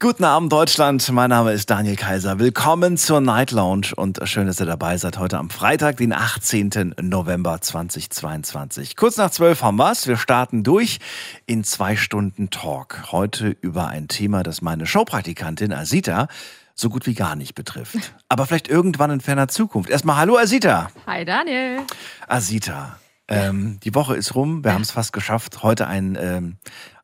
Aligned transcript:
Guten 0.00 0.22
Abend 0.22 0.52
Deutschland, 0.52 1.10
mein 1.10 1.30
Name 1.30 1.50
ist 1.50 1.70
Daniel 1.70 1.96
Kaiser. 1.96 2.38
Willkommen 2.38 2.96
zur 2.96 3.20
Night 3.20 3.50
Lounge 3.50 3.88
und 3.96 4.20
schön, 4.28 4.46
dass 4.46 4.60
ihr 4.60 4.66
dabei 4.66 4.96
seid 4.96 5.18
heute 5.18 5.38
am 5.38 5.50
Freitag, 5.50 5.96
den 5.96 6.12
18. 6.12 6.94
November 7.02 7.60
2022. 7.60 8.94
Kurz 8.94 9.16
nach 9.16 9.32
zwölf 9.32 9.60
haben 9.64 9.76
wir's. 9.76 10.06
Wir 10.06 10.16
starten 10.16 10.62
durch 10.62 11.00
in 11.46 11.64
zwei 11.64 11.96
Stunden 11.96 12.48
Talk. 12.50 13.10
Heute 13.10 13.56
über 13.60 13.88
ein 13.88 14.06
Thema, 14.06 14.44
das 14.44 14.62
meine 14.62 14.86
Showpraktikantin 14.86 15.72
Asita 15.72 16.28
so 16.76 16.90
gut 16.90 17.06
wie 17.06 17.14
gar 17.14 17.34
nicht 17.34 17.56
betrifft. 17.56 18.14
Aber 18.28 18.46
vielleicht 18.46 18.68
irgendwann 18.68 19.10
in 19.10 19.20
ferner 19.20 19.48
Zukunft. 19.48 19.90
Erstmal 19.90 20.14
Hallo 20.14 20.38
Asita. 20.38 20.92
Hi 21.08 21.24
Daniel. 21.24 21.80
Asita, 22.28 23.00
ähm, 23.26 23.80
die 23.82 23.96
Woche 23.96 24.14
ist 24.14 24.36
rum, 24.36 24.62
wir 24.62 24.74
haben 24.74 24.82
es 24.82 24.92
fast 24.92 25.12
geschafft. 25.12 25.64
Heute 25.64 25.88
ein, 25.88 26.16
ähm, 26.20 26.56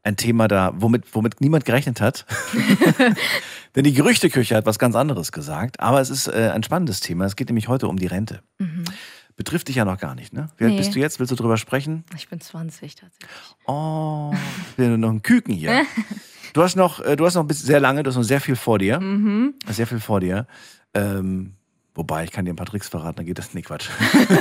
ein 0.04 0.16
Thema 0.16 0.46
da, 0.48 0.72
womit, 0.76 1.14
womit 1.14 1.40
niemand 1.40 1.64
gerechnet 1.64 2.00
hat. 2.00 2.26
Denn 3.74 3.84
die 3.84 3.92
Gerüchteküche 3.92 4.54
hat 4.54 4.66
was 4.66 4.78
ganz 4.78 4.94
anderes 4.94 5.32
gesagt. 5.32 5.80
Aber 5.80 6.00
es 6.00 6.10
ist 6.10 6.28
äh, 6.28 6.50
ein 6.54 6.62
spannendes 6.62 7.00
Thema. 7.00 7.24
Es 7.24 7.34
geht 7.36 7.48
nämlich 7.48 7.68
heute 7.68 7.88
um 7.88 7.96
die 7.98 8.06
Rente. 8.06 8.42
Betrifft 9.36 9.66
dich 9.66 9.76
ja 9.76 9.84
noch 9.84 9.98
gar 9.98 10.14
nicht, 10.14 10.32
ne? 10.32 10.48
Wie 10.58 10.64
alt 10.64 10.74
Nee. 10.74 10.78
bist 10.78 10.94
du 10.94 11.00
jetzt? 11.00 11.18
Willst 11.18 11.32
du 11.32 11.36
drüber 11.36 11.56
sprechen? 11.56 12.04
Ich 12.16 12.28
bin 12.28 12.40
20 12.40 12.94
tatsächlich. 12.94 13.28
Oh, 13.66 14.32
wir 14.76 14.86
haben 14.86 15.00
noch 15.00 15.10
ein 15.10 15.22
Küken 15.22 15.54
hier. 15.54 15.82
Du 16.52 16.62
hast 16.62 16.76
noch, 16.76 17.00
äh, 17.00 17.16
du 17.16 17.26
hast 17.26 17.34
noch 17.34 17.42
bis 17.42 17.62
sehr 17.62 17.80
lange, 17.80 18.04
du 18.04 18.10
hast 18.10 18.16
noch 18.16 18.22
sehr 18.22 18.40
viel 18.40 18.54
vor 18.54 18.78
dir. 18.78 19.00
Sehr 19.68 19.88
viel 19.88 19.98
vor 19.98 20.20
dir. 20.20 20.46
Ähm, 20.94 21.54
wobei, 21.94 22.24
ich 22.24 22.30
kann 22.30 22.44
dir 22.44 22.52
ein 22.52 22.56
paar 22.56 22.66
Tricks 22.66 22.88
verraten, 22.88 23.16
dann 23.16 23.26
geht 23.26 23.38
das. 23.38 23.54
Nee, 23.54 23.62
Quatsch. 23.62 23.88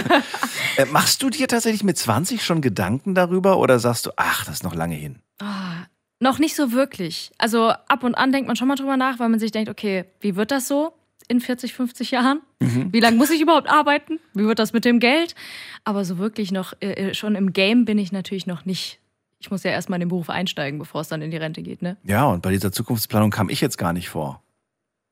äh, 0.78 0.86
machst 0.86 1.22
du 1.24 1.30
dir 1.30 1.48
tatsächlich 1.48 1.84
mit 1.84 1.98
20 1.98 2.44
schon 2.44 2.62
Gedanken 2.62 3.16
darüber 3.16 3.58
oder 3.58 3.80
sagst 3.80 4.06
du, 4.06 4.12
ach, 4.16 4.46
das 4.46 4.56
ist 4.56 4.64
noch 4.64 4.76
lange 4.76 4.96
hin? 4.96 5.20
Ah, 5.40 5.86
noch 6.20 6.40
nicht 6.40 6.56
so 6.56 6.72
wirklich. 6.72 7.32
Also 7.38 7.70
ab 7.70 8.04
und 8.04 8.16
an 8.16 8.32
denkt 8.32 8.48
man 8.48 8.56
schon 8.56 8.68
mal 8.68 8.76
drüber 8.76 8.98
nach, 8.98 9.20
weil 9.20 9.30
man 9.30 9.40
sich 9.40 9.52
denkt, 9.52 9.70
okay, 9.70 10.06
wie 10.20 10.36
wird 10.36 10.52
das 10.52 10.68
so 10.68 10.94
in 11.28 11.40
40, 11.40 11.74
50 11.74 12.12
Jahren? 12.12 12.42
Wie 12.60 13.00
lange 13.00 13.18
muss 13.18 13.30
ich 13.30 13.42
überhaupt 13.42 13.70
arbeiten? 13.70 14.20
Wie 14.34 14.46
wird 14.46 14.60
das 14.60 14.74
mit 14.74 14.86
dem 14.86 15.00
Geld? 15.00 15.36
Aber 15.84 16.06
so 16.06 16.18
wirklich 16.18 16.52
noch, 16.52 16.74
äh, 16.80 17.10
äh, 17.10 17.14
schon 17.14 17.36
im 17.36 17.54
Game 17.54 17.86
bin 17.86 17.98
ich 17.98 18.12
natürlich 18.12 18.48
noch 18.48 18.66
nicht. 18.66 19.00
Ich 19.40 19.52
muss 19.52 19.64
ja 19.64 19.72
erstmal 19.72 19.98
in 19.98 20.02
den 20.02 20.10
Beruf 20.10 20.30
einsteigen, 20.30 20.80
bevor 20.80 21.02
es 21.02 21.10
dann 21.10 21.22
in 21.22 21.30
die 21.30 21.38
Rente 21.38 21.62
geht, 21.62 21.82
ne? 21.82 21.98
Ja, 22.04 22.26
und 22.26 22.42
bei 22.42 22.52
dieser 22.52 22.72
Zukunftsplanung 22.72 23.30
kam 23.30 23.50
ich 23.50 23.60
jetzt 23.60 23.78
gar 23.78 23.92
nicht 23.92 24.08
vor. 24.08 24.43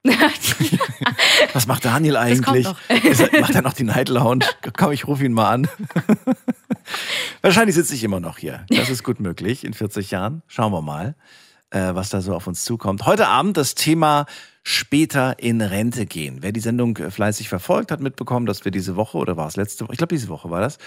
Was 1.54 1.68
macht 1.68 1.86
Daniel 1.86 2.18
eigentlich? 2.18 2.68
er- 2.88 3.42
Macht 3.42 3.56
er 3.56 3.62
noch 3.62 3.74
die 3.74 3.84
Night 3.84 4.10
Lounge? 4.10 4.46
Komm, 4.78 4.92
ich 4.92 5.08
rufe 5.08 5.24
ihn 5.26 5.34
mal 5.34 5.50
an. 5.52 5.68
Wahrscheinlich 7.42 7.76
sitze 7.76 7.94
ich 7.96 8.04
immer 8.04 8.20
noch 8.20 8.38
hier. 8.38 8.66
Das 8.70 8.90
ist 8.90 9.04
gut 9.04 9.20
möglich 9.20 9.64
in 9.64 9.74
40 9.74 10.12
Jahren. 10.12 10.42
Schauen 10.48 10.72
wir 10.72 10.82
mal, 10.82 11.16
äh, 11.70 11.94
was 11.94 12.10
da 12.10 12.22
so 12.22 12.36
auf 12.36 12.48
uns 12.48 12.64
zukommt. 12.64 13.06
Heute 13.06 13.28
Abend 13.28 13.58
das 13.58 13.76
Thema 13.76 14.26
später 14.64 15.40
in 15.40 15.62
Rente 15.62 16.06
gehen. 16.06 16.38
Wer 16.42 16.52
die 16.52 16.60
Sendung 16.60 16.98
äh, 16.98 17.12
fleißig 17.12 17.50
verfolgt, 17.50 17.92
hat 17.92 18.00
mitbekommen, 18.00 18.46
dass 18.46 18.64
wir 18.66 18.72
diese 18.72 18.96
Woche, 18.96 19.18
oder 19.18 19.38
war 19.38 19.48
es 19.48 19.56
letzte 19.56 19.84
Woche, 19.86 19.94
ich 19.94 19.98
glaube 19.98 20.14
diese 20.16 20.28
Woche 20.30 20.50
war 20.50 20.62
das, 20.62 20.78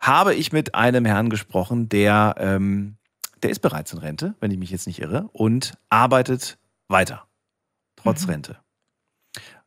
habe 0.00 0.34
ich 0.34 0.52
mit 0.52 0.74
einem 0.74 1.04
Herrn 1.04 1.30
gesprochen, 1.30 1.88
der, 1.88 2.34
ähm, 2.38 2.96
der 3.42 3.50
ist 3.50 3.60
bereits 3.60 3.92
in 3.92 3.98
Rente, 3.98 4.34
wenn 4.40 4.50
ich 4.50 4.58
mich 4.58 4.70
jetzt 4.70 4.86
nicht 4.86 5.00
irre, 5.00 5.28
und 5.32 5.74
arbeitet 5.90 6.58
weiter, 6.88 7.26
trotz 7.96 8.28
Rente. 8.28 8.56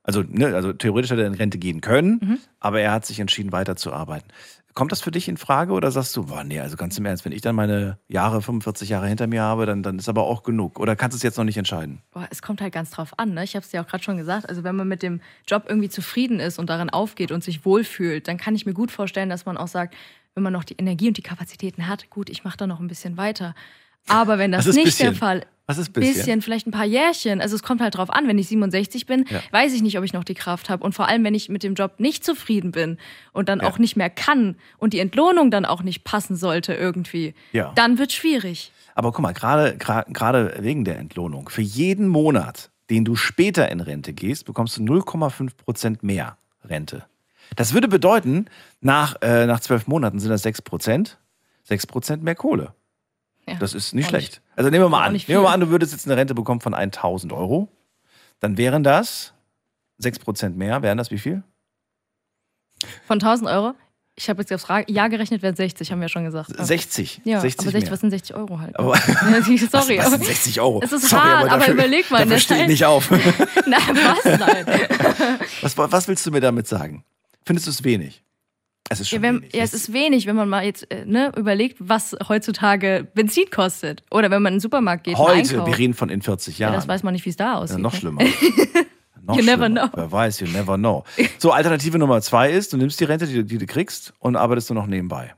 Also, 0.08 0.23
ne, 0.27 0.55
also 0.55 0.73
theoretisch 0.73 1.11
hätte 1.11 1.22
er 1.22 1.27
in 1.27 1.36
Rente 1.36 1.58
gehen 1.59 1.81
können, 1.81 2.19
Mhm. 2.23 2.38
aber 2.59 2.80
er 2.81 2.91
hat 2.94 3.05
sich 3.05 3.19
entschieden, 3.19 3.52
weiterzuarbeiten. 3.52 4.27
Kommt 4.73 4.92
das 4.92 5.02
für 5.02 5.11
dich 5.11 5.27
in 5.27 5.37
Frage 5.37 5.73
oder 5.73 5.92
sagst 5.92 6.15
du, 6.15 6.27
boah, 6.27 6.43
nee, 6.43 6.59
also 6.59 6.77
ganz 6.77 6.98
im 6.98 7.05
Ernst, 7.05 7.26
wenn 7.26 7.32
ich 7.32 7.42
dann 7.42 7.55
meine 7.55 7.98
Jahre, 8.08 8.42
45 8.42 8.89
Jahre 8.89 9.08
hinter 9.08 9.26
mir 9.27 9.42
habe, 9.42 9.65
dann, 9.65 9.82
dann 9.83 9.98
ist 9.99 10.08
aber 10.08 10.23
auch 10.23 10.43
genug. 10.43 10.80
Oder 10.80 10.95
kannst 10.95 11.15
du 11.15 11.17
es 11.17 11.23
jetzt 11.23 11.37
noch 11.37 11.43
nicht 11.45 11.58
entscheiden? 11.58 12.02
Boah, 12.11 12.27
es 12.30 12.42
kommt 12.43 12.61
halt 12.61 12.73
ganz 12.73 12.92
drauf 12.92 13.17
an. 13.17 13.33
Ne? 13.33 13.43
Ich 13.43 13.55
habe 13.55 13.64
es 13.65 13.70
dir 13.71 13.82
auch 13.82 13.87
gerade 13.87 14.04
schon 14.04 14.17
gesagt. 14.17 14.48
Also 14.48 14.64
wenn 14.64 14.76
man 14.76 14.87
mit 14.87 15.02
dem 15.04 15.20
Job 15.48 15.65
irgendwie 15.67 15.89
zufrieden 15.89 16.39
ist 16.39 16.58
und 16.59 16.70
darin 16.70 16.89
aufgeht 16.92 17.32
und 17.32 17.43
sich 17.43 17.65
wohlfühlt, 17.65 18.27
dann 18.27 18.37
kann 18.37 18.53
ich 18.55 18.65
mir 18.67 18.73
gut 18.73 18.92
vorstellen, 18.92 19.30
dass 19.30 19.45
man 19.48 19.58
auch 19.58 19.67
sagt, 19.67 19.95
wenn 20.36 20.43
man 20.43 20.53
noch 20.53 20.64
die 20.64 20.76
Energie 20.76 21.08
und 21.08 21.17
die 21.17 21.23
Kapazitäten 21.23 21.87
hat, 21.87 22.09
gut, 22.11 22.30
ich 22.30 22.43
mache 22.43 22.58
da 22.58 22.67
noch 22.67 22.80
ein 22.80 22.87
bisschen 22.87 23.17
weiter. 23.17 23.55
Aber 24.08 24.37
wenn 24.37 24.52
das 24.52 24.67
ist 24.67 24.76
nicht 24.76 24.86
bisschen? 24.86 25.08
der 25.09 25.15
Fall 25.15 25.45
Was 25.67 25.78
ist 25.78 25.92
bisschen? 25.92 26.14
bisschen? 26.16 26.42
vielleicht 26.42 26.66
ein 26.66 26.72
paar 26.72 26.86
Jährchen. 26.86 27.42
Also 27.42 27.55
es 27.55 27.61
kommt 27.61 27.82
halt 27.82 27.95
drauf 27.98 28.10
an. 28.10 28.28
Wenn 28.28 28.38
ich 28.39 28.48
67 28.48 29.05
bin, 29.05 29.26
Ja. 29.30 29.42
weiß 29.52 29.73
ich 29.73 29.82
nicht, 29.82 29.98
ob 29.98 30.04
ich 30.05 30.14
noch 30.14 30.23
die 30.23 30.33
Kraft 30.33 30.70
habe. 30.70 30.83
Und 30.83 30.94
vor 30.95 31.08
allem, 31.10 31.23
wenn 31.26 31.36
ich 31.36 31.50
mit 31.50 31.61
dem 31.61 31.73
Job 31.76 32.00
nicht 32.00 32.23
zufrieden 32.23 32.72
bin 32.72 32.98
und 33.33 33.50
dann 33.50 33.60
Ja. 33.60 33.67
auch 33.67 33.77
nicht 33.77 33.98
mehr 33.98 34.10
kann 34.10 34.56
und 34.77 34.94
die 34.94 35.00
Entlohnung 35.00 35.52
dann 35.52 35.66
auch 35.66 35.83
nicht 35.83 36.06
passen 36.06 36.38
sollte 36.38 36.73
irgendwie, 36.73 37.36
Ja. 37.52 37.73
dann 37.76 37.98
wird 37.98 38.14
schwierig. 38.14 38.72
Aber 38.95 39.11
guck 39.11 39.22
mal, 39.22 39.33
gerade 39.33 39.77
gerade 39.77 40.56
wegen 40.61 40.86
der 40.86 40.98
Entlohnung, 41.00 41.50
für 41.50 41.61
jeden 41.61 42.08
Monat, 42.08 42.72
den 42.89 43.04
du 43.04 43.16
später 43.17 43.70
in 43.70 43.82
Rente 43.82 44.14
gehst, 44.14 44.45
bekommst 44.45 44.77
du 44.77 44.82
0,5 44.83 45.58
Prozent 45.58 46.02
mehr 46.02 46.38
Rente. 46.64 47.04
Das 47.58 47.73
würde 47.73 47.89
bedeuten, 47.89 48.45
nach, 48.80 49.17
äh, 49.22 49.45
nach 49.45 49.60
zwölf 49.60 49.86
Monaten 49.88 50.20
sind 50.20 50.30
das 50.30 50.44
6 50.44 50.61
Prozent, 50.61 51.17
6 51.64 51.86
Prozent 51.88 52.23
mehr 52.23 52.36
Kohle. 52.36 52.73
Ja, 53.45 53.56
Das 53.56 53.73
ist 53.73 53.94
nicht 53.94 54.08
schlecht. 54.10 54.42
Also 54.58 54.70
nehmen 54.70 54.84
wir 54.84 54.90
mal 54.90 55.06
an, 55.06 55.14
nehmen 55.14 55.28
wir 55.28 55.42
mal 55.42 55.54
an, 55.54 55.60
du 55.62 55.70
würdest 55.70 55.94
jetzt 55.94 56.06
eine 56.08 56.18
Rente 56.18 56.34
bekommen 56.36 56.60
von 56.62 56.73
1000 56.73 57.32
Euro. 57.32 57.70
Dann 58.42 58.58
wären 58.58 58.84
das 58.84 59.34
6 60.00 60.20
Prozent 60.20 60.58
mehr. 60.58 60.82
Wären 60.82 60.98
das 60.98 61.10
wie 61.12 61.18
viel? 61.20 61.44
Von 63.08 63.20
1000 63.20 63.50
Euro? 63.50 63.73
Ich 64.16 64.30
habe 64.30 64.42
jetzt 64.42 64.52
aufs 64.52 64.68
Jahr 64.88 65.10
gerechnet, 65.10 65.44
wären 65.44 65.56
60, 65.56 65.92
haben 65.92 66.00
wir 66.00 66.06
ja 66.06 66.10
schon 66.10 66.23
gesagt. 66.23 66.50
60. 66.58 67.22
Ja, 67.23 67.40
60 67.40 67.60
aber 67.62 67.72
60, 67.72 67.84
mehr. 67.84 67.92
was 67.94 68.00
sind 68.00 68.10
60 68.10 68.36
Euro 68.36 68.60
halt? 68.60 68.78
Aber- 68.80 68.95
Sorry. 68.98 69.38
was, 69.38 69.72
was 69.72 70.06
aber- 70.08 70.18
sind 70.18 70.26
60 70.26 70.60
Euro? 70.62 70.82
Es 70.84 70.92
ist 70.92 71.08
Sorry, 71.10 71.22
hart, 71.22 71.52
aber 71.52 71.68
überleg 71.70 72.10
mal, 72.10 72.24
in 72.24 72.30
Dafür 72.30 72.36
der 72.36 72.39
stehe 72.39 72.58
ich 72.58 72.62
Zeit- 72.64 72.70
nicht 72.70 72.86
auf. 72.86 73.12
Na, 73.68 73.78
was? 73.78 74.26
Nein. 74.39 74.66
Was, 75.62 75.78
was 75.78 76.08
willst 76.08 76.26
du 76.26 76.32
mir 76.32 76.42
damit 76.42 76.68
sagen? 76.68 77.04
Findest 77.45 77.68
du 77.68 77.72
es 77.72 77.84
wenig? 77.84 78.24
Es 78.89 78.99
ist 78.99 79.11
Ja, 79.11 79.17
schon 79.17 79.23
wenn, 79.23 79.42
wenig. 79.42 79.55
ja, 79.55 79.64
es 79.64 79.73
ist 79.73 79.92
wenig, 79.93 80.25
wenn 80.27 80.36
man 80.36 80.48
mal 80.49 80.64
jetzt 80.64 80.89
äh, 80.92 81.05
ne, 81.05 81.31
überlegt, 81.36 81.77
was 81.80 82.15
heutzutage 82.27 83.08
Benzin 83.14 83.49
kostet. 83.52 84.03
Oder 84.11 84.31
wenn 84.31 84.42
man 84.42 84.53
in 84.53 84.58
den 84.58 84.61
Supermarkt 84.61 85.03
geht. 85.05 85.17
und 85.17 85.25
Heute, 85.25 85.65
wir 85.65 85.77
reden 85.77 85.93
von 85.93 86.09
in 86.09 86.21
40 86.21 86.58
ja, 86.59 86.67
Jahren. 86.67 86.75
das 86.75 86.87
weiß 86.87 87.03
man 87.03 87.14
nicht, 87.14 87.26
wie 87.26 87.30
es 87.30 87.36
da 87.36 87.55
aussieht. 87.55 87.77
ja, 87.77 87.81
noch 87.81 87.93
ne? 87.93 87.99
schlimmer. 87.99 88.21
noch 89.23 89.36
You 89.37 89.43
never 89.43 89.65
schlimmer. 89.65 89.87
know. 89.89 89.89
Wer 89.93 90.11
weiß, 90.11 90.39
you 90.39 90.47
never 90.47 90.77
know. 90.77 91.03
So, 91.37 91.52
Alternative 91.52 91.97
Nummer 91.99 92.21
zwei 92.21 92.49
ist, 92.52 92.71
du 92.73 92.77
nimmst 92.77 92.99
die 92.99 93.03
Rente, 93.05 93.27
die, 93.27 93.43
die 93.43 93.58
du 93.58 93.65
kriegst, 93.65 94.14
und 94.20 94.36
arbeitest 94.36 94.70
nur 94.70 94.81
noch 94.81 94.87
nebenbei. 94.87 95.33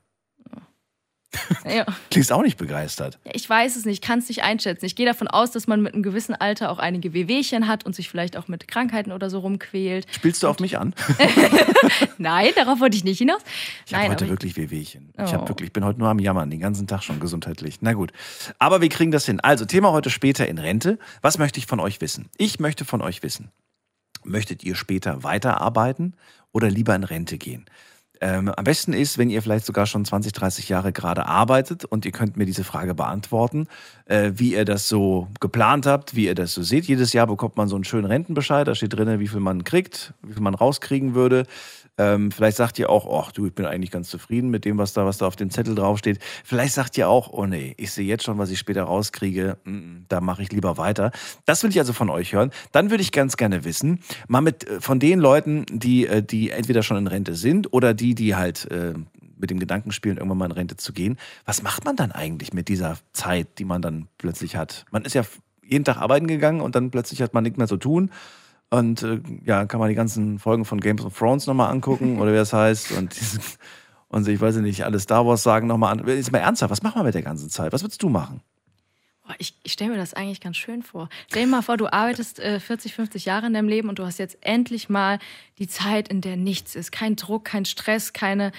Ja. 1.64 1.86
Klingst 2.12 2.32
auch 2.32 2.42
nicht 2.42 2.58
begeistert. 2.58 3.20
Ja, 3.24 3.32
Ich 3.36 3.48
weiß 3.50 3.76
es 3.76 3.86
nicht, 3.86 4.04
kann 4.04 4.20
es 4.20 4.28
nicht 4.30 4.44
einschätzen. 4.44 4.86
Ich 4.86 4.96
gehe 4.96 5.06
davon 5.06 5.28
aus, 5.28 5.52
dass 5.52 5.68
man 5.68 5.82
mit 5.82 5.94
einem 5.94 6.02
gewissen 6.04 6.34
Alter 6.36 6.72
auch 6.72 6.80
einige 6.80 7.14
Wehwehchen 7.14 7.68
hat 7.68 7.86
und 7.86 7.96
sich 7.96 8.10
vielleicht 8.10 8.36
auch 8.36 8.48
mit 8.48 8.68
Krankheiten 8.68 9.12
oder 9.12 9.30
so 9.30 9.40
rumquält. 9.40 10.08
Spielst 10.12 10.42
du 10.44 10.48
auf 10.48 10.60
mich 10.60 10.78
an? 10.80 10.96
Nein, 12.18 12.50
darauf 12.56 12.80
wollte 12.80 12.98
ich 12.98 13.04
nicht 13.04 13.20
hinaus. 13.20 13.42
Ich 13.86 13.94
habe 13.94 14.10
heute 14.10 14.30
wirklich 14.30 14.58
Wehwehchen. 14.58 15.14
Ich 15.18 15.24
Oh. 15.30 15.34
habe 15.34 15.48
wirklich, 15.50 15.72
bin 15.72 15.86
heute 15.86 16.00
nur 16.00 16.10
am 16.10 16.20
Jammern, 16.20 16.50
den 16.50 16.60
ganzen 16.60 16.88
Tag 16.88 17.04
schon 17.04 17.20
gesundheitlich. 17.20 17.78
Na 17.82 17.94
gut. 17.94 18.12
Aber 18.58 18.82
wir 18.82 18.90
kriegen 18.90 19.12
das 19.12 19.26
hin. 19.26 19.40
Also, 19.40 19.66
Thema 19.66 19.92
heute 19.92 20.10
später 20.10 20.48
in 20.48 20.58
Rente. 20.58 20.98
Was 21.22 21.38
möchte 21.38 21.60
ich 21.60 21.66
von 21.68 21.80
euch 21.80 22.02
wissen? 22.02 22.30
Ich 22.38 22.60
möchte 22.60 22.86
von 22.86 23.02
euch 23.02 23.22
wissen. 23.24 23.52
Möchtet 24.24 24.64
ihr 24.64 24.76
später 24.76 25.24
weiterarbeiten 25.24 26.16
oder 26.52 26.70
lieber 26.70 26.96
in 26.96 27.04
Rente 27.04 27.38
gehen? 27.38 27.66
Ähm, 28.22 28.50
am 28.50 28.64
besten 28.66 28.92
ist, 28.92 29.18
wenn 29.18 29.30
ihr 29.30 29.42
vielleicht 29.42 29.66
sogar 29.66 29.86
schon 29.86 30.04
20, 30.04 30.34
30 30.34 30.68
Jahre 30.68 30.92
gerade 30.92 31.26
arbeitet 31.26 31.86
und 31.86 32.06
ihr 32.06 32.12
könnt 32.12 32.36
mir 32.36 32.46
diese 32.46 32.66
Frage 32.66 32.94
beantworten, 32.94 33.68
äh, 34.06 34.32
wie 34.36 34.54
ihr 34.54 34.66
das 34.66 34.90
so 34.90 35.28
geplant 35.40 35.86
habt, 35.86 36.16
wie 36.16 36.26
ihr 36.26 36.36
das 36.36 36.54
so 36.54 36.62
seht. 36.62 36.86
Jedes 36.86 37.14
Jahr 37.14 37.28
bekommt 37.28 37.56
man 37.56 37.70
so 37.70 37.76
einen 37.76 37.86
schönen 37.86 38.06
Rentenbescheid, 38.06 38.68
da 38.68 38.76
steht 38.76 38.94
drin, 38.94 39.20
wie 39.20 39.28
viel 39.28 39.40
man 39.40 39.64
kriegt, 39.64 40.14
wie 40.22 40.34
viel 40.34 40.42
man 40.42 40.54
rauskriegen 40.54 41.16
würde. 41.16 41.46
Ähm, 42.00 42.32
vielleicht 42.32 42.56
sagt 42.56 42.80
ihr 42.80 42.90
auch, 42.90 43.22
ach 43.22 43.34
du, 43.34 43.46
ich 43.46 43.54
bin 43.54 43.66
eigentlich 43.66 43.92
ganz 43.92 44.10
zufrieden 44.10 44.50
mit 44.50 44.64
dem, 44.64 44.78
was 44.78 44.94
da, 44.94 45.06
was 45.06 45.18
da 45.18 45.28
auf 45.28 45.36
dem 45.36 45.50
Zettel 45.50 45.76
draufsteht. 45.76 46.20
Vielleicht 46.46 46.74
sagt 46.74 46.98
ihr 46.98 47.10
auch, 47.10 47.34
oh 47.34 47.46
nee, 47.46 47.76
ich 47.78 47.92
sehe 47.92 48.08
jetzt 48.08 48.24
schon, 48.24 48.38
was 48.38 48.50
ich 48.50 48.58
später 48.58 48.84
rauskriege, 48.84 49.58
mm, 49.66 49.72
mm, 49.72 50.06
da 50.08 50.22
mache 50.22 50.42
ich 50.42 50.52
lieber 50.54 50.78
weiter. 50.78 51.12
Das 51.46 51.62
will 51.62 51.70
ich 51.72 51.78
also 51.78 51.92
von 51.92 52.10
euch 52.10 52.32
hören. 52.32 52.52
Dann 52.72 52.90
würde 52.90 53.04
ich 53.04 53.12
ganz 53.12 53.36
gerne 53.36 53.66
wissen, 53.66 54.00
mal 54.30 54.40
mit 54.40 54.66
äh, 54.66 54.80
von 54.80 55.00
den 55.00 55.20
Leuten, 55.20 55.66
die, 55.70 56.08
äh, 56.08 56.24
die 56.24 56.52
entweder 56.52 56.84
schon 56.84 56.96
in 56.96 57.08
Rente 57.08 57.36
sind 57.36 57.74
oder 57.74 57.94
die, 57.94 58.16
die 58.16 58.34
halt 58.34 58.72
äh, 58.72 58.94
mit 59.38 59.50
dem 59.50 59.60
Gedanken 59.60 59.92
spielen, 59.92 60.18
irgendwann 60.18 60.38
mal 60.38 60.46
in 60.46 60.52
Rente 60.54 60.78
zu 60.78 60.94
gehen. 60.94 61.18
Was 61.46 61.64
macht 61.64 61.84
man 61.84 61.98
dann 61.98 62.14
eigentlich 62.14 62.54
mit 62.54 62.70
dieser 62.70 62.98
Zeit, 63.12 63.60
die 63.60 63.66
man 63.66 63.82
dann 63.82 64.08
plötzlich 64.18 64.56
hat? 64.56 64.86
Man 64.92 65.04
ist 65.04 65.16
ja 65.16 65.24
jeden 65.70 65.84
Tag 65.84 65.98
arbeiten 65.98 66.28
gegangen 66.28 66.62
und 66.62 66.76
dann 66.76 66.92
plötzlich 66.92 67.22
hat 67.22 67.34
man 67.34 67.44
nichts 67.44 67.58
mehr 67.58 67.68
zu 67.68 67.78
tun. 67.78 68.10
Und 68.70 69.02
äh, 69.04 69.20
ja, 69.46 69.66
kann 69.66 69.80
man 69.80 69.90
die 69.90 69.96
ganzen 69.96 70.38
Folgen 70.38 70.66
von 70.66 70.80
Games 70.80 71.04
of 71.04 71.18
Thrones 71.18 71.48
nochmal 71.48 71.72
angucken 71.72 72.20
oder 72.20 72.32
wie 72.32 72.38
das 72.38 72.54
heißt. 72.54 72.92
Und, 72.92 73.16
und 74.10 74.28
ich 74.28 74.40
weiß 74.40 74.58
nicht, 74.58 74.86
alle 74.86 75.00
Star 75.00 75.26
Wars 75.26 75.44
sagen 75.44 75.68
nochmal 75.68 75.98
an. 75.98 76.08
Jetzt 76.08 76.32
mal 76.32 76.40
ernsthaft, 76.40 76.72
was 76.72 76.84
machen 76.84 77.00
wir 77.00 77.04
mit 77.04 77.16
der 77.16 77.24
ganzen 77.24 77.50
Zeit? 77.50 77.74
Was 77.74 77.84
würdest 77.84 78.04
du 78.04 78.10
machen? 78.10 78.42
Ich, 79.38 79.54
ich 79.64 79.74
stelle 79.74 79.92
mir 79.92 79.98
das 79.98 80.16
eigentlich 80.16 80.42
ganz 80.42 80.58
schön 80.58 80.82
vor. 80.82 81.08
Stell 81.28 81.44
dir 81.44 81.50
mal 81.50 81.62
vor, 81.62 81.78
du 81.78 81.88
arbeitest 81.88 82.40
äh, 82.40 82.60
40, 82.60 82.96
50 82.96 83.26
Jahre 83.26 83.46
in 83.46 83.54
deinem 83.54 83.68
Leben 83.68 83.90
und 83.90 84.00
du 84.00 84.06
hast 84.06 84.18
jetzt 84.18 84.38
endlich 84.42 84.90
mal 84.90 85.20
die 85.60 85.68
Zeit, 85.68 86.08
in 86.08 86.22
der 86.22 86.36
nichts 86.36 86.76
ist. 86.76 86.92
Kein 86.92 87.16
Druck, 87.16 87.46
kein 87.46 87.66
Stress, 87.66 88.14
keine 88.14 88.52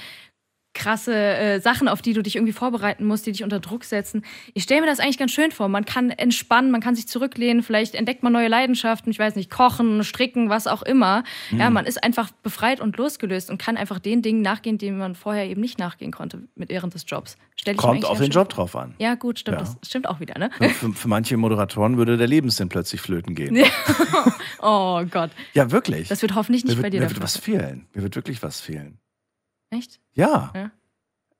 krasse 0.72 1.14
äh, 1.14 1.60
Sachen, 1.60 1.88
auf 1.88 2.00
die 2.00 2.12
du 2.12 2.22
dich 2.22 2.36
irgendwie 2.36 2.52
vorbereiten 2.52 3.04
musst, 3.04 3.26
die 3.26 3.32
dich 3.32 3.42
unter 3.42 3.60
Druck 3.60 3.84
setzen. 3.84 4.24
Ich 4.54 4.62
stelle 4.62 4.80
mir 4.82 4.86
das 4.86 5.00
eigentlich 5.00 5.18
ganz 5.18 5.32
schön 5.32 5.50
vor. 5.50 5.68
Man 5.68 5.84
kann 5.84 6.10
entspannen, 6.10 6.70
man 6.70 6.80
kann 6.80 6.94
sich 6.94 7.08
zurücklehnen, 7.08 7.62
vielleicht 7.62 7.94
entdeckt 7.94 8.22
man 8.22 8.32
neue 8.32 8.48
Leidenschaften, 8.48 9.10
ich 9.10 9.18
weiß 9.18 9.34
nicht, 9.34 9.50
kochen, 9.50 10.04
stricken, 10.04 10.48
was 10.48 10.66
auch 10.66 10.82
immer. 10.82 11.24
Ja, 11.50 11.70
man 11.70 11.86
ist 11.86 12.02
einfach 12.02 12.30
befreit 12.42 12.80
und 12.80 12.96
losgelöst 12.96 13.50
und 13.50 13.58
kann 13.58 13.76
einfach 13.76 13.98
den 13.98 14.22
Dingen 14.22 14.42
nachgehen, 14.42 14.78
denen 14.78 14.98
man 14.98 15.14
vorher 15.14 15.46
eben 15.46 15.60
nicht 15.60 15.78
nachgehen 15.78 16.12
konnte 16.12 16.42
mit 16.54 16.68
während 16.70 16.94
des 16.94 17.04
Jobs. 17.06 17.36
Kommt 17.76 18.04
auf 18.04 18.18
den 18.18 18.30
Job 18.30 18.48
drauf 18.48 18.76
an. 18.76 18.94
Ja, 18.98 19.16
gut, 19.16 19.40
stimmt. 19.40 19.58
Ja. 19.58 19.64
Das 19.80 19.88
stimmt 19.88 20.08
auch 20.08 20.20
wieder, 20.20 20.38
ne? 20.38 20.50
Für, 20.72 20.92
für 20.92 21.08
manche 21.08 21.36
Moderatoren 21.36 21.96
würde 21.98 22.16
der 22.16 22.26
Lebenssinn 22.26 22.68
plötzlich 22.68 23.00
flöten 23.00 23.34
gehen. 23.34 23.64
Oh 24.62 25.02
Gott. 25.10 25.30
Ja, 25.54 25.70
wirklich. 25.70 26.08
Das 26.08 26.22
wird 26.22 26.34
hoffentlich 26.34 26.64
nicht 26.64 26.76
mir 26.76 26.82
bei 26.82 26.84
wird, 26.84 26.94
dir 26.94 27.00
mir 27.00 27.10
wird 27.10 27.22
was 27.22 27.36
fehlen. 27.36 27.86
Mir 27.94 28.02
wird 28.02 28.16
wirklich 28.16 28.42
was 28.42 28.60
fehlen. 28.60 28.98
Echt? 29.70 30.00
Ja. 30.12 30.52
Ja. 30.54 30.70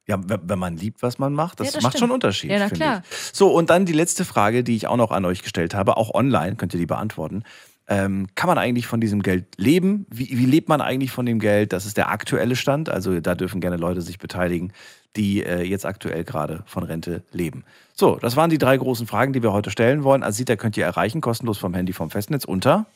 Ja, 0.07 0.19
wenn 0.27 0.59
man 0.59 0.77
liebt, 0.77 1.03
was 1.03 1.19
man 1.21 1.35
macht, 1.35 1.61
das, 1.61 1.69
Ja, 1.69 1.73
das 1.75 1.83
macht 1.85 1.93
stimmt. 1.93 2.01
schon 2.09 2.11
Unterschied. 2.11 2.51
Ja, 2.51 2.59
na 2.59 2.65
finde 2.69 2.85
klar. 2.85 3.03
Ich. 3.09 3.17
So, 3.33 3.53
und 3.53 3.71
dann 3.71 3.87
die 3.87 3.93
letzte 3.93 4.25
Frage, 4.25 4.65
die 4.65 4.75
ich 4.75 4.89
auch 4.89 4.97
noch 4.97 5.13
an 5.13 5.25
euch 5.25 5.43
gestellt 5.43 5.73
habe, 5.75 5.97
auch 5.97 6.13
online, 6.15 6.57
könnt 6.57 6.75
ihr 6.75 6.81
die 6.81 6.87
beantworten. 6.87 7.45
Ähm, 7.87 8.27
kann 8.35 8.49
man 8.49 8.59
eigentlich 8.59 8.87
von 8.89 9.01
diesem 9.01 9.23
Geld 9.23 9.47
leben? 9.57 10.07
Wie, 10.11 10.31
wie 10.31 10.47
lebt 10.47 10.69
man 10.69 10.81
eigentlich 10.81 11.13
von 11.13 11.27
dem 11.27 11.39
Geld? 11.39 11.73
Das 11.73 11.87
ist 11.87 11.97
der 11.97 12.09
aktuelle 12.09 12.57
Stand. 12.57 12.89
Also 12.89 13.21
da 13.21 13.35
dürfen 13.37 13.61
gerne 13.61 13.77
Leute 13.77 14.01
sich 14.03 14.19
beteiligen, 14.19 14.73
die 15.17 15.45
äh, 15.45 15.63
jetzt 15.63 15.87
aktuell 15.87 16.25
gerade 16.25 16.63
von 16.67 16.83
Rente 16.83 17.23
leben. 17.33 17.65
So, 17.95 18.17
das 18.17 18.35
waren 18.35 18.51
die 18.51 18.59
drei 18.59 18.77
großen 18.77 19.07
Fragen, 19.07 19.33
die 19.33 19.43
wir 19.43 19.53
heute 19.53 19.71
stellen 19.71 20.03
wollen. 20.03 20.23
Asita 20.25 20.57
könnt 20.57 20.77
ihr 20.77 20.85
erreichen, 20.85 21.21
kostenlos 21.21 21.59
vom 21.59 21.75
Handy 21.75 21.93
vom 21.93 22.11
Festnetz 22.11 22.45
unter. 22.45 22.87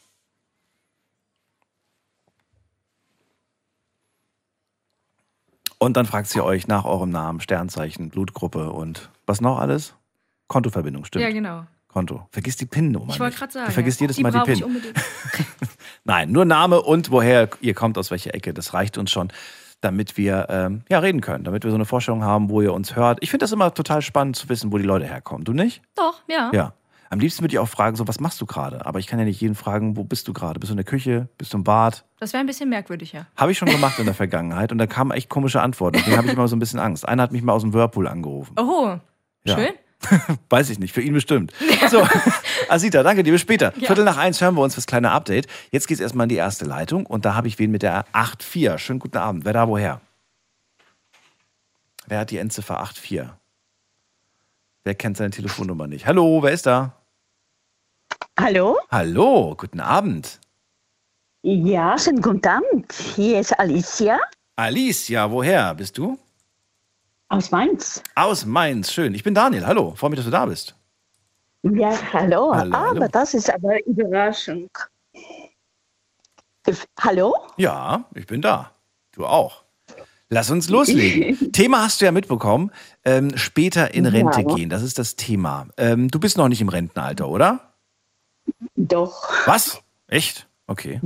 Und 5.85 5.99
dann 5.99 6.07
fragt 6.07 6.29
sie 6.29 6.41
euch 6.41 6.67
nach 6.67 6.87
eurem 6.87 7.11
Namen, 7.11 7.41
Sternzeichen, 7.41 8.09
Blutgruppe 8.09 8.71
und 8.71 9.11
was 9.27 9.43
noch 9.43 9.59
alles? 9.59 9.95
Kontoverbindung, 10.47 11.05
stimmt. 11.05 11.23
Ja, 11.23 11.31
genau. 11.31 11.65
Konto. 11.89 12.27
Vergiss 12.31 12.57
die 12.57 12.65
PIN-Nummer. 12.65 13.13
Ich 13.13 13.21
wollte 13.21 13.37
gerade 13.37 13.53
sagen. 13.53 13.67
Du 13.67 13.73
vergisst 13.73 14.01
ja. 14.01 14.05
jedes 14.05 14.17
die 14.17 14.23
Mal 14.23 14.33
die 14.33 14.41
PIN. 14.41 14.55
Ich 14.55 14.65
unbedingt. 14.65 14.95
Nein, 16.05 16.33
nur 16.33 16.47
Name 16.47 16.81
und 16.81 17.11
woher 17.11 17.51
ihr 17.61 17.75
kommt, 17.75 17.99
aus 17.99 18.11
welcher 18.11 18.35
Ecke. 18.35 18.55
Das 18.55 18.73
reicht 18.73 18.97
uns 18.97 19.11
schon, 19.11 19.31
damit 19.83 20.17
wir 20.17 20.47
ähm, 20.49 20.85
ja, 20.89 21.01
reden 21.01 21.21
können, 21.21 21.45
damit 21.45 21.65
wir 21.65 21.71
so 21.71 21.77
eine 21.77 21.85
Vorstellung 21.85 22.25
haben, 22.25 22.49
wo 22.49 22.63
ihr 22.63 22.73
uns 22.73 22.97
hört. 22.97 23.19
Ich 23.21 23.29
finde 23.29 23.45
das 23.45 23.53
immer 23.53 23.75
total 23.75 24.01
spannend 24.01 24.37
zu 24.37 24.49
wissen, 24.49 24.73
wo 24.73 24.79
die 24.79 24.85
Leute 24.85 25.05
herkommen. 25.05 25.45
Du 25.45 25.53
nicht? 25.53 25.83
Doch, 25.97 26.23
ja. 26.29 26.51
Ja. 26.55 26.73
Am 27.11 27.19
liebsten 27.21 27.43
würde 27.43 27.55
ich 27.55 27.59
auch 27.59 27.69
fragen, 27.69 27.97
so, 27.97 28.09
was 28.09 28.19
machst 28.21 28.41
du 28.41 28.47
gerade? 28.47 28.85
Aber 28.87 28.99
ich 28.99 29.07
kann 29.07 29.19
ja 29.19 29.25
nicht 29.25 29.41
jeden 29.41 29.55
fragen, 29.55 29.97
wo 29.97 30.05
bist 30.05 30.27
du 30.29 30.33
gerade? 30.33 30.59
Bist 30.59 30.71
du 30.71 30.75
in 30.75 30.79
der 30.79 30.85
Küche? 30.85 31.29
Bist 31.39 31.53
du 31.53 31.59
im 31.59 31.65
Bad? 31.65 32.05
Das 32.19 32.33
wäre 32.33 32.41
ein 32.41 32.47
bisschen 32.47 32.69
merkwürdiger. 32.69 33.27
Habe 33.37 33.53
ich 33.53 33.59
schon 33.59 33.69
gemacht 33.69 33.99
in 33.99 34.07
der 34.07 34.15
Vergangenheit 34.15 34.73
und 34.73 34.79
da 34.79 34.87
kamen 34.87 35.11
echt 35.13 35.29
komische 35.29 35.61
Antworten. 35.63 35.99
Deswegen 35.99 36.17
habe 36.17 36.27
ich 36.27 36.33
immer 36.33 36.49
so 36.49 36.57
ein 36.57 36.59
bisschen 36.59 36.81
Angst. 36.81 37.07
Einer 37.07 37.23
hat 37.23 37.33
mich 37.33 37.43
mal 37.43 37.53
aus 37.53 37.63
dem 37.63 37.73
Whirlpool 37.73 38.09
angerufen. 38.09 38.55
Oh, 38.59 38.97
Ja. 39.45 39.55
schön. 39.57 39.71
Weiß 40.51 40.69
ich 40.71 40.79
nicht, 40.79 40.93
für 40.93 41.01
ihn 41.01 41.15
bestimmt. 41.15 41.53
So, 41.89 42.07
Asita, 42.69 43.03
danke 43.03 43.23
dir, 43.23 43.33
bis 43.33 43.41
später. 43.41 43.73
Ja. 43.79 43.87
Viertel 43.87 44.05
nach 44.05 44.19
eins 44.19 44.41
hören 44.41 44.55
wir 44.55 44.63
uns 44.63 44.75
das 44.75 44.87
kleine 44.87 45.11
Update. 45.13 45.47
Jetzt 45.71 45.89
geht's 45.89 46.01
erstmal 46.01 46.25
in 46.25 46.29
die 46.31 46.35
erste 46.37 46.65
Leitung 46.67 47.07
und 47.07 47.25
da 47.25 47.35
habe 47.35 47.49
ich 47.49 47.59
wen 47.59 47.71
mit 47.71 47.83
der 47.83 48.05
84. 48.13 48.79
Schönen 48.79 48.99
guten 48.99 49.17
Abend. 49.17 49.45
Wer 49.47 49.53
da 49.55 49.67
woher? 49.69 50.01
Wer 52.07 52.19
hat 52.19 52.31
die 52.31 52.37
Endziffer 52.39 52.85
84? 52.85 53.31
Wer 54.85 54.95
kennt 54.95 55.17
seine 55.17 55.31
Telefonnummer 55.31 55.87
nicht? 55.87 56.07
Hallo, 56.07 56.43
wer 56.43 56.53
ist 56.53 56.67
da? 56.67 56.93
Hallo? 58.39 58.77
Hallo, 58.91 59.55
guten 59.57 59.81
Abend. 59.81 60.41
Ja, 61.43 61.97
schönen 61.99 62.21
guten 62.21 62.47
Abend. 62.47 62.93
Hier 62.93 63.41
ist 63.41 63.59
Alicia 63.59 64.21
Alicia, 64.57 65.31
woher 65.31 65.75
bist 65.75 65.97
du? 65.99 66.19
aus 67.29 67.51
Mainz. 67.51 68.03
Aus 68.15 68.45
Mainz, 68.45 68.93
schön. 68.93 69.15
Ich 69.15 69.25
bin 69.25 69.35
Daniel, 69.35 69.67
hallo. 69.67 69.95
Freue 69.97 70.11
mich, 70.11 70.19
dass 70.19 70.27
du 70.27 70.31
da 70.31 70.45
bist. 70.47 70.77
Ja, 71.63 71.91
hallo. 72.13 72.55
Hallo, 72.55 72.77
aber 72.77 72.89
hallo. 73.01 73.09
das 73.11 73.33
ist 73.35 73.53
aber 73.53 73.85
Überraschung. 73.87 74.69
Hallo? 77.01 77.35
Ja, 77.57 78.05
ich 78.15 78.27
bin 78.27 78.43
da. 78.43 78.71
Du 79.13 79.25
auch. 79.27 79.64
Lass 80.35 80.51
uns 80.51 80.69
loslegen. 80.69 81.53
Thema 81.53 81.83
hast 81.85 82.01
du 82.01 82.07
ja 82.07 82.11
mitbekommen. 82.11 82.73
Ähm, 83.05 83.37
später 83.37 83.95
in 83.95 84.05
Rente 84.05 84.41
Ja. 84.41 84.55
gehen, 84.57 84.69
das 84.69 84.83
ist 84.83 84.99
das 84.99 85.15
Thema. 85.15 85.69
Ähm, 85.77 86.09
du 86.11 86.19
bist 86.19 86.37
noch 86.37 86.49
nicht 86.49 86.61
im 86.61 86.69
Rentenalter, 86.69 87.29
oder? 87.29 87.73
Doch, 88.75 89.29
Was? 89.47 89.81
Echt? 90.09 90.49
Okay. 90.67 91.01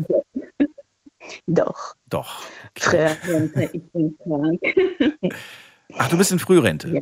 doch. 1.47 1.95
Doch. 2.09 2.43
Früher, 2.75 3.17
ich 3.71 3.83
bin 3.93 4.17
krank. 4.25 4.61
Ach, 5.99 6.09
du 6.09 6.17
bist 6.17 6.33
in 6.33 6.39
Frührente. 6.39 6.89
Ja. 6.89 7.01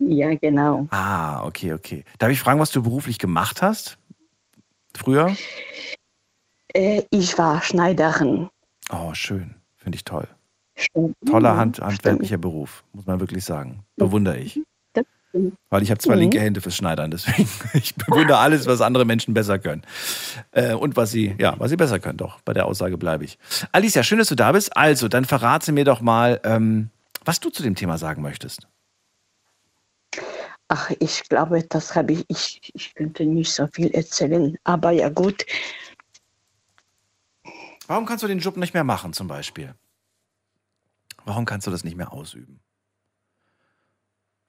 Ja, 0.00 0.34
genau. 0.34 0.86
Ah, 0.90 1.46
okay, 1.46 1.72
okay. 1.72 2.04
Darf 2.18 2.30
ich 2.30 2.40
fragen, 2.40 2.60
was 2.60 2.72
du 2.72 2.82
beruflich 2.82 3.18
gemacht 3.18 3.62
hast? 3.62 3.96
Früher? 4.94 5.34
Äh, 6.74 7.04
ich 7.10 7.38
war 7.38 7.62
Schneiderin. 7.62 8.50
Oh, 8.90 9.14
schön. 9.14 9.54
Finde 9.78 9.96
ich 9.96 10.04
toll. 10.04 10.28
Toller 11.26 11.56
Hand, 11.56 11.80
handwerklicher 11.80 12.38
Beruf, 12.38 12.84
muss 12.92 13.06
man 13.06 13.20
wirklich 13.20 13.44
sagen. 13.44 13.84
Bewundere 13.96 14.38
ich. 14.38 14.60
Weil 15.70 15.82
ich 15.82 15.90
habe 15.90 15.98
zwei 15.98 16.14
Mhm. 16.14 16.20
linke 16.20 16.40
Hände 16.40 16.60
fürs 16.60 16.76
Schneidern, 16.76 17.10
deswegen 17.10 17.48
ich 17.72 17.94
bewundere 17.94 18.36
alles, 18.36 18.66
was 18.66 18.82
andere 18.82 19.06
Menschen 19.06 19.32
besser 19.32 19.58
können. 19.58 19.82
Äh, 20.50 20.74
und 20.74 20.94
was 20.96 21.10
sie, 21.10 21.34
ja, 21.38 21.54
was 21.58 21.70
sie 21.70 21.76
besser 21.78 21.98
können, 21.98 22.18
doch. 22.18 22.40
Bei 22.42 22.52
der 22.52 22.66
Aussage 22.66 22.98
bleibe 22.98 23.24
ich. 23.24 23.38
Alicia, 23.72 24.02
schön, 24.02 24.18
dass 24.18 24.28
du 24.28 24.34
da 24.34 24.52
bist. 24.52 24.76
Also, 24.76 25.08
dann 25.08 25.24
verrate 25.24 25.72
mir 25.72 25.86
doch 25.86 26.02
mal, 26.02 26.38
ähm, 26.44 26.90
was 27.24 27.40
du 27.40 27.48
zu 27.48 27.62
dem 27.62 27.74
Thema 27.74 27.96
sagen 27.96 28.20
möchtest. 28.20 28.68
Ach, 30.68 30.90
ich 31.00 31.26
glaube, 31.30 31.62
das 31.64 31.94
habe 31.94 32.12
ich, 32.12 32.24
ich, 32.28 32.70
ich 32.74 32.94
könnte 32.94 33.24
nicht 33.24 33.52
so 33.54 33.66
viel 33.72 33.90
erzählen. 33.90 34.56
Aber 34.64 34.90
ja 34.90 35.08
gut, 35.08 35.46
Warum 37.88 38.06
kannst 38.06 38.22
du 38.22 38.28
den 38.28 38.38
Job 38.38 38.56
nicht 38.56 38.74
mehr 38.74 38.84
machen, 38.84 39.12
zum 39.12 39.28
Beispiel? 39.28 39.74
Warum 41.24 41.44
kannst 41.44 41.66
du 41.66 41.70
das 41.70 41.84
nicht 41.84 41.96
mehr 41.96 42.12
ausüben? 42.12 42.60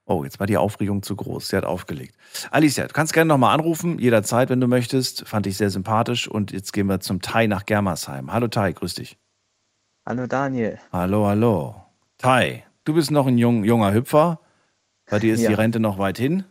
Oh, 0.06 0.22
jetzt 0.24 0.38
war 0.38 0.46
die 0.46 0.58
Aufregung 0.58 1.02
zu 1.02 1.16
groß. 1.16 1.48
Sie 1.48 1.56
hat 1.56 1.64
aufgelegt. 1.64 2.14
Alicia, 2.50 2.86
du 2.86 2.92
kannst 2.92 3.14
gerne 3.14 3.28
nochmal 3.28 3.54
anrufen, 3.54 3.98
jederzeit, 3.98 4.50
wenn 4.50 4.60
du 4.60 4.66
möchtest. 4.68 5.26
Fand 5.26 5.46
ich 5.46 5.56
sehr 5.56 5.70
sympathisch. 5.70 6.28
Und 6.28 6.52
jetzt 6.52 6.72
gehen 6.74 6.86
wir 6.88 7.00
zum 7.00 7.22
Tai 7.22 7.46
nach 7.46 7.64
Germersheim. 7.64 8.30
Hallo 8.30 8.48
Tai, 8.48 8.72
grüß 8.72 8.94
dich. 8.94 9.16
Hallo 10.04 10.26
Daniel. 10.26 10.78
Hallo, 10.92 11.26
hallo. 11.26 11.76
Tai, 12.18 12.64
du 12.84 12.92
bist 12.92 13.10
noch 13.10 13.26
ein 13.26 13.38
jung, 13.38 13.64
junger 13.64 13.94
Hüpfer. 13.94 14.40
Bei 15.08 15.18
dir 15.18 15.32
ist 15.32 15.40
Ja. 15.40 15.48
die 15.48 15.54
Rente 15.54 15.80
noch 15.80 15.96
weit 15.96 16.18
hin. 16.18 16.44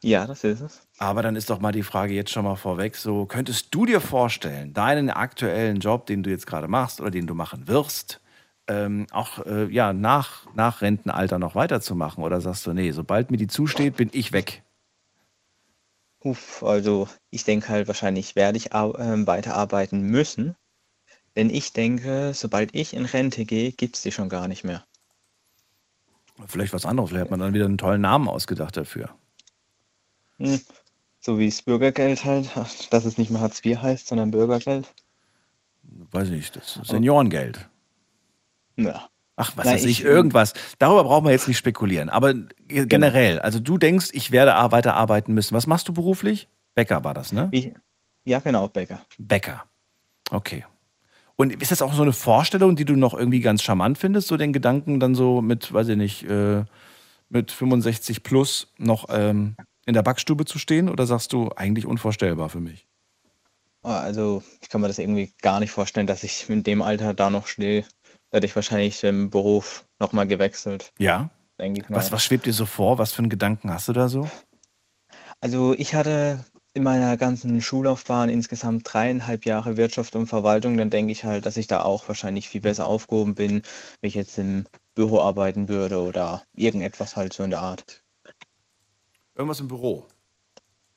Ja, 0.00 0.26
das 0.26 0.44
ist 0.44 0.60
es. 0.60 0.86
Aber 0.98 1.22
dann 1.22 1.36
ist 1.36 1.50
doch 1.50 1.60
mal 1.60 1.72
die 1.72 1.82
Frage 1.82 2.14
jetzt 2.14 2.30
schon 2.30 2.44
mal 2.44 2.56
vorweg: 2.56 2.96
So, 2.96 3.26
könntest 3.26 3.74
du 3.74 3.84
dir 3.86 4.00
vorstellen, 4.00 4.72
deinen 4.72 5.10
aktuellen 5.10 5.80
Job, 5.80 6.06
den 6.06 6.22
du 6.22 6.30
jetzt 6.30 6.46
gerade 6.46 6.68
machst 6.68 7.00
oder 7.02 7.10
den 7.10 7.26
du 7.26 7.34
machen 7.34 7.68
wirst, 7.68 8.20
ähm, 8.68 9.06
auch 9.10 9.44
äh, 9.46 9.66
ja, 9.66 9.92
nach, 9.92 10.46
nach 10.54 10.82
Rentenalter 10.82 11.38
noch 11.38 11.54
weiterzumachen? 11.54 12.24
Oder 12.24 12.40
sagst 12.40 12.66
du, 12.66 12.72
nee, 12.72 12.90
sobald 12.92 13.30
mir 13.30 13.36
die 13.36 13.46
zusteht, 13.46 13.96
bin 13.96 14.10
ich 14.12 14.32
weg? 14.32 14.62
Uff, 16.20 16.62
also 16.62 17.08
ich 17.30 17.44
denke 17.44 17.68
halt, 17.68 17.86
wahrscheinlich 17.86 18.34
werde 18.34 18.56
ich 18.56 18.70
ähm, 18.72 19.26
weiterarbeiten 19.26 20.02
müssen. 20.02 20.56
Denn 21.36 21.50
ich 21.50 21.72
denke, 21.72 22.32
sobald 22.32 22.74
ich 22.74 22.94
in 22.94 23.04
Rente 23.04 23.44
gehe, 23.44 23.72
gibt 23.72 23.96
es 23.96 24.02
die 24.02 24.12
schon 24.12 24.28
gar 24.28 24.48
nicht 24.48 24.64
mehr. 24.64 24.84
Vielleicht 26.46 26.72
was 26.72 26.86
anderes, 26.86 27.10
vielleicht 27.10 27.24
hat 27.24 27.30
man 27.30 27.40
dann 27.40 27.54
wieder 27.54 27.66
einen 27.66 27.78
tollen 27.78 28.00
Namen 28.00 28.28
ausgedacht 28.28 28.76
dafür. 28.76 29.10
Hm. 30.38 30.60
So 31.20 31.38
wie 31.38 31.48
das 31.48 31.62
Bürgergeld 31.62 32.24
halt, 32.24 32.50
dass 32.90 33.04
es 33.04 33.18
nicht 33.18 33.30
mehr 33.30 33.40
Hartz 33.40 33.64
IV 33.64 33.78
heißt, 33.80 34.08
sondern 34.08 34.30
Bürgergeld. 34.30 34.92
Weiß 35.82 36.28
ich 36.28 36.34
nicht, 36.34 36.56
das 36.56 36.76
ist 36.76 36.88
Seniorengeld. 36.88 37.68
Ja. 38.76 39.08
Ach, 39.36 39.52
was 39.56 39.66
weiß 39.66 39.84
ich, 39.86 40.04
irgendwas. 40.04 40.54
Darüber 40.78 41.04
brauchen 41.04 41.24
wir 41.24 41.32
jetzt 41.32 41.48
nicht 41.48 41.58
spekulieren. 41.58 42.08
Aber 42.08 42.34
generell, 42.68 43.40
also 43.40 43.58
du 43.58 43.78
denkst, 43.78 44.10
ich 44.12 44.30
werde 44.30 44.52
weiter 44.70 44.94
arbeiten 44.94 45.34
müssen. 45.34 45.54
Was 45.54 45.66
machst 45.66 45.88
du 45.88 45.92
beruflich? 45.92 46.48
Bäcker 46.74 47.02
war 47.02 47.14
das, 47.14 47.32
ne? 47.32 47.48
Ich, 47.50 47.72
ja, 48.24 48.38
genau, 48.38 48.68
Bäcker. 48.68 49.04
Bäcker. 49.18 49.64
Okay. 50.30 50.64
Und 51.36 51.60
ist 51.60 51.72
das 51.72 51.82
auch 51.82 51.94
so 51.94 52.02
eine 52.02 52.12
Vorstellung, 52.12 52.76
die 52.76 52.84
du 52.84 52.94
noch 52.94 53.12
irgendwie 53.12 53.40
ganz 53.40 53.62
charmant 53.62 53.98
findest, 53.98 54.28
so 54.28 54.36
den 54.36 54.52
Gedanken 54.52 55.00
dann 55.00 55.16
so 55.16 55.42
mit, 55.42 55.72
weiß 55.72 55.88
ich 55.88 55.96
nicht, 55.96 56.22
äh, 56.24 56.64
mit 57.28 57.50
65 57.50 58.22
plus 58.22 58.72
noch 58.78 59.06
ähm, 59.08 59.56
in 59.84 59.94
der 59.94 60.02
Backstube 60.02 60.44
zu 60.44 60.60
stehen? 60.60 60.88
Oder 60.88 61.06
sagst 61.06 61.32
du, 61.32 61.50
eigentlich 61.56 61.86
unvorstellbar 61.86 62.50
für 62.50 62.60
mich? 62.60 62.86
Ah, 63.82 64.00
Also 64.00 64.42
ich 64.62 64.68
kann 64.68 64.80
mir 64.80 64.88
das 64.88 64.98
irgendwie 64.98 65.32
gar 65.42 65.58
nicht 65.58 65.72
vorstellen, 65.72 66.06
dass 66.06 66.22
ich 66.22 66.48
in 66.48 66.62
dem 66.62 66.82
Alter 66.82 67.14
da 67.14 67.30
noch 67.30 67.48
stehe. 67.48 67.84
Hätte 68.34 68.46
ich 68.46 68.56
wahrscheinlich 68.56 69.00
den 69.00 69.30
Beruf 69.30 69.84
nochmal 70.00 70.26
gewechselt, 70.26 70.92
Ja. 70.98 71.30
Was, 71.88 72.10
was 72.10 72.24
schwebt 72.24 72.46
dir 72.46 72.52
so 72.52 72.66
vor? 72.66 72.98
Was 72.98 73.12
für 73.12 73.20
einen 73.20 73.28
Gedanken 73.28 73.72
hast 73.72 73.86
du 73.86 73.92
da 73.92 74.08
so? 74.08 74.28
Also 75.40 75.72
ich 75.74 75.94
hatte 75.94 76.44
in 76.72 76.82
meiner 76.82 77.16
ganzen 77.16 77.60
Schullaufbahn 77.62 78.28
insgesamt 78.28 78.92
dreieinhalb 78.92 79.46
Jahre 79.46 79.76
Wirtschaft 79.76 80.16
und 80.16 80.26
Verwaltung. 80.26 80.76
Dann 80.76 80.90
denke 80.90 81.12
ich 81.12 81.22
halt, 81.22 81.46
dass 81.46 81.56
ich 81.56 81.68
da 81.68 81.82
auch 81.82 82.08
wahrscheinlich 82.08 82.48
viel 82.48 82.60
besser 82.60 82.86
aufgehoben 82.86 83.36
bin, 83.36 83.62
wenn 84.00 84.08
ich 84.08 84.14
jetzt 84.16 84.36
im 84.36 84.66
Büro 84.96 85.20
arbeiten 85.20 85.68
würde 85.68 86.00
oder 86.02 86.42
irgendetwas 86.56 87.14
halt 87.14 87.32
so 87.34 87.44
in 87.44 87.50
der 87.50 87.60
Art. 87.60 88.02
Irgendwas 89.36 89.60
im 89.60 89.68
Büro. 89.68 90.08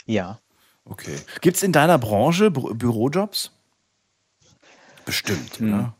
Ja. 0.08 0.39
Okay. 0.86 1.17
Gibt 1.41 1.58
es 1.58 1.62
in 1.62 1.72
deiner 1.72 2.00
Branche 2.00 2.50
Bü 2.50 2.74
Bürojobs? 2.74 3.51
Bestimmt, 5.06 5.60
Hm. 5.60 5.70
ne? 5.70 5.94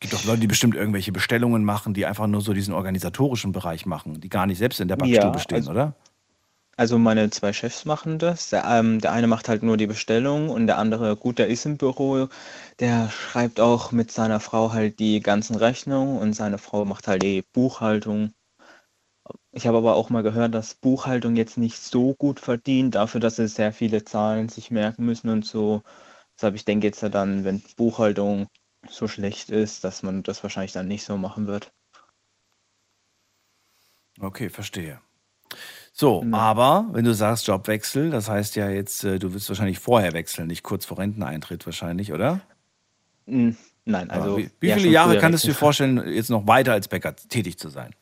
Gibt 0.00 0.12
doch 0.12 0.24
Leute, 0.24 0.40
die 0.40 0.46
bestimmt 0.46 0.74
irgendwelche 0.76 1.12
Bestellungen 1.12 1.64
machen, 1.64 1.94
die 1.94 2.06
einfach 2.06 2.26
nur 2.26 2.40
so 2.40 2.52
diesen 2.52 2.74
organisatorischen 2.74 3.52
Bereich 3.52 3.84
machen, 3.86 4.20
die 4.20 4.28
gar 4.28 4.46
nicht 4.46 4.58
selbst 4.58 4.80
in 4.80 4.88
der 4.88 4.96
Backstube 4.96 5.38
Ja, 5.38 5.42
stehen, 5.42 5.56
also- 5.56 5.70
oder? 5.70 5.94
Also 6.78 6.98
meine 6.98 7.28
zwei 7.28 7.52
Chefs 7.52 7.84
machen 7.84 8.18
das. 8.18 8.48
Der, 8.48 8.64
ähm, 8.64 9.00
der 9.00 9.12
eine 9.12 9.26
macht 9.26 9.48
halt 9.50 9.62
nur 9.62 9.76
die 9.76 9.86
Bestellung 9.86 10.48
und 10.48 10.66
der 10.66 10.78
andere, 10.78 11.14
gut, 11.14 11.38
der 11.38 11.48
ist 11.48 11.66
im 11.66 11.76
Büro, 11.76 12.28
der 12.80 13.10
schreibt 13.10 13.60
auch 13.60 13.92
mit 13.92 14.10
seiner 14.10 14.40
Frau 14.40 14.72
halt 14.72 14.98
die 14.98 15.20
ganzen 15.20 15.56
Rechnungen 15.56 16.16
und 16.18 16.32
seine 16.32 16.56
Frau 16.58 16.84
macht 16.86 17.06
halt 17.06 17.20
die 17.22 17.42
Buchhaltung. 17.52 18.32
Ich 19.52 19.66
habe 19.66 19.76
aber 19.78 19.94
auch 19.96 20.08
mal 20.10 20.22
gehört, 20.22 20.54
dass 20.54 20.74
Buchhaltung 20.74 21.36
jetzt 21.36 21.58
nicht 21.58 21.78
so 21.78 22.14
gut 22.14 22.40
verdient, 22.40 22.94
dafür, 22.94 23.20
dass 23.20 23.36
sie 23.36 23.48
sehr 23.48 23.72
viele 23.72 24.04
Zahlen 24.04 24.48
sich 24.48 24.70
merken 24.70 25.04
müssen 25.04 25.28
und 25.28 25.44
so. 25.44 25.82
Deshalb, 26.36 26.54
ich 26.54 26.64
denke 26.64 26.86
jetzt 26.86 27.02
ja 27.02 27.08
dann, 27.10 27.44
wenn 27.44 27.62
Buchhaltung 27.76 28.48
so 28.88 29.08
schlecht 29.08 29.50
ist, 29.50 29.84
dass 29.84 30.02
man 30.02 30.22
das 30.22 30.42
wahrscheinlich 30.42 30.72
dann 30.72 30.88
nicht 30.88 31.04
so 31.04 31.16
machen 31.16 31.46
wird. 31.46 31.72
Okay, 34.20 34.50
verstehe. 34.50 35.00
So, 35.92 36.24
aber 36.32 36.88
wenn 36.92 37.04
du 37.04 37.14
sagst 37.14 37.46
Jobwechsel, 37.46 38.10
das 38.10 38.28
heißt 38.28 38.56
ja 38.56 38.68
jetzt, 38.68 39.04
äh, 39.04 39.18
du 39.18 39.32
wirst 39.32 39.48
wahrscheinlich 39.48 39.78
vorher 39.78 40.12
wechseln, 40.12 40.46
nicht 40.46 40.62
kurz 40.62 40.84
vor 40.84 40.98
Renteneintritt 40.98 41.66
wahrscheinlich, 41.66 42.12
oder? 42.12 42.40
Hm, 43.26 43.56
Nein, 43.84 44.10
also 44.10 44.36
wie 44.36 44.50
wie 44.60 44.68
ja, 44.68 44.76
viele 44.76 44.90
Jahre 44.90 45.18
kannst 45.18 45.44
du 45.44 45.48
dir 45.48 45.54
vorstellen, 45.54 46.06
jetzt 46.12 46.28
noch 46.28 46.46
weiter 46.46 46.72
als 46.72 46.88
Bäcker 46.88 47.16
tätig 47.16 47.58
zu 47.58 47.70
sein? 47.70 47.94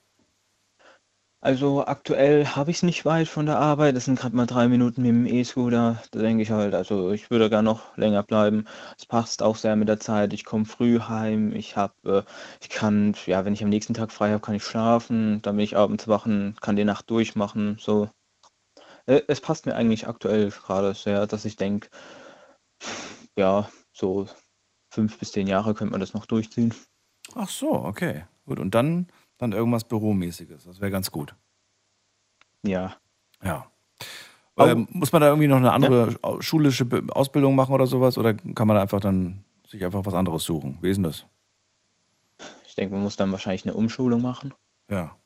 Also 1.41 1.87
aktuell 1.87 2.47
habe 2.47 2.71
ich 2.71 2.79
es 2.79 2.83
nicht 2.83 3.05
weit 3.05 3.29
von 3.29 3.47
der 3.47 3.59
Arbeit. 3.59 3.95
Das 3.97 4.05
sind 4.07 4.19
gerade 4.19 4.35
mal 4.37 4.47
drei 4.47 4.69
Minuten 4.69 5.03
mit 5.03 5.11
dem 5.11 5.27
E-Scooter. 5.27 6.03
Da 6.11 6.19
denke 6.21 6.43
ich 6.43 6.51
halt, 6.51 6.75
also 6.75 7.11
ich 7.13 7.31
würde 7.31 7.49
gar 7.51 7.63
noch 7.63 7.97
länger 7.97 8.23
bleiben. 8.23 8.67
Es 8.99 9.07
passt 9.07 9.43
auch 9.43 9.57
sehr 9.57 9.77
mit 9.77 9.89
der 9.89 10.01
Zeit. 10.01 10.33
Ich 10.33 10.45
komme 10.45 10.65
früh 10.65 10.99
heim. 11.01 11.53
Ich 11.55 11.77
habe, 11.77 12.25
äh, 12.27 12.31
ich 12.61 12.69
kann, 12.69 13.15
ja, 13.27 13.45
wenn 13.45 13.53
ich 13.55 13.63
am 13.63 13.71
nächsten 13.71 13.95
Tag 13.95 14.13
frei 14.13 14.31
habe, 14.31 14.41
kann 14.41 14.55
ich 14.57 14.65
schlafen. 14.65 15.41
Dann 15.43 15.57
bin 15.57 15.65
ich 15.65 15.77
abends 15.77 16.09
wachen, 16.09 16.57
kann 16.61 16.77
die 16.77 16.85
Nacht 16.85 17.09
durchmachen. 17.11 17.77
So, 17.81 18.11
Äh, 19.07 19.23
es 19.29 19.41
passt 19.41 19.67
mir 19.67 19.75
eigentlich 19.75 20.07
aktuell 20.07 20.51
gerade 20.51 20.95
sehr, 20.95 21.27
dass 21.27 21.45
ich 21.45 21.57
denke, 21.57 21.89
ja, 23.37 23.69
so 23.93 24.27
fünf 24.91 25.19
bis 25.19 25.33
zehn 25.33 25.47
Jahre 25.47 25.75
könnte 25.75 25.93
man 25.93 26.01
das 26.01 26.15
noch 26.15 26.27
durchziehen. 26.27 26.75
Ach 27.35 27.49
so, 27.49 27.73
okay. 27.73 28.25
Gut, 28.47 28.59
und 28.59 28.75
dann, 28.75 29.09
dann 29.39 29.53
irgendwas 29.53 29.85
Büromäßiges. 29.85 30.65
Das 30.65 30.81
wäre 30.81 30.91
ganz 30.91 31.11
gut. 31.11 31.35
Ja. 32.63 32.97
Ja. 33.43 33.67
Oh. 34.57 34.65
Ähm, 34.65 34.89
muss 34.91 35.13
man 35.13 35.21
da 35.21 35.29
irgendwie 35.29 35.49
noch 35.49 35.59
eine 35.59 35.73
andere 35.73 36.17
au- 36.23 36.41
schulische 36.41 36.87
Ausbildung 37.11 37.55
machen 37.55 37.75
oder 37.75 37.87
sowas? 37.87 38.17
Oder 38.17 38.35
kann 38.35 38.67
man 38.67 38.77
da 38.77 38.83
einfach 38.83 39.01
dann 39.01 39.45
sich 39.67 39.85
einfach 39.85 40.05
was 40.07 40.15
anderes 40.15 40.45
suchen? 40.45 40.79
Wie 40.81 40.91
ist 40.91 40.97
denn 40.97 41.05
das? 41.05 41.27
Ich 42.67 42.75
denke, 42.75 42.95
man 42.95 43.03
muss 43.03 43.17
dann 43.17 43.33
wahrscheinlich 43.33 43.65
eine 43.67 43.75
Umschulung 43.75 44.23
machen. 44.23 44.55
Ja. 44.91 45.17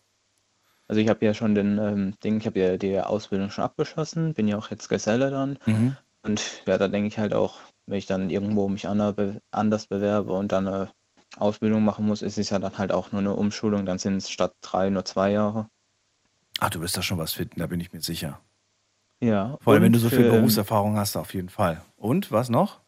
Also 0.88 1.00
ich 1.00 1.08
habe 1.08 1.24
ja 1.24 1.34
schon 1.34 1.54
den 1.54 1.78
ähm, 1.78 2.14
Ding, 2.24 2.38
ich 2.38 2.46
habe 2.46 2.58
ja 2.58 2.76
die 2.76 2.98
Ausbildung 3.00 3.50
schon 3.50 3.62
abgeschlossen, 3.64 4.34
bin 4.34 4.48
ja 4.48 4.58
auch 4.58 4.70
jetzt 4.72 4.88
Geselle 4.88 5.30
dann. 5.30 5.58
Mhm. 5.66 5.96
Und 6.22 6.64
ja, 6.66 6.78
da 6.78 6.88
denke 6.88 7.06
ich 7.06 7.18
halt 7.18 7.32
auch, 7.32 7.58
wenn 7.86 7.98
ich 7.98 8.06
dann 8.06 8.30
irgendwo 8.30 8.68
mich 8.68 8.88
anders 8.88 9.86
bewerbe 9.86 10.32
und 10.32 10.50
dann 10.50 10.66
eine 10.66 10.90
Ausbildung 11.36 11.84
machen 11.84 12.06
muss, 12.06 12.22
ist 12.22 12.38
es 12.38 12.50
ja 12.50 12.58
dann 12.58 12.78
halt 12.78 12.92
auch 12.92 13.12
nur 13.12 13.20
eine 13.20 13.34
Umschulung, 13.34 13.86
dann 13.86 13.98
sind 13.98 14.16
es 14.16 14.30
statt 14.30 14.54
drei 14.60 14.90
nur 14.90 15.04
zwei 15.04 15.32
Jahre. 15.32 15.68
Ach, 16.58 16.70
du 16.70 16.80
wirst 16.80 16.96
da 16.96 17.02
schon 17.02 17.18
was 17.18 17.32
finden, 17.32 17.60
da 17.60 17.66
bin 17.66 17.80
ich 17.80 17.92
mir 17.92 18.02
sicher. 18.02 18.40
Ja. 19.20 19.58
Vor 19.60 19.74
allem, 19.74 19.82
wenn 19.82 19.92
du 19.92 19.98
so 19.98 20.08
viel 20.08 20.24
ähm, 20.24 20.32
Berufserfahrung 20.32 20.96
hast, 20.96 21.16
auf 21.16 21.34
jeden 21.34 21.50
Fall. 21.50 21.82
Und, 21.96 22.32
was 22.32 22.48
noch? 22.48 22.80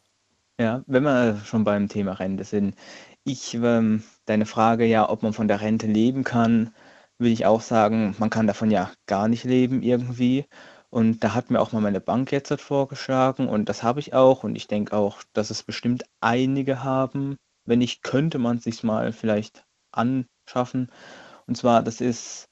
Ja, 0.59 0.83
wenn 0.87 1.03
wir 1.03 1.41
schon 1.45 1.63
beim 1.63 1.89
Thema 1.89 2.13
Rente 2.13 2.43
sind. 2.43 2.75
Ich, 3.23 3.53
ähm, 3.53 4.03
deine 4.25 4.45
Frage 4.45 4.85
ja, 4.85 5.09
ob 5.09 5.23
man 5.23 5.33
von 5.33 5.47
der 5.47 5.61
Rente 5.61 5.87
leben 5.87 6.23
kann, 6.23 6.73
will 7.17 7.31
ich 7.31 7.45
auch 7.45 7.61
sagen, 7.61 8.15
man 8.19 8.29
kann 8.29 8.47
davon 8.47 8.69
ja 8.71 8.91
gar 9.05 9.27
nicht 9.27 9.43
leben 9.45 9.81
irgendwie. 9.81 10.45
Und 10.89 11.23
da 11.23 11.33
hat 11.33 11.49
mir 11.49 11.59
auch 11.59 11.71
mal 11.71 11.81
meine 11.81 12.01
Bank 12.01 12.31
jetzt 12.31 12.53
vorgeschlagen 12.61 13.49
und 13.49 13.67
das 13.67 13.81
habe 13.81 13.99
ich 13.99 14.13
auch 14.13 14.43
und 14.43 14.55
ich 14.55 14.67
denke 14.67 14.95
auch, 14.95 15.23
dass 15.33 15.49
es 15.49 15.63
bestimmt 15.63 16.03
einige 16.21 16.83
haben. 16.83 17.37
Wenn 17.65 17.79
nicht, 17.79 18.03
könnte 18.03 18.39
man 18.39 18.57
es 18.57 18.63
sich 18.63 18.83
mal 18.83 19.13
vielleicht 19.13 19.65
anschaffen. 19.91 20.91
Und 21.47 21.57
zwar, 21.57 21.83
das 21.83 22.01
ist, 22.01 22.45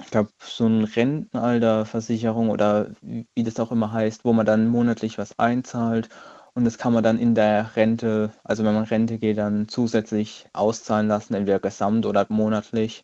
ich 0.00 0.10
glaube, 0.10 0.30
so 0.40 0.66
eine 0.66 0.88
Rentenalterversicherung 0.96 2.50
oder 2.50 2.92
wie 3.02 3.44
das 3.44 3.60
auch 3.60 3.72
immer 3.72 3.92
heißt, 3.92 4.24
wo 4.24 4.32
man 4.32 4.46
dann 4.46 4.68
monatlich 4.68 5.18
was 5.18 5.38
einzahlt 5.38 6.08
und 6.54 6.64
das 6.64 6.78
kann 6.78 6.92
man 6.92 7.02
dann 7.02 7.18
in 7.18 7.34
der 7.34 7.74
Rente, 7.76 8.32
also 8.44 8.64
wenn 8.64 8.74
man 8.74 8.84
Rente 8.84 9.18
geht, 9.18 9.38
dann 9.38 9.68
zusätzlich 9.68 10.46
auszahlen 10.52 11.08
lassen, 11.08 11.34
entweder 11.34 11.58
gesamt 11.58 12.06
oder 12.06 12.26
monatlich. 12.28 13.02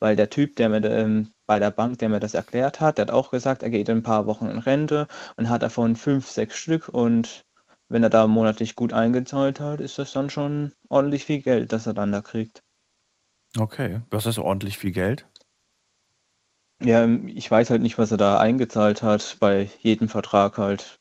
Weil 0.00 0.16
der 0.16 0.30
Typ, 0.30 0.56
der 0.56 0.68
mir 0.68 0.84
ähm, 0.84 1.32
bei 1.46 1.58
der 1.58 1.70
Bank, 1.70 1.98
der 1.98 2.10
mir 2.10 2.20
das 2.20 2.34
erklärt 2.34 2.80
hat, 2.80 2.98
der 2.98 3.06
hat 3.06 3.12
auch 3.14 3.30
gesagt, 3.30 3.62
er 3.62 3.70
geht 3.70 3.88
in 3.88 3.98
ein 3.98 4.02
paar 4.02 4.26
Wochen 4.26 4.48
in 4.48 4.58
Rente 4.58 5.08
und 5.36 5.48
hat 5.48 5.62
davon 5.62 5.96
fünf, 5.96 6.28
sechs 6.28 6.56
Stück 6.56 6.88
und 6.88 7.43
wenn 7.88 8.02
er 8.02 8.10
da 8.10 8.26
monatlich 8.26 8.76
gut 8.76 8.92
eingezahlt 8.92 9.60
hat, 9.60 9.80
ist 9.80 9.98
das 9.98 10.12
dann 10.12 10.30
schon 10.30 10.72
ordentlich 10.88 11.24
viel 11.24 11.42
Geld, 11.42 11.72
das 11.72 11.86
er 11.86 11.94
dann 11.94 12.12
da 12.12 12.20
kriegt. 12.20 12.62
Okay. 13.56 14.00
Das 14.10 14.26
ist 14.26 14.38
ordentlich 14.38 14.78
viel 14.78 14.92
Geld. 14.92 15.26
Ja, 16.82 17.06
ich 17.06 17.50
weiß 17.50 17.70
halt 17.70 17.82
nicht, 17.82 17.98
was 17.98 18.10
er 18.10 18.16
da 18.16 18.38
eingezahlt 18.38 19.02
hat, 19.02 19.36
bei 19.40 19.70
jedem 19.80 20.08
Vertrag 20.08 20.58
halt. 20.58 20.98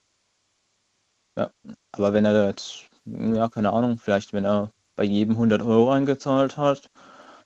Ja, 1.38 1.52
aber 1.92 2.14
wenn 2.14 2.26
er 2.26 2.34
da 2.34 2.48
jetzt, 2.48 2.90
ja, 3.06 3.50
keine 3.50 3.74
Ahnung, 3.74 3.98
vielleicht 3.98 4.34
wenn 4.34 4.46
er 4.46 4.72
bei 4.96 5.04
jedem 5.04 5.34
100 5.36 5.62
Euro 5.64 5.92
eingezahlt 5.92 6.58
hat, 6.58 6.90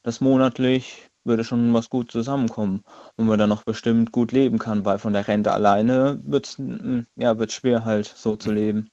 das 0.03 0.21
monatlich, 0.21 1.09
würde 1.23 1.43
schon 1.43 1.73
was 1.73 1.89
gut 1.89 2.11
zusammenkommen 2.11 2.83
und 3.17 3.27
man 3.27 3.39
dann 3.39 3.49
noch 3.49 3.63
bestimmt 3.63 4.11
gut 4.11 4.31
leben 4.31 4.59
kann, 4.59 4.85
weil 4.85 4.99
von 4.99 5.13
der 5.13 5.27
Rente 5.27 5.51
alleine 5.51 6.19
wird's, 6.23 6.57
mm, 6.57 7.01
ja, 7.15 7.37
wird's 7.39 7.53
schwer 7.53 7.85
halt 7.85 8.07
so 8.07 8.35
zu 8.35 8.51
leben. 8.51 8.89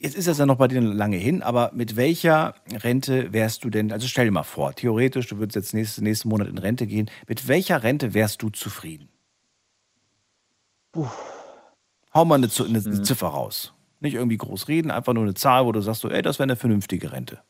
Jetzt 0.00 0.16
ist 0.16 0.28
das 0.28 0.38
ja 0.38 0.46
noch 0.46 0.56
bei 0.56 0.68
dir 0.68 0.80
lange 0.80 1.16
hin, 1.16 1.42
aber 1.42 1.72
mit 1.74 1.96
welcher 1.96 2.54
Rente 2.70 3.32
wärst 3.32 3.64
du 3.64 3.70
denn, 3.70 3.90
also 3.90 4.06
stell 4.06 4.26
dir 4.26 4.30
mal 4.30 4.44
vor, 4.44 4.72
theoretisch, 4.72 5.26
du 5.26 5.38
würdest 5.38 5.56
jetzt 5.56 5.74
nächsten, 5.74 6.04
nächsten 6.04 6.28
Monat 6.28 6.46
in 6.46 6.58
Rente 6.58 6.86
gehen, 6.86 7.10
mit 7.26 7.48
welcher 7.48 7.82
Rente 7.82 8.14
wärst 8.14 8.42
du 8.42 8.50
zufrieden? 8.50 9.08
Hau 12.14 12.24
mal 12.24 12.36
eine, 12.36 12.48
eine, 12.58 12.78
eine 12.78 13.02
Ziffer 13.02 13.28
raus. 13.28 13.74
Nicht 14.00 14.14
irgendwie 14.14 14.36
groß 14.36 14.68
reden, 14.68 14.90
einfach 14.92 15.12
nur 15.12 15.24
eine 15.24 15.34
Zahl, 15.34 15.66
wo 15.66 15.72
du 15.72 15.80
sagst, 15.80 16.02
so, 16.02 16.10
ey, 16.10 16.22
das 16.22 16.38
wäre 16.38 16.44
eine 16.44 16.56
vernünftige 16.56 17.10
Rente. 17.10 17.42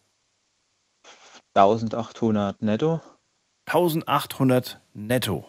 1800 1.55 2.63
netto. 2.63 3.01
1800 3.67 4.81
netto. 4.95 5.47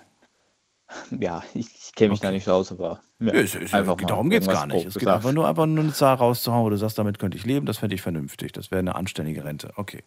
Ja, 1.19 1.43
ich, 1.53 1.67
ich 1.67 1.96
kenne 1.96 2.12
mich 2.12 2.19
da 2.19 2.27
Okay. 2.27 2.36
nicht 2.36 2.46
so 2.46 2.53
aus, 2.53 2.72
aber 2.72 3.01
ja, 3.19 3.34
Ja, 3.34 3.39
es, 3.39 3.55
es, 3.55 3.74
einfach 3.74 3.98
mal 3.98 4.08
darum 4.08 4.29
geht 4.29 4.41
es 4.41 4.48
gar 4.48 4.65
nicht. 4.67 4.86
Es 4.86 4.96
geht 4.96 5.08
einfach 5.08 5.31
nur, 5.31 5.48
einfach 5.48 5.65
nur 5.65 5.84
eine 5.84 5.93
Zahl 5.93 6.15
rauszuhauen, 6.15 6.65
wo 6.65 6.69
du 6.69 6.77
sagst, 6.77 6.98
damit 6.98 7.19
könnte 7.19 7.38
ich 7.38 7.46
leben, 7.46 7.65
das 7.65 7.77
fände 7.77 7.96
ich 7.96 8.01
vernünftig. 8.01 8.51
Das 8.53 8.72
wäre 8.72 8.79
eine 8.79 8.96
anständige 8.96 9.43
Rente. 9.43 9.72
Okay. 9.75 10.03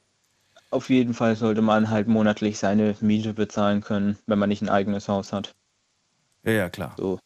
Auf 0.70 0.88
jeden 0.88 1.12
Fall 1.12 1.36
sollte 1.36 1.60
man 1.60 1.90
halt 1.90 2.08
monatlich 2.08 2.58
seine 2.58 2.96
Miete 3.00 3.34
bezahlen 3.34 3.82
können, 3.82 4.18
wenn 4.26 4.38
man 4.38 4.48
nicht 4.48 4.62
ein 4.62 4.70
eigenes 4.70 5.06
Haus 5.08 5.32
hat. 5.32 5.54
Ja, 6.44 6.52
ja, 6.52 6.70
klar. 6.70 6.94
So, 6.96 7.18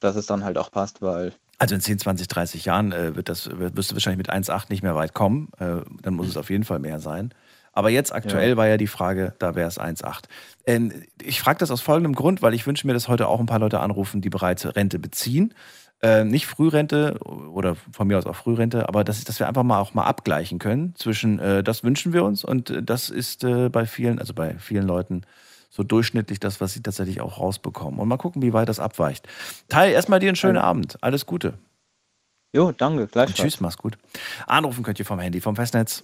dass 0.00 0.16
es 0.16 0.26
dann 0.26 0.44
halt 0.44 0.58
auch 0.58 0.70
passt, 0.72 1.00
weil 1.00 1.32
Also 1.58 1.76
in 1.76 1.80
10, 1.80 2.00
20, 2.00 2.26
30 2.26 2.64
Jahren 2.64 2.90
äh, 2.92 3.14
wird 3.14 3.28
das, 3.28 3.48
wirst 3.56 3.92
du 3.92 3.94
wahrscheinlich 3.94 4.18
mit 4.18 4.30
1,8 4.30 4.66
nicht 4.68 4.82
mehr 4.82 4.96
weit 4.96 5.14
kommen. 5.14 5.50
Äh, 5.58 5.82
dann 6.02 6.14
muss 6.14 6.26
es 6.26 6.36
auf 6.36 6.50
jeden 6.50 6.64
Fall 6.64 6.80
mehr 6.80 6.98
sein. 6.98 7.32
Aber 7.72 7.90
jetzt 7.90 8.12
aktuell 8.14 8.50
Ja. 8.50 8.56
war 8.56 8.68
ja 8.68 8.76
die 8.76 8.86
Frage, 8.86 9.34
da 9.38 9.54
wäre 9.54 9.68
es 9.68 9.78
1,8. 9.78 10.24
Ähm, 10.66 10.92
ich 11.22 11.40
frage 11.40 11.58
das 11.58 11.70
aus 11.70 11.80
folgendem 11.80 12.14
Grund, 12.14 12.42
weil 12.42 12.54
ich 12.54 12.66
wünsche 12.66 12.86
mir, 12.86 12.92
dass 12.92 13.08
heute 13.08 13.28
auch 13.28 13.40
ein 13.40 13.46
paar 13.46 13.58
Leute 13.58 13.80
anrufen, 13.80 14.20
die 14.20 14.28
bereits 14.30 14.64
Rente 14.76 14.98
beziehen. 14.98 15.54
Äh, 16.02 16.24
nicht 16.24 16.46
Frührente 16.46 17.18
oder 17.22 17.76
von 17.92 18.08
mir 18.08 18.18
aus 18.18 18.26
auch 18.26 18.34
Frührente, 18.34 18.88
aber 18.88 19.04
dass, 19.04 19.22
dass 19.24 19.38
wir 19.38 19.46
einfach 19.48 19.62
mal 19.62 19.78
auch 19.80 19.94
mal 19.94 20.04
abgleichen 20.04 20.58
können 20.58 20.94
zwischen, 20.96 21.38
äh, 21.38 21.62
das 21.62 21.84
wünschen 21.84 22.12
wir 22.12 22.24
uns 22.24 22.44
und 22.44 22.70
äh, 22.70 22.82
das 22.82 23.08
ist 23.08 23.44
äh, 23.44 23.68
bei 23.68 23.86
vielen, 23.86 24.18
also 24.18 24.34
bei 24.34 24.58
vielen 24.58 24.86
Leuten 24.86 25.22
so 25.70 25.84
durchschnittlich 25.84 26.40
das, 26.40 26.60
was 26.60 26.74
sie 26.74 26.82
tatsächlich 26.82 27.20
auch 27.20 27.38
rausbekommen. 27.38 28.00
Und 28.00 28.08
mal 28.08 28.18
gucken, 28.18 28.42
wie 28.42 28.52
weit 28.52 28.68
das 28.68 28.80
abweicht. 28.80 29.26
Tai, 29.68 29.90
erstmal 29.92 30.18
dir 30.18 30.28
einen 30.28 30.36
schönen 30.36 30.58
Abend. 30.58 30.98
Alles 31.00 31.24
Gute. 31.24 31.54
jo, 32.52 32.72
danke, 32.72 33.06
gleichfalls. 33.06 33.38
Tschüss, 33.38 33.60
mach's 33.60 33.78
gut. 33.78 33.96
Anrufen 34.46 34.82
könnt 34.82 34.98
ihr 34.98 35.06
vom 35.06 35.20
Handy, 35.20 35.40
vom 35.40 35.56
Festnetz. 35.56 36.02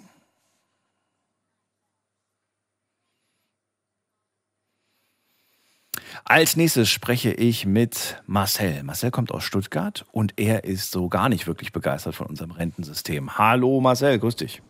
Als 6.30 6.56
nächstes 6.56 6.90
spreche 6.90 7.32
ich 7.32 7.64
mit 7.64 8.22
Marcel. 8.26 8.82
Marcel 8.82 9.10
kommt 9.10 9.32
aus 9.32 9.44
Stuttgart 9.44 10.04
und 10.12 10.34
er 10.36 10.64
ist 10.64 10.90
so 10.90 11.08
gar 11.08 11.30
nicht 11.30 11.46
wirklich 11.46 11.72
begeistert 11.72 12.14
von 12.14 12.26
unserem 12.26 12.50
Rentensystem. 12.50 13.38
Hallo 13.38 13.80
Marcel, 13.80 14.18
grüß 14.18 14.36
dich. 14.36 14.60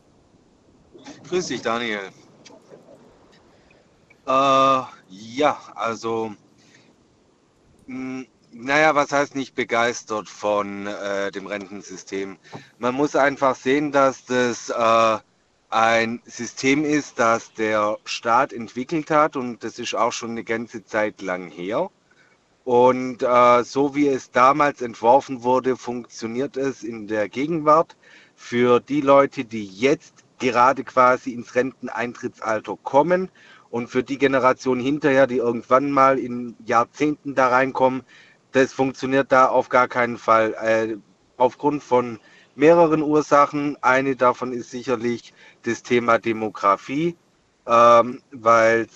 Grüß 1.28 1.48
dich, 1.48 1.60
Daniel. 1.60 1.98
Äh, 4.24 4.30
ja, 4.30 5.58
also, 5.74 6.32
mh, 7.88 8.26
naja, 8.52 8.94
was 8.94 9.10
heißt 9.10 9.34
nicht 9.34 9.56
begeistert 9.56 10.28
von 10.28 10.86
äh, 10.86 11.32
dem 11.32 11.48
Rentensystem? 11.48 12.38
Man 12.78 12.94
muss 12.94 13.16
einfach 13.16 13.56
sehen, 13.56 13.90
dass 13.90 14.24
das 14.26 14.70
äh, 14.70 15.18
ein 15.70 16.20
System 16.24 16.84
ist, 16.84 17.18
das 17.18 17.52
der 17.52 17.98
Staat 18.04 18.52
entwickelt 18.52 19.10
hat 19.10 19.36
und 19.36 19.62
das 19.64 19.78
ist 19.78 19.94
auch 19.94 20.12
schon 20.12 20.30
eine 20.30 20.44
ganze 20.44 20.84
Zeit 20.84 21.20
lang 21.20 21.50
her. 21.50 21.90
Und 22.64 23.22
äh, 23.22 23.64
so 23.64 23.94
wie 23.94 24.08
es 24.08 24.30
damals 24.30 24.82
entworfen 24.82 25.42
wurde, 25.42 25.76
funktioniert 25.76 26.56
es 26.56 26.82
in 26.82 27.06
der 27.06 27.28
Gegenwart 27.28 27.96
für 28.36 28.80
die 28.80 29.00
Leute, 29.00 29.44
die 29.44 29.64
jetzt 29.64 30.24
gerade 30.38 30.84
quasi 30.84 31.32
ins 31.32 31.54
Renteneintrittsalter 31.54 32.76
kommen 32.82 33.30
und 33.70 33.88
für 33.88 34.02
die 34.02 34.18
Generation 34.18 34.80
hinterher, 34.80 35.26
die 35.26 35.38
irgendwann 35.38 35.90
mal 35.90 36.18
in 36.18 36.56
Jahrzehnten 36.64 37.34
da 37.34 37.48
reinkommen, 37.48 38.02
das 38.52 38.72
funktioniert 38.72 39.32
da 39.32 39.48
auf 39.48 39.68
gar 39.68 39.88
keinen 39.88 40.18
Fall. 40.18 40.54
Äh, 40.54 40.96
aufgrund 41.36 41.82
von 41.82 42.18
mehreren 42.58 43.02
Ursachen. 43.02 43.76
Eine 43.82 44.16
davon 44.16 44.52
ist 44.52 44.70
sicherlich 44.70 45.32
das 45.62 45.82
Thema 45.82 46.18
Demografie, 46.18 47.16
ähm, 47.66 48.20
weil 48.32 48.88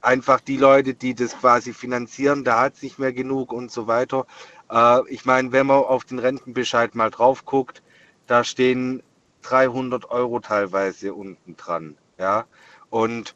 einfach 0.00 0.40
die 0.40 0.56
Leute, 0.56 0.94
die 0.94 1.14
das 1.14 1.38
quasi 1.38 1.74
finanzieren, 1.74 2.44
da 2.44 2.60
hat 2.60 2.76
sich 2.76 2.98
mehr 2.98 3.12
genug 3.12 3.52
und 3.52 3.70
so 3.70 3.86
weiter. 3.86 4.26
Äh, 4.70 5.00
ich 5.08 5.24
meine, 5.24 5.52
wenn 5.52 5.66
man 5.66 5.78
auf 5.78 6.04
den 6.04 6.20
Rentenbescheid 6.20 6.94
mal 6.94 7.10
drauf 7.10 7.44
guckt, 7.44 7.82
da 8.26 8.44
stehen 8.44 9.02
300 9.42 10.10
Euro 10.10 10.40
teilweise 10.40 11.12
unten 11.12 11.56
dran. 11.56 11.96
Ja, 12.18 12.46
und 12.90 13.34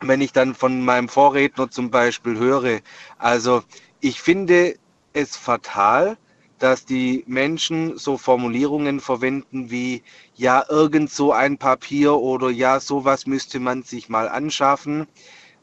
wenn 0.00 0.20
ich 0.20 0.32
dann 0.32 0.54
von 0.54 0.84
meinem 0.84 1.08
Vorredner 1.08 1.70
zum 1.70 1.90
Beispiel 1.90 2.36
höre, 2.38 2.80
also 3.18 3.62
ich 4.00 4.20
finde 4.20 4.76
es 5.12 5.36
fatal, 5.36 6.16
dass 6.64 6.86
die 6.86 7.24
Menschen 7.26 7.98
so 7.98 8.16
Formulierungen 8.16 8.98
verwenden 8.98 9.70
wie 9.70 10.02
ja, 10.34 10.64
irgend 10.70 11.10
so 11.10 11.30
ein 11.30 11.58
Papier 11.58 12.14
oder 12.14 12.48
ja, 12.48 12.80
sowas 12.80 13.26
müsste 13.26 13.60
man 13.60 13.82
sich 13.82 14.08
mal 14.08 14.30
anschaffen, 14.30 15.06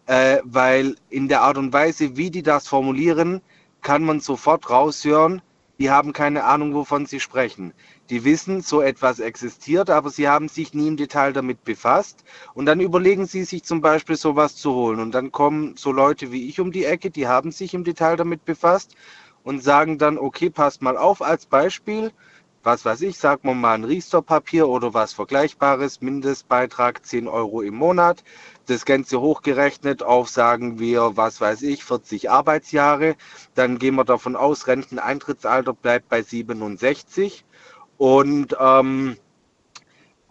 äh, 0.06 0.38
weil 0.44 0.96
in 1.10 1.28
der 1.28 1.42
Art 1.42 1.58
und 1.58 1.74
Weise, 1.74 2.18
wie 2.18 2.30
die 2.30 2.44
das 2.44 2.68
formulieren, 2.68 3.42
kann 3.82 4.04
man 4.04 4.20
sofort 4.20 4.70
raushören, 4.70 5.42
die 5.80 5.90
haben 5.90 6.14
keine 6.14 6.44
Ahnung, 6.44 6.76
wovon 6.76 7.08
sie 7.08 7.20
sprechen. 7.20 7.74
Die 8.12 8.24
wissen, 8.24 8.62
so 8.62 8.82
etwas 8.82 9.20
existiert, 9.20 9.90
aber 9.90 10.12
sie 10.12 10.28
haben 10.28 10.50
sich 10.50 10.76
nie 10.76 10.88
im 10.88 10.98
Detail 10.98 11.34
damit 11.34 11.64
befasst. 11.64 12.24
Und 12.54 12.68
dann 12.68 12.80
überlegen 12.80 13.26
sie 13.26 13.44
sich 13.44 13.64
zum 13.64 13.82
Beispiel 13.82 14.18
sowas 14.18 14.56
zu 14.56 14.76
holen. 14.76 15.00
Und 15.00 15.16
dann 15.16 15.32
kommen 15.32 15.76
so 15.78 15.92
Leute 15.92 16.32
wie 16.32 16.48
ich 16.48 16.60
um 16.60 16.72
die 16.72 16.86
Ecke, 16.86 17.10
die 17.10 17.26
haben 17.26 17.52
sich 17.52 17.74
im 17.74 17.84
Detail 17.84 18.18
damit 18.18 18.46
befasst 18.46 18.96
und 19.44 19.64
sagen 19.64 19.98
dann, 19.98 20.18
okay, 20.18 20.50
passt 20.50 20.82
mal 20.82 20.98
auf 20.98 21.22
als 21.22 21.46
Beispiel, 21.46 22.12
was 22.64 22.86
weiß 22.86 23.02
ich, 23.02 23.18
sagen 23.18 23.42
wir 23.44 23.56
mal 23.56 23.74
ein 23.74 23.84
Riester-Papier 23.84 24.68
oder 24.68 24.94
was 24.94 25.14
Vergleichbares, 25.14 26.02
Mindestbeitrag 26.02 27.04
10 27.06 27.28
Euro 27.28 27.62
im 27.62 27.74
Monat, 27.76 28.24
das 28.68 28.86
Ganze 28.86 29.20
hochgerechnet 29.20 30.04
auf, 30.04 30.30
sagen 30.30 30.80
wir, 30.80 31.18
was 31.18 31.42
weiß 31.42 31.64
ich, 31.64 31.84
40 31.84 32.30
Arbeitsjahre, 32.30 33.16
dann 33.56 33.80
gehen 33.80 33.96
wir 33.96 34.06
davon 34.06 34.36
aus, 34.36 34.68
Renteneintrittsalter 34.68 35.74
bleibt 35.74 36.10
bei 36.10 36.22
67 36.22 37.46
und 37.98 38.56
ähm, 38.60 39.18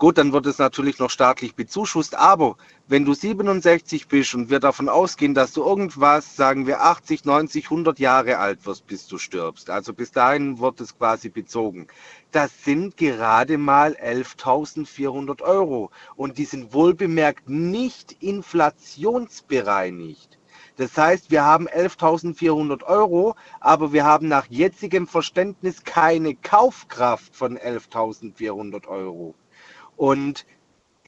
Gut, 0.01 0.17
dann 0.17 0.33
wird 0.33 0.47
es 0.47 0.57
natürlich 0.57 0.99
noch 0.99 1.11
staatlich 1.11 1.55
bezuschusst, 1.55 2.15
aber 2.15 2.57
wenn 2.89 3.05
du 3.05 3.13
67 3.13 4.09
bist 4.09 4.35
und 4.35 4.49
wir 4.49 4.59
davon 4.59 4.89
ausgehen, 4.89 5.35
dass 5.35 5.53
du 5.53 5.63
irgendwas, 5.63 6.37
sagen 6.37 6.67
wir 6.67 6.81
80, 6.81 7.27
90, 7.27 7.67
100 7.67 7.99
Jahre 7.99 8.39
alt 8.39 8.65
wirst, 8.65 8.87
bis 8.87 9.07
du 9.07 9.19
stirbst, 9.19 9.69
also 9.69 9.93
bis 9.93 10.11
dahin 10.11 10.59
wird 10.59 10.81
es 10.81 10.97
quasi 10.97 11.29
bezogen, 11.29 11.87
das 12.31 12.65
sind 12.65 12.97
gerade 12.97 13.59
mal 13.59 13.93
11.400 13.93 15.43
Euro 15.43 15.91
und 16.17 16.39
die 16.39 16.47
sind 16.47 16.73
wohlbemerkt 16.73 17.51
nicht 17.51 18.13
inflationsbereinigt. 18.23 20.39
Das 20.77 20.97
heißt, 20.97 21.31
wir 21.31 21.45
haben 21.45 21.69
11.400 21.69 22.85
Euro, 22.85 23.35
aber 23.61 23.93
wir 23.93 24.07
haben 24.07 24.29
nach 24.29 24.47
jetzigem 24.47 25.07
Verständnis 25.07 25.85
keine 25.85 26.37
Kaufkraft 26.37 27.37
von 27.37 27.59
11.400 27.59 28.87
Euro. 28.87 29.35
Und 30.01 30.47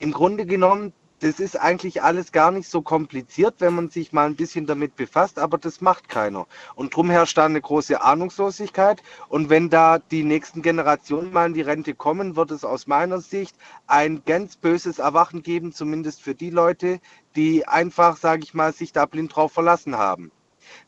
im 0.00 0.12
Grunde 0.12 0.44
genommen, 0.44 0.92
das 1.20 1.40
ist 1.40 1.58
eigentlich 1.58 2.02
alles 2.02 2.30
gar 2.30 2.50
nicht 2.50 2.68
so 2.68 2.82
kompliziert, 2.82 3.54
wenn 3.60 3.74
man 3.74 3.88
sich 3.88 4.12
mal 4.12 4.26
ein 4.26 4.36
bisschen 4.36 4.66
damit 4.66 4.96
befasst, 4.96 5.38
aber 5.38 5.56
das 5.56 5.80
macht 5.80 6.10
keiner. 6.10 6.46
Und 6.74 6.94
drum 6.94 7.08
herrscht 7.08 7.38
da 7.38 7.46
eine 7.46 7.62
große 7.62 8.02
Ahnungslosigkeit. 8.02 9.02
Und 9.30 9.48
wenn 9.48 9.70
da 9.70 9.98
die 9.98 10.24
nächsten 10.24 10.60
Generationen 10.60 11.32
mal 11.32 11.46
in 11.46 11.54
die 11.54 11.62
Rente 11.62 11.94
kommen, 11.94 12.36
wird 12.36 12.50
es 12.50 12.66
aus 12.66 12.86
meiner 12.86 13.22
Sicht 13.22 13.56
ein 13.86 14.24
ganz 14.26 14.56
böses 14.56 14.98
Erwachen 14.98 15.42
geben, 15.42 15.72
zumindest 15.72 16.20
für 16.20 16.34
die 16.34 16.50
Leute, 16.50 17.00
die 17.34 17.66
einfach, 17.66 18.18
sage 18.18 18.42
ich 18.44 18.52
mal, 18.52 18.74
sich 18.74 18.92
da 18.92 19.06
blind 19.06 19.34
drauf 19.34 19.52
verlassen 19.52 19.96
haben. 19.96 20.32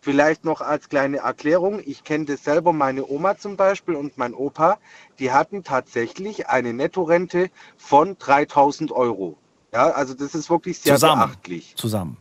Vielleicht 0.01 0.45
noch 0.45 0.61
als 0.61 0.89
kleine 0.89 1.19
Erklärung, 1.19 1.81
ich 1.85 2.05
kenne 2.05 2.25
das 2.27 2.45
selber, 2.45 2.73
meine 2.73 3.07
Oma 3.07 3.37
zum 3.37 3.57
Beispiel 3.57 3.95
und 3.95 4.19
mein 4.19 4.35
Opa, 4.35 4.79
die 5.19 5.33
hatten 5.33 5.65
tatsächlich 5.65 6.49
eine 6.49 6.73
Nettorente 6.73 7.51
von 7.77 8.17
3000 8.19 8.93
Euro. 8.93 9.37
Ja, 9.73 9.91
also 9.91 10.15
das 10.15 10.35
ist 10.35 10.51
wirklich 10.51 10.79
sehr 10.79 10.95
Zusammen. 10.95 11.23
beachtlich. 11.23 11.75
Zusammen. 11.77 12.17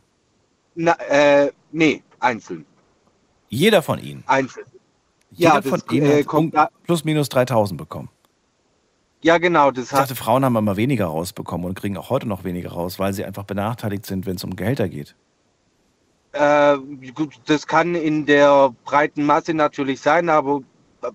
Na, 0.76 0.94
äh, 1.08 1.52
nee, 1.72 2.02
einzeln. 2.20 2.66
Jeder 3.50 3.84
von 3.84 4.00
ihnen. 4.00 4.24
Einzeln. 4.26 4.66
Jeder 5.32 5.56
Ja, 5.56 5.62
von 5.62 5.82
das, 5.86 5.96
ihnen 5.96 6.10
äh, 6.12 6.24
kommt 6.24 6.56
plus 6.84 7.04
minus 7.06 7.30
3000 7.30 7.78
bekommen. 7.78 8.10
Ja, 9.22 9.38
genau, 9.38 9.72
das 9.72 9.86
Ich 9.86 9.92
dachte, 9.92 10.16
Frauen 10.16 10.44
haben 10.44 10.56
immer 10.58 10.76
weniger 10.76 11.06
rausbekommen 11.06 11.66
und 11.66 11.76
kriegen 11.76 11.96
auch 11.98 12.10
heute 12.10 12.28
noch 12.28 12.44
weniger 12.44 12.72
raus, 12.72 13.00
weil 13.00 13.14
sie 13.14 13.24
einfach 13.24 13.44
benachteiligt 13.44 14.06
sind, 14.06 14.26
wenn 14.26 14.36
es 14.36 14.44
um 14.44 14.56
Gehälter 14.56 14.90
geht. 14.90 15.16
Äh, 16.34 16.78
das 17.46 17.68
kann 17.68 17.96
in 17.96 18.26
der 18.26 18.74
breiten 18.86 19.26
Masse 19.26 19.54
natürlich 19.54 20.02
sein, 20.02 20.30
aber 20.30 20.62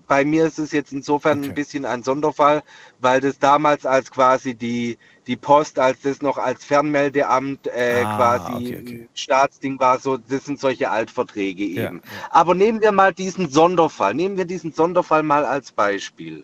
bei 0.07 0.23
mir 0.23 0.45
ist 0.45 0.59
es 0.59 0.71
jetzt 0.71 0.93
insofern 0.93 1.39
Okay. 1.39 1.49
ein 1.49 1.55
bisschen 1.55 1.85
ein 1.85 2.03
Sonderfall, 2.03 2.61
weil 2.99 3.21
das 3.21 3.39
damals 3.39 3.85
als 3.85 4.11
quasi 4.11 4.53
die, 4.53 4.97
die 5.25 5.35
Post, 5.35 5.79
als 5.79 6.01
das 6.01 6.21
noch 6.21 6.37
als 6.37 6.63
Fernmeldeamt 6.63 7.67
äh, 7.67 8.03
Ah, 8.05 8.15
quasi 8.15 8.53
okay, 8.53 8.79
okay. 8.81 9.09
Staatsding 9.15 9.79
war, 9.79 9.99
so, 9.99 10.17
das 10.17 10.45
sind 10.45 10.59
solche 10.59 10.91
Altverträge 10.91 11.63
Ja, 11.65 11.85
eben. 11.85 12.01
ja. 12.05 12.11
Aber 12.29 12.53
nehmen 12.53 12.81
wir 12.81 12.91
mal 12.91 13.13
diesen 13.13 13.49
Sonderfall, 13.49 14.13
nehmen 14.13 14.37
wir 14.37 14.45
diesen 14.45 14.73
Sonderfall 14.73 15.23
mal 15.23 15.43
als 15.45 15.71
Beispiel. 15.71 16.43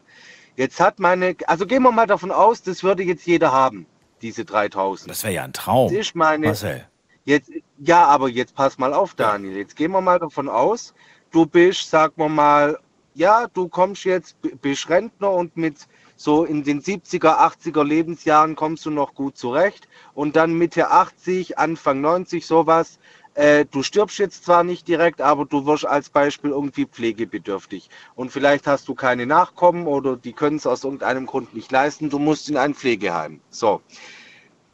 Jetzt 0.55 0.79
hat 0.79 0.99
meine, 0.99 1.35
also 1.47 1.65
gehen 1.67 1.83
wir 1.83 1.91
mal 1.91 2.07
davon 2.07 2.31
aus, 2.31 2.63
das 2.63 2.83
würde 2.83 3.03
jetzt 3.03 3.27
jeder 3.27 3.51
haben, 3.51 3.85
diese 4.21 4.43
3000. 4.45 5.11
Das 5.11 5.23
wäre 5.23 5.33
ja 5.33 5.43
ein 5.43 5.53
Traum. 5.53 5.91
Das 5.91 5.99
ist 6.07 6.15
meine, 6.15 6.47
Marcel. 6.47 6.88
Jetzt, 7.25 7.51
ja, 7.79 8.05
aber 8.05 8.29
jetzt 8.29 8.53
pass 8.53 8.77
mal 8.77 8.93
auf, 8.93 9.15
Daniel. 9.15 9.57
Jetzt 9.57 9.75
gehen 9.75 9.91
wir 9.91 10.01
mal 10.01 10.19
davon 10.19 10.47
aus, 10.47 10.93
du 11.31 11.47
bist, 11.47 11.89
sag 11.89 12.15
wir 12.17 12.29
mal, 12.29 12.79
ja, 13.15 13.47
du 13.51 13.67
kommst 13.67 14.03
jetzt, 14.05 14.38
bist 14.61 14.89
Rentner 14.89 15.31
und 15.31 15.57
mit 15.57 15.88
so 16.15 16.45
in 16.45 16.63
den 16.63 16.81
70er, 16.81 17.39
80er 17.39 17.83
Lebensjahren 17.83 18.55
kommst 18.55 18.85
du 18.85 18.91
noch 18.91 19.15
gut 19.15 19.38
zurecht 19.38 19.88
und 20.13 20.35
dann 20.35 20.53
Mitte 20.53 20.91
80, 20.91 21.57
Anfang 21.57 21.99
90 21.99 22.45
sowas. 22.45 22.99
Äh, 23.33 23.65
du 23.65 23.83
stirbst 23.83 24.19
jetzt 24.19 24.45
zwar 24.45 24.63
nicht 24.63 24.88
direkt, 24.88 25.19
aber 25.19 25.45
du 25.45 25.65
wirst 25.65 25.85
als 25.85 26.09
Beispiel 26.09 26.51
irgendwie 26.51 26.85
pflegebedürftig. 26.85 27.89
Und 28.15 28.31
vielleicht 28.31 28.67
hast 28.67 28.88
du 28.88 28.95
keine 28.95 29.25
Nachkommen 29.25 29.88
oder 29.88 30.15
die 30.15 30.31
können 30.31 30.57
es 30.57 30.67
aus 30.67 30.83
irgendeinem 30.83 31.25
Grund 31.25 31.53
nicht 31.53 31.71
leisten. 31.71 32.09
Du 32.09 32.19
musst 32.19 32.49
in 32.49 32.55
ein 32.55 32.75
Pflegeheim. 32.75 33.41
So. 33.49 33.81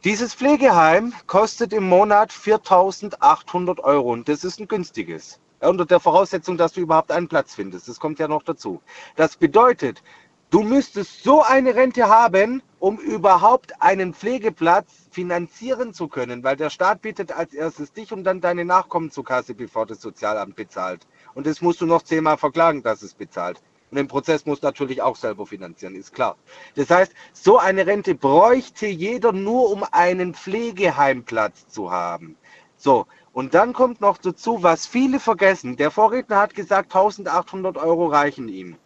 Dieses 0.04 0.34
Pflegeheim 0.34 1.14
kostet 1.28 1.74
im 1.74 1.88
Monat 1.88 2.32
4.800 2.32 3.82
Euro 3.82 4.12
und 4.12 4.28
das 4.28 4.44
ist 4.44 4.60
ein 4.60 4.68
günstiges. 4.68 5.40
Unter 5.60 5.86
der 5.86 6.00
Voraussetzung, 6.00 6.58
dass 6.58 6.74
du 6.74 6.82
überhaupt 6.82 7.12
einen 7.12 7.28
Platz 7.28 7.54
findest. 7.54 7.88
Das 7.88 8.00
kommt 8.00 8.18
ja 8.18 8.28
noch 8.28 8.42
dazu. 8.42 8.82
Das 9.16 9.36
bedeutet, 9.36 10.02
du 10.50 10.64
müsstest 10.64 11.22
so 11.24 11.44
eine 11.44 11.76
Rente 11.76 12.10
haben, 12.10 12.64
um 12.80 12.98
überhaupt 12.98 13.80
einen 13.80 14.16
Pflegeplatz 14.16 14.92
finanzieren 15.12 15.94
zu 15.94 16.08
können, 16.08 16.44
weil 16.44 16.56
der 16.56 16.72
Staat 16.72 17.04
bittet 17.04 17.32
als 17.32 17.54
erstes 17.54 17.94
dich 17.94 18.12
und 18.12 18.24
dann 18.24 18.42
deine 18.42 18.66
Nachkommen 18.66 19.12
zur 19.12 19.24
Kasse, 19.24 19.54
bevor 19.54 19.86
das 19.86 20.02
Sozialamt 20.02 20.56
bezahlt. 20.56 21.06
Und 21.36 21.46
das 21.46 21.62
musst 21.62 21.80
du 21.80 21.86
noch 21.86 22.02
zehnmal 22.02 22.38
verklagen, 22.40 22.82
dass 22.82 23.04
es 23.04 23.14
bezahlt. 23.14 23.62
Und 23.92 23.98
den 23.98 24.08
Prozess 24.08 24.46
muss 24.46 24.62
natürlich 24.62 25.02
auch 25.02 25.18
selber 25.18 25.46
finanzieren, 25.46 25.96
ist 25.96 26.14
klar. 26.14 26.38
Das 26.76 26.90
heißt, 26.90 27.14
so 27.34 27.58
eine 27.58 27.86
Rente 27.86 28.16
bräuchte 28.16 28.88
jeder 28.88 29.34
nur, 29.34 29.70
um 29.70 29.84
einen 29.92 30.34
Pflegeheimplatz 30.34 31.68
zu 31.68 31.92
haben. 31.92 32.38
So, 32.78 33.06
Und 33.34 33.54
dann 33.54 33.74
kommt 33.74 34.02
noch 34.02 34.18
dazu, 34.18 34.64
was 34.64 34.88
viele 34.88 35.20
vergessen. 35.20 35.76
Der 35.76 35.92
Vorredner 35.92 36.38
hat 36.38 36.56
gesagt, 36.56 36.96
1800 36.96 37.78
Euro 37.78 38.08
reichen 38.08 38.48
ihm. 38.48 38.78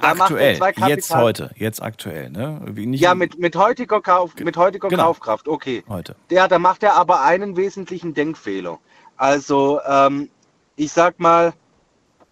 Da 0.00 0.14
macht 0.14 0.32
aktuell, 0.32 0.58
jetzt 0.86 1.14
heute, 1.14 1.50
jetzt 1.56 1.82
aktuell, 1.82 2.30
ne? 2.30 2.62
Ja, 2.92 3.14
mit, 3.14 3.38
mit 3.38 3.56
heutiger, 3.56 4.00
Kauf, 4.00 4.34
mit 4.36 4.56
heutiger 4.56 4.88
Genau. 4.88 5.04
Kaufkraft, 5.04 5.48
okay. 5.48 5.82
heute. 5.88 6.14
Ja, 6.30 6.48
da 6.48 6.58
macht 6.58 6.82
er 6.82 6.94
aber 6.94 7.22
einen 7.22 7.56
wesentlichen 7.56 8.14
Denkfehler. 8.14 8.78
Also, 9.16 9.80
ähm, 9.86 10.30
ich 10.76 10.92
sag 10.92 11.20
mal, 11.20 11.52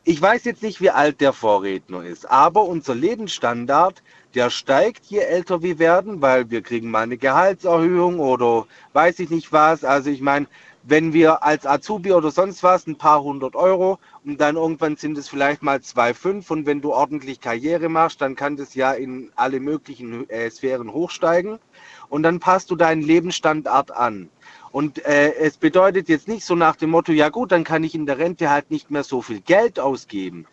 ich 0.04 0.20
weiß 0.20 0.44
jetzt 0.44 0.62
nicht, 0.62 0.80
wie 0.80 0.90
alt 0.90 1.20
der 1.20 1.32
Vorredner 1.32 2.02
ist, 2.04 2.30
aber 2.30 2.64
unser 2.64 2.94
Lebensstandard, 2.94 4.02
der 4.34 4.48
steigt, 4.48 5.06
je 5.06 5.18
älter 5.18 5.62
wir 5.62 5.78
werden, 5.78 6.22
weil 6.22 6.50
wir 6.50 6.62
kriegen 6.62 6.90
mal 6.90 7.02
eine 7.02 7.18
Gehaltserhöhung 7.18 8.18
oder 8.18 8.66
weiß 8.94 9.18
ich 9.18 9.30
nicht 9.30 9.52
was. 9.52 9.84
Also 9.84 10.08
ich 10.10 10.22
meine, 10.22 10.46
wenn 10.84 11.12
wir 11.12 11.44
als 11.44 11.66
Azubi 11.66 12.12
oder 12.12 12.30
sonst 12.30 12.62
was 12.62 12.86
ein 12.86 12.96
paar 12.96 13.22
hundert 13.22 13.54
Euro 13.54 13.98
und 14.24 14.40
dann 14.40 14.56
irgendwann 14.56 14.96
sind 14.96 15.18
es 15.18 15.28
vielleicht 15.28 15.62
mal 15.62 15.78
2,5 15.78 16.50
und 16.50 16.66
wenn 16.66 16.80
du 16.80 16.92
ordentlich 16.92 17.40
Karriere 17.40 17.90
machst, 17.90 18.22
dann 18.22 18.36
kann 18.36 18.56
das 18.56 18.74
ja 18.74 18.92
in 18.92 19.30
alle 19.36 19.60
möglichen 19.60 20.28
äh, 20.30 20.50
Sphären 20.50 20.92
hochsteigen 20.92 21.58
und 22.08 22.22
dann 22.22 22.40
passt 22.40 22.70
du 22.70 22.76
deinen 22.76 23.02
Lebensstandard 23.02 23.90
an. 23.90 24.30
Und 24.72 25.04
äh, 25.04 25.34
es 25.34 25.56
bedeutet 25.56 26.08
jetzt 26.08 26.28
nicht 26.28 26.44
so 26.44 26.54
nach 26.54 26.76
dem 26.76 26.90
Motto, 26.90 27.12
ja 27.12 27.28
gut, 27.28 27.52
dann 27.52 27.64
kann 27.64 27.82
ich 27.82 27.94
in 27.94 28.06
der 28.06 28.18
Rente 28.18 28.50
halt 28.50 28.70
nicht 28.70 28.90
mehr 28.90 29.02
so 29.02 29.20
viel 29.20 29.40
Geld 29.40 29.80
ausgeben. 29.80 30.46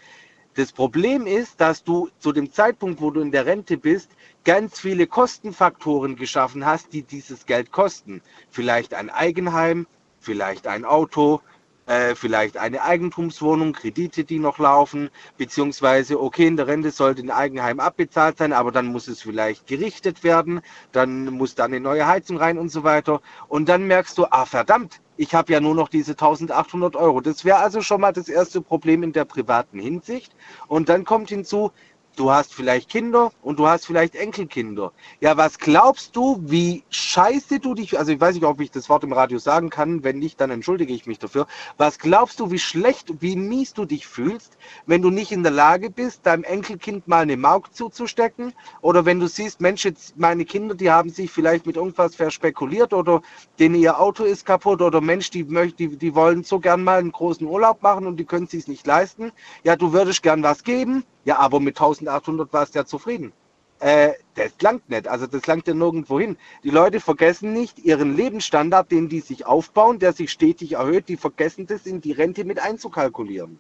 Das 0.56 0.72
Problem 0.72 1.28
ist, 1.28 1.62
dass 1.62 1.84
du 1.84 2.10
zu 2.18 2.32
dem 2.32 2.52
Zeitpunkt, 2.52 3.00
wo 3.00 3.12
du 3.12 3.22
in 3.22 3.32
der 3.32 3.46
Rente 3.46 3.78
bist, 3.78 4.10
ganz 4.44 4.80
viele 4.80 5.06
Kostenfaktoren 5.06 6.16
geschaffen 6.16 6.66
hast, 6.66 6.94
die 6.94 7.04
dieses 7.04 7.46
Geld 7.46 7.72
kosten. 7.72 8.22
Vielleicht 8.50 8.96
ein 8.96 9.12
Eigenheim, 9.12 9.86
vielleicht 10.20 10.66
ein 10.66 10.84
Auto, 10.84 11.42
äh, 11.88 12.16
vielleicht 12.16 12.58
eine 12.58 12.84
Eigentumswohnung, 12.84 13.74
Kredite, 13.74 14.24
die 14.24 14.40
noch 14.40 14.60
laufen, 14.60 15.10
beziehungsweise, 15.38 16.22
okay, 16.22 16.48
in 16.48 16.58
der 16.58 16.68
Rente 16.68 16.92
sollte 16.92 17.22
ein 17.22 17.32
Eigenheim 17.32 17.80
abbezahlt 17.80 18.38
sein, 18.38 18.54
aber 18.54 18.72
dann 18.72 18.88
muss 18.88 19.08
es 19.08 19.22
vielleicht 19.22 19.68
gerichtet 19.68 20.24
werden, 20.24 20.62
dann 20.92 21.26
muss 21.26 21.56
da 21.56 21.66
eine 21.66 21.80
neue 21.80 22.06
Heizung 22.06 22.38
rein 22.38 22.58
und 22.58 22.70
so 22.70 22.84
weiter. 22.84 23.22
Und 23.48 23.70
dann 23.70 23.88
merkst 23.88 24.18
du, 24.18 24.26
ah 24.26 24.46
verdammt, 24.46 25.02
ich 25.16 25.34
habe 25.34 25.52
ja 25.52 25.60
nur 25.60 25.74
noch 25.74 25.90
diese 25.90 26.12
1800 26.12 26.96
Euro. 26.96 27.22
Das 27.22 27.44
wäre 27.44 27.58
also 27.58 27.82
schon 27.82 28.02
mal 28.02 28.14
das 28.14 28.30
erste 28.30 28.62
Problem 28.62 29.02
in 29.02 29.14
der 29.14 29.26
privaten 29.26 29.80
Hinsicht. 29.80 30.36
Und 30.68 30.90
dann 30.90 31.06
kommt 31.06 31.30
hinzu, 31.30 31.72
du 32.20 32.32
hast 32.32 32.54
vielleicht 32.54 32.90
Kinder 32.90 33.32
und 33.42 33.60
du 33.60 33.68
hast 33.68 33.86
vielleicht 33.86 34.16
Enkelkinder. 34.16 34.92
Ja, 35.22 35.38
was 35.38 35.60
glaubst 35.60 36.16
du, 36.16 36.40
wie 36.44 36.84
scheiße 36.90 37.60
du 37.60 37.74
dich, 37.74 37.98
also 37.98 38.12
ich 38.12 38.20
weiß 38.20 38.36
nicht, 38.36 38.44
ob 38.44 38.60
ich 38.60 38.72
das 38.72 38.90
Wort 38.90 39.04
im 39.04 39.14
Radio 39.14 39.38
sagen 39.38 39.70
kann, 39.70 40.04
wenn 40.04 40.20
nicht, 40.20 40.42
dann 40.42 40.52
entschuldige 40.52 40.94
ich 40.94 41.06
mich 41.06 41.20
dafür. 41.20 41.48
Was 41.78 42.00
glaubst 42.00 42.40
du, 42.40 42.52
wie 42.52 42.60
schlecht, 42.60 43.22
wie 43.22 43.36
mies 43.36 43.74
du 43.74 43.86
dich 43.86 44.08
fühlst, 44.08 44.58
wenn 44.86 45.02
du 45.02 45.10
nicht 45.10 45.32
in 45.32 45.44
der 45.44 45.52
Lage 45.52 45.90
bist, 45.90 46.26
deinem 46.26 46.44
Enkelkind 46.44 47.08
mal 47.08 47.22
eine 47.22 47.38
Mauk 47.38 47.74
zuzustecken? 47.74 48.54
Oder 48.82 49.06
wenn 49.06 49.20
du 49.20 49.28
siehst, 49.28 49.62
Mensch, 49.62 49.86
jetzt 49.86 50.18
meine 50.18 50.46
Kinder, 50.46 50.76
die 50.76 50.90
haben 50.90 51.10
sich 51.10 51.32
vielleicht 51.32 51.66
mit 51.66 51.76
irgendwas 51.76 52.16
verspekuliert 52.16 52.94
oder 52.94 53.22
denen 53.60 53.76
ihr 53.76 54.00
Auto 54.00 54.24
ist 54.24 54.46
kaputt 54.46 54.82
oder 54.82 55.02
Mensch, 55.02 55.30
die 55.30 55.44
möchten, 55.44 55.78
die, 55.78 55.98
die 55.98 56.16
wollen 56.16 56.44
so 56.44 56.60
gern 56.60 56.84
mal 56.84 57.00
einen 57.00 57.12
großen 57.12 57.46
Urlaub 57.46 57.84
machen 57.84 58.08
und 58.08 58.18
die 58.18 58.26
können 58.26 58.46
es 58.46 58.52
sich 58.52 58.68
nicht 58.68 58.88
leisten. 58.88 59.32
Ja, 59.64 59.76
du 59.76 59.94
würdest 59.94 60.24
gern 60.24 60.44
was 60.44 60.64
geben. 60.64 61.04
Ja, 61.28 61.40
aber 61.40 61.60
mit 61.60 61.76
1800 61.76 62.54
warst 62.54 62.74
du 62.74 62.80
ja 62.80 62.86
zufrieden. 62.86 63.34
Äh, 63.82 64.14
das 64.36 64.54
langt 64.62 64.90
nicht. 64.90 65.10
Also 65.10 65.28
das 65.28 65.46
langt 65.46 65.68
ja 65.68 65.74
nirgendwo 65.74 66.22
hin. 66.22 66.38
Die 66.64 66.70
Leute 66.70 67.02
vergessen 67.02 67.52
nicht 67.52 67.80
ihren 67.80 68.16
Lebensstandard, 68.16 68.90
den 68.90 69.10
die 69.10 69.20
sich 69.20 69.46
aufbauen, 69.46 70.00
der 70.00 70.14
sich 70.14 70.32
stetig 70.32 70.76
erhöht. 70.76 71.10
Die 71.10 71.18
vergessen 71.18 71.68
das 71.68 71.86
in 71.86 72.00
die 72.00 72.14
Rente 72.14 72.46
mit 72.46 72.60
einzukalkulieren. 72.60 73.60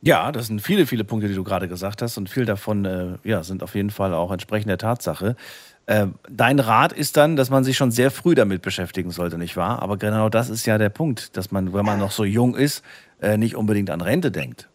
Ja, 0.00 0.32
das 0.32 0.46
sind 0.46 0.62
viele, 0.62 0.86
viele 0.86 1.04
Punkte, 1.04 1.28
die 1.28 1.34
du 1.34 1.44
gerade 1.44 1.68
gesagt 1.68 2.00
hast 2.00 2.16
und 2.16 2.30
viel 2.30 2.46
davon 2.46 2.86
äh, 2.86 3.16
ja, 3.24 3.42
sind 3.42 3.62
auf 3.62 3.74
jeden 3.74 3.90
Fall 3.90 4.14
auch 4.14 4.32
entsprechend 4.32 4.70
der 4.70 4.78
Tatsache. 4.78 5.36
Äh, 5.84 6.06
dein 6.30 6.60
Rat 6.60 6.94
ist 6.94 7.18
dann, 7.18 7.36
dass 7.36 7.50
man 7.50 7.62
sich 7.62 7.76
schon 7.76 7.90
sehr 7.90 8.10
früh 8.10 8.34
damit 8.34 8.62
beschäftigen 8.62 9.10
sollte, 9.10 9.36
nicht 9.36 9.58
wahr? 9.58 9.82
Aber 9.82 9.98
genau 9.98 10.30
das 10.30 10.48
ist 10.48 10.64
ja 10.64 10.78
der 10.78 10.88
Punkt, 10.88 11.36
dass 11.36 11.50
man, 11.50 11.74
wenn 11.74 11.84
man 11.84 11.98
noch 11.98 12.12
so 12.12 12.24
jung 12.24 12.56
ist, 12.56 12.82
äh, 13.20 13.36
nicht 13.36 13.54
unbedingt 13.54 13.90
an 13.90 14.00
Rente 14.00 14.30
denkt. 14.30 14.70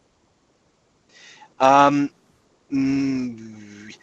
Ähm, 1.63 2.09
mh, 2.69 3.93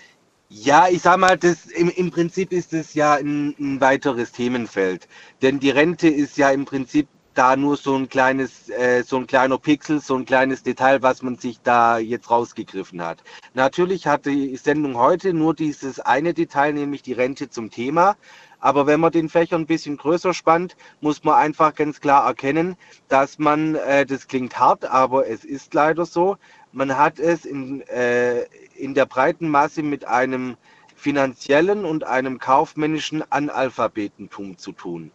ja, 0.48 0.88
ich 0.88 1.02
sag 1.02 1.18
mal, 1.18 1.36
das, 1.36 1.66
im, 1.66 1.90
im 1.90 2.10
Prinzip 2.10 2.52
ist 2.52 2.72
es 2.72 2.94
ja 2.94 3.14
ein, 3.14 3.54
ein 3.58 3.80
weiteres 3.80 4.32
Themenfeld. 4.32 5.06
Denn 5.42 5.60
die 5.60 5.70
Rente 5.70 6.08
ist 6.08 6.38
ja 6.38 6.50
im 6.50 6.64
Prinzip 6.64 7.06
da 7.34 7.54
nur 7.56 7.76
so 7.76 7.94
ein 7.94 8.08
kleines, 8.08 8.68
äh, 8.70 9.04
so 9.04 9.16
ein 9.16 9.26
kleiner 9.26 9.58
Pixel, 9.58 10.00
so 10.00 10.16
ein 10.16 10.24
kleines 10.24 10.62
Detail, 10.62 11.02
was 11.02 11.22
man 11.22 11.36
sich 11.36 11.60
da 11.62 11.98
jetzt 11.98 12.30
rausgegriffen 12.30 13.02
hat. 13.02 13.22
Natürlich 13.54 14.06
hat 14.06 14.26
die 14.26 14.56
Sendung 14.56 14.96
heute 14.96 15.32
nur 15.32 15.54
dieses 15.54 16.00
eine 16.00 16.34
Detail, 16.34 16.72
nämlich 16.72 17.02
die 17.02 17.12
Rente 17.12 17.50
zum 17.50 17.70
Thema. 17.70 18.16
Aber 18.58 18.86
wenn 18.86 19.00
man 19.00 19.12
den 19.12 19.28
Fächer 19.30 19.56
ein 19.56 19.66
bisschen 19.66 19.96
größer 19.96 20.34
spannt, 20.34 20.76
muss 21.00 21.24
man 21.24 21.34
einfach 21.36 21.74
ganz 21.74 22.00
klar 22.00 22.26
erkennen, 22.26 22.76
dass 23.08 23.38
man, 23.38 23.74
äh, 23.74 24.04
das 24.04 24.28
klingt 24.28 24.58
hart, 24.58 24.84
aber 24.84 25.26
es 25.28 25.44
ist 25.44 25.72
leider 25.72 26.04
so, 26.04 26.36
man 26.72 26.96
hat 26.96 27.18
es 27.18 27.44
in, 27.44 27.82
äh, 27.82 28.44
in 28.76 28.94
der 28.94 29.06
breiten 29.06 29.48
Masse 29.48 29.82
mit 29.82 30.04
einem 30.04 30.56
finanziellen 30.94 31.84
und 31.84 32.04
einem 32.04 32.38
kaufmännischen 32.38 33.22
Analphabetentum 33.30 34.58
zu 34.58 34.72
tun. 34.72 35.10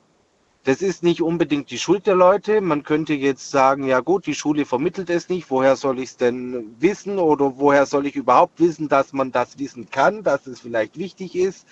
Das 0.64 0.82
ist 0.82 1.04
nicht 1.04 1.22
unbedingt 1.22 1.70
die 1.70 1.78
Schuld 1.78 2.08
der 2.08 2.16
Leute. 2.16 2.60
Man 2.60 2.82
könnte 2.82 3.14
jetzt 3.14 3.52
sagen, 3.52 3.86
ja 3.86 4.00
gut, 4.00 4.26
die 4.26 4.34
Schule 4.34 4.66
vermittelt 4.66 5.12
es 5.12 5.30
nicht. 5.30 5.52
Woher 5.52 5.76
soll 5.76 6.00
ich 6.00 6.10
es 6.10 6.18
denn 6.18 6.76
wissen 6.80 7.20
oder 7.20 7.60
woher 7.60 7.86
soll 7.86 8.08
ich 8.08 8.16
überhaupt 8.16 8.60
wissen, 8.60 8.90
dass 8.90 9.14
man 9.14 9.32
das 9.32 9.60
wissen 9.60 9.92
kann, 9.92 10.24
dass 10.24 10.48
es 10.48 10.62
vielleicht 10.62 10.98
wichtig 10.98 11.36
ist? 11.36 11.68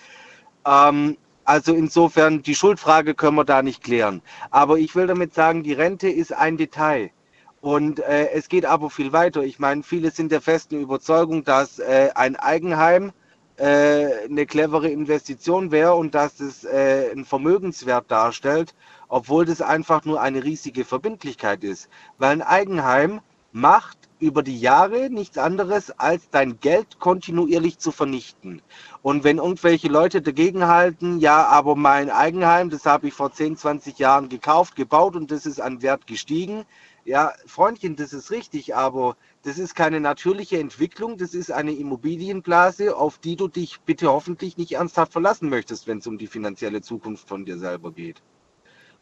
Ähm, 0.63 1.17
also 1.43 1.73
insofern, 1.73 2.43
die 2.43 2.53
Schuldfrage 2.53 3.15
können 3.15 3.35
wir 3.35 3.45
da 3.45 3.63
nicht 3.63 3.83
klären. 3.83 4.21
Aber 4.51 4.77
ich 4.77 4.95
will 4.95 5.07
damit 5.07 5.33
sagen, 5.33 5.63
die 5.63 5.73
Rente 5.73 6.07
ist 6.07 6.31
ein 6.31 6.57
Detail. 6.57 7.09
Und 7.63 8.01
äh, 8.01 8.29
es 8.31 8.49
geht 8.49 8.65
aber 8.65 8.89
viel 8.89 9.13
weiter. 9.13 9.41
Ich 9.41 9.57
meine, 9.57 9.83
viele 9.83 10.11
sind 10.11 10.33
der 10.33 10.41
festen 10.41 10.81
Überzeugung, 10.81 11.45
dass 11.45 11.79
äh, 11.79 12.09
ein 12.13 12.35
Eigenheim 12.35 13.13
äh, 13.55 14.25
eine 14.25 14.45
clevere 14.45 14.89
Investition 14.89 15.71
wäre 15.71 15.95
und 15.95 16.13
dass 16.13 16.41
es 16.41 16.65
äh, 16.65 17.09
einen 17.09 17.23
Vermögenswert 17.23 18.11
darstellt, 18.11 18.75
obwohl 19.07 19.45
das 19.45 19.61
einfach 19.61 20.03
nur 20.03 20.19
eine 20.19 20.43
riesige 20.43 20.83
Verbindlichkeit 20.83 21.63
ist. 21.63 21.87
Weil 22.17 22.31
ein 22.31 22.41
Eigenheim 22.41 23.21
macht 23.53 23.97
über 24.19 24.43
die 24.43 24.59
Jahre 24.59 25.09
nichts 25.09 25.37
anderes, 25.37 25.91
als 25.91 26.29
dein 26.31 26.59
Geld 26.59 26.99
kontinuierlich 26.99 27.77
zu 27.77 27.91
vernichten. 27.91 28.61
Und 29.01 29.23
wenn 29.23 29.37
irgendwelche 29.37 29.87
Leute 29.87 30.21
dagegen 30.21 30.67
halten, 30.67 31.19
ja, 31.19 31.45
aber 31.45 31.77
mein 31.77 32.09
Eigenheim, 32.09 32.69
das 32.69 32.85
habe 32.85 33.07
ich 33.07 33.13
vor 33.13 33.31
10, 33.31 33.55
20 33.55 33.99
Jahren 33.99 34.27
gekauft, 34.27 34.75
gebaut 34.75 35.15
und 35.15 35.31
das 35.31 35.45
ist 35.45 35.61
an 35.61 35.81
Wert 35.81 36.07
gestiegen. 36.07 36.65
Ja, 37.05 37.33
Freundchen, 37.45 37.97
das 37.97 38.13
ist 38.13 38.31
richtig, 38.31 38.75
aber 38.75 39.17
das 39.41 39.57
ist 39.57 39.75
keine 39.75 39.99
natürliche 39.99 40.57
Entwicklung, 40.57 41.17
das 41.17 41.33
ist 41.33 41.51
eine 41.51 41.73
Immobilienblase, 41.73 42.95
auf 42.95 43.17
die 43.17 43.35
du 43.35 43.49
dich 43.49 43.81
bitte 43.81 44.07
hoffentlich 44.09 44.55
nicht 44.57 44.71
ernsthaft 44.73 45.11
verlassen 45.11 45.49
möchtest, 45.49 45.85
wenn 45.85 45.97
es 45.97 46.07
um 46.07 46.17
die 46.17 46.27
finanzielle 46.27 46.81
Zukunft 46.81 47.27
von 47.27 47.43
dir 47.43 47.57
selber 47.57 47.91
geht. 47.91 48.21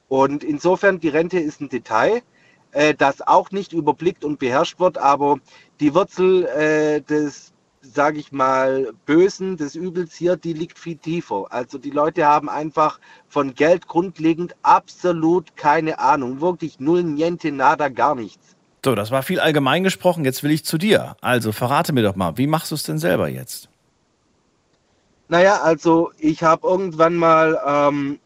Und 0.08 0.44
insofern, 0.44 1.00
die 1.00 1.10
Rente 1.10 1.40
ist 1.40 1.62
ein 1.62 1.70
Detail, 1.70 2.24
äh, 2.72 2.96
das 2.96 3.22
auch 3.22 3.52
nicht 3.52 3.72
überblickt 3.72 4.26
und 4.26 4.40
beherrscht 4.40 4.80
wird, 4.80 4.98
aber 4.98 5.40
die 5.80 5.94
Wurzel 5.94 6.46
äh, 6.48 7.02
des, 7.02 7.51
sage 7.82 8.20
ich 8.20 8.32
mal, 8.32 8.94
Bösen, 9.06 9.58
des 9.58 9.76
Übels 9.76 10.16
hier, 10.16 10.36
die 10.36 10.54
liegt 10.54 10.78
viel 10.78 10.98
tiefer. 10.98 11.46
Also 11.50 11.78
die 11.78 11.90
Leute 11.90 12.26
haben 12.26 12.50
einfach 12.50 13.00
von 13.28 13.54
Geld 13.56 13.88
grundlegend 13.88 14.56
absolut 14.62 15.56
keine 15.56 16.00
Ahnung, 16.00 16.42
wirklich 16.42 16.80
null, 16.80 17.04
niente, 17.04 17.52
nada, 17.52 17.90
gar 17.90 18.16
nichts. 18.16 18.56
So, 18.84 18.96
das 18.96 19.12
war 19.12 19.22
viel 19.22 19.40
allgemein 19.40 19.84
gesprochen. 19.84 20.26
Jetzt 20.26 20.42
will 20.44 20.52
ich 20.52 20.66
zu 20.66 20.78
dir. 20.78 21.16
Also 21.22 21.52
verrate 21.52 21.94
mir 21.94 22.04
doch 22.04 22.16
mal, 22.16 22.38
wie 22.38 22.48
machst 22.48 22.72
du 22.72 22.76
es 22.76 22.84
denn 22.84 22.98
selber 22.98 23.28
jetzt? 23.30 23.70
Naja, 25.28 25.62
also 25.62 26.12
ich 26.18 26.44
habe 26.44 26.68
irgendwann 26.68 27.16
mal, 27.16 27.60
ähm, 27.66 28.20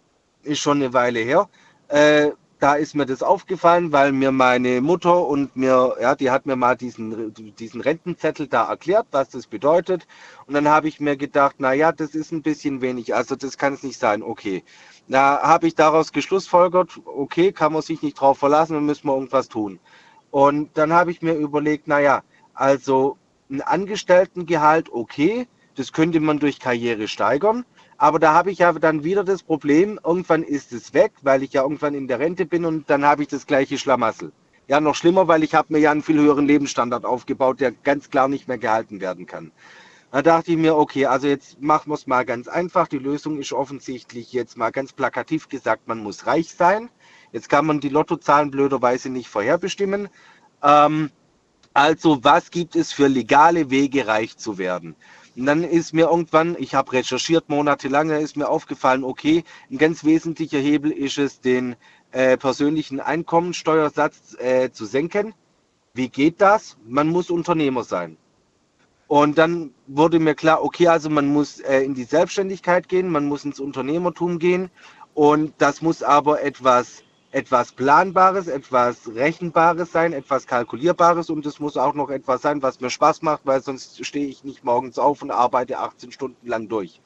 ist 0.44 0.60
schon 0.60 0.78
eine 0.78 0.94
Weile 0.94 1.20
her, 1.20 1.50
äh, 1.90 2.32
da 2.60 2.76
ist 2.76 2.96
mir 2.96 3.06
das 3.06 3.22
aufgefallen, 3.24 3.92
weil 3.92 4.12
mir 4.12 4.32
meine 4.32 4.82
Mutter 4.82 5.26
und 5.28 5.56
mir, 5.56 5.96
ja, 6.02 6.16
die 6.16 6.32
hat 6.32 6.46
mir 6.46 6.56
mal 6.56 6.76
diesen, 6.76 7.34
diesen 7.56 7.82
Rentenzettel 7.82 8.48
da 8.48 8.70
erklärt, 8.70 9.08
was 9.12 9.30
das 9.30 9.48
bedeutet. 9.48 10.08
Und 10.48 10.54
dann 10.54 10.68
habe 10.70 10.88
ich 10.88 11.00
mir 11.00 11.18
gedacht, 11.18 11.60
naja, 11.60 11.92
das 11.92 12.16
ist 12.16 12.32
ein 12.32 12.42
bisschen 12.42 12.82
wenig, 12.82 13.14
also 13.16 13.36
das 13.36 13.58
kann 13.58 13.74
es 13.74 13.84
nicht 13.84 14.00
sein, 14.00 14.24
okay. 14.24 14.64
Da 15.08 15.42
habe 15.44 15.68
ich 15.68 15.76
daraus 15.76 16.12
geschlussfolgert, 16.12 17.00
okay, 17.06 17.52
kann 17.52 17.74
man 17.74 17.82
sich 17.82 18.02
nicht 18.02 18.20
drauf 18.20 18.40
verlassen, 18.40 18.74
dann 18.74 18.86
müssen 18.86 19.08
wir 19.08 19.14
irgendwas 19.16 19.50
tun. 19.50 19.80
Und 20.32 20.78
dann 20.78 20.94
habe 20.94 21.12
ich 21.12 21.22
mir 21.22 21.34
überlegt, 21.36 21.88
naja, 21.88 22.24
also 22.54 23.18
ein 23.50 23.62
Angestelltengehalt, 23.62 24.90
okay, 24.92 25.48
Das 25.76 25.92
könnte 25.92 26.20
man 26.22 26.40
durch 26.40 26.60
Karriere 26.60 27.08
steigern. 27.08 27.66
Aber 27.98 28.20
da 28.20 28.34
habe 28.34 28.52
ich 28.52 28.60
ja 28.60 28.74
dann 28.74 29.04
wieder 29.04 29.24
das 29.24 29.44
Problem, 29.44 30.00
irgendwann 30.04 30.44
ist 30.44 30.74
es 30.74 30.94
weg, 30.94 31.14
weil 31.22 31.44
ich 31.44 31.54
ja 31.54 31.64
irgendwann 31.64 31.94
in 31.94 32.08
der 32.08 32.20
Rente 32.20 32.46
bin 32.46 32.66
und 32.66 32.90
dann 32.90 33.06
habe 33.06 33.24
ich 33.24 33.30
das 33.30 33.48
gleiche 33.48 33.78
Schlamassel. 33.78 34.32
Ja, 34.68 34.82
noch 34.82 34.96
schlimmer, 34.96 35.28
weil 35.28 35.44
ich 35.44 35.54
habe 35.54 35.72
mir 35.72 35.80
ja 35.80 35.92
einen 35.92 36.02
viel 36.02 36.20
höheren 36.20 36.48
Lebensstandard 36.48 37.06
aufgebaut, 37.06 37.62
der 37.62 37.72
ganz 37.72 38.10
klar 38.10 38.28
nicht 38.28 38.48
mehr 38.48 38.58
gehalten 38.58 39.00
werden 39.00 39.26
kann. 39.26 39.52
Da 40.12 40.22
dachte 40.22 40.52
ich 40.52 40.58
mir, 40.58 40.76
okay, 40.76 41.06
also 41.06 41.28
jetzt 41.28 41.62
machen 41.62 41.90
wir 41.90 41.96
es 41.96 42.08
mal 42.08 42.26
ganz 42.26 42.48
einfach. 42.48 42.88
Die 42.88 42.98
Lösung 42.98 43.38
ist 43.38 43.54
offensichtlich 43.54 44.34
jetzt 44.34 44.58
mal 44.58 44.72
ganz 44.72 44.94
plakativ 44.94 45.50
gesagt, 45.50 45.88
man 45.88 46.00
muss 46.00 46.26
reich 46.26 46.54
sein. 46.54 46.90
Jetzt 47.32 47.50
kann 47.50 47.66
man 47.66 47.80
die 47.80 47.90
Lottozahlen 47.90 48.50
blöderweise 48.50 49.10
nicht 49.10 49.28
vorherbestimmen. 49.28 50.08
Ähm, 50.64 51.12
also 51.74 52.24
was 52.24 52.50
gibt 52.50 52.76
es 52.76 52.94
für 52.94 53.08
legale 53.08 53.70
Wege, 53.70 54.08
reich 54.08 54.38
zu 54.38 54.58
werden? 54.58 54.96
Und 55.36 55.46
dann 55.46 55.64
ist 55.64 55.94
mir 55.94 56.06
irgendwann, 56.06 56.56
ich 56.58 56.76
habe 56.76 56.94
recherchiert 56.94 57.50
monatelang, 57.50 58.08
da 58.08 58.18
ist 58.18 58.38
mir 58.38 58.48
aufgefallen, 58.48 59.04
okay, 59.04 59.44
ein 59.70 59.78
ganz 59.78 60.04
wesentlicher 60.06 60.60
Hebel 60.60 60.92
ist 60.92 61.18
es, 61.18 61.42
den 61.42 61.76
äh, 62.12 62.38
persönlichen 62.38 63.02
Einkommensteuersatz 63.02 64.38
äh, 64.40 64.72
zu 64.72 64.86
senken. 64.86 65.34
Wie 65.94 66.10
geht 66.10 66.40
das? 66.40 66.78
Man 66.86 67.10
muss 67.10 67.30
Unternehmer 67.30 67.84
sein. 67.84 68.18
Und 69.08 69.38
dann 69.38 69.72
wurde 69.88 70.20
mir 70.20 70.36
klar, 70.36 70.64
okay, 70.64 70.88
also 70.88 71.10
man 71.10 71.28
muss 71.28 71.60
äh, 71.60 71.82
in 71.82 71.94
die 71.94 72.06
Selbstständigkeit 72.06 72.90
gehen, 72.90 73.10
man 73.10 73.26
muss 73.26 73.46
ins 73.46 73.60
Unternehmertum 73.60 74.40
gehen 74.40 74.72
und 75.14 75.54
das 75.60 75.82
muss 75.82 76.02
aber 76.02 76.42
etwas 76.42 77.04
etwas 77.36 77.74
Planbares, 77.74 78.48
etwas 78.48 79.14
Rechenbares 79.14 79.92
sein, 79.92 80.14
etwas 80.14 80.48
Kalkulierbares 80.48 81.30
und 81.30 81.46
es 81.46 81.60
muss 81.60 81.76
auch 81.76 81.94
noch 81.94 82.10
etwas 82.10 82.42
sein, 82.42 82.62
was 82.62 82.80
mir 82.80 82.90
Spaß 82.90 83.24
macht, 83.24 83.42
weil 83.44 83.62
sonst 83.62 84.06
stehe 84.06 84.26
ich 84.26 84.46
nicht 84.46 84.64
morgens 84.64 84.98
auf 84.98 85.22
und 85.22 85.32
arbeite 85.32 85.80
18 85.80 86.14
Stunden 86.14 86.48
lang 86.48 86.70
durch. 86.70 87.02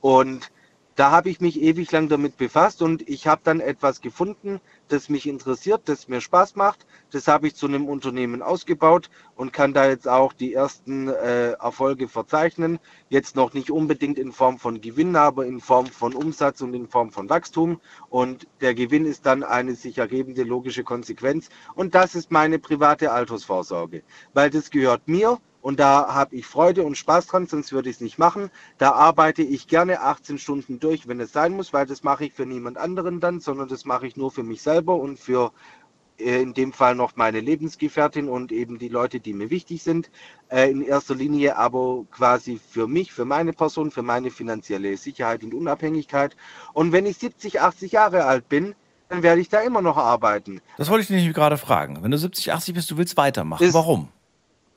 Und 0.00 0.50
da 0.96 1.12
habe 1.12 1.30
ich 1.30 1.40
mich 1.40 1.62
ewig 1.62 1.92
lang 1.92 2.08
damit 2.08 2.36
befasst 2.36 2.82
und 2.82 3.08
ich 3.08 3.28
habe 3.28 3.42
dann 3.44 3.60
etwas 3.60 4.00
gefunden, 4.00 4.60
das 4.88 5.08
mich 5.08 5.26
interessiert, 5.26 5.82
das 5.86 6.08
mir 6.08 6.20
Spaß 6.20 6.56
macht. 6.56 6.86
Das 7.10 7.28
habe 7.28 7.46
ich 7.46 7.54
zu 7.54 7.66
einem 7.66 7.88
Unternehmen 7.88 8.42
ausgebaut 8.42 9.10
und 9.36 9.52
kann 9.52 9.72
da 9.72 9.88
jetzt 9.88 10.08
auch 10.08 10.32
die 10.32 10.54
ersten 10.54 11.08
äh, 11.08 11.52
Erfolge 11.52 12.08
verzeichnen. 12.08 12.78
Jetzt 13.08 13.36
noch 13.36 13.54
nicht 13.54 13.70
unbedingt 13.70 14.18
in 14.18 14.32
Form 14.32 14.58
von 14.58 14.80
Gewinn, 14.80 15.16
aber 15.16 15.46
in 15.46 15.60
Form 15.60 15.86
von 15.86 16.14
Umsatz 16.14 16.60
und 16.60 16.74
in 16.74 16.88
Form 16.88 17.10
von 17.10 17.28
Wachstum. 17.28 17.80
Und 18.08 18.46
der 18.60 18.74
Gewinn 18.74 19.06
ist 19.06 19.26
dann 19.26 19.42
eine 19.42 19.74
sich 19.74 19.98
ergebende 19.98 20.42
logische 20.42 20.84
Konsequenz. 20.84 21.48
Und 21.74 21.94
das 21.94 22.14
ist 22.14 22.30
meine 22.30 22.58
private 22.58 23.12
Altersvorsorge, 23.12 24.02
weil 24.32 24.50
das 24.50 24.70
gehört 24.70 25.08
mir 25.08 25.38
und 25.64 25.80
da 25.80 26.12
habe 26.12 26.36
ich 26.36 26.44
Freude 26.46 26.82
und 26.84 26.94
Spaß 26.98 27.26
dran, 27.26 27.46
sonst 27.46 27.72
würde 27.72 27.88
ich 27.88 27.96
es 27.96 28.02
nicht 28.02 28.18
machen. 28.18 28.50
Da 28.76 28.92
arbeite 28.92 29.40
ich 29.42 29.66
gerne 29.66 30.02
18 30.02 30.36
Stunden 30.36 30.78
durch, 30.78 31.08
wenn 31.08 31.18
es 31.20 31.32
sein 31.32 31.52
muss, 31.54 31.72
weil 31.72 31.86
das 31.86 32.02
mache 32.02 32.26
ich 32.26 32.34
für 32.34 32.44
niemand 32.44 32.76
anderen 32.76 33.18
dann, 33.18 33.40
sondern 33.40 33.66
das 33.68 33.86
mache 33.86 34.06
ich 34.06 34.14
nur 34.14 34.30
für 34.30 34.42
mich 34.42 34.60
selber 34.60 34.94
und 34.96 35.18
für 35.18 35.52
äh, 36.18 36.42
in 36.42 36.52
dem 36.52 36.74
Fall 36.74 36.94
noch 36.94 37.16
meine 37.16 37.40
Lebensgefährtin 37.40 38.28
und 38.28 38.52
eben 38.52 38.78
die 38.78 38.90
Leute, 38.90 39.20
die 39.20 39.32
mir 39.32 39.48
wichtig 39.48 39.82
sind, 39.82 40.10
äh, 40.50 40.70
in 40.70 40.82
erster 40.82 41.14
Linie 41.14 41.56
aber 41.56 42.04
quasi 42.10 42.60
für 42.70 42.86
mich, 42.86 43.10
für 43.14 43.24
meine 43.24 43.54
Person, 43.54 43.90
für 43.90 44.02
meine 44.02 44.30
finanzielle 44.30 44.94
Sicherheit 44.98 45.44
und 45.44 45.54
Unabhängigkeit. 45.54 46.36
Und 46.74 46.92
wenn 46.92 47.06
ich 47.06 47.16
70, 47.16 47.62
80 47.62 47.92
Jahre 47.92 48.26
alt 48.26 48.50
bin, 48.50 48.74
dann 49.08 49.22
werde 49.22 49.40
ich 49.40 49.48
da 49.48 49.60
immer 49.60 49.80
noch 49.80 49.96
arbeiten. 49.96 50.60
Das 50.76 50.90
wollte 50.90 51.10
ich 51.14 51.24
dich 51.24 51.32
gerade 51.34 51.56
fragen. 51.56 52.02
Wenn 52.02 52.10
du 52.10 52.18
70, 52.18 52.52
80 52.52 52.74
bist, 52.74 52.90
du 52.90 52.98
willst 52.98 53.16
weitermachen. 53.16 53.64
Ist- 53.64 53.72
Warum? 53.72 54.08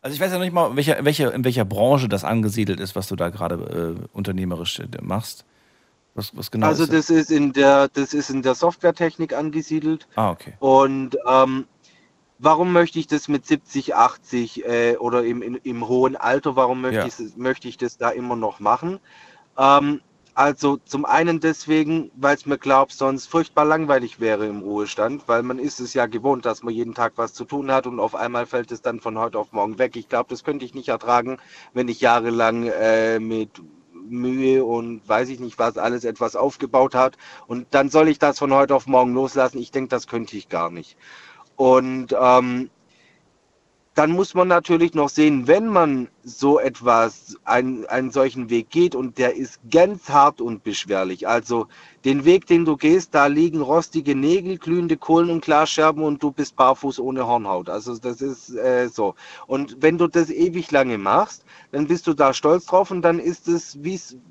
Also 0.01 0.15
ich 0.15 0.21
weiß 0.21 0.31
ja 0.31 0.37
noch 0.37 0.45
nicht 0.45 0.53
mal, 0.53 0.69
in 0.69 0.75
welcher, 0.75 0.97
in 0.97 1.05
welcher, 1.05 1.33
in 1.33 1.43
welcher 1.43 1.65
Branche 1.65 2.07
das 2.07 2.23
angesiedelt 2.23 2.79
ist, 2.79 2.95
was 2.95 3.07
du 3.07 3.15
da 3.15 3.29
gerade 3.29 3.95
äh, 3.99 4.07
unternehmerisch 4.13 4.79
äh, 4.79 4.87
machst. 5.01 5.43
Was, 6.15 6.35
was 6.35 6.49
genau 6.51 6.67
Also 6.67 6.83
ist 6.83 6.93
das? 6.93 7.07
das 7.07 7.15
ist 7.15 7.31
in 7.31 7.53
der, 7.53 7.87
das 7.89 8.13
ist 8.13 8.29
in 8.29 8.41
der 8.41 8.55
Softwaretechnik 8.55 9.33
angesiedelt. 9.33 10.07
Ah, 10.15 10.31
okay. 10.31 10.53
Und 10.59 11.17
ähm, 11.27 11.65
warum 12.39 12.71
möchte 12.73 12.99
ich 12.99 13.07
das 13.07 13.27
mit 13.27 13.45
70, 13.45 13.95
80 13.95 14.65
äh, 14.65 14.95
oder 14.97 15.23
im, 15.23 15.41
im, 15.41 15.59
im 15.63 15.87
hohen 15.87 16.15
Alter, 16.15 16.55
warum 16.55 16.81
möchte, 16.81 16.99
Ja. 17.01 17.05
ich, 17.05 17.15
das- 17.17 17.35
möchte 17.35 17.67
ich 17.67 17.77
das 17.77 17.97
da 17.97 18.09
immer 18.09 18.35
noch 18.35 18.59
machen? 18.59 18.99
Ähm, 19.57 20.01
also 20.37 20.77
zum 20.77 21.05
einen 21.05 21.39
deswegen, 21.39 22.11
weil 22.15 22.35
es 22.35 22.45
mir 22.45 22.59
glaubt, 22.59 22.91
sonst 22.91 23.25
furchtbar 23.25 23.65
langweilig 23.65 24.19
wäre 24.19 24.45
im 24.45 24.59
Ruhestand, 24.59 25.23
weil 25.27 25.41
man 25.41 25.57
ist 25.57 25.79
es 25.79 25.95
ja 25.95 26.05
gewohnt, 26.05 26.45
dass 26.45 26.61
man 26.61 26.75
jeden 26.75 26.93
Tag 26.93 27.13
was 27.15 27.33
zu 27.33 27.43
tun 27.43 27.71
hat 27.71 27.87
und 27.87 27.99
auf 27.99 28.13
einmal 28.13 28.45
fällt 28.45 28.71
es 28.71 28.83
dann 28.83 28.99
von 28.99 29.17
heute 29.17 29.39
auf 29.39 29.51
morgen 29.51 29.79
weg. 29.79 29.95
Ich 29.95 30.09
glaube, 30.09 30.29
das 30.29 30.43
könnte 30.43 30.63
ich 30.63 30.75
nicht 30.75 30.89
ertragen, 30.89 31.39
wenn 31.73 31.87
ich 31.87 32.01
jahrelang 32.01 32.67
äh, 32.67 33.19
mit 33.19 33.49
Mühe 33.91 34.63
und 34.63 35.01
weiß 35.09 35.29
ich 35.29 35.39
nicht 35.39 35.57
was 35.57 35.79
alles 35.79 36.03
etwas 36.03 36.35
aufgebaut 36.35 36.93
hat 36.93 37.17
und 37.47 37.65
dann 37.71 37.89
soll 37.89 38.07
ich 38.07 38.19
das 38.19 38.37
von 38.37 38.53
heute 38.53 38.75
auf 38.75 38.85
morgen 38.85 39.15
loslassen. 39.15 39.57
Ich 39.57 39.71
denke, 39.71 39.89
das 39.89 40.05
könnte 40.05 40.37
ich 40.37 40.49
gar 40.49 40.69
nicht. 40.69 40.97
Und 41.55 42.15
ähm, 42.15 42.69
dann 43.97 44.11
muss 44.11 44.35
man 44.35 44.47
natürlich 44.47 44.93
noch 44.93 45.09
sehen, 45.09 45.47
wenn 45.47 45.65
man 45.65 46.07
so 46.23 46.59
etwas, 46.59 47.35
einen, 47.45 47.83
einen 47.87 48.11
solchen 48.11 48.51
Weg 48.51 48.69
geht 48.69 48.93
und 48.93 49.17
der 49.17 49.35
ist 49.35 49.59
ganz 49.71 50.07
hart 50.07 50.39
und 50.39 50.63
beschwerlich. 50.63 51.27
Also 51.27 51.67
den 52.05 52.25
Weg, 52.25 52.45
den 52.47 52.65
du 52.65 52.77
gehst, 52.77 53.13
da 53.13 53.27
liegen 53.27 53.61
rostige 53.61 54.15
Nägel, 54.15 54.57
glühende 54.57 54.97
Kohlen 54.97 55.29
und 55.29 55.43
Glasscherben 55.43 56.03
und 56.03 56.21
du 56.21 56.31
bist 56.31 56.55
barfuß 56.55 56.99
ohne 56.99 57.25
Hornhaut. 57.25 57.69
Also 57.69 57.97
das 57.97 58.21
ist 58.21 58.55
äh, 58.55 58.87
so. 58.87 59.15
Und 59.47 59.77
wenn 59.81 59.97
du 59.97 60.07
das 60.07 60.29
ewig 60.29 60.71
lange 60.71 60.97
machst, 60.97 61.43
dann 61.71 61.87
bist 61.87 62.07
du 62.07 62.13
da 62.13 62.33
stolz 62.33 62.65
drauf 62.65 62.91
und 62.91 63.01
dann 63.01 63.19
ist 63.19 63.47
es 63.47 63.77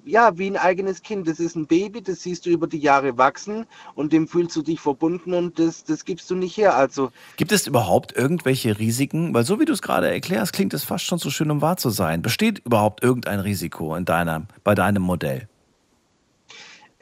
ja, 0.04 0.38
wie 0.38 0.46
ein 0.46 0.56
eigenes 0.56 1.02
Kind. 1.02 1.28
Das 1.28 1.40
ist 1.40 1.56
ein 1.56 1.66
Baby, 1.66 2.02
das 2.02 2.22
siehst 2.22 2.46
du 2.46 2.50
über 2.50 2.66
die 2.66 2.78
Jahre 2.78 3.18
wachsen 3.18 3.66
und 3.94 4.12
dem 4.12 4.28
fühlst 4.28 4.54
du 4.56 4.62
dich 4.62 4.80
verbunden 4.80 5.34
und 5.34 5.58
das, 5.58 5.84
das 5.84 6.04
gibst 6.04 6.30
du 6.30 6.34
nicht 6.34 6.56
her. 6.56 6.76
Also 6.76 7.10
Gibt 7.36 7.52
es 7.52 7.66
überhaupt 7.66 8.16
irgendwelche 8.16 8.78
Risiken? 8.78 9.34
Weil 9.34 9.44
so 9.44 9.60
wie 9.60 9.64
du 9.64 9.72
es 9.72 9.82
gerade 9.82 10.10
erklärst, 10.10 10.52
klingt 10.52 10.72
es 10.72 10.84
fast 10.84 11.04
schon 11.04 11.18
zu 11.18 11.30
schön, 11.30 11.50
um 11.50 11.60
wahr 11.60 11.76
zu 11.76 11.90
sein. 11.90 12.22
Besteht 12.22 12.60
überhaupt 12.60 13.02
irgendein 13.02 13.40
Risiko 13.40 13.94
in 13.96 14.04
deiner, 14.04 14.46
bei 14.64 14.74
deinem 14.74 15.02
Modell? 15.02 15.48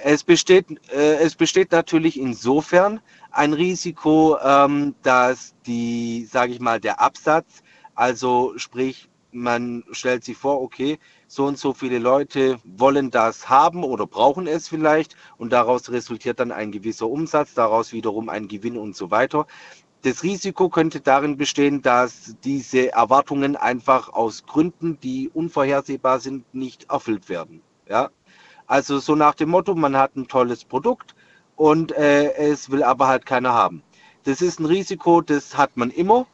Es 0.06 0.22
besteht, 0.22 0.66
äh, 0.92 1.14
es 1.14 1.34
besteht 1.34 1.72
natürlich 1.72 2.20
insofern 2.20 3.00
ein 3.30 3.54
Risiko, 3.54 4.36
ähm, 4.38 4.94
dass 5.02 5.54
die, 5.64 6.28
sage 6.30 6.52
ich 6.52 6.60
mal, 6.60 6.78
der 6.78 7.00
Absatz, 7.00 7.62
also 7.94 8.52
sprich, 8.58 9.08
man 9.32 9.82
stellt 9.92 10.22
sich 10.22 10.36
vor, 10.36 10.60
okay, 10.60 10.98
so 11.26 11.46
und 11.46 11.56
so 11.56 11.72
viele 11.72 11.98
Leute 11.98 12.58
wollen 12.64 13.10
das 13.10 13.48
haben 13.48 13.82
oder 13.82 14.06
brauchen 14.06 14.46
es 14.46 14.68
vielleicht 14.68 15.16
und 15.38 15.54
daraus 15.54 15.90
resultiert 15.90 16.38
dann 16.38 16.52
ein 16.52 16.70
gewisser 16.70 17.08
Umsatz, 17.08 17.54
daraus 17.54 17.94
wiederum 17.94 18.28
ein 18.28 18.46
Gewinn 18.46 18.76
und 18.76 18.94
so 18.94 19.10
weiter. 19.10 19.46
Das 20.02 20.22
Risiko 20.22 20.68
könnte 20.68 21.00
darin 21.00 21.38
bestehen, 21.38 21.80
dass 21.80 22.36
diese 22.44 22.92
Erwartungen 22.92 23.56
einfach 23.56 24.10
aus 24.10 24.44
Gründen, 24.44 25.00
die 25.00 25.30
unvorhersehbar 25.32 26.20
sind, 26.20 26.54
nicht 26.54 26.90
erfüllt 26.90 27.30
werden. 27.30 27.62
Ja, 27.88 28.10
also 28.66 28.98
so 28.98 29.14
nach 29.14 29.34
dem 29.34 29.50
Motto, 29.50 29.74
man 29.74 29.96
hat 29.96 30.16
ein 30.16 30.28
tolles 30.28 30.64
Produkt 30.64 31.14
und 31.56 31.92
äh, 31.92 32.32
es 32.34 32.70
will 32.70 32.82
aber 32.82 33.08
halt 33.08 33.26
keiner 33.26 33.52
haben. 33.52 33.82
Das 34.24 34.40
ist 34.40 34.58
ein 34.58 34.66
Risiko, 34.66 35.20
das 35.20 35.56
hat 35.56 35.76
man 35.76 35.90
immer. 35.90 36.26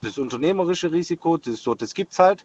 Das 0.00 0.18
unternehmerische 0.18 0.90
Risiko, 0.90 1.36
das, 1.36 1.62
so, 1.62 1.74
das 1.74 1.94
gibt's 1.94 2.18
halt. 2.18 2.44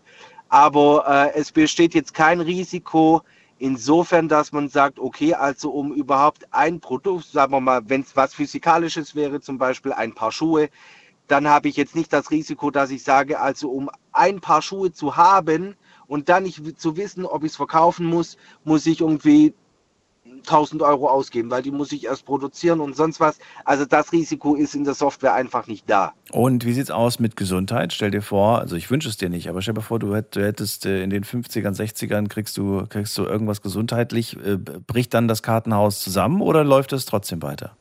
Aber 0.50 1.06
äh, 1.08 1.40
es 1.40 1.52
besteht 1.52 1.96
jetzt 1.96 2.14
kein 2.14 2.40
Risiko 2.40 3.24
insofern, 3.58 4.28
dass 4.28 4.52
man 4.52 4.70
sagt, 4.70 5.00
okay, 5.00 5.34
also 5.34 5.72
um 5.72 5.94
überhaupt 5.94 6.46
ein 6.52 6.80
Produkt, 6.80 7.26
sagen 7.26 7.52
wir 7.52 7.60
mal, 7.60 7.82
wenn 7.90 8.02
es 8.02 8.16
was 8.16 8.36
Physikalisches 8.36 9.16
wäre, 9.16 9.42
zum 9.42 9.58
Beispiel 9.58 9.94
ein 9.94 10.14
Paar 10.14 10.32
Schuhe, 10.32 10.70
dann 11.28 11.48
habe 11.48 11.68
ich 11.68 11.76
jetzt 11.76 11.96
nicht 11.96 12.14
das 12.14 12.32
Risiko, 12.32 12.72
dass 12.72 12.92
ich 12.92 13.04
sage, 13.04 13.40
also 13.40 13.72
um 13.72 13.90
ein 14.12 14.40
Paar 14.40 14.62
Schuhe 14.62 14.92
zu 14.92 15.18
haben 15.18 15.76
und 16.08 16.30
dann 16.30 16.44
nicht 16.44 16.80
zu 16.80 16.98
wissen, 16.98 17.26
ob 17.26 17.44
ich 17.44 17.52
es 17.52 17.58
verkaufen 17.58 18.06
muss, 18.06 18.38
muss 18.64 18.86
ich 18.86 19.02
irgendwie 19.02 19.54
1000 20.48 20.82
Euro 20.82 21.10
ausgeben, 21.10 21.52
weil 21.52 21.62
die 21.62 21.72
muss 21.72 21.92
ich 21.92 22.06
erst 22.06 22.26
produzieren 22.26 22.80
und 22.80 22.96
sonst 22.96 23.20
was. 23.20 23.38
Also 23.66 23.86
das 23.86 24.12
Risiko 24.12 24.56
ist 24.56 24.76
in 24.76 24.84
der 24.84 24.94
Software 24.94 25.34
einfach 25.34 25.68
nicht 25.68 25.90
da. 25.90 26.14
Und 26.32 26.66
wie 26.66 26.74
sieht's 26.74 26.92
aus 26.92 27.20
mit 27.20 27.36
Gesundheit? 27.36 27.94
Stell 27.94 28.12
dir 28.12 28.22
vor, 28.22 28.60
also 28.60 28.76
ich 28.76 28.90
wünsche 28.90 29.10
es 29.10 29.18
dir 29.18 29.30
nicht, 29.30 29.50
aber 29.50 29.62
stell 29.62 29.74
dir 29.74 29.82
vor, 29.82 30.00
du 30.00 30.16
hättest 30.16 30.86
äh, 30.86 31.04
in 31.04 31.10
den 31.10 31.24
50ern, 31.24 31.76
60ern 31.76 32.28
kriegst 32.28 32.58
du, 32.58 32.86
kriegst 32.88 33.18
du 33.18 33.24
irgendwas 33.24 33.62
gesundheitlich, 33.62 34.38
äh, 34.38 34.58
bricht 34.58 35.14
dann 35.14 35.28
das 35.28 35.44
Kartenhaus 35.44 36.00
zusammen 36.00 36.42
oder 36.42 36.64
läuft 36.64 36.94
es 36.94 37.06
trotzdem 37.06 37.42
weiter? 37.42 37.76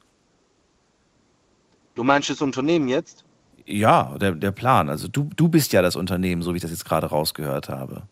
Du 1.94 2.04
meinst 2.04 2.28
das 2.28 2.42
Unternehmen 2.42 2.88
jetzt? 2.88 3.24
Ja, 3.64 4.16
der, 4.18 4.32
der 4.32 4.52
Plan. 4.52 4.88
Also 4.88 5.08
du, 5.08 5.30
du 5.34 5.48
bist 5.48 5.72
ja 5.72 5.82
das 5.82 5.96
Unternehmen, 5.96 6.42
so 6.42 6.52
wie 6.52 6.56
ich 6.56 6.62
das 6.62 6.70
jetzt 6.70 6.84
gerade 6.84 7.06
rausgehört 7.06 7.68
habe. 7.68 8.02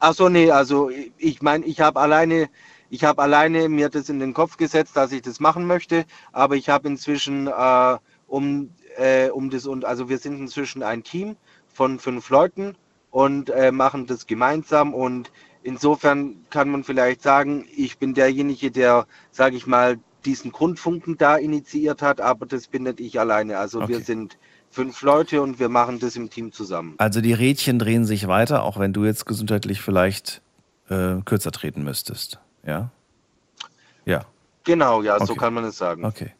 Ach 0.00 0.14
so, 0.14 0.28
nee, 0.28 0.50
also 0.50 0.90
ich 1.18 1.42
meine, 1.42 1.66
ich 1.66 1.80
habe 1.80 2.00
alleine, 2.00 2.48
ich 2.90 3.04
habe 3.04 3.22
alleine 3.22 3.68
mir 3.68 3.90
das 3.90 4.08
in 4.08 4.18
den 4.18 4.34
Kopf 4.34 4.56
gesetzt, 4.56 4.96
dass 4.96 5.12
ich 5.12 5.22
das 5.22 5.40
machen 5.40 5.66
möchte, 5.66 6.06
aber 6.32 6.56
ich 6.56 6.68
habe 6.70 6.88
inzwischen 6.88 7.48
äh, 7.48 7.98
um 8.26 8.70
äh, 8.96 9.28
um 9.30 9.50
das 9.50 9.66
und 9.66 9.84
also 9.84 10.08
wir 10.08 10.18
sind 10.18 10.38
inzwischen 10.40 10.82
ein 10.82 11.02
Team 11.04 11.36
von 11.68 11.98
fünf 11.98 12.30
Leuten 12.30 12.76
und 13.10 13.50
äh, 13.50 13.72
machen 13.72 14.06
das 14.06 14.26
gemeinsam 14.26 14.94
und 14.94 15.30
insofern 15.62 16.46
kann 16.50 16.70
man 16.70 16.84
vielleicht 16.84 17.22
sagen, 17.22 17.66
ich 17.76 17.98
bin 17.98 18.14
derjenige, 18.14 18.70
der, 18.70 19.06
sage 19.30 19.56
ich 19.56 19.66
mal, 19.66 19.98
diesen 20.24 20.52
Grundfunken 20.52 21.18
da 21.18 21.36
initiiert 21.36 22.02
hat, 22.02 22.20
aber 22.20 22.46
das 22.46 22.68
bin 22.68 22.84
nicht 22.84 23.00
ich 23.00 23.20
alleine. 23.20 23.58
Also 23.58 23.86
wir 23.86 24.00
Okay. 24.00 24.00
sind 24.00 24.38
fünf 24.70 25.02
Leute 25.02 25.42
und 25.42 25.58
wir 25.58 25.68
machen 25.68 25.98
das 25.98 26.16
im 26.16 26.30
Team 26.30 26.52
zusammen. 26.52 26.94
Also 26.98 27.20
die 27.20 27.32
Rädchen 27.32 27.78
drehen 27.78 28.04
sich 28.04 28.28
weiter, 28.28 28.62
auch 28.62 28.78
wenn 28.78 28.92
du 28.92 29.04
jetzt 29.04 29.26
gesundheitlich 29.26 29.80
vielleicht 29.80 30.42
äh, 30.88 31.16
kürzer 31.24 31.50
treten 31.52 31.82
müsstest. 31.82 32.38
Ja? 32.64 32.90
Ja. 34.04 34.24
Genau, 34.64 35.02
ja, 35.02 35.18
so 35.18 35.32
Okay. 35.32 35.36
kann 35.40 35.54
man 35.54 35.64
es 35.64 35.78
sagen. 35.78 36.04
Okay. 36.04 36.32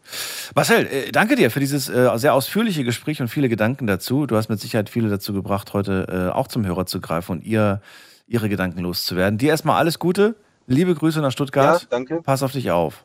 Marcel, 0.54 0.86
äh, 0.86 1.10
danke 1.10 1.36
dir 1.36 1.50
für 1.50 1.60
dieses 1.60 1.88
äh, 1.88 2.10
sehr 2.16 2.34
ausführliche 2.34 2.84
Gespräch 2.84 3.20
und 3.20 3.28
viele 3.28 3.48
Gedanken 3.48 3.86
dazu. 3.86 4.26
Du 4.26 4.36
hast 4.36 4.48
mit 4.48 4.60
Sicherheit 4.60 4.90
viele 4.90 5.08
dazu 5.08 5.32
gebracht, 5.32 5.72
heute 5.72 6.28
äh, 6.30 6.36
auch 6.36 6.46
zum 6.48 6.66
Hörer 6.66 6.86
zu 6.86 7.00
greifen 7.00 7.32
und 7.32 7.44
ihr, 7.44 7.80
ihre 8.28 8.48
Gedanken 8.48 8.80
loszuwerden. 8.80 9.38
Dir 9.38 9.50
erstmal 9.50 9.76
alles 9.78 9.98
Gute. 9.98 10.36
Liebe 10.66 10.94
Grüße 10.94 11.18
nach 11.20 11.24
Ja, 11.26 11.30
Stuttgart. 11.32 11.86
danke. 11.90 12.20
Pass 12.22 12.42
auf 12.42 12.52
dich 12.52 12.70
auf. 12.70 13.04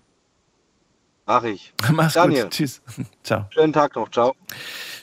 Mach 1.25 1.43
ich. 1.43 1.73
Mach's 1.91 2.13
Daniel. 2.13 2.43
gut. 2.43 2.51
Tschüss. 2.51 2.81
Ciao. 3.23 3.45
Schönen 3.49 3.73
Tag 3.73 3.95
noch. 3.95 4.09
Ciao. 4.09 4.35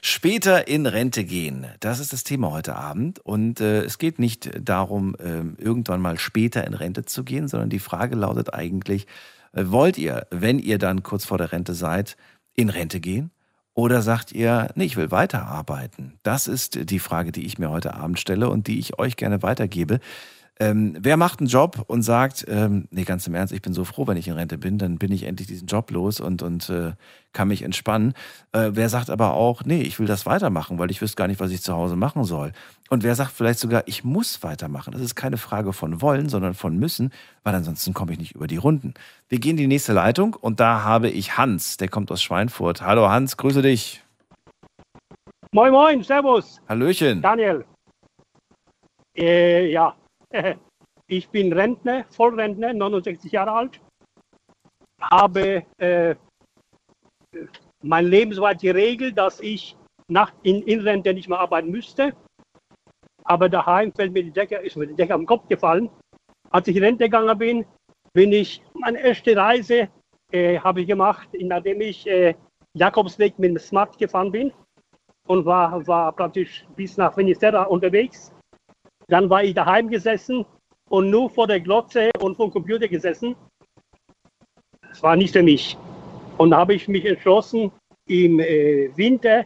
Später 0.01 0.69
in 0.69 0.87
Rente 0.87 1.25
gehen. 1.25 1.67
Das 1.81 1.99
ist 1.99 2.13
das 2.13 2.25
Thema 2.25 2.51
heute 2.53 2.77
Abend. 2.77 3.19
Und 3.21 3.61
äh, 3.61 3.83
es 3.83 3.99
geht 3.99 4.19
nicht 4.19 4.51
darum, 4.61 5.17
ähm, 5.21 5.57
irgendwann 5.59 6.01
mal 6.01 6.19
später 6.19 6.67
in 6.67 6.75
Rente 6.75 7.05
zu 7.05 7.25
gehen, 7.25 7.49
sondern 7.49 7.71
die 7.71 7.79
Frage 7.79 8.15
lautet 8.15 8.55
eigentlich, 8.55 9.07
äh, 9.53 9.65
wollt 9.67 9.99
ihr, 9.99 10.27
wenn 10.31 10.59
ihr 10.59 10.79
dann 10.79 11.03
kurz 11.03 11.25
vor 11.25 11.39
der 11.39 11.53
Rente 11.53 11.75
seid, 11.75 12.17
in 12.55 12.69
Rente 12.69 13.01
gehen? 13.01 13.31
Oder 13.75 14.03
sagt 14.03 14.33
ihr, 14.33 14.69
nee, 14.75 14.85
ich 14.85 14.97
will 14.97 15.11
weiterarbeiten? 15.11 16.19
Das 16.23 16.47
ist 16.47 16.91
die 16.91 16.99
Frage, 16.99 17.33
die 17.33 17.47
ich 17.47 17.59
mir 17.59 17.71
heute 17.71 17.95
Abend 17.95 18.21
stelle 18.21 18.51
und 18.51 18.67
die 18.67 18.79
ich 18.79 18.99
euch 18.99 19.17
gerne 19.17 19.43
weitergebe. 19.43 19.99
Ähm, 20.61 20.97
wer 21.01 21.17
macht 21.17 21.41
einen 21.41 21.49
Job 21.49 21.83
und 21.87 22.03
sagt, 22.03 22.45
ähm, 22.47 22.87
nee, 22.91 23.05
ganz 23.05 23.27
im 23.27 23.35
Ernst, 23.35 23.55
ich 23.55 23.63
bin 23.63 23.73
so 23.73 23.85
froh, 23.85 24.07
wenn 24.07 24.19
ich 24.19 24.29
in 24.29 24.35
Rente 24.35 24.59
bin, 24.59 24.77
dann 24.79 24.99
bin 24.99 25.11
ich 25.11 25.23
endlich 25.25 25.49
diesen 25.49 25.67
Job 25.67 25.91
los 25.91 26.21
und, 26.21 26.43
und 26.43 26.69
äh, 26.69 26.93
kann 27.33 27.49
mich 27.49 27.63
entspannen. 27.63 28.13
Äh, 28.53 28.71
wer 28.75 28.91
sagt 28.91 29.09
aber 29.09 29.33
auch, 29.33 29.65
nee, 29.65 29.81
ich 29.81 29.99
will 29.99 30.07
das 30.07 30.27
weitermachen, 30.27 30.79
weil 30.79 30.91
ich 30.91 31.01
wüsste 31.01 31.17
gar 31.17 31.27
nicht, 31.27 31.41
was 31.41 31.51
ich 31.51 31.63
zu 31.63 31.73
Hause 31.73 31.97
machen 31.97 32.25
soll. 32.25 32.53
Und 32.91 33.03
wer 33.03 33.15
sagt 33.15 33.33
vielleicht 33.33 33.61
sogar, 33.61 33.85
ich 33.87 34.05
muss 34.05 34.43
weitermachen. 34.43 34.93
Das 34.93 35.01
ist 35.01 35.15
keine 35.15 35.39
Frage 35.39 35.73
von 35.73 36.03
wollen, 36.03 36.29
sondern 36.29 36.53
von 36.53 36.77
müssen, 36.77 37.13
weil 37.43 37.55
ansonsten 37.55 37.95
komme 37.95 38.13
ich 38.13 38.19
nicht 38.19 38.35
über 38.35 38.47
die 38.47 38.59
Runden. 38.59 38.93
Wir 39.31 39.41
gehen 39.41 39.53
in 39.53 39.57
die 39.57 39.67
nächste 39.67 39.95
Leitung 39.95 40.35
und 40.35 40.61
da 40.61 40.85
habe 40.85 41.09
ich 41.09 41.39
Hans, 41.39 41.79
der 41.79 41.89
kommt 41.89 42.13
aus 42.13 42.23
Schweinfurt. 42.23 42.83
Hallo 42.83 43.09
Hans, 43.09 43.39
grüße 43.39 43.63
dich. 43.63 44.03
Moin, 45.53 45.73
moin, 45.73 46.03
Servus, 46.03 46.61
Hallöchen. 46.69 47.23
Daniel. 47.23 47.65
Äh, 49.17 49.71
ja, 49.71 49.95
ich 51.07 51.29
bin 51.29 51.53
Rentner, 51.53 52.05
Vollrentner, 52.11 52.73
69 52.73 53.33
Jahre 53.33 53.53
alt. 53.53 53.81
Habe 55.01 55.65
äh, 55.79 56.15
mein 57.83 58.07
Leben 58.07 58.33
soweit 58.33 58.61
geregelt, 58.61 59.19
dass 59.19 59.41
ich 59.41 59.77
nach, 60.09 60.33
in, 60.43 60.63
in 60.63 60.81
Rente 60.81 61.13
nicht 61.15 61.29
mehr 61.29 61.41
arbeiten 61.41 61.71
müsste. 61.71 62.15
Aber 63.25 63.49
daheim 63.49 63.93
fällt 63.93 64.13
mir 64.13 64.25
die 64.25 64.33
Decke, 64.33 64.57
ist 64.57 64.77
mir 64.77 64.87
die 64.87 64.95
Decke 64.95 65.15
am 65.15 65.27
Kopf 65.27 65.49
gefallen. 65.49 65.91
Als 66.51 66.69
ich 66.69 66.77
in 66.77 66.85
Rente 66.85 67.05
gegangen 67.05 67.39
bin, 67.39 67.65
bin 68.13 68.33
ich, 68.33 68.63
meine 68.75 69.01
erste 69.01 69.37
Reise 69.37 69.89
äh, 70.31 70.59
habe 70.59 70.83
ich 70.83 70.87
gemacht, 70.87 71.29
nachdem 71.41 71.81
ich 71.81 72.07
äh, 72.07 72.35
Jakobsweg 72.75 73.39
mit 73.39 73.51
dem 73.51 73.59
Smart 73.59 73.97
gefahren 73.99 74.33
bin 74.33 74.53
und 75.27 75.45
war, 75.47 75.87
war 75.87 76.13
praktisch 76.13 76.67
bis 76.77 76.97
nach 76.97 77.15
Finisterra 77.15 77.65
unterwegs. 77.65 78.33
Dann 79.09 79.29
war 79.31 79.45
ich 79.45 79.55
daheim 79.55 79.89
gesessen 79.89 80.45
und 80.89 81.11
nur 81.11 81.31
vor 81.31 81.47
der 81.47 81.61
Glotze 81.61 82.11
und 82.21 82.37
vom 82.37 82.51
Computer 82.51 82.89
gesessen. 82.89 83.35
Das 84.89 85.03
war 85.03 85.17
nicht 85.17 85.33
für 85.33 85.43
mich. 85.43 85.77
Und 86.39 86.51
da 86.51 86.59
habe 86.59 86.75
ich 86.75 86.89
mich 86.89 87.05
entschlossen, 87.05 87.73
im 88.07 88.41
äh, 88.41 88.91
Winter 88.97 89.45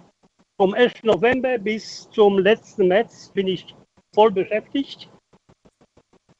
vom 0.57 0.75
1. 0.75 1.05
November 1.05 1.59
bis 1.59 2.09
zum 2.11 2.38
letzten 2.38 2.88
März 2.88 3.31
bin 3.35 3.47
ich 3.49 3.75
voll 4.14 4.31
beschäftigt 4.31 5.11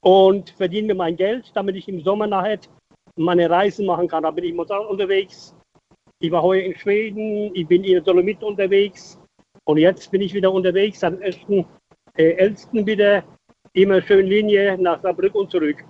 und 0.01 0.51
verdiene 0.51 0.95
mein 0.95 1.17
Geld, 1.17 1.51
damit 1.55 1.77
ich 1.77 1.89
im 1.89 2.01
Sommer 2.01 2.27
nachher 2.27 2.59
meine 3.17 3.51
Reisen 3.51 3.87
machen 3.87 4.09
kann. 4.09 4.23
Da 4.23 4.31
bin 4.31 4.45
ich 4.45 4.55
momentan 4.55 4.87
unterwegs. 4.87 5.55
Ich 6.19 6.31
war 6.31 6.43
heuer 6.43 6.63
in 6.63 6.77
Schweden, 6.77 7.55
ich 7.55 7.67
bin 7.67 7.85
in 7.85 7.93
der 7.93 8.01
Dolomit 8.01 8.43
unterwegs 8.43 9.19
und 9.65 9.77
jetzt 9.77 10.11
bin 10.11 10.23
ich 10.23 10.33
wieder 10.33 10.51
unterwegs, 10.51 11.05
am 11.05 11.21
1. 11.21 11.67
Äh, 12.17 12.33
11. 12.33 12.87
wieder 12.87 13.25
immer 13.73 14.01
schön 14.03 14.27
Linie 14.27 14.77
nach 14.79 15.03
Saarbrücken 15.03 15.41
und 15.41 15.51
zurück. 15.51 15.85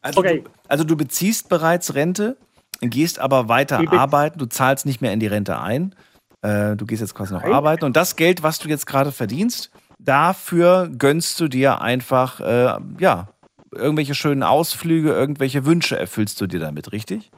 Also, 0.00 0.20
Okay. 0.20 0.40
du, 0.40 0.50
also 0.68 0.84
du 0.84 0.96
beziehst 0.96 1.48
bereits 1.48 1.94
Rente, 1.94 2.36
gehst 2.80 3.18
aber 3.18 3.48
weiter 3.48 3.92
arbeiten, 3.92 4.38
du 4.38 4.46
zahlst 4.46 4.86
nicht 4.86 5.00
mehr 5.00 5.12
in 5.12 5.20
die 5.20 5.28
Rente 5.28 5.58
ein. 5.60 5.94
Äh, 6.42 6.74
du 6.76 6.86
gehst 6.86 7.00
jetzt 7.00 7.14
quasi 7.14 7.32
noch 7.32 7.42
Nein. 7.42 7.52
arbeiten 7.52 7.84
und 7.84 7.96
das 7.96 8.16
Geld, 8.16 8.42
was 8.42 8.58
du 8.58 8.68
jetzt 8.68 8.86
gerade 8.86 9.12
verdienst, 9.12 9.70
dafür 10.00 10.90
gönnst 10.98 11.38
du 11.38 11.46
dir 11.46 11.80
einfach, 11.80 12.40
äh, 12.40 12.78
ja, 12.98 13.28
irgendwelche 13.72 14.14
schönen 14.14 14.42
Ausflüge, 14.42 15.12
irgendwelche 15.12 15.64
Wünsche 15.64 15.96
erfüllst 15.98 16.40
du 16.40 16.46
dir 16.46 16.58
damit, 16.58 16.92
richtig? 16.92 17.30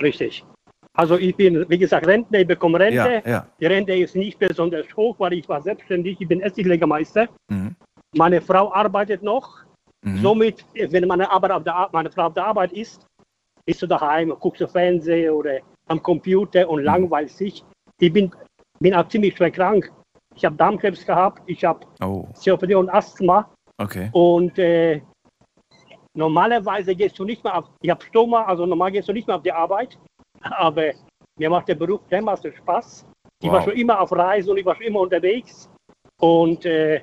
Richtig. 0.00 0.44
Also 0.94 1.16
ich 1.16 1.34
bin, 1.34 1.64
wie 1.68 1.78
gesagt, 1.78 2.06
Rentner, 2.06 2.40
ich 2.40 2.46
bekomme 2.46 2.78
Rente. 2.78 3.22
Ja, 3.24 3.30
ja. 3.30 3.46
Die 3.58 3.66
Rente 3.66 3.94
ist 3.94 4.14
nicht 4.14 4.38
besonders 4.38 4.86
hoch, 4.94 5.16
weil 5.18 5.32
ich 5.34 5.48
war 5.48 5.62
selbstständig, 5.62 6.20
ich 6.20 6.28
bin 6.28 6.40
Essiglegermeister. 6.42 7.28
Mhm. 7.48 7.74
Meine 8.14 8.40
Frau 8.42 8.72
arbeitet 8.72 9.22
noch. 9.22 9.64
Mhm. 10.04 10.18
Somit, 10.18 10.66
wenn 10.74 11.06
meine, 11.08 11.30
Arbeit 11.30 11.50
auf 11.52 11.64
der, 11.64 11.88
meine 11.92 12.10
Frau 12.10 12.26
auf 12.26 12.34
der 12.34 12.46
Arbeit 12.46 12.72
ist, 12.72 13.06
bist 13.64 13.80
du 13.80 13.86
daheim, 13.86 14.34
guckst 14.38 14.60
du 14.60 14.66
Fernsehen 14.68 15.32
oder 15.32 15.60
am 15.88 16.02
Computer 16.02 16.64
Mhm. 16.64 16.70
und 16.70 16.84
langweilst 16.84 17.40
dich. 17.40 17.64
Ich 17.98 18.12
bin, 18.12 18.30
bin 18.80 18.94
auch 18.94 19.08
ziemlich 19.08 19.34
schwer 19.36 19.50
krank. 19.50 19.90
Ich 20.34 20.44
habe 20.44 20.56
Darmkrebs 20.56 21.06
gehabt, 21.06 21.42
ich 21.46 21.64
habe 21.64 21.86
Oh, 22.02 22.26
COPD 22.42 22.74
und 22.74 22.88
Asthma 22.88 23.50
okay. 23.78 24.08
und 24.12 24.58
äh, 24.58 25.02
normalerweise 26.14 26.94
gehst 26.94 27.18
du 27.18 27.24
nicht 27.24 27.44
mehr 27.44 27.56
auf, 27.56 27.66
ich 27.82 27.90
habe 27.90 28.02
Stoma, 28.04 28.44
also 28.44 28.64
normal 28.66 28.92
gehst 28.92 29.08
du 29.08 29.12
nicht 29.12 29.26
mehr 29.26 29.36
auf 29.36 29.42
die 29.42 29.52
Arbeit, 29.52 29.98
aber 30.42 30.92
mir 31.38 31.50
macht 31.50 31.68
der 31.68 31.74
Beruf 31.74 32.00
dermaßen 32.10 32.54
Spaß. 32.54 33.06
Ich 33.42 33.50
war 33.50 33.58
Wow. 33.58 33.64
schon 33.64 33.74
immer 33.76 34.00
auf 34.00 34.12
Reisen 34.12 34.50
und 34.50 34.58
ich 34.58 34.64
war 34.64 34.76
schon 34.76 34.86
immer 34.86 35.00
unterwegs 35.00 35.68
und 36.20 36.64
äh, 36.64 37.02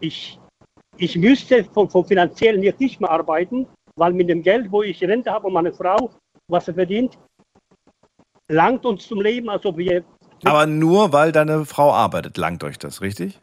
ich, 0.00 0.38
ich 0.96 1.16
müsste 1.16 1.64
vom, 1.64 1.88
vom 1.90 2.04
finanziellen 2.04 2.62
jetzt 2.62 2.80
nicht 2.80 3.00
mehr 3.00 3.10
arbeiten, 3.10 3.66
weil 3.96 4.12
mit 4.12 4.28
dem 4.28 4.42
Geld, 4.42 4.70
wo 4.70 4.82
ich 4.82 5.02
Rente 5.02 5.30
habe 5.30 5.46
und 5.48 5.52
meine 5.54 5.72
Frau, 5.72 6.10
was 6.48 6.66
sie 6.66 6.74
verdient, 6.74 7.18
langt 8.48 8.84
uns 8.86 9.06
zum 9.06 9.20
Leben, 9.20 9.48
also 9.48 9.76
wir, 9.76 10.04
Aber 10.44 10.66
nur, 10.66 11.12
weil 11.12 11.32
deine 11.32 11.64
Frau 11.64 11.92
arbeitet, 11.92 12.36
langt 12.36 12.64
euch 12.64 12.78
das, 12.78 13.00
richtig? 13.00 13.40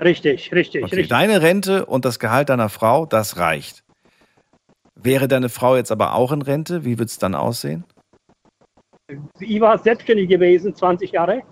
richtig, 0.00 0.52
richtig, 0.52 0.84
Okay, 0.84 0.96
richtig. 0.96 1.08
deine 1.08 1.42
Rente 1.42 1.86
und 1.86 2.04
das 2.04 2.18
Gehalt 2.18 2.48
deiner 2.48 2.68
Frau, 2.68 3.06
das 3.06 3.36
reicht. 3.36 3.84
Wäre 5.00 5.28
deine 5.28 5.48
Frau 5.48 5.76
jetzt 5.76 5.92
aber 5.92 6.14
auch 6.14 6.32
in 6.32 6.42
Rente, 6.42 6.84
wie 6.84 6.98
wird 6.98 7.08
es 7.08 7.18
dann 7.18 7.34
aussehen? 7.34 7.84
Ich 9.40 9.60
war 9.60 9.78
selbstständig 9.78 10.28
gewesen, 10.28 10.74
20 10.74 11.12
Jahre, 11.12 11.42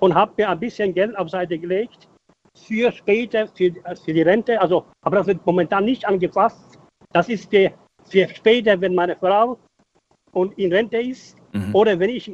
und 0.00 0.14
habe 0.14 0.32
mir 0.36 0.50
ein 0.50 0.60
bisschen 0.60 0.94
Geld 0.94 1.16
auf 1.16 1.30
Seite 1.30 1.58
gelegt 1.58 2.08
für 2.56 2.90
später, 2.92 3.48
für, 3.48 3.72
für 4.04 4.12
die 4.12 4.22
Rente. 4.22 4.60
Also, 4.60 4.86
aber 5.02 5.16
das 5.16 5.26
wird 5.26 5.44
momentan 5.46 5.84
nicht 5.84 6.06
angefasst. 6.06 6.78
Das 7.12 7.28
ist 7.28 7.50
für, 7.50 7.72
für 8.04 8.28
später, 8.28 8.80
wenn 8.80 8.94
meine 8.94 9.16
Frau 9.16 9.58
und 10.32 10.58
in 10.58 10.72
Rente 10.72 10.98
ist 10.98 11.36
Mhm. 11.56 11.74
oder 11.74 11.98
wenn 11.98 12.10
ich 12.10 12.30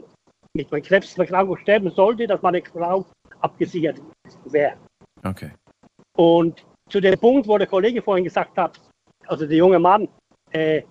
mit 0.55 0.71
meiner 0.71 0.83
Krebserkrankung 0.83 1.57
sterben 1.59 1.91
sollte, 1.91 2.27
dass 2.27 2.43
meine 2.43 2.63
Frau 2.63 3.07
abgesichert 3.41 4.01
wäre. 4.47 4.77
Okay. 5.25 5.51
Und 6.17 6.65
zu 6.89 7.01
dem 7.01 7.19
Punkt, 7.19 7.49
wo 7.49 7.57
der 7.57 7.67
Kollege 7.67 8.03
vorhin 8.03 8.25
gesagt 8.25 8.57
hat, 8.59 8.81
also 9.27 9.47
der 9.47 9.57
junge 9.57 9.79
Mann, 9.79 10.09
äh, 10.51 10.83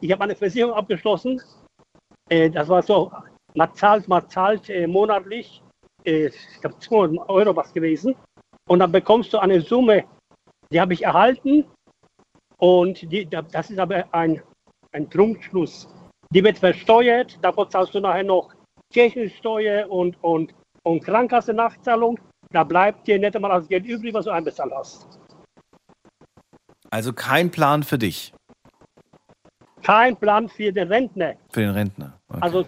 ich 0.00 0.10
habe 0.12 0.24
eine 0.24 0.34
Versicherung 0.34 0.74
abgeschlossen. 0.74 1.40
Äh, 2.28 2.50
das 2.50 2.68
war 2.68 2.82
so, 2.82 3.12
man 3.54 3.74
zahlt, 3.74 4.08
man 4.08 4.28
zahlt 4.28 4.68
äh, 4.70 4.86
monatlich, 4.86 5.62
äh, 6.04 6.26
ich 6.26 6.60
glaube 6.60 6.78
200 6.78 7.28
Euro 7.28 7.56
was 7.56 7.72
gewesen. 7.72 8.14
Und 8.68 8.78
dann 8.78 8.92
bekommst 8.92 9.32
du 9.32 9.38
eine 9.38 9.60
Summe, 9.60 10.04
die 10.72 10.80
habe 10.80 10.94
ich 10.94 11.02
erhalten. 11.02 11.64
Und 12.58 13.10
die, 13.10 13.28
das 13.28 13.70
ist 13.70 13.78
aber 13.78 14.04
ein, 14.14 14.40
ein 14.92 15.10
Trugschluss. 15.10 15.88
Die 16.30 16.42
wird 16.42 16.58
versteuert, 16.58 17.38
davon 17.42 17.68
zahlst 17.70 17.94
du 17.94 18.00
nachher 18.00 18.22
noch 18.22 18.54
Kirchensteuer 18.92 19.90
und, 19.90 20.16
und, 20.22 20.54
und 20.84 21.04
Krankenkassennachzahlung. 21.04 22.18
Da 22.50 22.64
bleibt 22.64 23.06
dir 23.06 23.18
nicht 23.18 23.34
einmal 23.34 23.50
das 23.50 23.68
Geld 23.68 23.84
übrig, 23.86 24.14
was 24.14 24.26
du 24.26 24.30
einbezahlt 24.30 24.72
hast. 24.74 25.06
Also 26.90 27.12
kein 27.12 27.50
Plan 27.50 27.82
für 27.82 27.98
dich, 27.98 28.34
Kein 29.82 30.16
Plan 30.16 30.48
für 30.48 30.72
den 30.72 30.88
Rentner. 30.88 31.34
für 31.52 31.60
den 31.60 31.70
Rentner. 31.70 32.18
Okay. 32.28 32.38
Also 32.40 32.66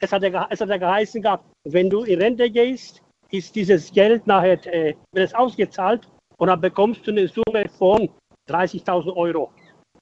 es 0.00 0.12
hat, 0.12 0.22
ja, 0.22 0.46
es 0.50 0.60
hat 0.60 0.68
ja 0.68 0.76
geheißen 0.76 1.22
gehabt, 1.22 1.44
wenn 1.64 1.88
du 1.88 2.02
in 2.04 2.20
Rente 2.20 2.50
gehst, 2.50 3.02
ist 3.30 3.54
dieses 3.54 3.92
Geld 3.92 4.26
nachher, 4.26 4.64
äh, 4.66 4.94
wird 5.12 5.28
es 5.28 5.34
ausgezahlt 5.34 6.08
und 6.38 6.48
dann 6.48 6.60
bekommst 6.60 7.06
du 7.06 7.10
eine 7.10 7.28
Summe 7.28 7.68
von 7.78 8.08
30.000 8.48 9.16
Euro. 9.16 9.50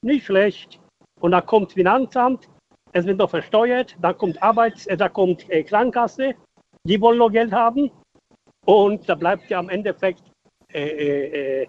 Nicht 0.02 0.26
schlecht. 0.26 0.80
Und 1.20 1.32
dann 1.32 1.46
kommt 1.46 1.72
Finanzamt, 1.72 2.48
es 2.92 3.06
wird 3.06 3.18
noch 3.18 3.30
versteuert, 3.30 3.96
dann 4.00 4.18
kommt 4.18 4.42
Arbeits-, 4.42 4.86
äh, 4.86 4.96
da 4.96 5.08
kommt 5.08 5.48
äh, 5.50 5.62
Krankenkasse, 5.62 6.34
die 6.84 7.00
wollen 7.00 7.18
noch 7.18 7.30
Geld 7.30 7.52
haben. 7.52 7.90
Und 8.66 9.08
da 9.08 9.14
bleibt 9.14 9.48
ja 9.50 9.58
am 9.58 9.68
Endeffekt 9.68 10.22
äh, 10.72 10.88
äh, 10.88 11.62
äh, 11.62 11.68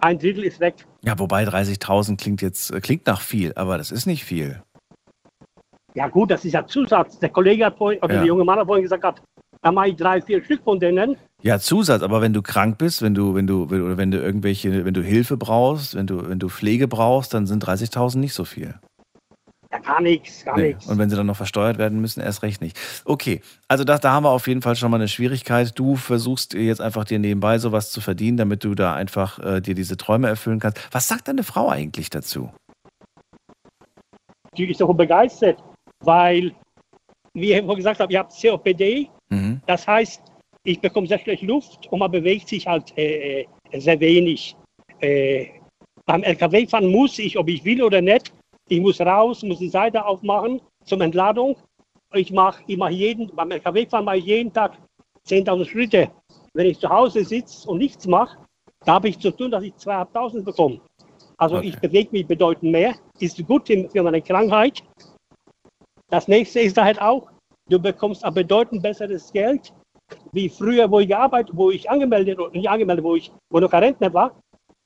ein 0.00 0.18
Drittel 0.18 0.44
ist 0.44 0.60
weg. 0.60 0.74
Ja, 1.02 1.18
wobei 1.18 1.44
30.000 1.44 2.16
klingt 2.16 2.42
jetzt, 2.42 2.70
äh, 2.70 2.80
klingt 2.80 3.06
nach 3.06 3.20
viel, 3.20 3.52
aber 3.56 3.78
das 3.78 3.90
ist 3.90 4.06
nicht 4.06 4.24
viel. 4.24 4.62
Ja 5.94 6.08
gut, 6.08 6.30
das 6.30 6.44
ist 6.44 6.52
ja 6.52 6.66
Zusatz. 6.66 7.18
Der 7.18 7.30
Kollege 7.30 7.64
hat 7.66 7.76
vorhin, 7.78 8.00
oder 8.02 8.14
Ja. 8.14 8.20
der 8.20 8.26
junge 8.28 8.44
Mann 8.44 8.58
hat 8.58 8.66
vorhin 8.66 8.82
gesagt, 8.82 9.02
hat, 9.04 9.22
da 9.62 9.72
mache 9.72 9.88
ich 9.88 9.96
drei, 9.96 10.20
vier 10.20 10.42
Stück 10.44 10.62
von 10.62 10.78
denen. 10.78 11.16
Ja, 11.42 11.58
Zusatz, 11.58 12.02
aber 12.02 12.20
wenn 12.20 12.32
du 12.32 12.42
krank 12.42 12.78
bist, 12.78 13.02
wenn 13.02 13.14
du, 13.14 13.34
wenn 13.34 13.46
du, 13.46 13.70
wenn- 13.70 13.82
oder 13.82 13.96
wenn 13.96 14.10
du 14.10 14.18
irgendwelche, 14.18 14.84
wenn 14.84 14.94
du 14.94 15.02
Hilfe 15.02 15.36
brauchst, 15.36 15.94
wenn 15.94 16.06
du, 16.06 16.28
wenn 16.28 16.38
du 16.38 16.48
Pflege 16.48 16.86
brauchst, 16.88 17.32
dann 17.34 17.46
sind 17.46 17.60
30.000 17.66 18.20
nicht 18.20 18.34
so 18.34 18.44
viel. 18.44 18.74
Ja, 19.76 19.82
gar 19.82 20.00
nichts, 20.00 20.44
gar 20.44 20.56
Nee. 20.56 20.68
nichts. 20.68 20.86
Und 20.86 20.98
wenn 20.98 21.10
sie 21.10 21.16
dann 21.16 21.26
noch 21.26 21.36
versteuert 21.36 21.78
werden 21.78 22.00
müssen, 22.00 22.20
erst 22.20 22.42
recht 22.42 22.60
nicht. 22.60 22.78
Okay, 23.04 23.40
also 23.68 23.84
das, 23.84 24.00
da 24.00 24.12
haben 24.12 24.24
wir 24.24 24.30
auf 24.30 24.46
jeden 24.48 24.62
Fall 24.62 24.76
schon 24.76 24.90
mal 24.90 24.96
eine 24.96 25.08
Schwierigkeit. 25.08 25.78
Du 25.78 25.96
versuchst 25.96 26.54
jetzt 26.54 26.80
einfach 26.80 27.04
dir 27.04 27.18
nebenbei 27.18 27.58
sowas 27.58 27.90
zu 27.90 28.00
verdienen, 28.00 28.36
damit 28.36 28.64
du 28.64 28.74
da 28.74 28.94
einfach 28.94 29.38
äh, 29.38 29.60
dir 29.60 29.74
diese 29.74 29.96
Träume 29.96 30.28
erfüllen 30.28 30.60
kannst. 30.60 30.78
Was 30.92 31.08
sagt 31.08 31.28
deine 31.28 31.42
Frau 31.42 31.68
eigentlich 31.68 32.10
dazu? 32.10 32.50
Die 34.56 34.70
ist 34.70 34.80
doch 34.80 34.92
begeistert, 34.94 35.62
weil, 36.02 36.54
wie 37.34 37.52
ich 37.52 37.58
vorhin 37.60 37.76
gesagt 37.76 38.00
habe, 38.00 38.12
ich 38.12 38.18
habe 38.18 38.28
COPD, 38.32 39.10
Mhm. 39.28 39.60
das 39.66 39.86
heißt, 39.86 40.22
ich 40.62 40.80
bekomme 40.80 41.06
sehr 41.08 41.18
schlecht 41.18 41.42
Luft 41.42 41.86
und 41.88 41.98
man 41.98 42.10
bewegt 42.10 42.48
sich 42.48 42.66
halt 42.66 42.96
äh, 42.96 43.40
äh, 43.72 43.80
sehr 43.80 43.98
wenig. 44.00 44.56
Äh, 45.00 45.48
beim 46.06 46.22
LKW-Fahren 46.22 46.86
muss 46.86 47.18
ich, 47.18 47.36
ob 47.36 47.48
ich 47.48 47.64
will 47.64 47.82
oder 47.82 48.00
nicht, 48.00 48.32
ich 48.68 48.80
muss 48.80 49.00
raus, 49.00 49.42
muss 49.42 49.58
die 49.58 49.68
Seite 49.68 50.04
aufmachen 50.04 50.60
zum 50.84 51.00
Entladung. 51.00 51.56
Ich 52.14 52.32
mache 52.32 52.62
ich 52.66 52.76
mach 52.76 52.90
jeden, 52.90 53.34
beim 53.34 53.50
LKW-Fahren 53.50 54.04
mache 54.04 54.18
ich 54.18 54.26
jeden 54.26 54.52
Tag 54.52 54.78
10.000 55.28 55.64
Schritte. 55.64 56.10
Wenn 56.54 56.66
ich 56.66 56.78
zu 56.78 56.88
Hause 56.88 57.24
sitze 57.24 57.68
und 57.68 57.78
nichts 57.78 58.06
mache, 58.06 58.38
da 58.84 58.94
habe 58.94 59.08
ich 59.08 59.18
zu 59.18 59.30
tun, 59.30 59.50
dass 59.50 59.64
ich 59.64 59.74
2.500 59.74 60.44
bekomme. 60.44 60.80
Also 61.38 61.56
Okay. 61.56 61.68
ich 61.68 61.80
bewege 61.80 62.08
mich 62.12 62.26
bedeutend 62.26 62.72
mehr, 62.72 62.94
ist 63.20 63.44
gut 63.46 63.68
für 63.68 64.02
meine 64.02 64.22
Krankheit. 64.22 64.82
Das 66.08 66.28
nächste 66.28 66.60
ist 66.60 66.78
halt 66.78 67.00
auch, 67.00 67.28
du 67.68 67.78
bekommst 67.78 68.24
ein 68.24 68.32
bedeutend 68.32 68.82
besseres 68.82 69.32
Geld, 69.32 69.72
wie 70.32 70.48
früher, 70.48 70.90
wo 70.90 71.00
ich 71.00 71.08
gearbeitet, 71.08 71.54
wo 71.54 71.70
ich 71.70 71.90
angemeldet, 71.90 72.38
nicht 72.52 72.68
angemeldet, 72.68 73.04
wo 73.04 73.16
ich, 73.16 73.30
wo 73.50 73.58
noch 73.60 73.70
kein 73.70 73.82
Rentner 73.84 74.14
war, 74.14 74.40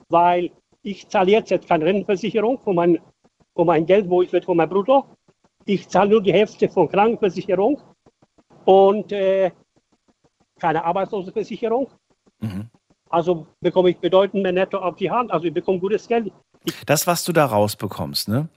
weil 0.09 0.51
ich 0.83 1.07
zahle 1.07 1.31
jetzt, 1.31 1.67
keine 1.67 1.85
Rentenversicherung 1.85 2.59
von 2.59 2.75
mein, 2.75 2.99
von 3.55 3.67
mein 3.67 3.85
Geld, 3.85 4.09
wo 4.09 4.21
ich 4.21 4.31
wird 4.31 4.45
von 4.45 4.57
meinem 4.57 4.69
Brutto. 4.69 5.05
Ich 5.65 5.87
zahle 5.89 6.09
nur 6.11 6.21
die 6.23 6.33
Hälfte 6.33 6.69
von 6.69 6.89
Krankenversicherung 6.89 7.81
und 8.65 9.11
äh, 9.11 9.51
keine 10.59 10.83
Arbeitslosenversicherung. 10.83 11.87
Mhm. 12.39 12.69
Also 13.09 13.45
bekomme 13.59 13.89
ich 13.89 13.97
bedeutend 13.99 14.43
mehr 14.43 14.51
netto 14.53 14.77
auf 14.77 14.95
die 14.95 15.11
Hand. 15.11 15.31
Also 15.31 15.45
ich 15.45 15.53
bekomme 15.53 15.79
gutes 15.79 16.07
Geld. 16.07 16.31
Das, 16.85 17.07
was 17.07 17.23
du 17.25 17.33
da 17.33 17.45
rausbekommst, 17.45 18.27
ne? 18.29 18.47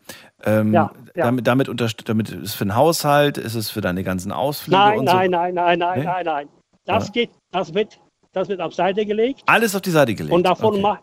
Ähm, 0.45 0.73
Ja, 0.73 0.93
ja. 1.15 1.25
Damit, 1.25 1.47
damit, 1.47 1.69
damit 2.09 2.31
ist 2.31 2.43
es 2.43 2.55
für 2.55 2.65
den 2.67 2.77
Haushalt, 2.77 3.39
ist 3.39 3.55
es 3.55 3.71
für 3.71 3.81
deine 3.81 4.05
ganzen 4.05 4.31
Ausflüge 4.31 4.77
Nein, 4.77 4.99
und 5.01 5.05
nein, 5.07 5.27
so. 5.27 5.31
nein, 5.37 5.55
nein, 5.55 5.79
nein, 5.79 5.99
Nee? 6.01 6.05
nein, 6.05 6.25
nein. 6.27 6.49
Das 6.85 7.07
Ja. 7.07 7.13
geht, 7.13 7.31
das 7.51 7.73
wird, 7.75 7.99
das 8.33 8.49
wird 8.49 8.61
auf 8.61 8.75
Seite 8.75 9.07
gelegt 9.07 9.43
Alles 9.47 9.75
auf 9.75 9.81
die 9.83 9.91
Seite 9.91 10.15
gelegt. 10.15 10.35
und 10.35 10.43
davon 10.45 10.75
okay. 10.75 10.81
mach, 10.83 10.99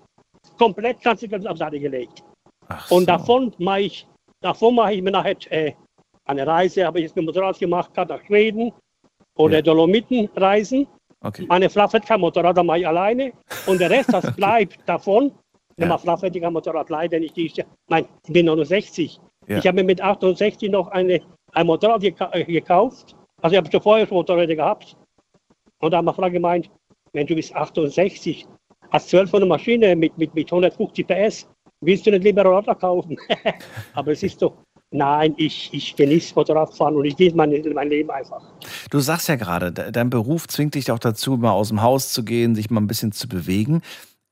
komplett 0.57 1.01
ganz, 1.01 1.21
ganz 1.27 1.45
auf 1.45 1.57
Seite 1.57 1.79
gelegt. 1.79 2.23
Ach 2.79 2.91
Und 2.91 3.01
so. 3.01 3.05
davon 3.07 3.53
mache 3.57 3.81
ich, 3.81 4.07
davon 4.41 4.75
mache 4.75 4.93
ich 4.93 5.01
mir 5.01 5.11
nachher 5.11 5.35
äh, 5.49 5.73
eine 6.25 6.45
Reise, 6.45 6.85
habe 6.85 6.99
ich 6.99 7.03
jetzt 7.05 7.15
mit 7.15 7.23
dem 7.23 7.27
Motorrad 7.27 7.59
gemacht, 7.59 7.93
gerade 7.93 8.13
nach 8.13 8.23
Schweden 8.25 8.71
oder 9.35 9.55
Ja. 9.55 9.61
Dolomitenreisen. 9.61 10.87
Okay. 11.23 11.45
Meine 11.47 11.69
fährt 11.69 12.05
kein 12.05 12.19
Motorrad, 12.19 12.57
da 12.57 12.63
mache 12.63 12.79
ich 12.79 12.87
alleine. 12.87 13.31
Und 13.67 13.79
der 13.79 13.89
Rest, 13.89 14.13
das 14.13 14.31
bleibt 14.35 14.77
davon. 14.87 15.31
Ja. 15.77 15.87
Ja. 15.87 15.97
Frau 15.97 16.17
fährt 16.17 16.39
kein 16.39 16.53
Motorrad 16.53 16.89
leider 16.89 17.19
nicht. 17.19 17.37
Ja, 17.37 17.65
mein, 17.89 18.05
ich 18.25 18.33
bin 18.33 18.45
69. 18.45 19.19
Ja. 19.47 19.57
Ich 19.57 19.67
habe 19.67 19.75
mir 19.77 19.83
mit 19.83 20.01
68 20.01 20.69
noch 20.71 20.87
eine, 20.89 21.21
ein 21.53 21.65
Motorrad 21.67 22.01
geka 22.01 22.29
äh, 22.33 22.43
gekauft. 22.43 23.15
Also 23.41 23.53
ich 23.53 23.57
habe 23.57 23.71
schon 23.71 23.81
vorher 23.81 24.05
schon 24.07 24.17
Motorräder 24.17 24.55
gehabt. 24.55 24.95
Und 25.79 25.91
da 25.91 25.97
hat 25.97 26.05
meine 26.05 26.15
Frau 26.15 26.29
gemeint, 26.29 26.69
wenn 27.13 27.25
du 27.27 27.35
bist 27.35 27.55
68, 27.55 28.45
hast 28.91 29.09
12 29.09 29.29
von 29.29 29.39
der 29.41 29.47
Maschine 29.49 29.95
mit, 29.95 30.15
mit, 30.17 30.33
mit 30.35 30.51
150 30.51 31.07
PS, 31.07 31.47
willst 31.81 32.05
du 32.05 32.11
nicht 32.11 32.23
lieber 32.23 32.41
ein 32.41 32.47
Radler 32.47 32.75
kaufen? 32.75 33.17
Aber 33.93 34.11
es 34.11 34.23
ist 34.23 34.39
so, 34.39 34.57
nein, 34.91 35.33
ich, 35.37 35.69
ich 35.73 35.95
genieße 35.95 36.33
Motorradfahren 36.35 36.95
und 36.95 37.05
ich 37.05 37.15
genieße 37.17 37.35
mein, 37.35 37.51
mein 37.73 37.89
Leben 37.89 38.09
einfach. 38.11 38.41
Du 38.89 38.99
sagst 38.99 39.27
ja 39.27 39.35
gerade, 39.35 39.71
de- 39.71 39.91
dein 39.91 40.09
Beruf 40.09 40.47
zwingt 40.47 40.75
dich 40.75 40.91
auch 40.91 40.99
dazu, 40.99 41.37
mal 41.37 41.51
aus 41.51 41.69
dem 41.69 41.81
Haus 41.81 42.13
zu 42.13 42.23
gehen, 42.23 42.55
sich 42.55 42.69
mal 42.69 42.81
ein 42.81 42.87
bisschen 42.87 43.11
zu 43.11 43.27
bewegen. 43.27 43.81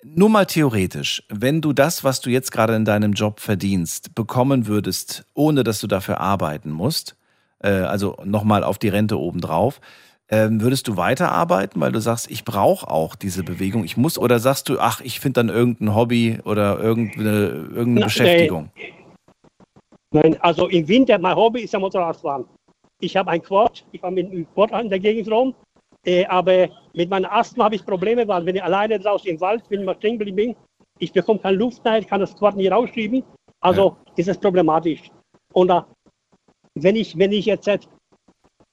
Nur 0.04 0.30
mal 0.30 0.46
theoretisch, 0.46 1.24
wenn 1.30 1.60
du 1.60 1.74
das, 1.74 2.06
was 2.06 2.22
du 2.22 2.30
jetzt 2.30 2.52
gerade 2.52 2.74
in 2.76 2.86
deinem 2.86 3.12
Job 3.12 3.42
verdienst, 3.42 4.16
bekommen 4.16 4.66
würdest, 4.68 5.26
ohne 5.34 5.64
dass 5.64 5.82
du 5.82 5.88
dafür 5.88 6.22
arbeiten 6.22 6.72
musst, 6.72 7.18
äh, 7.62 7.70
also 7.70 8.16
nochmal 8.24 8.64
auf 8.64 8.78
die 8.78 8.88
Rente 8.88 9.20
obendrauf, 9.20 9.82
ähm, 10.30 10.62
würdest 10.62 10.88
du 10.88 10.96
weiterarbeiten, 10.96 11.82
weil 11.82 11.92
du 11.92 12.00
sagst, 12.00 12.30
ich 12.30 12.46
brauche 12.46 12.88
auch 12.88 13.16
diese 13.16 13.44
Bewegung, 13.44 13.84
ich 13.84 13.98
muss, 13.98 14.18
oder 14.18 14.40
sagst 14.40 14.70
du, 14.70 14.80
ach, 14.80 15.02
ich 15.02 15.20
finde 15.20 15.42
dann 15.42 15.50
irgendein 15.50 15.96
Hobby 15.96 16.40
oder 16.46 16.80
irgendeine, 16.80 17.48
irgendeine 17.48 18.00
Na, 18.02 18.06
Beschäftigung? 18.06 18.70
Nein, 20.12 20.38
also 20.42 20.68
im 20.68 20.88
Winter, 20.88 21.18
mein 21.18 21.36
Hobby 21.36 21.62
ist 21.62 21.74
ja 21.74 21.80
Motorradfahren. 21.80 22.46
Ich 23.02 23.16
habe 23.16 23.32
ein 23.32 23.42
Quad, 23.42 23.86
ich 23.92 24.02
fahre 24.02 24.14
mit 24.14 24.32
einem 24.32 24.48
Quad 24.54 24.72
in 24.84 24.90
der 24.90 25.00
Gegend 25.00 25.32
rum, 25.32 25.56
äh, 26.06 26.26
aber 26.26 26.70
mit 26.94 27.10
meinem 27.10 27.30
Asthma 27.30 27.66
habe 27.66 27.76
ich 27.76 27.86
Probleme, 27.86 28.28
weil 28.28 28.46
wenn 28.46 28.56
ich 28.56 28.64
alleine 28.64 29.00
draußen 29.00 29.30
im 29.30 29.40
Wald 29.42 29.68
bin, 29.70 29.86
mal 29.86 29.96
stehen 29.96 30.18
bin, 30.18 30.56
ich 31.00 31.12
bekomme 31.12 31.40
keine 31.40 31.58
Luft 31.58 31.84
mehr, 31.84 32.00
ich 32.00 32.08
kann 32.08 32.20
das 32.20 32.36
Quad 32.36 32.56
nicht 32.56 32.72
rausschieben, 32.72 33.24
also 33.62 33.98
ist 34.16 34.28
es 34.28 34.38
problematisch. 34.38 35.10
Und 35.54 35.70
äh, 35.70 35.82
wenn, 36.76 36.96
ich, 36.96 37.18
wenn 37.18 37.32
ich 37.32 37.46
jetzt 37.46 37.68
äh, 37.68 37.80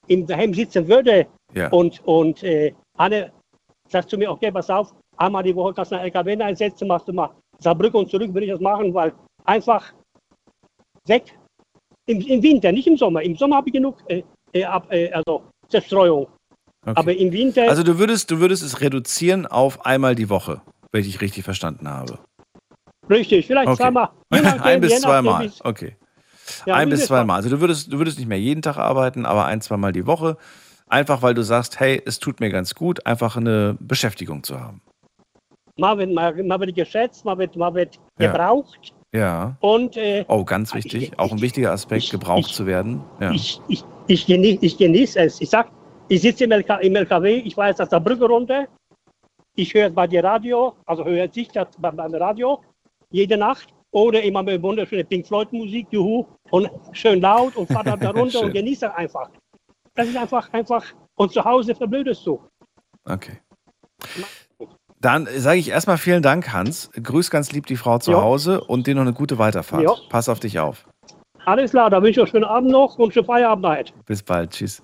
im 0.09 0.27
Daheim 0.27 0.53
sitzen 0.55 0.87
würde 0.89 1.27
Ja. 1.55 1.69
und, 1.71 2.01
und 2.07 2.43
äh, 2.43 2.73
Anne 2.97 3.33
sagt 3.89 4.11
zu 4.11 4.19
mir, 4.19 4.31
okay, 4.31 4.51
pass 4.51 4.69
auf, 4.71 4.93
einmal 5.17 5.43
die 5.43 5.55
Woche 5.55 5.75
kannst 5.75 5.93
du 5.93 5.97
einen 5.97 6.05
LKW 6.05 6.37
einsetzen, 6.43 6.89
machst 6.89 7.09
du 7.09 7.13
mal 7.13 7.31
Saarbrücken 7.59 8.01
und 8.01 8.11
zurück, 8.11 8.33
würde 8.35 8.47
ich 8.47 8.53
das 8.53 8.61
machen, 8.61 8.93
weil 8.93 9.13
einfach 9.45 9.93
weg. 11.07 11.39
Im, 12.09 12.21
Im 12.21 12.43
Winter, 12.43 12.71
nicht 12.73 12.87
im 12.87 12.97
Sommer. 12.97 13.23
Im 13.23 13.35
Sommer 13.37 13.57
habe 13.57 13.69
ich 13.69 13.73
genug 13.73 13.97
äh, 14.09 14.23
äh, 14.53 14.61
äh, 14.91 15.13
also 15.13 15.43
Zerstreuung. 15.69 16.27
Okay. 16.83 16.93
Aber 16.95 17.17
im 17.17 17.33
Winter, 17.33 17.69
Also 17.69 17.83
du 17.83 17.99
würdest, 17.99 18.31
du 18.31 18.39
würdest 18.39 18.63
es 18.63 18.81
reduzieren 18.81 19.45
auf 19.47 19.85
einmal 19.85 20.15
die 20.15 20.29
Woche, 20.29 20.61
wenn 20.93 21.01
ich 21.03 21.21
richtig 21.21 21.43
verstanden 21.45 21.89
habe. 21.89 22.19
richtig, 23.11 23.47
vielleicht 23.47 23.69
Okay. 23.69 23.77
zweimal. 23.83 24.11
ein 24.63 24.81
bis 24.81 25.01
zweimal. 25.01 25.51
Okay. 25.65 25.97
Ja, 26.67 26.75
ein 26.75 26.89
wie 26.89 26.93
bis 26.93 27.01
es 27.03 27.07
zweimal. 27.07 27.37
Also 27.37 27.49
du 27.51 27.61
würdest, 27.61 27.93
du 27.93 27.99
würdest 27.99 28.19
nicht 28.19 28.29
mehr 28.29 28.41
jeden 28.41 28.63
Tag 28.63 28.77
arbeiten, 28.79 29.27
aber 29.27 29.45
ein, 29.47 29.61
zweimal 29.61 29.93
die 29.93 30.07
Woche. 30.07 30.37
Einfach 30.89 31.23
weil 31.23 31.35
du 31.35 31.43
sagst, 31.43 31.81
hey, 31.81 32.01
es 32.07 32.19
tut 32.21 32.39
mir 32.41 32.51
ganz 32.51 32.75
gut, 32.75 33.05
einfach 33.07 33.37
eine 33.37 33.77
Beschäftigung 33.81 34.43
zu 34.45 34.61
haben. 34.61 34.81
Mal 35.79 35.99
wird, 35.99 36.13
mal, 36.13 36.33
mal 36.45 36.61
wird 36.61 36.75
geschätzt, 36.75 37.25
mal 37.25 37.37
wird, 37.39 37.57
mal 37.57 37.75
wird 37.75 37.97
Ja. 38.19 38.31
gebraucht. 38.31 38.95
Ja. 39.13 39.57
Und 39.61 39.97
äh, 39.97 40.25
Oh, 40.29 40.45
ganz 40.45 40.75
wichtig. 40.75 41.13
Ich- 41.13 41.19
Auch 41.19 41.33
ein 41.33 41.41
wichtiger 41.41 41.73
Aspekt, 41.73 42.05
ich- 42.05 42.11
gebraucht 42.11 42.49
ich- 42.51 42.55
zu 42.55 42.67
werden. 42.67 43.03
Ja. 43.21 43.31
ich, 43.33 43.61
ich, 43.69 43.85
ich, 44.07 44.27
genieße, 44.27 44.59
ich 44.65 44.79
genieße 44.79 45.19
es. 45.21 45.41
Ich 45.41 45.51
sag, 45.51 45.71
ich 46.09 46.23
sitze 46.23 46.45
im, 46.45 46.53
LK, 46.53 46.81
im 46.83 46.95
LKW, 46.97 47.37
ich 47.39 47.57
weiß, 47.57 47.77
dass 47.77 47.89
der 47.89 48.01
Brücke 48.01 48.25
runter. 48.27 48.67
Ich 49.55 49.73
höre 49.75 49.91
bei 49.91 50.07
dir 50.07 50.23
Radio, 50.23 50.75
also 50.87 51.05
höre 51.05 51.29
ich 51.35 51.49
das 51.49 51.69
beim, 51.79 51.97
beim 51.97 52.15
Radio 52.15 52.61
jede 53.11 53.37
Nacht. 53.37 53.69
Oder 53.91 54.23
immer 54.23 54.43
mit 54.43 54.63
wunderschöne 54.63 55.05
Pink 55.05 55.27
Floyd 55.27 55.53
Musik, 55.53 55.87
juhu, 55.91 56.27
und 56.51 56.69
schön 56.93 57.21
laut 57.21 57.57
und 57.57 57.67
fahre 57.69 57.97
da 57.99 58.11
runter 58.11 58.41
und 58.43 58.53
genieße 58.53 58.95
einfach. 58.95 59.31
Das 59.95 60.09
ist 60.09 60.17
einfach, 60.17 60.53
einfach, 60.53 60.85
und 61.15 61.33
zu 61.33 61.43
Hause 61.45 61.75
verblödest 61.75 62.27
du. 62.27 62.43
Okay. 63.05 63.39
Dann 65.01 65.29
sage 65.37 65.59
ich 65.59 65.71
erstmal 65.71 65.99
vielen 65.99 66.23
Dank, 66.23 66.53
Hans. 66.53 66.91
Grüß 67.01 67.31
ganz 67.31 67.53
lieb 67.53 67.67
die 67.67 67.77
Frau 67.77 67.99
zu 67.99 68.13
Jo. 68.13 68.23
Hause 68.23 68.63
und 68.63 68.87
dir 68.87 68.95
noch 68.95 69.03
eine 69.03 69.13
gute 69.13 69.39
Weiterfahrt. 69.39 69.83
Jo. 69.83 69.97
Pass 70.09 70.29
auf 70.29 70.41
dich 70.41 70.59
auf. 70.59 70.87
Alles 71.45 71.71
klar, 71.71 71.91
da 71.91 72.03
wünsche 72.03 72.21
ich 72.21 72.27
euch 72.27 72.35
einen 72.35 72.43
schönen 72.43 72.57
Abend 72.57 72.71
noch 72.71 72.99
und 72.99 73.15
schönen 73.15 73.27
Feierabend. 73.27 73.95
Bis 74.05 74.23
bald. 74.23 74.51
Tschüss. 74.51 74.83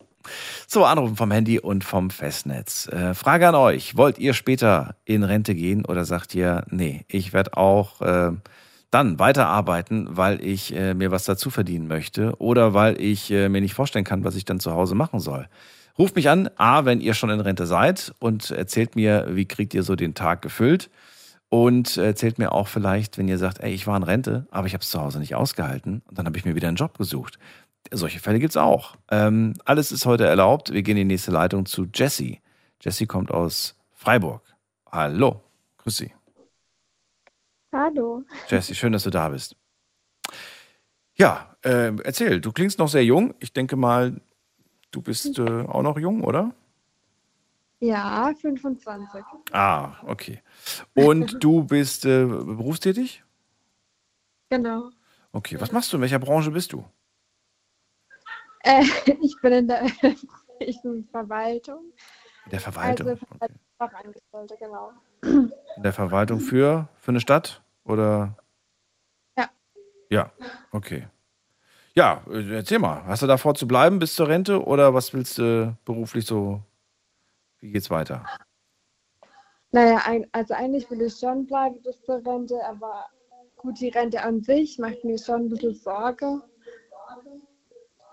So, 0.69 0.85
Anrufen 0.85 1.17
vom 1.17 1.31
Handy 1.31 1.59
und 1.59 1.83
vom 1.83 2.11
Festnetz. 2.11 2.87
Äh, 2.89 3.15
Frage 3.15 3.49
an 3.49 3.57
euch. 3.57 3.97
Wollt 3.97 4.19
ihr 4.19 4.35
später 4.35 4.95
in 5.05 5.25
Rente 5.25 5.55
gehen 5.55 5.85
oder 5.85 6.05
sagt 6.05 6.35
ihr, 6.35 6.65
nee, 6.71 7.05
ich 7.09 7.33
werde 7.33 7.57
auch 7.57 8.01
äh, 8.01 8.31
dann 8.93 9.19
weiterarbeiten, 9.19 10.07
weil 10.11 10.45
ich 10.45 10.75
äh, 10.77 10.95
mir 10.95 11.11
was 11.11 11.25
dazu 11.25 11.51
verdienen 11.51 11.89
möchte 11.89 12.37
oder 12.39 12.75
weil 12.75 13.01
ich 13.01 13.31
äh, 13.33 13.49
mir 13.49 13.61
nicht 13.61 13.75
vorstellen 13.75 14.05
kann, 14.05 14.23
was 14.23 14.37
ich 14.37 14.45
dann 14.45 14.61
zu 14.61 14.73
Hause 14.73 14.95
machen 14.95 15.19
soll? 15.19 15.49
Ruft 15.99 16.15
mich 16.15 16.29
an, 16.29 16.49
A, 16.57 16.85
wenn 16.85 17.01
ihr 17.01 17.15
schon 17.15 17.31
in 17.31 17.41
Rente 17.41 17.67
seid 17.67 18.15
und 18.19 18.51
erzählt 18.51 18.95
mir, 18.95 19.29
wie 19.31 19.47
kriegt 19.47 19.75
ihr 19.75 19.83
so 19.83 19.97
den 19.97 20.15
Tag 20.15 20.43
gefüllt. 20.43 20.91
Und 21.49 21.99
erzählt 21.99 22.39
mir 22.39 22.53
auch 22.53 22.67
vielleicht, 22.67 23.19
wenn 23.19 23.29
ihr 23.29 23.37
sagt, 23.37 23.61
ey, 23.61 23.75
ich 23.75 23.87
war 23.87 23.97
in 23.97 24.03
Rente, 24.03 24.47
aber 24.51 24.67
ich 24.67 24.73
habe 24.73 24.83
es 24.83 24.89
zu 24.89 25.01
Hause 25.01 25.19
nicht 25.19 25.35
ausgehalten 25.35 26.01
und 26.09 26.19
dann 26.19 26.25
habe 26.25 26.39
ich 26.39 26.47
mir 26.47 26.55
wieder 26.55 26.69
einen 26.69 26.79
Job 26.79 26.97
gesucht. 26.97 27.39
Solche 27.91 28.21
Fälle 28.21 28.39
gibt's 28.39 28.57
auch. 28.57 28.97
Ähm, 29.11 29.55
alles 29.67 29.93
ist 29.93 30.07
heute 30.07 30.25
erlaubt. 30.25 30.73
Wir 30.73 30.83
gehen 30.83 30.97
in 30.97 31.09
die 31.09 31.15
nächste 31.15 31.31
Leitung 31.31 31.67
zu 31.67 31.87
Jessie. 31.93 32.41
Jessie 32.81 33.07
kommt 33.07 33.31
aus 33.31 33.75
Freiburg. 33.93 34.43
Hallo, 34.91 35.43
grüß 35.79 35.97
Sie. 35.99 36.13
Hallo. 37.73 38.23
Jessie, 38.49 38.75
schön, 38.75 38.93
dass 38.93 39.05
du 39.05 39.11
da 39.11 39.31
bist. 39.31 39.57
Ja, 41.15 41.57
äh, 41.63 41.93
erzähl, 42.05 42.41
du 42.41 42.53
klingst 42.53 42.79
noch 42.79 42.89
sehr 42.89 43.05
jung. 43.05 43.35
Ich 43.41 43.53
denke 43.53 43.77
mal, 43.77 44.21
du 44.91 45.01
bist 45.01 45.39
äh, 45.39 45.63
auch 45.63 45.83
noch 45.83 45.99
jung, 45.99 46.23
oder? 46.23 46.55
Ja, 47.81 48.33
25. 48.41 49.23
Ah, 49.53 49.95
okay. 50.07 50.43
Und 50.95 51.37
du 51.43 51.65
bist 51.65 52.05
äh, 52.05 52.27
berufstätig? 52.27 53.25
Genau. 54.51 54.91
Okay, 55.33 55.59
was 55.59 55.73
machst 55.73 55.93
du? 55.93 55.97
In 55.97 56.03
welcher 56.03 56.19
Branche 56.19 56.51
bist 56.51 56.73
du? 56.73 56.85
Äh, 58.65 58.85
ich 59.23 59.35
bin 59.41 59.53
in 59.53 59.69
der 59.69 59.83
öffentlichen 59.85 61.09
Verwaltung. 61.11 61.93
In 62.45 62.51
der 62.51 62.61
Verwaltung? 62.61 63.09
Also 63.09 63.21
Okay. 63.41 63.55
Fachangestellte, 63.79 64.57
genau. 64.61 64.93
In 65.23 65.83
der 65.83 65.93
Verwaltung 65.93 66.39
für, 66.41 66.89
für 66.99 67.11
eine 67.11 67.21
Stadt? 67.21 67.62
Oder? 67.85 68.37
Ja. 69.37 69.51
Ja, 70.11 70.33
okay. 70.71 71.09
Ja, 71.95 72.23
äh, 72.31 72.57
erzähl 72.57 72.79
mal. 72.79 73.05
Hast 73.07 73.23
du 73.23 73.27
da 73.27 73.37
vor 73.37 73.55
zu 73.55 73.69
bleiben 73.69 73.99
bis 73.99 74.15
zur 74.15 74.29
Rente 74.29 74.65
oder 74.65 74.95
was 74.95 75.13
willst 75.13 75.39
du 75.39 75.77
beruflich 75.85 76.27
so? 76.27 76.63
Wie 77.61 77.71
geht's 77.71 77.91
weiter? 77.91 78.25
Naja, 79.73 80.03
ein, 80.05 80.27
also 80.33 80.55
eigentlich 80.55 80.91
will 80.91 81.03
ich 81.03 81.15
schon 81.17 81.47
bleiben 81.47 81.81
bis 81.83 82.01
zur 82.03 82.25
Rente, 82.27 82.59
aber 82.67 83.07
gut, 83.57 83.81
die 83.81 83.89
Rente 83.89 84.23
an 84.23 84.43
sich 84.43 84.79
macht 84.79 85.05
mir 85.05 85.19
schon 85.19 85.43
ein 85.43 85.49
bisschen 85.49 85.75
Sorge. 85.75 86.43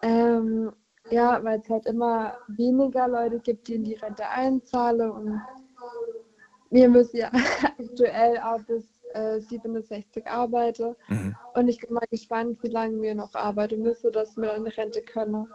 Ähm, 0.01 0.71
ja, 1.09 1.43
weil 1.43 1.59
es 1.59 1.69
halt 1.69 1.85
immer 1.85 2.37
weniger 2.47 3.07
Leute 3.07 3.39
gibt, 3.39 3.67
die 3.67 3.75
in 3.75 3.83
die 3.83 3.95
Rente 3.95 4.27
einzahlen 4.27 5.11
und 5.11 5.41
wir 6.69 6.87
müssen 6.87 7.17
ja 7.17 7.31
aktuell 7.79 8.37
auch 8.39 8.61
bis 8.61 8.98
äh, 9.13 9.39
67 9.39 10.25
arbeiten 10.27 10.95
Mhm. 11.07 11.35
und 11.55 11.67
ich 11.67 11.79
bin 11.79 11.93
mal 11.93 12.05
gespannt, 12.09 12.59
wie 12.61 12.67
lange 12.69 13.01
wir 13.01 13.15
noch 13.15 13.33
arbeiten 13.35 13.81
müssen, 13.81 14.11
dass 14.11 14.35
wir 14.37 14.55
in 14.55 14.67
Rente 14.67 15.01
können. 15.01 15.47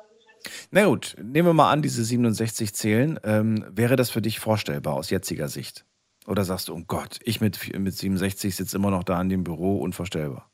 Na 0.70 0.84
gut, 0.86 1.16
nehmen 1.22 1.48
wir 1.48 1.54
mal 1.54 1.70
an, 1.72 1.82
diese 1.82 2.04
67 2.04 2.74
zählen. 2.74 3.18
Ähm, 3.24 3.64
wäre 3.70 3.96
das 3.96 4.10
für 4.10 4.20
dich 4.20 4.40
vorstellbar 4.40 4.94
aus 4.94 5.10
jetziger 5.10 5.48
Sicht? 5.48 5.86
Oder 6.26 6.44
sagst 6.44 6.68
du, 6.68 6.74
oh 6.74 6.82
Gott, 6.86 7.20
ich 7.22 7.40
mit, 7.40 7.78
mit 7.78 7.94
67 7.94 8.54
sitze 8.54 8.76
immer 8.76 8.90
noch 8.90 9.04
da 9.04 9.20
in 9.20 9.28
dem 9.28 9.44
Büro, 9.44 9.78
unvorstellbar? 9.78 10.50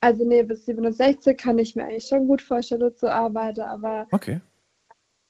Also 0.00 0.24
nee, 0.24 0.42
bis 0.42 0.64
67 0.66 1.36
kann 1.36 1.58
ich 1.58 1.74
mir 1.74 1.84
eigentlich 1.84 2.06
schon 2.06 2.26
gut 2.26 2.40
vorstellen 2.42 2.94
zu 2.96 3.10
arbeiten, 3.12 3.62
aber 3.62 4.06
Okay. 4.12 4.40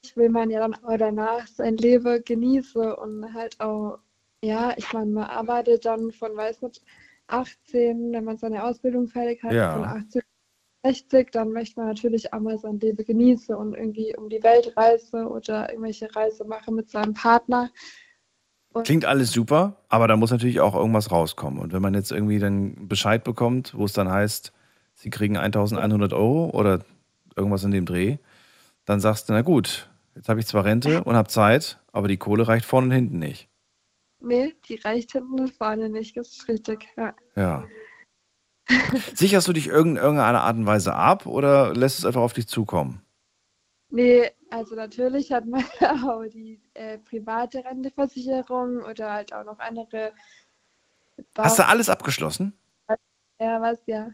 ich 0.03 0.15
will 0.15 0.29
man 0.29 0.49
ja 0.49 0.59
dann 0.59 0.75
auch 0.75 0.97
danach 0.97 1.47
sein 1.47 1.75
Leben 1.77 2.23
genießen 2.23 2.93
und 2.93 3.33
halt 3.33 3.59
auch, 3.59 3.99
ja, 4.43 4.73
ich 4.77 4.91
meine, 4.93 5.11
man 5.11 5.23
arbeitet 5.25 5.85
dann 5.85 6.11
von, 6.11 6.35
weiß 6.35 6.61
nicht, 6.61 6.81
18, 7.27 8.11
wenn 8.13 8.23
man 8.23 8.37
seine 8.37 8.63
Ausbildung 8.63 9.07
fertig 9.07 9.43
hat, 9.43 9.53
Ja. 9.53 9.73
von 9.73 9.83
18 9.83 10.21
bis 10.83 10.95
60, 10.97 11.31
dann 11.31 11.51
möchte 11.51 11.79
man 11.79 11.89
natürlich 11.89 12.33
auch 12.33 12.39
mal 12.39 12.57
sein 12.57 12.79
Leben 12.79 13.03
genießen 13.03 13.53
und 13.53 13.75
irgendwie 13.75 14.15
um 14.15 14.29
die 14.29 14.41
Welt 14.43 14.75
reisen 14.77 15.27
oder 15.27 15.69
irgendwelche 15.69 16.13
Reise 16.15 16.45
machen 16.45 16.75
mit 16.75 16.89
seinem 16.89 17.13
Partner. 17.13 17.69
Und 18.71 18.85
Klingt 18.85 19.05
alles 19.05 19.31
super, 19.31 19.77
aber 19.89 20.07
da 20.07 20.15
muss 20.15 20.31
natürlich 20.31 20.59
auch 20.61 20.75
irgendwas 20.75 21.11
rauskommen. 21.11 21.59
Und 21.59 21.73
wenn 21.73 21.81
man 21.81 21.93
jetzt 21.93 22.11
irgendwie 22.11 22.39
dann 22.39 22.87
Bescheid 22.87 23.23
bekommt, 23.23 23.75
wo 23.75 23.85
es 23.85 23.93
dann 23.93 24.09
heißt, 24.09 24.53
sie 24.93 25.09
kriegen 25.09 25.37
1100 25.37 26.13
Euro 26.13 26.51
oder 26.51 26.85
irgendwas 27.35 27.63
in 27.63 27.71
dem 27.71 27.85
Dreh, 27.85 28.17
dann 28.85 28.99
sagst 28.99 29.27
du, 29.27 29.33
na 29.33 29.41
gut, 29.41 29.89
jetzt 30.15 30.29
habe 30.29 30.39
ich 30.39 30.47
zwar 30.47 30.65
Rente 30.65 31.03
und 31.03 31.15
habe 31.15 31.27
Zeit, 31.27 31.79
aber 31.91 32.07
die 32.07 32.17
Kohle 32.17 32.47
reicht 32.47 32.65
vorne 32.65 32.87
und 32.87 32.93
hinten 32.93 33.19
nicht. 33.19 33.48
Nee, 34.19 34.55
die 34.67 34.75
reicht 34.75 35.11
hinten 35.13 35.39
und 35.39 35.53
vorne 35.53 35.89
nicht, 35.89 36.17
das 36.17 36.29
ist 36.29 36.47
richtig. 36.47 36.87
Ja. 36.97 37.13
Ja. 37.35 37.67
Sicherst 39.15 39.47
du 39.47 39.53
dich 39.53 39.67
irgend- 39.67 39.97
irgendeiner 39.97 40.41
Art 40.41 40.55
und 40.57 40.65
Weise 40.65 40.93
ab 40.93 41.25
oder 41.25 41.73
lässt 41.73 41.99
es 41.99 42.05
einfach 42.05 42.21
auf 42.21 42.33
dich 42.33 42.47
zukommen? 42.47 43.01
Nee, 43.91 44.29
also 44.51 44.75
natürlich 44.75 45.31
hat 45.31 45.45
man 45.47 45.63
auch 46.05 46.23
die 46.27 46.61
äh, 46.75 46.99
private 46.99 47.63
Renteversicherung 47.65 48.83
oder 48.83 49.11
halt 49.13 49.33
auch 49.33 49.43
noch 49.43 49.57
andere. 49.59 50.13
Hast 51.37 51.59
du 51.59 51.65
alles 51.65 51.89
abgeschlossen? 51.89 52.53
Ja, 53.39 53.61
was 53.61 53.79
ja. 53.87 54.11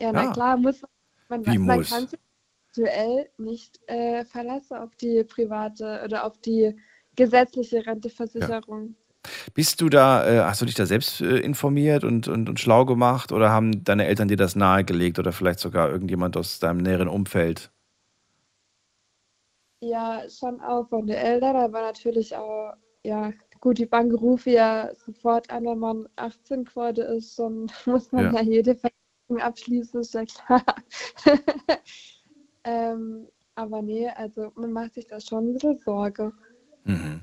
Ja, 0.00 0.12
na 0.12 0.24
Ja. 0.24 0.32
klar, 0.32 0.56
muss 0.56 0.82
man. 1.28 1.44
Wie 1.46 1.58
man 1.58 1.78
muss? 1.78 1.90
kann 1.90 2.06
sich 2.06 2.20
aktuell 2.68 3.30
nicht 3.38 3.80
äh, 3.88 4.24
verlassen 4.24 4.76
auf 4.76 4.94
die 4.96 5.24
private 5.24 6.02
oder 6.04 6.24
auf 6.24 6.38
die 6.38 6.78
gesetzliche 7.16 7.84
Renteversicherung. 7.84 8.94
Bist 9.54 9.80
du 9.80 9.88
da, 9.88 10.26
äh, 10.26 10.40
hast 10.44 10.60
du 10.60 10.66
dich 10.66 10.74
da 10.74 10.86
selbst 10.86 11.20
äh, 11.20 11.38
informiert 11.38 12.04
und, 12.04 12.28
und, 12.28 12.48
und 12.48 12.60
schlau 12.60 12.84
gemacht 12.84 13.32
oder 13.32 13.50
haben 13.50 13.84
deine 13.84 14.06
Eltern 14.06 14.28
dir 14.28 14.36
das 14.36 14.56
nahegelegt 14.56 15.18
oder 15.18 15.32
vielleicht 15.32 15.60
sogar 15.60 15.90
irgendjemand 15.90 16.36
aus 16.36 16.58
deinem 16.58 16.78
näheren 16.78 17.08
Umfeld? 17.08 17.70
Ja, 19.80 20.22
schon 20.30 20.60
auch 20.60 20.88
von 20.88 21.06
den 21.06 21.16
Eltern, 21.16 21.56
aber 21.56 21.80
natürlich 21.82 22.34
auch, 22.36 22.74
ja, 23.04 23.32
gut, 23.60 23.78
die 23.78 23.86
Bank 23.86 24.12
ruft 24.14 24.46
ja 24.46 24.90
sofort 24.94 25.50
an, 25.50 25.64
wenn 25.66 25.78
man 25.78 26.08
18 26.16 26.64
geworden 26.64 27.04
ist, 27.16 27.38
dann 27.38 27.66
muss 27.86 28.10
man 28.12 28.32
Ja. 28.32 28.32
ja, 28.32 28.42
jede 28.42 28.74
Versicherung 28.74 29.40
abschließen, 29.40 30.00
ist 30.00 30.14
ja 30.14 30.24
klar. 30.24 30.64
ähm, 32.64 33.28
aber 33.54 33.82
nee, 33.82 34.08
also 34.08 34.52
man 34.56 34.72
macht 34.72 34.94
sich 34.94 35.06
da 35.06 35.20
schon 35.20 35.48
ein 35.48 35.52
bisschen 35.54 35.78
Sorge. 35.78 36.32
Mhm. 36.84 37.22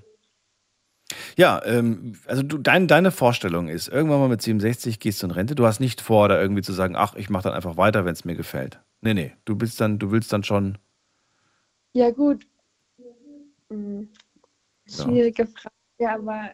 Ja, 1.38 1.61
ähm, 1.65 2.13
also 2.27 2.43
du, 2.43 2.57
dein, 2.57 2.88
deine 2.88 3.11
Vorstellung 3.11 3.67
ist, 3.67 3.88
irgendwann 3.88 4.19
mal 4.19 4.29
mit 4.29 4.41
67 4.41 4.99
gehst 4.99 5.21
du 5.21 5.27
in 5.27 5.31
Rente. 5.31 5.55
Du 5.55 5.65
hast 5.65 5.79
nicht 5.79 6.01
vor, 6.01 6.29
da 6.29 6.39
irgendwie 6.39 6.61
zu 6.61 6.73
sagen, 6.73 6.95
ach, 6.95 7.15
ich 7.15 7.29
mache 7.29 7.43
dann 7.43 7.53
einfach 7.53 7.77
weiter, 7.77 8.05
wenn 8.05 8.13
es 8.13 8.25
mir 8.25 8.36
gefällt. 8.36 8.79
Nee, 9.01 9.13
nee, 9.13 9.34
du 9.45 9.55
bist 9.55 9.81
dann, 9.81 9.99
du 9.99 10.11
willst 10.11 10.31
dann 10.31 10.43
schon. 10.43 10.77
Ja, 11.93 12.11
gut. 12.11 12.45
Hm. 13.69 14.09
Schwierige 14.86 15.47
Frage, 15.47 16.11
aber 16.11 16.51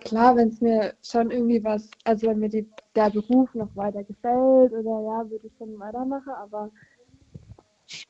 klar, 0.00 0.36
wenn 0.36 0.48
es 0.48 0.60
mir 0.60 0.94
schon 1.02 1.30
irgendwie 1.30 1.62
was, 1.62 1.90
also 2.04 2.26
wenn 2.28 2.38
mir 2.40 2.48
die, 2.48 2.68
der 2.94 3.10
Beruf 3.10 3.54
noch 3.54 3.74
weiter 3.76 4.02
gefällt 4.04 4.72
oder 4.72 5.00
ja, 5.00 5.30
würde 5.30 5.46
ich 5.46 5.52
schon 5.58 5.78
weitermachen, 5.78 6.32
aber 6.32 6.70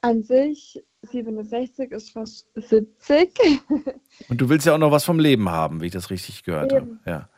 an 0.00 0.22
sich 0.22 0.82
67 1.02 1.90
ist 1.92 2.10
fast 2.10 2.46
70. 2.54 3.30
Und 4.28 4.40
du 4.40 4.48
willst 4.48 4.66
ja 4.66 4.74
auch 4.74 4.78
noch 4.78 4.90
was 4.90 5.04
vom 5.04 5.18
Leben 5.18 5.48
haben, 5.48 5.80
wie 5.80 5.86
ich 5.86 5.92
das 5.92 6.10
richtig 6.10 6.44
gehört 6.44 6.72
habe. 6.72 6.86
Eben. 6.86 7.00
Ja. 7.06 7.28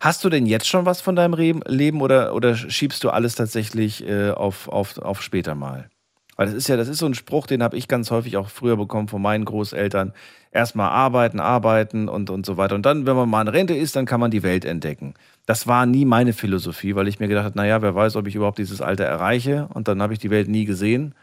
Hast 0.00 0.22
du 0.22 0.28
denn 0.28 0.46
jetzt 0.46 0.68
schon 0.68 0.86
was 0.86 1.00
von 1.00 1.16
deinem 1.16 1.62
Leben 1.66 2.02
oder, 2.02 2.34
oder 2.34 2.54
schiebst 2.54 3.02
du 3.04 3.10
alles 3.10 3.34
tatsächlich 3.34 4.06
äh, 4.06 4.30
auf, 4.30 4.68
auf, 4.68 4.98
auf 4.98 5.22
später 5.22 5.54
mal? 5.54 5.88
Weil 6.36 6.46
das 6.46 6.54
ist 6.54 6.68
ja, 6.68 6.76
das 6.76 6.86
ist 6.86 6.98
so 6.98 7.06
ein 7.06 7.14
Spruch, 7.14 7.48
den 7.48 7.64
habe 7.64 7.76
ich 7.76 7.88
ganz 7.88 8.12
häufig 8.12 8.36
auch 8.36 8.48
früher 8.48 8.76
bekommen 8.76 9.08
von 9.08 9.20
meinen 9.20 9.44
Großeltern. 9.44 10.12
Erstmal 10.52 10.90
arbeiten, 10.90 11.40
arbeiten 11.40 12.08
und, 12.08 12.30
und 12.30 12.46
so 12.46 12.56
weiter. 12.56 12.76
Und 12.76 12.86
dann, 12.86 13.06
wenn 13.06 13.16
man 13.16 13.28
mal 13.28 13.42
in 13.42 13.48
Rente 13.48 13.74
ist, 13.74 13.96
dann 13.96 14.06
kann 14.06 14.20
man 14.20 14.30
die 14.30 14.44
Welt 14.44 14.64
entdecken. 14.64 15.14
Das 15.46 15.66
war 15.66 15.84
nie 15.84 16.04
meine 16.04 16.32
Philosophie, 16.32 16.94
weil 16.94 17.08
ich 17.08 17.18
mir 17.18 17.26
gedacht 17.26 17.46
habe, 17.46 17.56
naja, 17.56 17.82
wer 17.82 17.94
weiß, 17.94 18.14
ob 18.14 18.28
ich 18.28 18.36
überhaupt 18.36 18.58
dieses 18.58 18.80
Alter 18.80 19.04
erreiche. 19.04 19.68
Und 19.74 19.88
dann 19.88 20.00
habe 20.00 20.12
ich 20.12 20.20
die 20.20 20.30
Welt 20.30 20.46
nie 20.46 20.64
gesehen. 20.64 21.14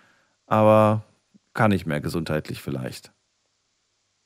Aber 0.48 1.04
kann 1.54 1.72
ich 1.72 1.86
mehr 1.86 2.02
gesundheitlich 2.02 2.62
vielleicht. 2.62 3.12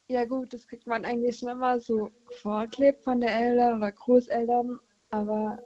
Ja 0.08 0.26
gut, 0.26 0.54
das 0.54 0.68
kriegt 0.68 0.88
man 0.88 1.06
eigentlich 1.06 1.38
schon 1.38 1.50
immer 1.50 1.80
so 1.80 2.10
vorklebt 2.42 3.04
von 3.04 3.22
den 3.22 3.30
Eltern 3.30 3.78
oder 3.78 3.92
Großeltern, 3.92 4.80
aber 5.12 5.60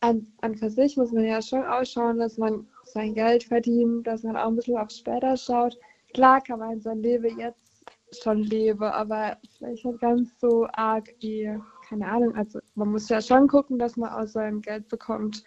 an, 0.00 0.26
an 0.40 0.54
für 0.54 0.70
sich 0.70 0.96
muss 0.96 1.12
man 1.12 1.24
ja 1.24 1.42
schon 1.42 1.64
ausschauen, 1.64 2.18
dass 2.18 2.38
man 2.38 2.66
sein 2.84 3.14
Geld 3.14 3.44
verdient, 3.44 4.06
dass 4.06 4.22
man 4.22 4.36
auch 4.36 4.48
ein 4.48 4.56
bisschen 4.56 4.78
auf 4.78 4.90
später 4.90 5.36
schaut. 5.36 5.76
Klar 6.14 6.40
kann 6.40 6.60
man 6.60 6.80
sein 6.80 7.02
Leben 7.02 7.38
jetzt 7.38 7.84
schon 8.22 8.38
leben, 8.38 8.84
aber 8.84 9.36
vielleicht 9.56 9.84
nicht 9.84 10.00
ganz 10.00 10.40
so 10.40 10.66
arg 10.72 11.08
wie, 11.20 11.58
keine 11.88 12.06
Ahnung, 12.06 12.34
also 12.34 12.58
man 12.74 12.92
muss 12.92 13.08
ja 13.08 13.20
schon 13.20 13.48
gucken, 13.48 13.78
dass 13.78 13.96
man 13.96 14.10
aus 14.10 14.32
seinem 14.32 14.62
Geld 14.62 14.88
bekommt. 14.88 15.44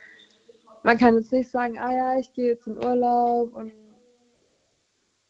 Man 0.83 0.97
kann 0.97 1.15
jetzt 1.15 1.31
nicht 1.31 1.49
sagen, 1.49 1.77
ah 1.77 1.93
ja, 1.93 2.19
ich 2.19 2.33
gehe 2.33 2.49
jetzt 2.49 2.67
in 2.67 2.77
Urlaub 2.77 3.53
und 3.55 3.71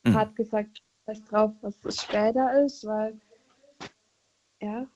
Mhm. 0.05 0.15
hat 0.15 0.35
gesagt, 0.35 0.81
was 1.05 1.23
drauf, 1.25 1.51
was 1.61 1.75
später 2.01 2.63
ist, 2.65 2.85
weil 2.85 3.19
ja, 4.61 4.87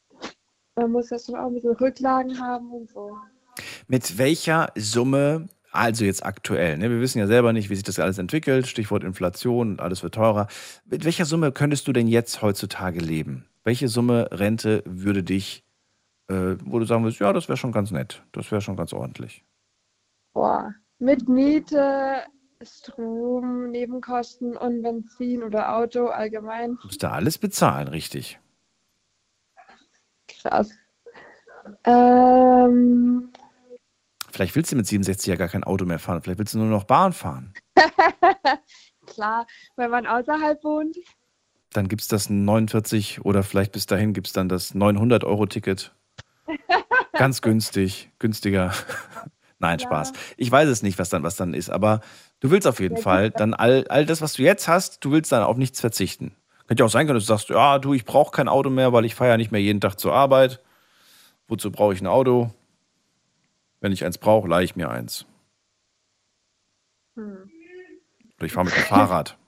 man 0.76 0.92
muss 0.92 1.10
ja 1.12 1.20
schon 1.20 1.36
auch 1.36 1.48
ein 1.48 1.54
bisschen 1.54 1.76
Rücklagen 1.76 2.40
haben 2.40 2.72
und 2.72 2.90
so. 2.90 3.18
Mit 3.88 4.18
welcher 4.18 4.72
Summe, 4.76 5.48
also 5.72 6.06
jetzt 6.06 6.26
aktuell, 6.26 6.78
ne, 6.78 6.90
wir 6.90 7.02
wissen 7.02 7.20
ja 7.20 7.28
selber 7.28 7.54
nicht, 7.54 7.70
wie 7.70 7.76
sich 7.76 7.84
das 7.84 8.00
alles 8.00 8.18
entwickelt, 8.18 8.68
Stichwort 8.68 9.04
Inflation 9.04 9.80
alles 9.80 10.04
wird 10.04 10.16
teurer. 10.16 10.48
Mit 10.86 11.06
welcher 11.06 11.26
Summe 11.26 11.52
könntest 11.52 11.88
du 11.88 11.94
denn 11.94 12.08
jetzt 12.08 12.42
heutzutage 12.42 13.00
leben? 13.00 13.46
Welche 13.64 13.88
Summe 13.90 14.30
Rente 14.32 14.84
würde 14.86 15.24
dich 15.24 15.64
äh, 16.30 16.58
wo 16.66 16.80
du 16.80 16.86
sagen 16.86 17.04
würdest, 17.04 17.20
ja, 17.22 17.34
das 17.34 17.50
wäre 17.50 17.58
schon 17.58 17.72
ganz 17.72 17.92
nett. 17.92 18.24
Das 18.32 18.52
wäre 18.52 18.62
schon 18.62 18.76
ganz 18.78 18.94
ordentlich. 18.94 19.44
Boah, 20.36 20.76
mit 21.00 21.30
Miete, 21.30 22.26
Strom, 22.62 23.72
Nebenkosten 23.72 24.58
und 24.58 24.82
Benzin 24.82 25.44
oder 25.44 25.78
Auto 25.78 26.08
allgemein. 26.08 26.76
Du 26.76 26.88
musst 26.88 27.02
da 27.02 27.12
alles 27.12 27.38
bezahlen, 27.38 27.88
richtig. 27.88 28.38
Krass. 30.28 30.72
Ähm, 31.86 33.32
Vielleicht 34.30 34.58
willst 34.58 34.74
du 34.74 34.76
mit 34.76 34.86
67 34.86 35.28
ja 35.28 35.38
gar 35.38 35.48
kein 35.48 35.64
Auto 35.64 35.86
mehr 35.86 36.00
fahren. 36.00 36.22
Vielleicht 36.22 36.40
willst 36.40 36.54
du 36.54 36.58
nur 36.58 36.68
noch 36.68 36.84
Bahn 36.84 37.14
fahren. 37.14 37.54
klar, 39.08 39.48
wenn 39.78 39.90
man 39.90 40.06
außerhalb 40.06 40.62
wohnt. 40.66 40.98
Dann 41.72 41.88
gibt 41.88 42.02
es 42.02 42.10
das 42.10 42.30
49 42.30 43.24
oder 43.24 43.42
vielleicht 43.42 43.72
bis 43.72 43.86
dahin 43.86 44.12
gibt 44.12 44.28
es 44.28 44.34
dann 44.34 44.50
das 44.50 44.76
900-Euro-Ticket. 44.76 45.96
Ganz 47.14 47.42
günstig, 47.42 48.12
günstiger. 48.20 48.74
Nein, 49.66 49.80
Ja. 49.80 49.86
Spaß. 49.88 50.14
Ich 50.38 50.52
weiß 50.52 50.70
es 50.70 50.84
nicht, 50.84 51.00
was 51.00 51.10
dann, 51.10 51.24
was 51.24 51.36
dann 51.36 51.54
ist, 51.54 51.70
aber 51.70 52.02
du 52.40 52.52
willst 52.52 52.68
auf 52.68 52.80
jeden 52.80 52.98
Ja, 52.98 53.02
Fall 53.02 53.32
dann 53.32 53.54
all, 53.54 53.88
all 53.88 54.06
das, 54.06 54.22
was 54.22 54.34
du 54.34 54.44
jetzt 54.44 54.68
hast, 54.68 55.04
du 55.04 55.12
willst 55.12 55.32
dann 55.32 55.44
auf 55.44 55.58
nichts 55.58 55.80
verzichten. 55.82 56.36
Könnte 56.68 56.82
ja 56.82 56.86
auch 56.86 56.92
sein 56.92 57.08
können, 57.08 57.18
dass 57.18 57.26
du 57.26 57.34
sagst, 57.34 57.50
ja, 57.50 57.80
du, 57.80 57.94
ich 57.94 58.06
brauche 58.06 58.32
kein 58.32 58.48
Auto 58.48 58.70
mehr, 58.70 58.94
weil 58.94 59.06
ich 59.06 59.16
fahre 59.16 59.32
ja 59.32 59.38
nicht 59.38 59.52
mehr 59.52 59.62
jeden 59.62 59.82
Tag 59.82 60.00
zur 60.00 60.14
Arbeit. 60.14 60.62
Wozu 61.48 61.72
brauche 61.72 61.94
ich 61.94 62.02
ein 62.02 62.08
Auto? 62.08 62.52
Wenn 63.82 63.92
ich 63.92 64.04
eins 64.06 64.18
brauche, 64.18 64.48
leihe 64.48 64.66
ich 64.66 64.76
mir 64.76 64.90
eins. 64.90 65.26
Hm. 67.16 67.50
Oder 68.38 68.46
ich 68.46 68.52
fahre 68.52 68.66
mit 68.66 68.76
dem 68.76 68.84
Fahrrad. 68.84 69.38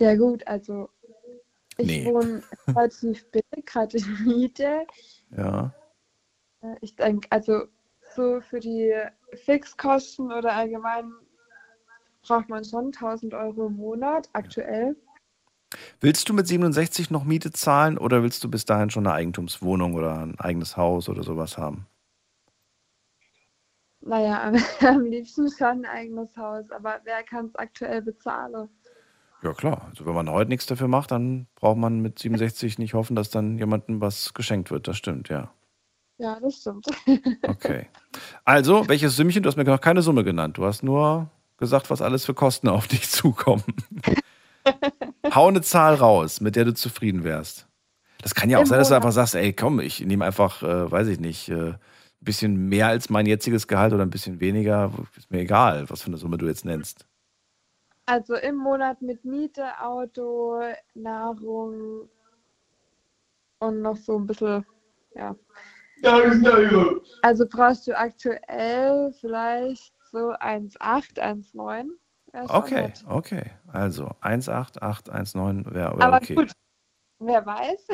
Ja 0.00 0.16
gut, 0.16 0.46
also 0.46 0.88
ich 1.76 1.86
Nee. 1.86 2.06
wohne 2.06 2.42
relativ 2.68 3.30
billig, 3.30 3.66
gerade 3.66 3.98
in 3.98 4.24
Miete. 4.24 4.86
Ja. 5.36 5.74
Äh, 6.62 6.76
Ich 6.80 6.96
denke, 6.96 7.28
also 7.30 7.64
so 8.14 8.40
für 8.40 8.60
die 8.60 8.94
Fixkosten 9.44 10.32
oder 10.32 10.52
allgemein 10.52 11.12
braucht 12.22 12.48
man 12.48 12.64
schon 12.64 12.86
1000 12.86 13.34
Euro 13.34 13.66
im 13.66 13.76
Monat 13.76 14.28
aktuell. 14.32 14.96
Willst 16.00 16.28
du 16.28 16.34
mit 16.34 16.46
67 16.46 17.10
noch 17.10 17.24
Miete 17.24 17.52
zahlen 17.52 17.96
oder 17.96 18.22
willst 18.22 18.42
du 18.42 18.50
bis 18.50 18.64
dahin 18.64 18.90
schon 18.90 19.06
eine 19.06 19.14
Eigentumswohnung 19.14 19.94
oder 19.94 20.18
ein 20.18 20.38
eigenes 20.38 20.76
Haus 20.76 21.08
oder 21.08 21.22
sowas 21.22 21.58
haben? 21.58 21.86
Naja, 24.00 24.42
am, 24.42 24.56
am 24.86 25.04
liebsten 25.04 25.50
schon 25.50 25.68
ein 25.68 25.86
eigenes 25.86 26.36
Haus, 26.36 26.70
aber 26.70 27.00
wer 27.04 27.22
kann 27.22 27.46
es 27.46 27.54
aktuell 27.56 28.02
bezahlen? 28.02 28.68
Ja, 29.42 29.54
klar. 29.54 29.86
Also, 29.88 30.04
wenn 30.04 30.14
man 30.14 30.28
heute 30.28 30.50
nichts 30.50 30.66
dafür 30.66 30.88
macht, 30.88 31.12
dann 31.12 31.46
braucht 31.54 31.78
man 31.78 32.00
mit 32.00 32.18
67 32.18 32.78
nicht 32.78 32.94
hoffen, 32.94 33.16
dass 33.16 33.30
dann 33.30 33.56
jemandem 33.56 34.00
was 34.00 34.34
geschenkt 34.34 34.70
wird. 34.70 34.86
Das 34.86 34.98
stimmt, 34.98 35.28
ja. 35.28 35.50
Ja, 36.20 36.38
das 36.38 36.56
stimmt. 36.56 36.86
Okay. 37.48 37.88
Also, 38.44 38.86
welches 38.88 39.16
Sümmchen? 39.16 39.42
Du 39.42 39.48
hast 39.48 39.56
mir 39.56 39.64
noch 39.64 39.80
keine 39.80 40.02
Summe 40.02 40.22
genannt. 40.22 40.58
Du 40.58 40.66
hast 40.66 40.82
nur 40.82 41.30
gesagt, 41.56 41.88
was 41.88 42.02
alles 42.02 42.26
für 42.26 42.34
Kosten 42.34 42.68
auf 42.68 42.86
dich 42.86 43.08
zukommen. 43.08 43.64
Hau 45.34 45.48
eine 45.48 45.62
Zahl 45.62 45.94
raus, 45.94 46.42
mit 46.42 46.56
der 46.56 46.66
du 46.66 46.74
zufrieden 46.74 47.24
wärst. 47.24 47.66
Das 48.20 48.34
kann 48.34 48.50
ja 48.50 48.58
auch 48.58 48.62
Im 48.62 48.66
sein, 48.66 48.78
dass 48.78 48.90
du 48.90 48.96
einfach 48.96 49.12
sagst, 49.12 49.34
ey, 49.34 49.54
komm, 49.54 49.80
ich 49.80 50.00
nehme 50.04 50.26
einfach, 50.26 50.62
äh, 50.62 50.90
weiß 50.90 51.08
ich 51.08 51.20
nicht, 51.20 51.48
äh, 51.48 51.70
ein 51.70 51.78
bisschen 52.20 52.68
mehr 52.68 52.88
als 52.88 53.08
mein 53.08 53.24
jetziges 53.24 53.66
Gehalt 53.66 53.94
oder 53.94 54.02
ein 54.02 54.10
bisschen 54.10 54.40
weniger. 54.40 54.92
Ist 55.16 55.30
mir 55.30 55.40
egal, 55.40 55.88
was 55.88 56.02
für 56.02 56.08
eine 56.08 56.18
Summe 56.18 56.36
du 56.36 56.46
jetzt 56.46 56.66
nennst. 56.66 57.06
Also 58.04 58.34
im 58.34 58.56
Monat 58.56 59.00
mit 59.00 59.24
Miete, 59.24 59.80
Auto, 59.80 60.60
Nahrung 60.92 62.10
und 63.58 63.80
noch 63.80 63.96
so 63.96 64.18
ein 64.18 64.26
bisschen, 64.26 64.66
ja. 65.14 65.34
Also 67.22 67.46
brauchst 67.48 67.86
du 67.86 67.96
aktuell 67.96 69.12
vielleicht 69.20 69.92
so 70.10 70.32
1,8, 70.32 71.18
1,9. 71.18 71.88
Wär 72.32 72.48
schon 72.48 72.56
Okay, 72.56 72.92
okay. 73.06 73.50
Also 73.68 74.10
18819 74.20 75.74
wäre 75.74 75.98
wär 75.98 76.06
Aber 76.06 76.16
okay. 76.16 76.34
gut, 76.34 76.52
wer 77.18 77.44
weiß. 77.44 77.86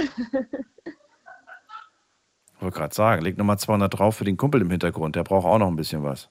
Ich 2.56 2.62
wollte 2.62 2.78
gerade 2.78 2.94
sagen, 2.94 3.22
leg 3.22 3.36
nochmal 3.36 3.58
200 3.58 3.98
drauf 3.98 4.16
für 4.16 4.24
den 4.24 4.38
Kumpel 4.38 4.62
im 4.62 4.70
Hintergrund. 4.70 5.14
Der 5.14 5.24
braucht 5.24 5.46
auch 5.46 5.58
noch 5.58 5.68
ein 5.68 5.76
bisschen 5.76 6.02
was. 6.02 6.30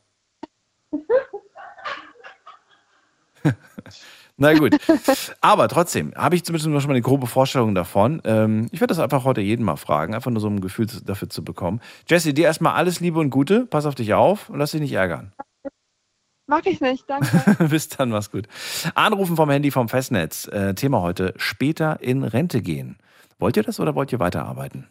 Na 4.37 4.53
gut. 4.53 4.75
Aber 5.41 5.67
trotzdem 5.67 6.13
habe 6.15 6.35
ich 6.35 6.43
zumindest 6.43 6.65
schon 6.65 6.73
mal 6.73 6.93
eine 6.93 7.01
grobe 7.01 7.27
Vorstellung 7.27 7.73
davon. 7.73 8.21
Ähm, 8.25 8.67
ich 8.71 8.81
werde 8.81 8.93
das 8.93 8.99
einfach 8.99 9.23
heute 9.23 9.41
jeden 9.41 9.63
mal 9.63 9.77
fragen, 9.77 10.13
einfach 10.13 10.31
nur 10.31 10.41
so 10.41 10.47
ein 10.47 10.59
Gefühl 10.59 10.87
dafür 11.05 11.29
zu 11.29 11.43
bekommen. 11.43 11.79
Jesse, 12.07 12.33
dir 12.33 12.45
erstmal 12.45 12.73
alles 12.73 12.99
Liebe 12.99 13.19
und 13.19 13.29
Gute. 13.29 13.65
Pass 13.65 13.85
auf 13.85 13.95
dich 13.95 14.13
auf 14.13 14.49
und 14.49 14.59
lass 14.59 14.71
dich 14.71 14.81
nicht 14.81 14.93
ärgern. 14.93 15.31
Mach 16.47 16.63
ich 16.65 16.79
nicht, 16.79 17.09
danke. 17.09 17.63
Bis 17.69 17.89
dann, 17.89 18.09
mach's 18.09 18.29
gut. 18.29 18.47
Anrufen 18.93 19.35
vom 19.35 19.49
Handy 19.49 19.71
vom 19.71 19.89
Festnetz. 19.89 20.47
Äh, 20.47 20.75
Thema 20.75 21.01
heute: 21.01 21.33
später 21.37 22.01
in 22.01 22.23
Rente 22.23 22.61
gehen. 22.61 22.97
Wollt 23.39 23.57
ihr 23.57 23.63
das 23.63 23.79
oder 23.79 23.95
wollt 23.95 24.11
ihr 24.11 24.19
weiterarbeiten? 24.19 24.87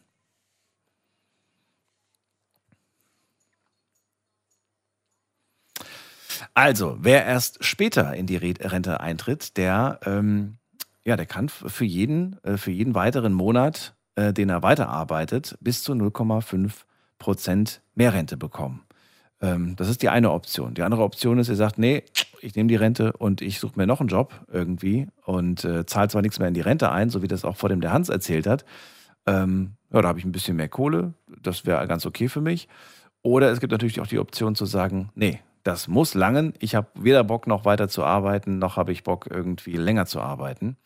Also, 6.55 6.97
wer 7.01 7.25
erst 7.25 7.65
später 7.65 8.15
in 8.15 8.27
die 8.27 8.37
Re- 8.37 8.55
Rente 8.61 9.01
eintritt, 9.01 9.57
der, 9.57 9.99
ähm, 10.07 10.59
ja, 11.05 11.17
der 11.17 11.27
kann 11.27 11.49
für 11.49 11.85
jeden, 11.85 12.43
äh, 12.45 12.57
für 12.57 12.71
jeden 12.71 12.95
weiteren 12.95 13.33
Monat, 13.33 13.95
äh, 14.15 14.33
den 14.33 14.49
er 14.49 14.63
weiterarbeitet, 14.63 15.57
bis 15.61 15.83
zu 15.83 15.93
0,5 15.95 16.85
Prozent 17.19 17.83
mehr 17.95 18.13
Rente 18.13 18.37
bekommen. 18.37 18.83
Ähm, 19.41 19.75
das 19.77 19.89
ist 19.89 20.03
die 20.03 20.09
eine 20.09 20.31
Option. 20.31 20.75
Die 20.75 20.83
andere 20.83 21.03
Option 21.03 21.39
ist, 21.39 21.49
ihr 21.49 21.57
sagt, 21.57 21.79
nee, 21.79 22.05
ich 22.41 22.55
nehme 22.55 22.69
die 22.69 22.77
Rente 22.77 23.13
und 23.15 23.41
ich 23.43 23.59
suche 23.59 23.77
mir 23.77 23.87
noch 23.87 24.01
einen 24.01 24.09
Job 24.09 24.33
irgendwie 24.53 25.09
und 25.25 25.65
äh, 25.65 25.87
zahle 25.87 26.09
zwar 26.09 26.23
nichts 26.23 26.39
mehr 26.39 26.49
in 26.49 26.55
die 26.55 26.61
Rente 26.61 26.93
ein, 26.93 27.11
so 27.11 27.21
wie 27.23 27.29
das 27.29 27.45
auch 27.45 27.57
vor 27.57 27.69
dem 27.69 27.81
der 27.81 27.93
Hans 27.93 28.11
erzählt 28.11 28.47
hat. 28.47 28.65
Ähm, 29.27 29.73
ja, 29.93 30.03
da 30.03 30.09
habe 30.09 30.19
ich 30.21 30.25
ein 30.25 30.33
bisschen 30.33 30.57
mehr 30.57 30.69
Kohle, 30.69 31.15
das 31.43 31.67
wäre 31.67 31.87
ganz 31.89 32.07
okay 32.07 32.29
für 32.29 32.41
mich. 32.41 32.69
Oder 33.23 33.51
es 33.51 33.59
gibt 33.61 33.73
natürlich 33.73 34.01
auch 34.01 34.07
die 34.07 34.19
Option 34.19 34.55
zu 34.55 34.67
sagen, 34.67 35.11
nee, 35.15 35.41
das 35.65 35.89
muss 35.89 36.15
langen. 36.15 36.55
Ich 36.61 36.75
habe 36.75 36.89
weder 36.95 37.25
Bock 37.25 37.47
noch 37.47 37.65
weiter 37.65 37.89
zu 37.89 38.05
arbeiten, 38.05 38.59
noch 38.59 38.77
habe 38.77 38.93
ich 38.93 39.03
Bock 39.03 39.27
irgendwie 39.29 39.77
länger 39.77 40.07
zu 40.07 40.21
arbeiten. 40.21 40.77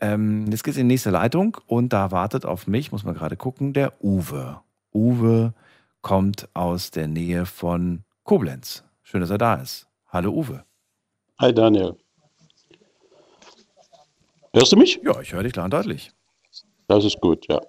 Ähm, 0.00 0.46
jetzt 0.50 0.64
geht's 0.64 0.76
in 0.76 0.88
die 0.88 0.94
nächste 0.94 1.10
Leitung 1.10 1.58
und 1.66 1.92
da 1.92 2.10
wartet 2.10 2.44
auf 2.44 2.66
mich, 2.66 2.90
muss 2.90 3.04
man 3.04 3.14
gerade 3.14 3.36
gucken, 3.36 3.72
der 3.72 3.92
Uwe. 4.02 4.60
Uwe 4.92 5.54
kommt 6.00 6.48
aus 6.54 6.90
der 6.90 7.06
Nähe 7.06 7.46
von 7.46 8.02
Koblenz. 8.24 8.82
Schön, 9.02 9.20
dass 9.20 9.30
er 9.30 9.38
da 9.38 9.54
ist. 9.54 9.86
Hallo 10.08 10.32
Uwe. 10.32 10.64
Hi 11.38 11.52
Daniel. 11.54 11.94
Hörst 14.52 14.72
du 14.72 14.76
mich? 14.76 15.00
Ja, 15.04 15.20
ich 15.20 15.32
höre 15.32 15.42
dich 15.42 15.52
klar 15.52 15.66
und 15.66 15.72
deutlich. 15.72 16.12
Das 16.88 17.04
ist 17.04 17.20
gut, 17.20 17.46
ja. 17.48 17.60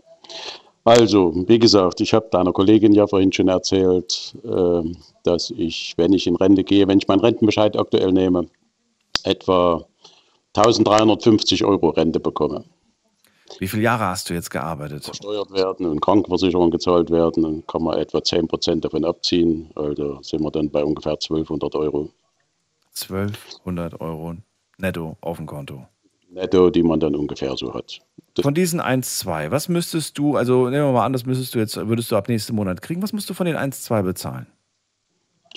Also, 0.86 1.34
wie 1.48 1.58
gesagt, 1.58 2.00
ich 2.00 2.14
habe 2.14 2.28
deiner 2.30 2.54
Kollegin 2.54 2.94
ja 2.94 3.08
vorhin 3.08 3.32
schon 3.34 3.48
erzählt, 3.48 4.36
ähm, 4.46 4.96
dass 5.24 5.50
ich, 5.50 5.96
wenn 5.98 6.14
ich 6.14 6.28
in 6.28 6.36
Rente 6.36 6.64
gehe, 6.64 6.88
wenn 6.88 7.00
ich 7.00 7.08
meinen 7.08 7.22
Rentenbescheid 7.22 7.76
aktuell 7.76 8.12
nehme, 8.12 8.48
etwa 9.24 9.84
1350 10.54 11.66
Euro 11.66 11.90
Rente 11.90 12.20
bekomme. 12.20 12.64
Wie 13.58 13.68
viele 13.68 13.82
Jahre 13.82 14.06
hast 14.06 14.30
du 14.30 14.36
jetzt 14.36 14.52
gearbeitet? 14.52 15.06
Versteuert 15.06 15.52
werden 15.52 15.88
und 15.88 16.02
Krankenversicherung 16.02 16.70
gezahlt 16.70 17.10
werden, 17.10 17.44
dann 17.44 17.68
kann 17.68 17.82
man 17.82 17.98
etwa 17.98 18.20
10% 18.20 18.82
davon 18.82 19.06
abziehen. 19.06 19.72
Also 19.76 20.22
sind 20.22 20.44
wir 20.44 20.52
dann 20.52 20.70
bei 20.70 20.84
ungefähr 20.84 21.14
1200 21.14 21.74
Euro 21.76 22.12
1200 22.94 24.00
Euro 24.00 24.36
netto 24.78 25.18
auf 25.22 25.38
dem 25.38 25.48
Konto. 25.48 25.88
Netto, 26.36 26.70
die 26.70 26.84
man 26.84 27.00
dann 27.00 27.16
ungefähr 27.16 27.56
so 27.58 27.74
hat. 27.74 28.00
Das, 28.36 28.44
Von 28.44 28.54
diesen 28.54 28.82
1,2, 28.82 29.52
was 29.52 29.70
müsstest 29.70 30.18
du, 30.18 30.36
also 30.36 30.70
nehmen 30.70 30.86
wir 30.86 30.92
mal 30.92 31.06
an, 31.06 31.14
das 31.14 31.26
müsstest 31.26 31.56
du 31.56 31.60
jetzt, 31.60 31.76
würdest 31.76 32.12
du 32.12 32.16
ab 32.16 32.30
nächsten 32.30 32.56
Monat 32.56 32.82
kriegen, 32.82 33.02
was 33.02 33.14
musst 33.14 33.30
du 33.30 33.34
von 33.34 33.46
den 33.46 33.56
1,2 33.56 34.04
bezahlen? 34.04 34.48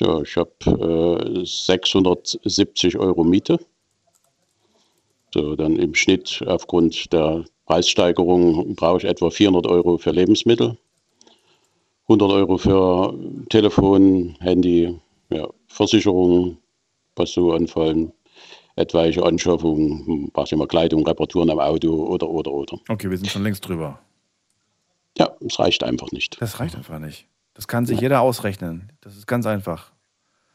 ja, 0.01 0.21
ich 0.23 0.37
habe 0.37 1.35
äh, 1.35 1.45
670 1.45 2.99
Euro 2.99 3.25
Miete. 3.25 3.59
So, 5.35 5.57
dann 5.57 5.77
im 5.77 5.95
Schnitt 5.95 6.43
aufgrund 6.47 7.13
der 7.13 7.45
Preissteigerung 7.67 8.75
brauche 8.77 8.99
ich 8.99 9.05
etwa 9.05 9.31
400 9.31 9.67
Euro 9.67 9.99
für 9.99 10.11
Lebensmittel, 10.11 10.79
100 12.05 12.31
Euro 12.31 12.57
für 12.57 13.15
Telefon, 13.51 14.37
Handy, 14.41 14.99
ja, 15.31 15.49
Versicherung, 15.67 16.57
was 17.17 17.33
so 17.33 17.53
anfallen, 17.53 18.13
etwaige 18.79 19.25
Anschaffungen, 19.25 20.31
was 20.35 20.53
immer 20.53 20.67
Kleidung, 20.67 21.07
Reparaturen 21.07 21.51
am 21.51 21.59
Auto 21.59 21.93
oder, 21.93 22.29
oder, 22.29 22.53
oder. 22.53 22.79
Okay, 22.89 23.11
wir 23.11 23.17
sind 23.17 23.29
schon 23.31 23.43
längst 23.43 23.67
drüber. 23.67 23.99
Ja, 25.17 25.31
es 25.45 25.59
reicht 25.59 25.83
einfach 25.83 26.13
nicht. 26.13 26.41
Das 26.41 26.61
reicht 26.61 26.77
einfach 26.77 26.99
nicht. 26.99 27.27
Das 27.55 27.67
kann 27.67 27.87
sich 27.87 28.01
jeder 28.01 28.21
ausrechnen. 28.21 28.93
Das 29.01 29.17
ist 29.17 29.27
ganz 29.27 29.47
einfach. 29.47 29.91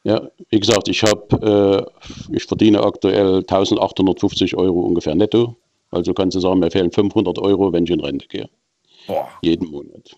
Ja, 0.04 0.22
wie 0.50 0.60
gesagt, 0.60 0.88
ich 0.88 1.04
habe, 1.04 1.90
äh, 2.30 2.36
ich 2.36 2.46
verdiene 2.46 2.84
aktuell 2.84 3.38
1850 3.38 4.56
Euro 4.56 4.82
ungefähr 4.82 5.16
netto. 5.16 5.56
Also 5.92 6.14
kannst 6.14 6.36
du 6.36 6.40
sagen, 6.40 6.60
mir 6.60 6.72
fehlen 6.72 6.92
500 6.92 7.40
Euro, 7.40 7.72
wenn 7.72 7.84
ich 7.84 7.92
in 7.92 8.00
Rente 8.00 8.28
gehe. 8.28 8.50
Boah, 9.08 9.30
Jeden 9.42 9.70
Monat. 9.70 10.16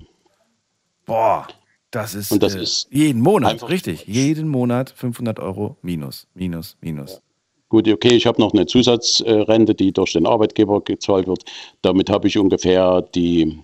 Boah, 1.06 1.47
das 1.91 2.16
ist, 2.16 2.32
Und 2.32 2.43
das 2.43 2.56
äh, 2.56 2.62
ist 2.64 2.88
jeden 2.91 3.22
Monat, 3.22 3.68
richtig. 3.70 4.06
Jeden 4.08 4.47
Monat 4.47 4.89
500 4.89 5.39
Euro 5.39 5.78
minus, 5.82 6.28
minus, 6.34 6.78
minus. 6.82 7.22
Gut, 7.76 7.90
okay, 7.90 8.16
ich 8.16 8.26
habe 8.26 8.40
noch 8.40 8.54
eine 8.54 8.66
Zusatzrente, 8.68 9.76
die 9.76 9.92
durch 9.92 10.14
den 10.14 10.26
Arbeitgeber 10.26 10.80
gezahlt 10.80 11.28
wird. 11.28 11.44
Damit 11.82 12.10
habe 12.10 12.30
ich 12.30 12.38
ungefähr 12.38 13.02
die, 13.02 13.60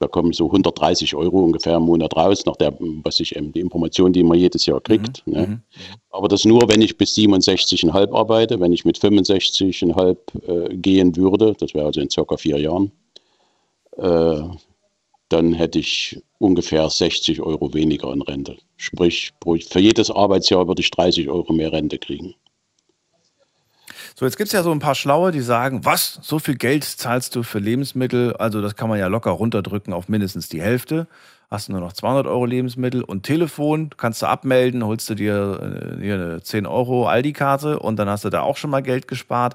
da 0.00 0.08
kommen 0.08 0.32
so 0.32 0.46
130 0.46 1.14
Euro 1.14 1.44
ungefähr 1.44 1.76
im 1.76 1.84
Monat 1.84 2.16
raus, 2.16 2.44
nach 2.46 2.56
der, 2.56 2.76
was 3.04 3.20
ich 3.20 3.36
eben, 3.36 3.52
die 3.52 3.60
Information, 3.60 4.12
die 4.12 4.24
man 4.24 4.40
jedes 4.40 4.66
Jahr 4.66 4.80
kriegt. 4.80 5.24
Ne? 5.28 5.62
Aber 6.10 6.26
das 6.26 6.44
nur, 6.44 6.62
wenn 6.68 6.82
ich 6.82 6.98
bis 6.98 7.14
67,5 7.14 8.12
arbeite. 8.12 8.58
Wenn 8.58 8.72
ich 8.72 8.84
mit 8.84 8.98
65,5 8.98 10.16
äh, 10.48 10.76
gehen 10.76 11.14
würde, 11.14 11.54
das 11.60 11.74
wäre 11.74 11.86
also 11.86 12.00
in 12.00 12.10
circa 12.10 12.36
vier 12.36 12.58
Jahren, 12.58 12.90
äh, 13.98 14.40
dann 15.28 15.52
hätte 15.52 15.78
ich 15.78 16.20
ungefähr 16.38 16.90
60 16.90 17.40
Euro 17.40 17.72
weniger 17.72 18.12
in 18.12 18.22
Rente. 18.22 18.56
Sprich, 18.76 19.30
für 19.44 19.78
jedes 19.78 20.10
Arbeitsjahr 20.10 20.66
würde 20.66 20.82
ich 20.82 20.90
30 20.90 21.28
Euro 21.28 21.52
mehr 21.52 21.70
Rente 21.70 21.98
kriegen. 21.98 22.34
So, 24.18 24.24
jetzt 24.24 24.36
gibt 24.36 24.48
es 24.48 24.52
ja 24.52 24.64
so 24.64 24.72
ein 24.72 24.80
paar 24.80 24.96
Schlaue, 24.96 25.30
die 25.30 25.40
sagen, 25.40 25.84
was, 25.84 26.18
so 26.22 26.40
viel 26.40 26.56
Geld 26.56 26.82
zahlst 26.82 27.36
du 27.36 27.44
für 27.44 27.60
Lebensmittel? 27.60 28.34
Also 28.34 28.60
das 28.60 28.74
kann 28.74 28.88
man 28.88 28.98
ja 28.98 29.06
locker 29.06 29.30
runterdrücken 29.30 29.92
auf 29.92 30.08
mindestens 30.08 30.48
die 30.48 30.60
Hälfte. 30.60 31.06
Hast 31.48 31.68
du 31.68 31.72
nur 31.72 31.80
noch 31.80 31.92
200 31.92 32.26
Euro 32.26 32.44
Lebensmittel 32.44 33.04
und 33.04 33.22
Telefon, 33.22 33.90
kannst 33.96 34.20
du 34.20 34.26
abmelden, 34.26 34.84
holst 34.84 35.08
du 35.08 35.14
dir 35.14 35.94
äh, 35.96 36.02
hier 36.02 36.14
eine 36.14 36.42
10 36.42 36.66
Euro 36.66 37.06
Aldi-Karte 37.06 37.78
und 37.78 37.94
dann 37.94 38.08
hast 38.08 38.24
du 38.24 38.28
da 38.28 38.40
auch 38.40 38.56
schon 38.56 38.70
mal 38.70 38.82
Geld 38.82 39.06
gespart. 39.06 39.54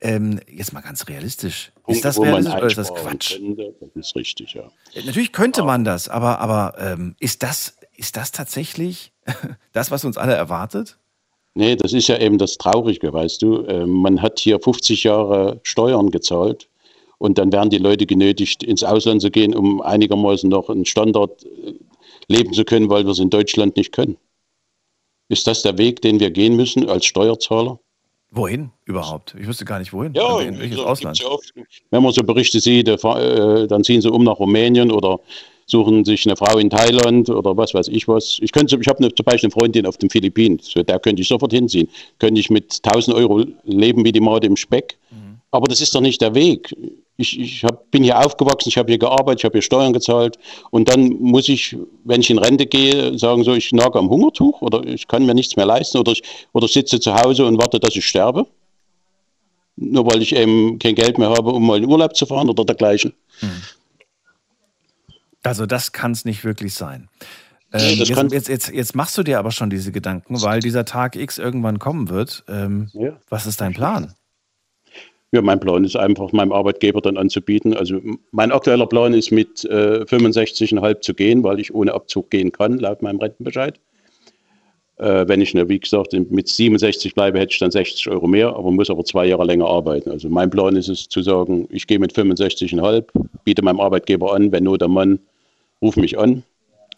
Ähm, 0.00 0.38
jetzt 0.48 0.72
mal 0.72 0.80
ganz 0.82 1.08
realistisch. 1.08 1.72
Ist 1.88 2.04
das 2.04 2.20
realistisch 2.20 2.54
oder 2.54 2.66
ist 2.66 2.78
das 2.78 2.94
Quatsch? 2.94 3.40
könnte, 3.40 3.74
das 3.80 3.96
ist 3.96 4.14
richtig, 4.14 4.54
ja. 4.54 4.70
Natürlich 4.94 5.32
könnte 5.32 5.64
man 5.64 5.82
das, 5.82 6.08
aber, 6.08 6.38
aber 6.38 6.74
ähm, 6.78 7.16
ist, 7.18 7.42
das, 7.42 7.76
ist 7.96 8.16
das 8.16 8.30
tatsächlich 8.30 9.12
das, 9.72 9.90
was 9.90 10.04
uns 10.04 10.16
alle 10.18 10.34
erwartet? 10.34 10.98
Nee, 11.54 11.76
das 11.76 11.92
ist 11.92 12.08
ja 12.08 12.18
eben 12.18 12.38
das 12.38 12.58
Traurige, 12.58 13.12
weißt 13.12 13.42
du. 13.42 13.64
Ähm, 13.66 13.90
Man 13.90 14.20
hat 14.20 14.40
hier 14.40 14.58
50 14.60 15.04
Jahre 15.04 15.60
Steuern 15.62 16.10
gezahlt 16.10 16.68
und 17.18 17.38
dann 17.38 17.52
werden 17.52 17.70
die 17.70 17.78
Leute 17.78 18.06
genötigt, 18.06 18.64
ins 18.64 18.82
Ausland 18.82 19.22
zu 19.22 19.30
gehen, 19.30 19.54
um 19.54 19.80
einigermaßen 19.80 20.50
noch 20.50 20.68
einen 20.68 20.84
Standard 20.84 21.44
äh, 21.44 21.74
leben 22.26 22.52
zu 22.52 22.64
können, 22.64 22.90
weil 22.90 23.04
wir 23.04 23.12
es 23.12 23.20
in 23.20 23.30
Deutschland 23.30 23.76
nicht 23.76 23.92
können. 23.92 24.16
Ist 25.28 25.46
das 25.46 25.62
der 25.62 25.78
Weg, 25.78 26.02
den 26.02 26.20
wir 26.20 26.30
gehen 26.30 26.56
müssen 26.56 26.88
als 26.88 27.06
Steuerzahler? 27.06 27.78
Wohin 28.30 28.70
überhaupt? 28.84 29.36
Ich 29.38 29.46
wüsste 29.46 29.64
gar 29.64 29.78
nicht 29.78 29.92
wohin. 29.92 30.12
Ja, 30.14 30.40
in 30.40 30.58
welches 30.58 30.76
so 30.76 30.84
Ausland? 30.86 31.18
ja 31.20 31.28
oft. 31.28 31.54
Wenn 31.90 32.02
man 32.02 32.12
so 32.12 32.22
Berichte 32.24 32.58
sieht, 32.58 32.88
äh, 32.88 33.66
dann 33.68 33.84
ziehen 33.84 34.00
sie 34.00 34.10
um 34.10 34.24
nach 34.24 34.40
Rumänien 34.40 34.90
oder 34.90 35.20
suchen 35.66 36.04
sich 36.04 36.26
eine 36.26 36.36
Frau 36.36 36.58
in 36.58 36.70
Thailand 36.70 37.28
oder 37.30 37.56
was 37.56 37.74
weiß 37.74 37.88
ich 37.88 38.08
was. 38.08 38.38
Ich 38.40 38.52
könnte, 38.52 38.76
ich 38.80 38.88
habe 38.88 38.98
eine, 38.98 39.14
zum 39.14 39.24
Beispiel 39.24 39.48
eine 39.48 39.52
Freundin 39.52 39.86
auf 39.86 39.96
den 39.98 40.10
Philippinen, 40.10 40.58
so, 40.60 40.82
da 40.82 40.98
könnte 40.98 41.22
ich 41.22 41.28
sofort 41.28 41.52
hinziehen. 41.52 41.88
Könnte 42.18 42.40
ich 42.40 42.50
mit 42.50 42.80
1000 42.82 43.16
Euro 43.16 43.44
leben 43.64 44.04
wie 44.04 44.12
die 44.12 44.20
Maude 44.20 44.46
im 44.46 44.56
Speck. 44.56 44.98
Aber 45.50 45.68
das 45.68 45.80
ist 45.80 45.94
doch 45.94 46.00
nicht 46.00 46.20
der 46.20 46.34
Weg. 46.34 46.74
Ich, 47.16 47.38
ich 47.38 47.62
hab, 47.62 47.88
bin 47.92 48.02
hier 48.02 48.18
aufgewachsen, 48.18 48.70
ich 48.70 48.76
habe 48.76 48.90
hier 48.90 48.98
gearbeitet, 48.98 49.40
ich 49.40 49.44
habe 49.44 49.52
hier 49.52 49.62
Steuern 49.62 49.92
gezahlt 49.92 50.36
und 50.72 50.88
dann 50.88 51.10
muss 51.20 51.48
ich, 51.48 51.76
wenn 52.02 52.20
ich 52.20 52.30
in 52.30 52.38
Rente 52.38 52.66
gehe, 52.66 53.16
sagen 53.16 53.44
so, 53.44 53.54
ich 53.54 53.70
nage 53.70 53.96
am 54.00 54.10
Hungertuch 54.10 54.62
oder 54.62 54.84
ich 54.84 55.06
kann 55.06 55.24
mir 55.24 55.34
nichts 55.34 55.54
mehr 55.54 55.64
leisten 55.64 55.98
oder 55.98 56.10
ich, 56.10 56.24
oder 56.52 56.66
ich 56.66 56.72
sitze 56.72 56.98
zu 56.98 57.14
Hause 57.14 57.46
und 57.46 57.56
warte, 57.58 57.78
dass 57.78 57.94
ich 57.94 58.04
sterbe 58.04 58.46
nur 59.76 60.06
weil 60.06 60.22
ich 60.22 60.34
eben 60.34 60.78
kein 60.78 60.94
Geld 60.94 61.18
mehr 61.18 61.30
habe, 61.30 61.50
um 61.50 61.66
mal 61.66 61.78
in 61.78 61.88
Urlaub 61.88 62.14
zu 62.14 62.26
fahren 62.26 62.48
oder 62.48 62.64
dergleichen. 62.64 63.12
Also 65.44 65.66
das 65.66 65.92
kann 65.92 66.12
es 66.12 66.24
nicht 66.24 66.44
wirklich 66.44 66.74
sein. 66.74 67.08
Nee, 67.72 67.92
Ähm, 67.92 67.98
jetzt, 67.98 68.32
jetzt, 68.32 68.48
jetzt, 68.48 68.72
jetzt 68.72 68.96
machst 68.96 69.18
du 69.18 69.22
dir 69.22 69.38
aber 69.38 69.50
schon 69.50 69.68
diese 69.68 69.92
Gedanken, 69.92 70.40
weil 70.42 70.60
dieser 70.60 70.84
Tag 70.84 71.16
X 71.16 71.38
irgendwann 71.38 71.78
kommen 71.78 72.08
wird. 72.08 72.44
Ähm, 72.48 72.90
Ja. 72.92 73.16
Was 73.28 73.46
ist 73.46 73.60
dein 73.60 73.74
Plan? 73.74 74.14
Ja, 75.32 75.42
mein 75.42 75.58
Plan 75.58 75.82
ist 75.82 75.96
einfach, 75.96 76.30
meinem 76.30 76.52
Arbeitgeber 76.52 77.00
dann 77.00 77.16
anzubieten. 77.16 77.74
Also 77.74 78.00
mein 78.30 78.52
aktueller 78.52 78.86
Plan 78.86 79.12
ist, 79.14 79.32
mit 79.32 79.64
äh, 79.64 80.04
65,5 80.04 81.00
zu 81.00 81.12
gehen, 81.14 81.42
weil 81.42 81.58
ich 81.58 81.74
ohne 81.74 81.92
Abzug 81.92 82.30
gehen 82.30 82.52
kann, 82.52 82.78
laut 82.78 83.02
meinem 83.02 83.18
Rentenbescheid. 83.18 83.80
Äh, 84.96 85.26
wenn 85.26 85.40
ich, 85.40 85.52
ne, 85.54 85.68
wie 85.68 85.80
gesagt, 85.80 86.12
mit 86.12 86.46
67 86.46 87.16
bleibe, 87.16 87.40
hätte 87.40 87.52
ich 87.52 87.58
dann 87.58 87.72
60 87.72 88.08
Euro 88.10 88.28
mehr, 88.28 88.54
aber 88.54 88.70
muss 88.70 88.90
aber 88.90 89.04
zwei 89.04 89.26
Jahre 89.26 89.44
länger 89.44 89.66
arbeiten. 89.66 90.12
Also 90.12 90.28
mein 90.28 90.50
Plan 90.50 90.76
ist 90.76 90.88
es 90.88 91.08
zu 91.08 91.20
sagen, 91.20 91.66
ich 91.68 91.88
gehe 91.88 91.98
mit 91.98 92.12
65,5, 92.14 93.04
biete 93.42 93.62
meinem 93.62 93.80
Arbeitgeber 93.80 94.32
an, 94.32 94.52
wenn 94.52 94.62
nur 94.62 94.78
der 94.78 94.86
Mann, 94.86 95.18
ruf 95.82 95.96
mich 95.96 96.18
an. 96.18 96.42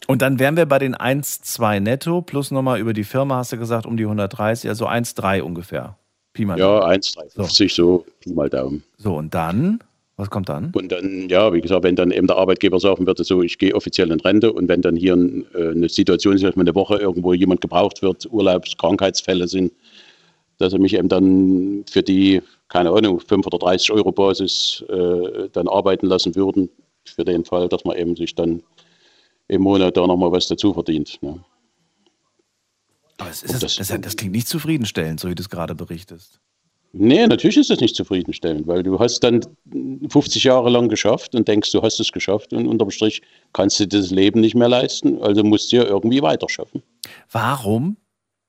Und 0.07 0.21
dann 0.21 0.39
wären 0.39 0.55
wir 0.55 0.65
bei 0.65 0.79
den 0.79 0.95
1,2 0.95 1.79
netto, 1.79 2.21
plus 2.21 2.51
nochmal 2.51 2.79
über 2.79 2.93
die 2.93 3.03
Firma, 3.03 3.37
hast 3.37 3.51
du 3.51 3.57
gesagt, 3.57 3.85
um 3.85 3.97
die 3.97 4.03
130, 4.03 4.69
also 4.69 4.87
1,3 4.87 5.41
ungefähr. 5.41 5.97
Pi 6.33 6.45
mal 6.45 6.57
Ja, 6.57 6.79
Daumen. 6.79 6.91
1,350 6.91 7.73
so, 7.73 8.05
Pi 8.19 8.31
mal 8.31 8.49
Daumen. 8.49 8.83
So, 8.97 9.15
und 9.15 9.33
dann, 9.33 9.79
was 10.15 10.29
kommt 10.29 10.49
dann? 10.49 10.71
Und 10.73 10.91
dann, 10.91 11.27
ja, 11.29 11.51
wie 11.51 11.61
gesagt, 11.61 11.83
wenn 11.83 11.95
dann 11.95 12.11
eben 12.11 12.27
der 12.27 12.37
Arbeitgeber 12.37 12.79
sagen 12.79 13.05
würde, 13.05 13.23
so, 13.23 13.41
ich 13.41 13.57
gehe 13.57 13.75
offiziell 13.75 14.11
in 14.11 14.19
Rente 14.19 14.53
und 14.53 14.67
wenn 14.67 14.81
dann 14.81 14.95
hier 14.95 15.15
ein, 15.15 15.45
äh, 15.53 15.69
eine 15.71 15.89
Situation 15.89 16.35
ist, 16.35 16.43
dass 16.43 16.55
mal 16.55 16.61
eine 16.61 16.75
Woche 16.75 16.97
irgendwo 16.97 17.33
jemand 17.33 17.61
gebraucht 17.61 18.01
wird, 18.01 18.27
Urlaubs-, 18.31 18.77
Krankheitsfälle 18.77 19.47
sind, 19.47 19.73
dass 20.57 20.73
er 20.73 20.79
mich 20.79 20.93
eben 20.93 21.09
dann 21.09 21.83
für 21.89 22.01
die, 22.01 22.41
keine 22.69 22.91
Ahnung, 22.91 23.19
5 23.19 23.45
oder 23.45 23.59
30 23.59 23.91
Euro 23.91 24.11
Basis 24.11 24.83
äh, 24.89 25.49
dann 25.51 25.67
arbeiten 25.67 26.07
lassen 26.07 26.35
würden, 26.35 26.69
für 27.09 27.25
den 27.25 27.45
Fall, 27.45 27.69
dass 27.69 27.85
man 27.85 27.97
eben 27.97 28.15
sich 28.15 28.35
dann 28.35 28.63
im 29.47 29.61
Monat 29.61 29.97
da 29.97 30.05
nochmal 30.05 30.31
was 30.31 30.47
dazu 30.47 30.73
verdient. 30.73 31.17
Ne? 31.21 31.43
Aber 33.17 33.29
ist, 33.29 33.43
das, 33.63 33.75
das, 33.75 34.01
das 34.01 34.15
klingt 34.15 34.33
nicht 34.33 34.47
zufriedenstellend, 34.47 35.19
so 35.19 35.29
wie 35.29 35.35
du 35.35 35.41
es 35.41 35.49
gerade 35.49 35.75
berichtest. 35.75 36.39
Nee, 36.93 37.27
natürlich 37.27 37.57
ist 37.57 37.69
das 37.69 37.79
nicht 37.79 37.95
zufriedenstellend, 37.95 38.65
weil 38.65 38.81
du 38.81 38.99
hast 38.99 39.19
dann 39.19 39.41
50 40.09 40.43
Jahre 40.43 40.69
lang 40.69 40.87
geschafft 40.87 41.35
und 41.35 41.47
denkst, 41.47 41.71
du 41.71 41.81
hast 41.81 41.99
es 41.99 42.11
geschafft 42.11 42.53
und 42.53 42.67
unterm 42.67 42.91
Strich 42.91 43.21
kannst 43.53 43.79
du 43.79 43.87
das 43.87 44.09
Leben 44.09 44.39
nicht 44.39 44.55
mehr 44.55 44.69
leisten, 44.69 45.21
also 45.21 45.43
musst 45.43 45.71
du 45.71 45.77
ja 45.77 45.83
irgendwie 45.83 46.21
weiterschaffen. 46.21 46.81
Warum? 47.31 47.97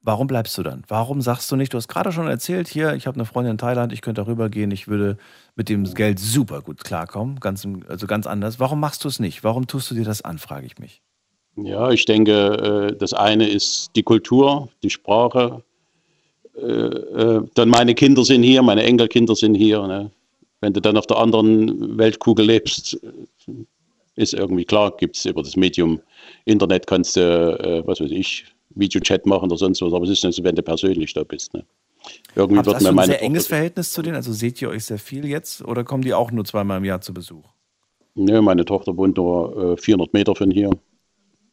Warum 0.01 0.27
bleibst 0.29 0.57
du 0.57 0.63
dann? 0.63 0.85
Warum 0.89 1.21
sagst 1.21 1.51
du 1.51 1.57
nicht, 1.57 1.75
du 1.75 1.77
hast 1.77 1.89
gerade 1.89 2.13
schon 2.13 2.29
erzählt, 2.29 2.69
hier, 2.69 2.95
ich 2.95 3.07
habe 3.07 3.17
eine 3.17 3.25
Freundin 3.25 3.53
in 3.53 3.59
Thailand, 3.59 3.93
ich 3.93 4.01
könnte 4.01 4.23
darüber 4.23 4.49
gehen, 4.49 4.71
ich 4.71 4.87
würde 4.87 5.19
mit 5.57 5.69
dem 5.69 5.85
Geld 5.93 6.21
super 6.21 6.63
gut 6.63 6.85
klarkommen, 6.85 7.41
ganz, 7.41 7.67
also 7.89 8.07
ganz 8.07 8.27
anders. 8.27 8.61
Warum 8.61 8.79
machst 8.81 9.05
du 9.05 9.09
es 9.09 9.19
nicht? 9.19 9.43
Warum 9.43 9.67
tust 9.67 9.91
du 9.91 9.95
dir 9.95 10.05
das 10.05 10.23
an, 10.23 10.39
frage 10.39 10.67
ich 10.67 10.79
mich. 10.79 11.03
Ja, 11.57 11.91
ich 11.91 12.05
denke, 12.05 12.91
äh, 12.93 12.97
das 12.97 13.13
eine 13.13 13.49
ist 13.49 13.91
die 13.97 14.03
Kultur, 14.05 14.69
die 14.83 14.91
Sprache. 14.91 15.63
Äh, 16.57 16.63
äh, 16.63 17.43
Dann 17.55 17.69
meine 17.69 17.95
Kinder 17.95 18.25
sind 18.25 18.45
hier, 18.45 18.63
meine 18.63 18.85
Enkelkinder 18.85 19.35
sind 19.35 19.57
hier. 19.57 19.87
ne. 19.87 20.11
Wenn 20.61 20.73
du 20.73 20.81
dann 20.81 20.97
auf 20.97 21.07
der 21.07 21.19
anderen 21.19 21.99
Weltkugel 21.99 22.47
lebst, 22.47 22.99
ist 24.17 24.35
irgendwie 24.35 24.65
klar, 24.65 24.93
gibt 24.97 25.17
es 25.17 25.25
über 25.25 25.43
das 25.43 25.57
Medium 25.57 26.01
Internet 26.47 26.87
kannst 26.87 27.17
du, 27.17 27.83
was 27.87 28.01
weiß 28.01 28.11
ich, 28.11 28.45
Videochat 28.79 29.27
machen 29.27 29.47
oder 29.47 29.57
sonst 29.57 29.83
was, 29.83 29.93
aber 29.93 30.05
es 30.05 30.11
ist 30.11 30.25
nicht 30.25 30.37
so, 30.37 30.45
wenn 30.45 30.55
du 30.55 30.63
persönlich 30.63 31.13
da 31.15 31.25
bist. 31.25 31.55
Ne? 31.55 31.65
Irgendwie 32.35 32.59
Habt, 32.59 32.67
wird 32.67 32.77
mir 32.77 32.85
du 32.85 32.89
ein 32.89 32.95
meine 32.95 33.13
sehr 33.13 33.23
enges 33.23 33.45
Tochter, 33.45 33.57
Verhältnis 33.57 33.93
zu 33.93 34.03
denen? 34.03 34.17
Also 34.17 34.33
seht 34.33 34.63
ihr 34.63 34.71
euch 34.71 34.85
sehr 34.85 34.99
viel 34.99 35.27
jetzt 35.27 35.63
oder 35.63 35.85
kommen 35.85 36.03
die 36.03 36.15
auch 36.15 36.31
nur 36.31 36.45
zweimal 36.45 36.79
im 36.79 36.85
Jahr 36.85 37.01
zu 37.01 37.13
Besuch? 37.13 37.45
ne, 38.19 38.43
meine 38.43 38.65
Tochter 38.65 38.97
wohnt 38.97 39.17
nur 39.17 39.75
äh, 39.75 39.77
400 39.81 40.13
Meter 40.13 40.35
von 40.35 40.51
hier. 40.51 40.71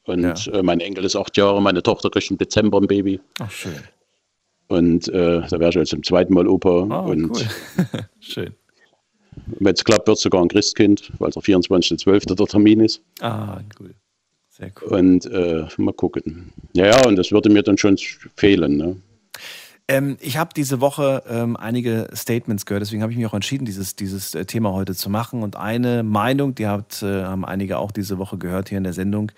Und 0.05 0.47
äh, 0.47 0.61
mein 0.61 0.82
Enkel 0.82 1.03
ist 1.05 1.15
acht 1.15 1.36
Jahre, 1.38 1.61
meine 1.61 1.82
Tochter 1.82 2.09
kriegt 2.09 2.30
im 2.30 2.38
Dezember 2.38 2.80
ein 2.80 2.88
Baby. 2.88 3.19
Ach, 3.39 3.49
schön. 3.49 3.73
Und 4.67 5.07
äh, 5.07 5.41
da 5.47 5.59
wäre 5.59 5.69
ich 5.69 5.76
jetzt 5.76 5.89
zum 5.89 6.03
zweiten 6.03 6.34
Mal 6.34 6.47
Opa. 6.47 6.69
Oh, 6.69 7.11
und 7.11 7.32
cool. 7.32 7.47
schön. 8.19 8.53
wenn 9.59 9.73
es 9.73 9.84
klappt, 9.84 10.07
wird 10.07 10.17
sogar 10.17 10.41
ein 10.41 10.47
Christkind, 10.47 11.11
weil 11.19 11.32
der 11.32 11.41
24.12. 11.41 12.36
der 12.36 12.45
Termin 12.45 12.82
ist. 12.82 13.01
Ah, 13.21 13.59
cool. 13.80 13.95
Sehr 14.58 14.72
cool. 14.82 14.99
Und 14.99 15.26
äh, 15.26 15.68
mal 15.78 15.93
gucken. 15.93 16.53
Ja, 16.74 16.86
ja, 16.86 17.06
und 17.06 17.18
das 17.18 17.32
würde 17.32 17.49
mir 17.49 17.62
dann 17.62 17.78
schon 17.78 17.97
fehlen. 18.38 18.78
Ne? 18.78 18.95
Ähm, 19.89 20.16
ich 20.22 20.38
habe 20.38 20.51
diese 20.56 20.80
Woche 20.80 21.24
ähm, 21.28 21.58
einige 21.58 22.08
Statements 22.16 22.66
gehört, 22.66 22.82
deswegen 22.82 23.01
habe 23.01 23.12
ich 23.12 23.18
mich 23.18 23.28
auch 23.28 23.34
entschieden, 23.34 23.66
dieses, 23.66 23.97
dieses 23.97 24.34
äh, 24.34 24.45
Thema 24.45 24.72
heute 24.72 24.95
zu 24.95 25.10
machen. 25.10 25.43
Und 25.43 25.58
eine 25.58 26.03
Meinung, 26.03 26.56
die 26.56 26.68
hat, 26.68 27.03
äh, 27.03 27.24
haben 27.24 27.43
einige 27.43 27.80
auch 27.80 27.91
diese 27.91 28.18
Woche 28.18 28.38
gehört 28.38 28.70
hier 28.70 28.78
in 28.78 28.86
der 28.86 28.93
Sendung. 28.93 29.34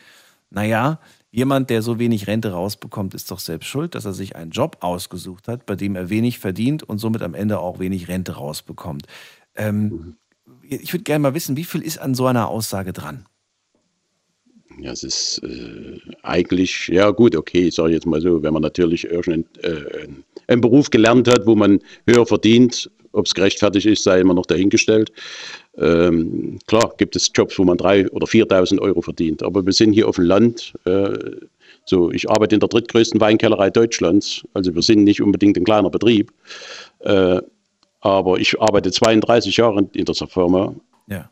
Naja, 0.52 1.00
jemand, 1.32 1.72
der 1.72 1.82
so 1.82 1.98
wenig 1.98 2.28
Rente 2.28 2.52
rausbekommt, 2.52 3.16
ist 3.16 3.32
doch 3.32 3.40
selbst 3.40 3.66
schuld, 3.66 3.96
dass 3.96 4.06
er 4.06 4.14
sich 4.14 4.36
einen 4.36 4.52
Job 4.52 4.78
ausgesucht 4.82 5.48
hat, 5.48 5.66
bei 5.66 5.76
dem 5.76 5.96
er 5.96 6.12
wenig 6.12 6.38
verdient 6.38 6.84
und 6.84 7.00
somit 7.00 7.24
am 7.24 7.34
Ende 7.34 7.58
auch 7.58 7.80
wenig 7.80 8.08
Rente 8.08 8.34
rausbekommt. 8.34 9.08
Ähm, 9.56 10.16
ich 10.62 10.94
würde 10.94 11.04
gerne 11.04 11.24
mal 11.24 11.34
wissen, 11.34 11.58
wie 11.58 11.64
viel 11.64 11.82
ist 11.82 11.98
an 11.98 12.14
so 12.14 12.28
einer 12.28 12.50
Aussage 12.50 12.94
dran? 12.94 13.26
Ja, 14.80 14.92
es 14.92 15.04
ist 15.04 15.42
äh, 15.44 16.00
eigentlich, 16.22 16.88
ja 16.88 17.10
gut, 17.10 17.36
okay, 17.36 17.68
ich 17.68 17.76
sage 17.76 17.94
jetzt 17.94 18.06
mal 18.06 18.22
so, 18.22 18.44
wenn 18.44 18.54
man 18.54 18.62
natürlich 18.62 19.06
irgendeinen 19.06 19.46
äh, 20.48 20.58
Beruf 20.58 20.90
gelernt 20.90 21.28
hat, 21.28 21.46
wo 21.46 21.56
man 21.56 21.80
höher 22.06 22.26
verdient 22.26 22.90
Ob 23.12 23.26
es 23.26 23.34
gerechtfertigt 23.34 23.88
ist, 23.88 24.04
sei 24.04 24.20
immer 24.20 24.36
noch 24.36 24.46
dahingestellt. 24.46 25.12
Ähm, 25.78 26.60
klar 26.68 26.94
gibt 26.98 27.16
es 27.16 27.32
Jobs, 27.34 27.58
wo 27.58 27.64
man 27.64 27.78
3.000 27.78 28.12
oder 28.12 28.28
4.000 28.28 28.80
Euro 28.80 29.02
verdient, 29.02 29.42
aber 29.42 29.66
wir 29.66 29.74
sind 29.74 29.94
hier 29.94 30.08
auf 30.08 30.16
dem 30.16 30.26
Land. 30.26 30.74
Äh, 30.86 31.18
so, 31.86 32.12
ich 32.12 32.30
arbeite 32.30 32.56
in 32.56 32.60
der 32.60 32.70
drittgrößten 32.70 33.20
Weinkellerei 33.20 33.70
Deutschlands, 33.70 34.44
also 34.54 34.76
wir 34.76 34.82
sind 34.82 35.04
nicht 35.06 35.22
unbedingt 35.22 35.58
ein 35.58 35.64
kleiner 35.64 35.90
Betrieb. 35.90 36.32
Äh, 37.00 37.42
aber 38.02 38.40
ich 38.40 38.60
arbeite 38.62 38.92
32 38.92 39.58
Jahre 39.58 39.88
in 39.94 40.06
dieser 40.06 40.28
Firma. 40.28 40.76
Ja. 41.08 41.30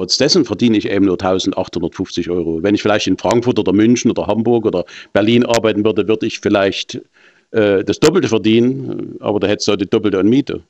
Trotz 0.00 0.16
dessen 0.16 0.46
verdiene 0.46 0.78
ich 0.78 0.88
eben 0.88 1.04
nur 1.04 1.20
1850 1.20 2.30
Euro. 2.30 2.62
Wenn 2.62 2.74
ich 2.74 2.80
vielleicht 2.80 3.06
in 3.06 3.18
Frankfurt 3.18 3.58
oder 3.58 3.74
München 3.74 4.10
oder 4.10 4.26
Hamburg 4.26 4.64
oder 4.64 4.86
Berlin 5.12 5.44
arbeiten 5.44 5.84
würde, 5.84 6.08
würde 6.08 6.24
ich 6.24 6.40
vielleicht 6.40 6.98
äh, 7.50 7.84
das 7.84 8.00
Doppelte 8.00 8.26
verdienen, 8.26 9.16
aber 9.20 9.40
da 9.40 9.46
hättest 9.46 9.68
du 9.68 9.76
die 9.76 9.84
Doppelte 9.84 10.18
an 10.18 10.26
Miete. 10.26 10.62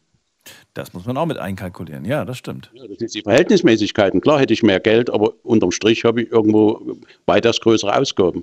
Das 0.75 0.93
muss 0.95 1.07
man 1.07 1.17
auch 1.17 1.27
mit 1.27 1.39
einkalkulieren. 1.39 2.05
Ja, 2.05 2.25
das 2.25 2.39
stimmt. 2.39 2.73
Ja, 2.75 2.89
das 2.89 2.99
sind 2.99 3.15
die 3.15 3.23
Verhältnismäßigkeiten. 3.23 4.21
Klar 4.21 4.41
hätte 4.41 4.53
ich 4.53 4.65
mehr 4.65 4.81
Geld, 4.81 5.11
aber 5.11 5.33
unterm 5.45 5.71
Strich 5.71 6.03
habe 6.03 6.23
ich 6.23 6.33
irgendwo 6.33 6.97
weitaus 7.27 7.61
größere 7.61 7.97
Ausgaben. 7.97 8.43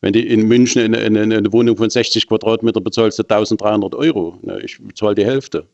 Wenn 0.00 0.12
du 0.12 0.18
in 0.18 0.48
München 0.48 0.82
eine, 0.82 0.98
eine, 0.98 1.36
eine 1.36 1.52
Wohnung 1.52 1.76
von 1.76 1.88
60 1.88 2.26
Quadratmeter 2.26 2.80
bezahlst, 2.80 3.20
du 3.20 3.22
1300 3.22 3.94
Euro. 3.94 4.40
Ich 4.60 4.82
bezahle 4.82 5.14
die 5.14 5.24
Hälfte 5.24 5.68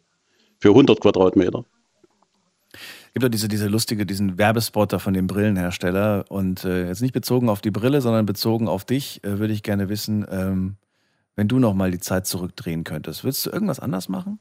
für 0.60 0.68
100 0.68 1.00
Quadratmeter. 1.00 1.64
Gibt 3.14 3.24
doch 3.24 3.30
diese, 3.30 3.46
diese 3.46 3.68
lustige, 3.68 4.06
diesen 4.06 4.38
Werbespotter 4.38 4.98
von 4.98 5.14
dem 5.14 5.28
Brillenhersteller. 5.28 6.24
Und 6.28 6.64
äh, 6.64 6.88
jetzt 6.88 7.00
nicht 7.00 7.14
bezogen 7.14 7.48
auf 7.48 7.60
die 7.60 7.70
Brille, 7.70 8.00
sondern 8.00 8.26
bezogen 8.26 8.66
auf 8.66 8.84
dich, 8.84 9.22
äh, 9.22 9.38
würde 9.38 9.52
ich 9.52 9.62
gerne 9.62 9.88
wissen, 9.88 10.26
ähm, 10.28 10.76
wenn 11.36 11.46
du 11.46 11.60
nochmal 11.60 11.92
die 11.92 12.00
Zeit 12.00 12.26
zurückdrehen 12.26 12.82
könntest, 12.82 13.22
würdest 13.22 13.46
du 13.46 13.50
irgendwas 13.50 13.78
anders 13.78 14.08
machen? 14.08 14.40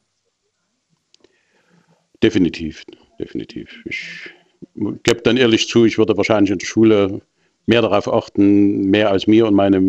Definitiv, 2.23 2.83
definitiv. 3.19 3.69
Ich 3.85 4.31
gebe 4.75 5.21
dann 5.21 5.37
ehrlich 5.37 5.67
zu, 5.67 5.85
ich 5.85 5.97
würde 5.97 6.17
wahrscheinlich 6.17 6.51
in 6.51 6.57
der 6.57 6.65
Schule 6.65 7.21
mehr 7.65 7.81
darauf 7.81 8.11
achten, 8.11 8.89
mehr 8.89 9.11
als 9.11 9.27
mir 9.27 9.45
und 9.47 9.53
meine 9.53 9.81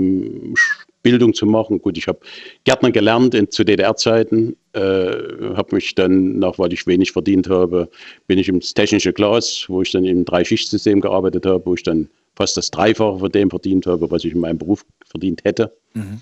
Bildung 1.05 1.33
zu 1.35 1.47
machen. 1.47 1.81
Gut, 1.81 1.97
ich 1.97 2.09
habe 2.09 2.19
Gärtner 2.65 2.91
gelernt 2.91 3.35
in, 3.35 3.49
zu 3.51 3.65
DDR-Zeiten, 3.65 4.57
äh, 4.73 4.81
habe 4.81 5.77
mich 5.77 5.95
dann, 5.95 6.41
nach 6.41 6.59
weil 6.59 6.73
ich 6.73 6.89
wenig 6.89 7.13
verdient 7.13 7.49
habe, 7.49 7.89
bin 8.27 8.41
ich 8.41 8.49
ins 8.49 8.75
technische 8.75 9.13
Glas, 9.13 9.67
wo 9.69 9.83
ich 9.83 9.93
dann 9.93 10.05
im 10.05 10.25
Drei-Schicht-System 10.25 11.01
gearbeitet 11.01 11.47
habe, 11.47 11.65
wo 11.65 11.75
ich 11.75 11.85
dann 11.85 12.09
fast 12.35 12.57
das 12.57 12.73
Dreifache 12.73 13.21
von 13.21 13.31
dem 13.31 13.51
verdient 13.51 13.87
habe, 13.87 14.11
was 14.11 14.25
ich 14.25 14.33
in 14.33 14.41
meinem 14.41 14.59
Beruf 14.59 14.85
verdient 15.07 15.45
hätte. 15.45 15.73
Mhm. 15.93 16.21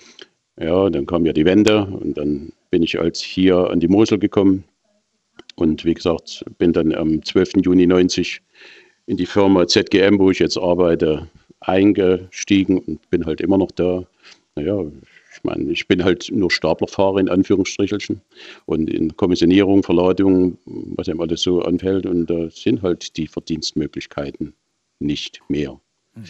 Ja, 0.61 0.91
dann 0.91 1.07
kam 1.07 1.25
ja 1.25 1.33
die 1.33 1.47
Wende 1.47 1.87
und 1.87 2.19
dann 2.19 2.53
bin 2.71 2.83
ich 2.83 3.01
als 3.01 3.23
hier 3.23 3.71
an 3.71 3.81
die 3.81 3.89
Mosel 3.89 4.19
gekommen 4.19 4.65
und 5.57 5.85
wie 5.85 5.95
gesagt, 5.95 6.45
bin 6.59 6.73
dann 6.73 6.95
am 6.95 7.25
12. 7.25 7.65
Juni 7.65 7.87
90 7.87 8.43
in 9.07 9.17
die 9.17 9.27
Firma 9.27 9.67
ZGM, 9.67 10.19
wo 10.19 10.31
ich 10.31 10.39
jetzt 10.39 10.59
arbeite, 10.59 11.29
eingestiegen 11.61 12.79
und 12.79 13.11
bin 13.11 13.27
halt 13.27 13.41
immer 13.41 13.59
noch 13.59 13.71
da. 13.71 14.05
Naja, 14.55 14.85
ich 15.35 15.45
meine, 15.45 15.71
ich 15.71 15.89
bin 15.89 16.05
halt 16.05 16.31
nur 16.31 16.51
Staplerfahrer 16.51 17.19
in 17.21 17.31
Anführungsstrichelchen 17.31 18.21
und 18.67 18.91
in 18.91 19.17
Kommissionierung, 19.17 19.83
Verladung, 19.83 20.59
was 20.67 21.09
eben 21.09 21.23
alles 21.23 21.41
so 21.41 21.63
anfällt 21.63 22.05
und 22.05 22.27
da 22.27 22.51
sind 22.51 22.83
halt 22.83 23.17
die 23.17 23.27
Verdienstmöglichkeiten 23.27 24.53
nicht 24.99 25.41
mehr. 25.49 25.81
Mhm. 26.15 26.25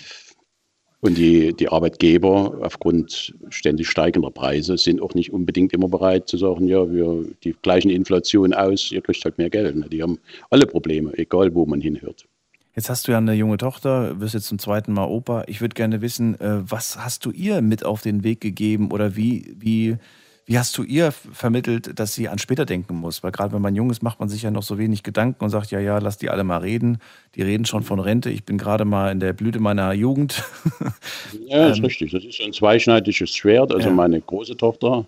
Und 1.04 1.18
die, 1.18 1.52
die 1.52 1.68
Arbeitgeber 1.68 2.60
aufgrund 2.62 3.34
ständig 3.48 3.88
steigender 3.88 4.30
Preise 4.30 4.78
sind 4.78 5.02
auch 5.02 5.14
nicht 5.14 5.32
unbedingt 5.32 5.72
immer 5.72 5.88
bereit 5.88 6.28
zu 6.28 6.36
sagen, 6.36 6.68
ja, 6.68 6.88
wir 6.92 7.24
die 7.42 7.56
gleichen 7.60 7.90
Inflation 7.90 8.54
aus, 8.54 8.92
ihr 8.92 9.00
kriegt 9.00 9.24
halt 9.24 9.36
mehr 9.36 9.50
Geld. 9.50 9.74
Ne? 9.74 9.88
Die 9.88 10.00
haben 10.00 10.20
alle 10.50 10.64
Probleme, 10.64 11.12
egal 11.18 11.52
wo 11.56 11.66
man 11.66 11.80
hinhört. 11.80 12.28
Jetzt 12.74 12.88
hast 12.88 13.06
du 13.06 13.12
ja 13.12 13.18
eine 13.18 13.34
junge 13.34 13.58
Tochter, 13.58 14.18
wirst 14.20 14.34
jetzt 14.34 14.46
zum 14.46 14.58
zweiten 14.58 14.92
Mal 14.92 15.04
Opa. 15.04 15.44
Ich 15.46 15.60
würde 15.60 15.74
gerne 15.74 16.00
wissen, 16.00 16.40
äh, 16.40 16.70
was 16.70 16.98
hast 16.98 17.24
du 17.26 17.30
ihr 17.30 17.60
mit 17.60 17.84
auf 17.84 18.02
den 18.02 18.24
Weg 18.24 18.40
gegeben 18.40 18.90
oder 18.90 19.14
wie, 19.14 19.54
wie 19.58 19.98
wie 20.44 20.58
hast 20.58 20.76
du 20.76 20.82
ihr 20.82 21.12
vermittelt, 21.12 21.98
dass 21.98 22.14
sie 22.14 22.28
an 22.28 22.38
später 22.38 22.64
denken 22.64 22.96
muss? 22.96 23.22
Weil 23.22 23.30
gerade 23.30 23.54
wenn 23.54 23.62
man 23.62 23.76
jung 23.76 23.90
ist, 23.90 24.02
macht 24.02 24.18
man 24.18 24.28
sich 24.28 24.42
ja 24.42 24.50
noch 24.50 24.64
so 24.64 24.76
wenig 24.76 25.04
Gedanken 25.04 25.44
und 25.44 25.50
sagt, 25.50 25.70
ja, 25.70 25.78
ja, 25.78 25.98
lass 25.98 26.18
die 26.18 26.30
alle 26.30 26.42
mal 26.42 26.58
reden. 26.58 26.98
Die 27.36 27.42
reden 27.42 27.64
schon 27.64 27.84
von 27.84 28.00
Rente. 28.00 28.28
Ich 28.28 28.44
bin 28.44 28.58
gerade 28.58 28.84
mal 28.84 29.12
in 29.12 29.20
der 29.20 29.34
Blüte 29.34 29.60
meiner 29.60 29.92
Jugend. 29.92 30.42
ja, 31.46 31.68
das 31.68 31.72
ist 31.72 31.78
ähm, 31.78 31.84
richtig. 31.84 32.10
Das 32.10 32.24
ist 32.24 32.40
ein 32.40 32.52
zweischneidiges 32.52 33.30
Schwert. 33.30 33.72
Also 33.72 33.88
ja. 33.88 33.94
meine 33.94 34.20
große 34.20 34.56
Tochter, 34.56 35.06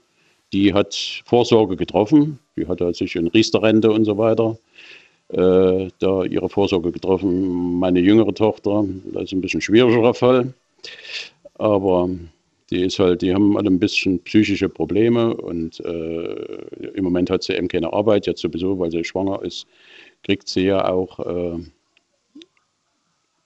die 0.53 0.73
hat 0.73 0.95
Vorsorge 1.25 1.77
getroffen. 1.77 2.39
Die 2.57 2.69
hat 2.69 2.81
halt 2.81 2.95
sich 2.95 3.17
in 3.17 3.27
Riester-Rente 3.27 3.91
und 3.91 4.05
so 4.05 4.17
weiter 4.17 4.57
äh, 5.29 5.89
da 5.99 6.25
ihre 6.25 6.49
Vorsorge 6.49 6.93
getroffen. 6.93 7.79
Meine 7.79 8.01
jüngere 8.01 8.35
Tochter, 8.35 8.85
das 9.13 9.25
ist 9.25 9.33
ein 9.33 9.41
bisschen 9.41 9.61
schwierigerer 9.61 10.15
Fall. 10.15 10.55
Aber 11.55 12.09
die 12.71 12.83
ist 12.83 12.99
halt, 12.99 13.23
die 13.23 13.35
haben 13.35 13.57
alle 13.57 13.71
ein 13.71 13.79
bisschen 13.79 14.21
psychische 14.21 14.69
Probleme 14.69 15.35
und 15.35 15.81
äh, 15.81 16.35
im 16.95 17.05
Moment 17.05 17.31
hat 17.31 17.43
sie 17.43 17.55
eben 17.55 17.69
keine 17.69 17.93
Arbeit, 17.93 18.27
jetzt 18.27 18.41
sowieso, 18.41 18.79
weil 18.79 18.91
sie 18.91 19.05
schwanger 19.05 19.43
ist, 19.43 19.67
kriegt 20.23 20.49
sie 20.49 20.63
ja 20.63 20.89
auch, 20.89 21.19
äh, 21.21 21.59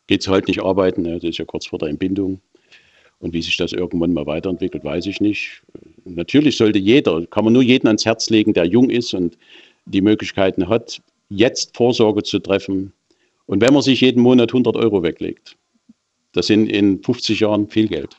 geht 0.07 0.23
sie 0.23 0.31
halt 0.31 0.49
nicht 0.49 0.63
arbeiten, 0.63 1.03
ne? 1.03 1.15
das 1.15 1.25
ist 1.25 1.39
ja 1.39 1.45
kurz 1.45 1.67
vor 1.67 1.79
der 1.79 1.89
Entbindung. 1.89 2.41
Und 3.21 3.33
wie 3.33 3.43
sich 3.43 3.57
das 3.57 3.73
irgendwann 3.73 4.13
mal 4.13 4.27
weiterentwickelt, 4.27 4.85
weiß 4.85 5.07
ich 5.07 5.21
nicht. 5.21 5.63
Natürlich 6.05 6.57
sollte 6.57 6.79
jeder, 6.79 7.27
kann 7.27 7.45
man 7.45 7.53
nur 7.53 7.63
jeden 7.63 7.89
ans 7.89 8.07
Herz 8.07 8.31
legen, 8.31 8.53
der 8.53 8.65
jung 8.65 8.91
ist 8.91 9.13
und 9.13 9.37
die 9.87 10.01
Möglichkeiten 10.01 10.69
hat, 10.69 11.03
jetzt 11.29 11.77
Vorsorge 11.77 12.23
zu 12.23 12.39
treffen. 12.39 12.93
Und 13.47 13.61
wenn 13.61 13.73
man 13.73 13.83
sich 13.83 14.01
jeden 14.01 14.23
Monat 14.23 14.51
100 14.51 14.77
Euro 14.77 15.03
weglegt, 15.03 15.57
das 16.33 16.47
sind 16.47 16.67
in 16.67 17.03
50 17.03 17.41
Jahren 17.41 17.69
viel 17.69 17.89
Geld 17.89 18.17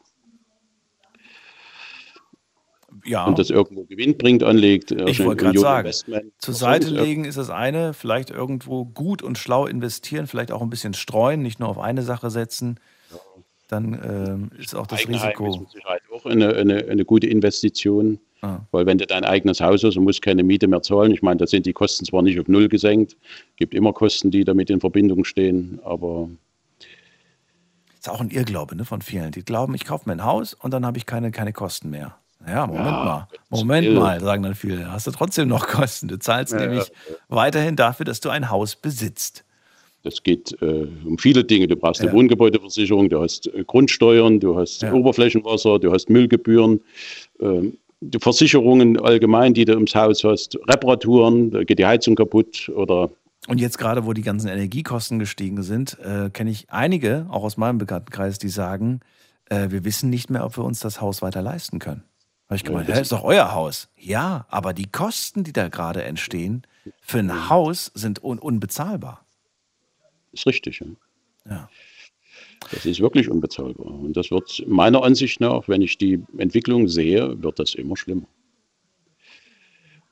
ja. 3.05 3.26
und 3.26 3.39
das 3.39 3.49
irgendwo 3.49 3.84
Gewinn 3.84 4.18
bringt, 4.18 4.43
anlegt. 4.43 4.91
Äh, 4.91 5.10
ich 5.10 5.24
wollte 5.24 5.43
gerade 5.43 5.60
sagen, 5.60 5.91
zur 6.38 6.53
Seite 6.53 6.89
legen 6.89 7.26
ist 7.26 7.38
das 7.38 7.49
eine, 7.49 7.93
vielleicht 7.93 8.30
irgendwo 8.30 8.86
gut 8.86 9.22
und 9.22 9.38
schlau 9.38 9.66
investieren, 9.66 10.28
vielleicht 10.28 10.51
auch 10.51 10.62
ein 10.62 10.70
bisschen 10.70 10.93
streuen, 10.93 11.41
nicht 11.41 11.60
nur 11.60 11.70
auf 11.70 11.80
eine 11.80 12.03
Sache 12.03 12.30
setzen. 12.30 12.80
Dann 13.68 14.51
äh, 14.57 14.62
ist 14.62 14.76
auch 14.76 14.88
das 14.88 15.01
Eigenheim 15.01 15.22
Risiko. 15.22 15.49
Ist 15.49 15.60
mit 15.60 15.70
Sicherheit 15.72 16.01
auch 16.12 16.26
eine, 16.26 16.55
eine, 16.55 16.86
eine 16.86 17.05
gute 17.05 17.28
Investition. 17.28 18.20
Ah. 18.41 18.59
Weil 18.71 18.85
wenn 18.85 18.97
du 18.97 19.05
dein 19.05 19.25
eigenes 19.25 19.59
Haus 19.59 19.83
hast 19.83 19.97
und 19.97 20.03
musst 20.03 20.21
keine 20.21 20.43
Miete 20.43 20.67
mehr 20.67 20.81
zahlen, 20.81 21.11
ich 21.11 21.21
meine, 21.21 21.37
da 21.37 21.47
sind 21.47 21.65
die 21.65 21.73
Kosten 21.73 22.05
zwar 22.05 22.21
nicht 22.21 22.39
auf 22.39 22.47
Null 22.47 22.69
gesenkt, 22.69 23.17
gibt 23.57 23.73
immer 23.73 23.93
Kosten, 23.93 24.31
die 24.31 24.43
damit 24.43 24.69
in 24.69 24.79
Verbindung 24.79 25.25
stehen, 25.25 25.79
aber 25.83 26.29
das 27.99 28.07
ist 28.07 28.09
auch 28.09 28.21
ein 28.21 28.29
Irrglaube 28.29 28.77
ne, 28.77 28.85
von 28.85 29.01
vielen. 29.01 29.31
Die 29.31 29.43
glauben, 29.43 29.75
ich 29.75 29.83
kaufe 29.83 30.07
mir 30.07 30.13
ein 30.13 30.23
Haus 30.23 30.53
und 30.53 30.71
dann 30.71 30.85
habe 30.85 30.97
ich 30.97 31.05
keine, 31.05 31.31
keine 31.31 31.51
Kosten 31.51 31.89
mehr. 31.89 32.15
Ja, 32.47 32.65
Moment 32.65 32.85
ja, 32.85 32.91
mal. 33.03 33.27
Moment 33.49 33.93
mal, 33.93 34.21
sagen 34.21 34.43
dann 34.43 34.55
viele. 34.55 34.89
Hast 34.89 35.05
du 35.05 35.11
trotzdem 35.11 35.49
noch 35.49 35.67
Kosten? 35.67 36.07
Du 36.07 36.17
zahlst 36.17 36.53
ja, 36.53 36.59
nämlich 36.59 36.87
ja. 36.87 37.15
weiterhin 37.27 37.75
dafür, 37.75 38.05
dass 38.05 38.21
du 38.21 38.29
ein 38.29 38.49
Haus 38.49 38.77
besitzt. 38.77 39.43
Das 40.03 40.23
geht 40.23 40.55
äh, 40.61 40.87
um 41.03 41.17
viele 41.17 41.43
Dinge. 41.43 41.67
Du 41.67 41.75
brauchst 41.75 41.99
eine 41.99 42.13
Wohngebäudeversicherung, 42.13 43.09
du 43.09 43.21
hast 43.21 43.47
äh, 43.47 43.65
Grundsteuern, 43.65 44.39
du 44.39 44.57
hast 44.57 44.81
Oberflächenwasser, 44.85 45.77
du 45.79 45.91
hast 45.91 46.09
Müllgebühren, 46.09 46.79
äh, 47.41 47.63
die 48.01 48.19
Versicherungen 48.19 48.99
allgemein, 48.99 49.53
die 49.53 49.65
du 49.65 49.73
ums 49.73 49.95
Haus 49.95 50.23
hast, 50.23 50.57
Reparaturen, 50.67 51.51
da 51.51 51.63
geht 51.63 51.79
die 51.79 51.85
Heizung 51.85 52.15
kaputt 52.15 52.69
oder 52.69 53.09
und 53.47 53.59
jetzt 53.59 53.77
gerade, 53.77 54.05
wo 54.05 54.13
die 54.13 54.21
ganzen 54.21 54.47
Energiekosten 54.47 55.17
gestiegen 55.17 55.63
sind, 55.63 55.97
äh, 55.99 56.29
kenne 56.29 56.51
ich 56.51 56.69
einige, 56.69 57.25
auch 57.29 57.43
aus 57.43 57.57
meinem 57.57 57.77
Bekanntenkreis, 57.77 58.37
die 58.37 58.49
sagen, 58.49 58.99
äh, 59.49 59.69
wir 59.69 59.85
wissen 59.85 60.09
nicht 60.09 60.29
mehr, 60.29 60.45
ob 60.45 60.57
wir 60.57 60.63
uns 60.63 60.81
das 60.81 61.01
Haus 61.01 61.21
weiter 61.21 61.41
leisten 61.41 61.79
können. 61.79 62.03
Habe 62.47 62.57
ich 62.57 62.63
gemeint, 62.63 62.89
ja, 62.89 62.95
ist 62.95 63.11
doch 63.11 63.23
euer 63.23 63.53
Haus. 63.53 63.89
Ja, 63.95 64.45
aber 64.49 64.73
die 64.73 64.91
Kosten, 64.91 65.43
die 65.43 65.53
da 65.53 65.69
gerade 65.69 66.03
entstehen, 66.03 66.63
für 67.01 67.19
ein 67.19 67.49
Haus 67.49 67.91
sind 67.93 68.23
un 68.23 68.39
unbezahlbar. 68.39 69.25
Ist 70.31 70.45
richtig, 70.45 70.79
ja. 70.81 70.87
ja. 71.49 71.69
Das 72.72 72.86
ist 72.86 72.99
wirklich 72.99 73.30
unbezahlbar. 73.30 73.88
Und 73.88 74.16
das 74.16 74.32
wird 74.32 74.64
meiner 74.68 75.03
Ansicht 75.03 75.39
nach, 75.39 75.68
wenn 75.68 75.82
ich 75.82 75.97
die 75.97 76.22
Entwicklung 76.38 76.88
sehe, 76.88 77.41
wird 77.41 77.60
das 77.60 77.74
immer 77.74 77.95
schlimmer. 77.95 78.28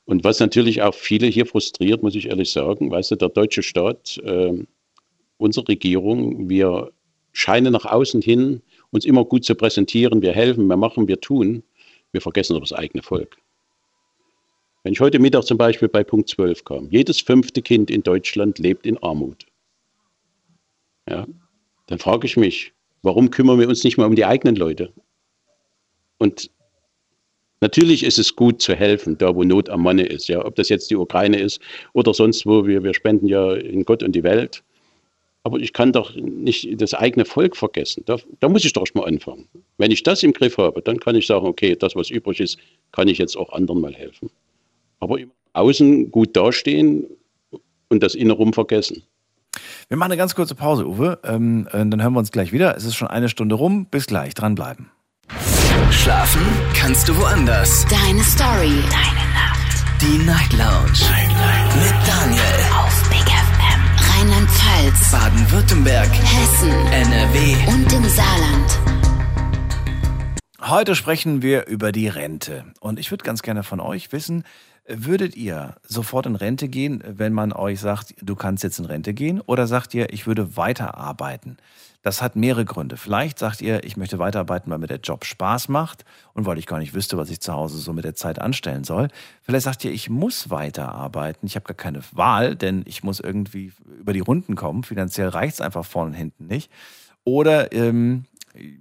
Und 0.05 0.23
was 0.23 0.39
natürlich 0.39 0.81
auch 0.81 0.95
viele 0.95 1.27
hier 1.27 1.45
frustriert, 1.45 2.01
muss 2.01 2.15
ich 2.15 2.29
ehrlich 2.29 2.51
sagen, 2.51 2.89
weißt 2.89 3.11
du, 3.11 3.15
der 3.15 3.29
deutsche 3.29 3.61
Staat, 3.61 4.17
äh, 4.23 4.53
unsere 5.37 5.67
Regierung, 5.67 6.49
wir 6.49 6.91
scheinen 7.33 7.73
nach 7.73 7.85
außen 7.85 8.21
hin 8.21 8.61
uns 8.91 9.05
immer 9.05 9.25
gut 9.25 9.43
zu 9.43 9.53
präsentieren, 9.53 10.21
wir 10.21 10.31
helfen, 10.31 10.67
wir 10.67 10.77
machen, 10.77 11.07
wir 11.07 11.19
tun. 11.19 11.63
Wir 12.13 12.21
vergessen 12.21 12.53
aber 12.53 12.61
das 12.61 12.73
eigene 12.73 13.03
Volk. 13.03 13.37
Wenn 14.83 14.93
ich 14.93 15.01
heute 15.01 15.19
Mittag 15.19 15.43
zum 15.43 15.57
Beispiel 15.57 15.89
bei 15.89 16.03
Punkt 16.03 16.29
12 16.29 16.63
kam, 16.63 16.89
jedes 16.89 17.19
fünfte 17.19 17.61
Kind 17.61 17.91
in 17.91 18.01
Deutschland 18.01 18.57
lebt 18.57 18.85
in 18.85 18.97
Armut. 18.99 19.45
Ja, 21.09 21.27
dann 21.87 21.99
frage 21.99 22.27
ich 22.27 22.37
mich, 22.37 22.73
warum 23.01 23.31
kümmern 23.31 23.59
wir 23.59 23.67
uns 23.67 23.83
nicht 23.83 23.97
mal 23.97 24.05
um 24.05 24.15
die 24.15 24.25
eigenen 24.25 24.55
Leute? 24.55 24.93
Und 26.17 26.51
Natürlich 27.59 28.03
ist 28.03 28.19
es 28.19 28.35
gut 28.35 28.61
zu 28.61 28.75
helfen, 28.75 29.17
da 29.17 29.33
wo 29.33 29.43
Not 29.43 29.69
am 29.69 29.81
Manne 29.81 30.05
ist. 30.05 30.27
Ja, 30.27 30.45
ob 30.45 30.55
das 30.55 30.69
jetzt 30.69 30.91
die 30.91 30.95
Ukraine 30.95 31.39
ist 31.39 31.59
oder 31.93 32.13
sonst 32.13 32.45
wo. 32.45 32.67
Wir, 32.67 32.83
wir 32.83 32.93
spenden 32.93 33.27
ja 33.27 33.53
in 33.55 33.83
Gott 33.83 34.03
und 34.03 34.11
die 34.11 34.23
Welt. 34.23 34.63
Aber 35.43 35.57
ich 35.59 35.73
kann 35.73 35.91
doch 35.91 36.13
nicht 36.13 36.79
das 36.79 36.93
eigene 36.93 37.25
Volk 37.25 37.55
vergessen. 37.55 38.03
Da, 38.05 38.17
da 38.41 38.49
muss 38.49 38.65
ich 38.65 38.73
doch 38.73 38.85
mal 38.93 39.05
anfangen. 39.05 39.47
Wenn 39.77 39.91
ich 39.91 40.03
das 40.03 40.21
im 40.21 40.33
Griff 40.33 40.57
habe, 40.57 40.81
dann 40.81 40.99
kann 40.99 41.15
ich 41.15 41.25
sagen, 41.25 41.47
okay, 41.47 41.75
das, 41.75 41.95
was 41.95 42.09
übrig 42.09 42.39
ist, 42.41 42.59
kann 42.91 43.07
ich 43.07 43.17
jetzt 43.17 43.35
auch 43.35 43.51
anderen 43.53 43.81
mal 43.81 43.93
helfen. 43.93 44.29
Aber 44.99 45.17
außen 45.53 46.11
gut 46.11 46.35
dastehen 46.35 47.07
und 47.89 48.03
das 48.03 48.13
Innerum 48.13 48.53
vergessen. 48.53 49.03
Wir 49.89 49.97
machen 49.97 50.11
eine 50.11 50.17
ganz 50.17 50.35
kurze 50.35 50.55
Pause, 50.55 50.85
Uwe. 50.87 51.19
Ähm, 51.23 51.67
äh, 51.71 51.85
dann 51.85 52.01
hören 52.01 52.13
wir 52.13 52.19
uns 52.19 52.31
gleich 52.31 52.51
wieder. 52.51 52.75
Es 52.75 52.83
ist 52.83 52.95
schon 52.95 53.07
eine 53.07 53.29
Stunde 53.29 53.55
rum. 53.55 53.85
Bis 53.85 54.05
gleich. 54.07 54.33
Dranbleiben. 54.33 54.91
Schlafen 55.91 56.41
kannst 56.73 57.07
du 57.07 57.17
woanders. 57.17 57.85
Deine 57.85 58.23
Story. 58.23 58.83
Deine 58.89 59.33
Nacht. 59.33 60.01
Die 60.01 60.17
Night 60.25 60.53
Lounge. 60.53 60.91
Night, 61.09 61.29
Night. 61.29 61.75
Mit 61.75 62.07
Daniel. 62.07 62.41
Auf 62.77 63.09
Big 63.09 63.19
FM. 63.23 64.19
Rheinland-Pfalz. 64.19 65.11
Baden-Württemberg. 65.11 66.09
Hessen. 66.09 66.71
NRW. 66.91 67.55
Und 67.67 67.93
im 67.93 68.09
Saarland. 68.09 68.79
Heute 70.61 70.95
sprechen 70.95 71.41
wir 71.41 71.67
über 71.67 71.91
die 71.91 72.09
Rente. 72.09 72.65
Und 72.81 72.99
ich 72.99 73.11
würde 73.11 73.23
ganz 73.23 73.41
gerne 73.41 73.63
von 73.63 73.79
euch 73.79 74.11
wissen, 74.11 74.43
würdet 74.87 75.35
ihr 75.35 75.75
sofort 75.83 76.25
in 76.25 76.35
Rente 76.35 76.69
gehen, 76.69 77.03
wenn 77.05 77.33
man 77.33 77.53
euch 77.53 77.79
sagt, 77.79 78.15
du 78.21 78.35
kannst 78.35 78.63
jetzt 78.63 78.79
in 78.79 78.85
Rente 78.85 79.13
gehen? 79.13 79.41
Oder 79.41 79.67
sagt 79.67 79.93
ihr, 79.93 80.13
ich 80.13 80.27
würde 80.27 80.55
weiterarbeiten? 80.57 81.57
Das 82.03 82.21
hat 82.21 82.37
mehrere 82.37 82.63
Gründe. 82.63 82.95
Vielleicht 82.95 83.37
sagt 83.37 83.61
ihr, 83.61 83.83
ich 83.83 83.97
möchte 83.97 84.17
weiterarbeiten, 84.17 84.71
weil 84.71 84.77
mir 84.77 84.87
der 84.87 85.01
Job 85.01 85.25
Spaß 85.25 85.67
macht 85.67 86.05
und 86.33 86.45
weil 86.45 86.57
ich 86.57 86.65
gar 86.65 86.79
nicht 86.79 86.93
wüsste, 86.93 87.17
was 87.17 87.29
ich 87.29 87.41
zu 87.41 87.51
Hause 87.51 87.77
so 87.79 87.91
mit 87.91 88.05
der 88.05 88.15
Zeit 88.15 88.39
anstellen 88.39 88.85
soll. 88.85 89.09
Vielleicht 89.41 89.65
sagt 89.65 89.83
ihr, 89.83 89.91
ich 89.91 90.09
muss 90.09 90.49
weiterarbeiten. 90.49 91.47
Ich 91.47 91.55
habe 91.55 91.65
gar 91.65 91.75
keine 91.75 92.01
Wahl, 92.13 92.55
denn 92.55 92.83
ich 92.85 93.03
muss 93.03 93.19
irgendwie 93.19 93.73
über 93.99 94.13
die 94.13 94.21
Runden 94.21 94.55
kommen. 94.55 94.83
Finanziell 94.83 95.27
reicht 95.27 95.55
es 95.55 95.61
einfach 95.61 95.85
vorne 95.85 96.11
und 96.11 96.17
hinten 96.17 96.47
nicht. 96.47 96.71
Oder 97.25 97.73
ähm, 97.73 98.23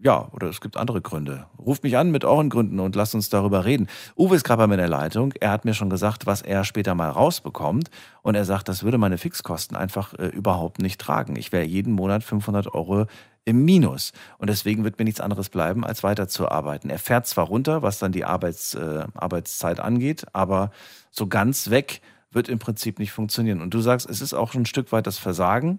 ja, 0.02 0.28
oder 0.32 0.48
es 0.48 0.60
gibt 0.60 0.76
andere 0.76 1.00
Gründe. 1.00 1.46
Ruft 1.58 1.82
mich 1.82 1.96
an 1.96 2.10
mit 2.10 2.24
euren 2.24 2.50
Gründen 2.50 2.80
und 2.80 2.96
lasst 2.96 3.14
uns 3.14 3.28
darüber 3.28 3.64
reden. 3.64 3.88
Uwe 4.16 4.36
ist 4.36 4.44
gerade 4.44 4.62
bei 4.62 4.66
mir 4.66 4.74
in 4.74 4.80
der 4.80 4.88
Leitung. 4.88 5.32
Er 5.40 5.50
hat 5.50 5.64
mir 5.64 5.74
schon 5.74 5.90
gesagt, 5.90 6.26
was 6.26 6.42
er 6.42 6.64
später 6.64 6.94
mal 6.94 7.10
rausbekommt. 7.10 7.90
Und 8.22 8.34
er 8.34 8.44
sagt, 8.44 8.68
das 8.68 8.82
würde 8.82 8.98
meine 8.98 9.18
Fixkosten 9.18 9.76
einfach 9.76 10.14
äh, 10.14 10.26
überhaupt 10.28 10.80
nicht 10.80 11.00
tragen. 11.00 11.36
Ich 11.36 11.52
wäre 11.52 11.64
jeden 11.64 11.92
Monat 11.92 12.24
500 12.24 12.72
Euro 12.74 13.06
im 13.44 13.64
Minus. 13.64 14.12
Und 14.38 14.50
deswegen 14.50 14.84
wird 14.84 14.98
mir 14.98 15.04
nichts 15.04 15.20
anderes 15.20 15.48
bleiben, 15.48 15.84
als 15.84 16.02
weiterzuarbeiten. 16.02 16.90
Er 16.90 16.98
fährt 16.98 17.26
zwar 17.26 17.46
runter, 17.46 17.82
was 17.82 17.98
dann 17.98 18.12
die 18.12 18.24
Arbeits, 18.24 18.74
äh, 18.74 19.04
Arbeitszeit 19.14 19.80
angeht, 19.80 20.26
aber 20.32 20.70
so 21.10 21.26
ganz 21.26 21.70
weg 21.70 22.00
wird 22.30 22.48
im 22.48 22.58
Prinzip 22.58 22.98
nicht 22.98 23.12
funktionieren. 23.12 23.60
Und 23.60 23.72
du 23.72 23.80
sagst, 23.80 24.08
es 24.08 24.20
ist 24.20 24.34
auch 24.34 24.52
schon 24.52 24.62
ein 24.62 24.66
Stück 24.66 24.92
weit 24.92 25.06
das 25.06 25.18
Versagen 25.18 25.78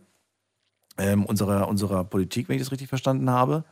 ähm, 0.97 1.25
unserer, 1.25 1.67
unserer 1.67 2.03
Politik, 2.03 2.49
wenn 2.49 2.55
ich 2.55 2.61
das 2.61 2.71
richtig 2.71 2.89
verstanden 2.89 3.29
habe. 3.29 3.63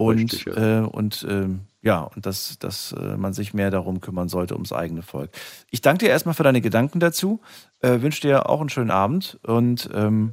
Und, 0.00 0.32
Richtig, 0.32 0.46
ja. 0.46 0.78
äh, 0.78 0.86
und 0.86 1.26
ähm, 1.28 1.60
ja, 1.82 2.00
und 2.00 2.24
dass, 2.24 2.58
dass 2.58 2.92
äh, 2.92 3.18
man 3.18 3.34
sich 3.34 3.52
mehr 3.52 3.70
darum 3.70 4.00
kümmern 4.00 4.30
sollte, 4.30 4.54
ums 4.54 4.72
eigene 4.72 5.02
Volk. 5.02 5.30
Ich 5.70 5.82
danke 5.82 6.06
dir 6.06 6.10
erstmal 6.10 6.34
für 6.34 6.42
deine 6.42 6.62
Gedanken 6.62 7.00
dazu. 7.00 7.42
Äh, 7.80 8.00
wünsche 8.00 8.22
dir 8.22 8.48
auch 8.48 8.60
einen 8.60 8.70
schönen 8.70 8.90
Abend 8.90 9.38
und 9.42 9.90
ähm, 9.92 10.32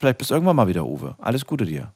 vielleicht 0.00 0.16
bis 0.16 0.30
irgendwann 0.30 0.56
mal 0.56 0.66
wieder, 0.66 0.86
Uwe. 0.86 1.14
Alles 1.18 1.44
Gute 1.44 1.66
dir. 1.66 1.92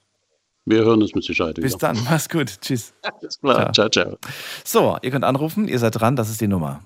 Wir 0.67 0.85
hören 0.85 1.01
uns 1.01 1.15
mit 1.15 1.25
Sicherheit 1.25 1.55
Bis 1.55 1.79
dann. 1.79 1.97
Mach's 2.05 2.29
gut. 2.29 2.61
Tschüss. 2.61 2.93
Alles 3.01 3.41
klar. 3.41 3.73
Ciao, 3.73 3.89
ciao. 3.89 4.19
So, 4.63 4.99
ihr 5.01 5.11
könnt 5.11 5.25
anrufen. 5.25 5.69
Ihr 5.69 5.79
seid 5.79 5.99
dran. 5.99 6.17
Das 6.17 6.29
ist 6.29 6.43
die 6.43 6.49
Nummer. 6.49 6.83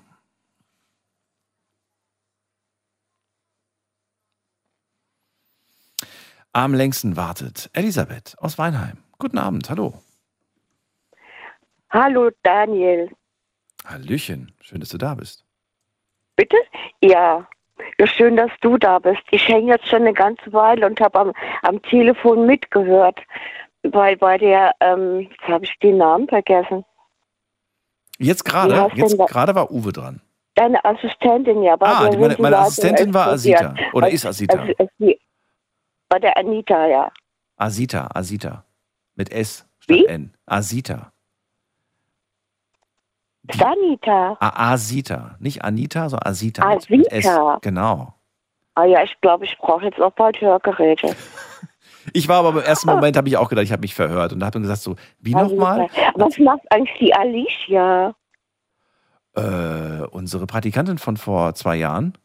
Am 6.53 6.73
längsten 6.73 7.17
wartet 7.17 7.69
Elisabeth 7.73 8.35
aus 8.37 8.57
Weinheim. 8.57 8.97
Guten 9.19 9.37
Abend. 9.37 9.69
Hallo. 9.69 10.01
Hallo 11.91 12.29
Daniel. 12.43 13.09
Hallöchen. 13.85 14.51
Schön, 14.61 14.79
dass 14.79 14.89
du 14.89 14.97
da 14.97 15.15
bist. 15.15 15.43
Bitte? 16.35 16.55
Ja. 17.01 17.47
ja. 17.99 18.07
Schön, 18.07 18.35
dass 18.37 18.51
du 18.61 18.77
da 18.77 18.99
bist. 18.99 19.21
Ich 19.31 19.47
hänge 19.47 19.73
jetzt 19.73 19.87
schon 19.87 20.01
eine 20.01 20.13
ganze 20.13 20.51
Weile 20.53 20.85
und 20.85 20.99
habe 20.99 21.19
am, 21.19 21.33
am 21.63 21.81
Telefon 21.83 22.45
mitgehört. 22.45 23.19
Weil 23.83 24.15
bei 24.17 24.37
der, 24.37 24.73
ähm, 24.79 25.21
jetzt 25.21 25.41
habe 25.47 25.65
ich 25.65 25.77
den 25.79 25.97
Namen 25.97 26.27
vergessen. 26.27 26.85
Jetzt 28.19 28.45
Wie 28.45 28.49
gerade, 28.51 28.91
jetzt 28.95 29.17
gerade 29.17 29.55
war 29.55 29.71
Uwe 29.71 29.91
dran. 29.91 30.21
Deine 30.53 30.83
Assistentin, 30.85 31.63
ja. 31.63 31.75
Bei 31.75 31.87
Ah, 31.87 32.09
die- 32.09 32.17
meine, 32.17 32.35
meine 32.37 32.55
Leute 32.55 32.57
Assistentin 32.59 33.13
war. 33.13 33.27
Asita. 33.27 33.73
Oder 33.93 34.05
Also- 34.05 34.15
ist 34.15 34.25
Asita? 34.25 34.59
also- 34.59 34.73
also 34.77 35.13
Bei 36.09 36.19
der 36.19 36.37
Anita, 36.37 36.85
ja. 36.87 37.11
Asita, 37.55 38.07
Asita. 38.13 38.63
Mit 39.15 39.31
S 39.31 39.65
statt 39.79 39.97
N. 40.07 40.33
Asita. 40.45 41.10
Sanita. 43.51 44.37
A 44.39 44.71
Asita. 44.73 45.35
Nicht 45.39 45.63
Anita, 45.63 46.09
sondern 46.09 46.29
Asita. 46.29 46.63
Asita. 46.69 47.59
Genau. 47.61 48.13
Ah 48.75 48.85
ja, 48.85 49.03
ich 49.03 49.19
glaube, 49.21 49.45
ich 49.45 49.57
brauche 49.57 49.85
jetzt 49.85 49.99
auch 49.99 50.11
bald 50.13 50.39
Hörgeräte. 50.41 51.15
Ich 52.13 52.27
war 52.27 52.37
aber 52.43 52.49
im 52.49 52.65
ersten 52.65 52.89
Moment, 52.89 53.15
habe 53.15 53.27
ich 53.29 53.37
auch 53.37 53.47
gedacht, 53.47 53.63
ich 53.65 53.71
habe 53.71 53.81
mich 53.81 53.93
verhört. 53.93 54.33
Und 54.33 54.39
da 54.39 54.47
habe 54.47 54.57
ich 54.57 54.63
gesagt, 54.63 54.81
so, 54.81 54.95
wie 55.19 55.35
nochmal? 55.35 55.87
Was 56.15 56.35
macht 56.39 56.61
eigentlich 56.71 56.97
die 56.99 57.13
Alicia? 57.13 58.15
Äh, 59.35 60.07
unsere 60.09 60.47
Praktikantin 60.47 60.97
von 60.97 61.15
vor 61.15 61.53
zwei 61.53 61.75
Jahren, 61.75 62.17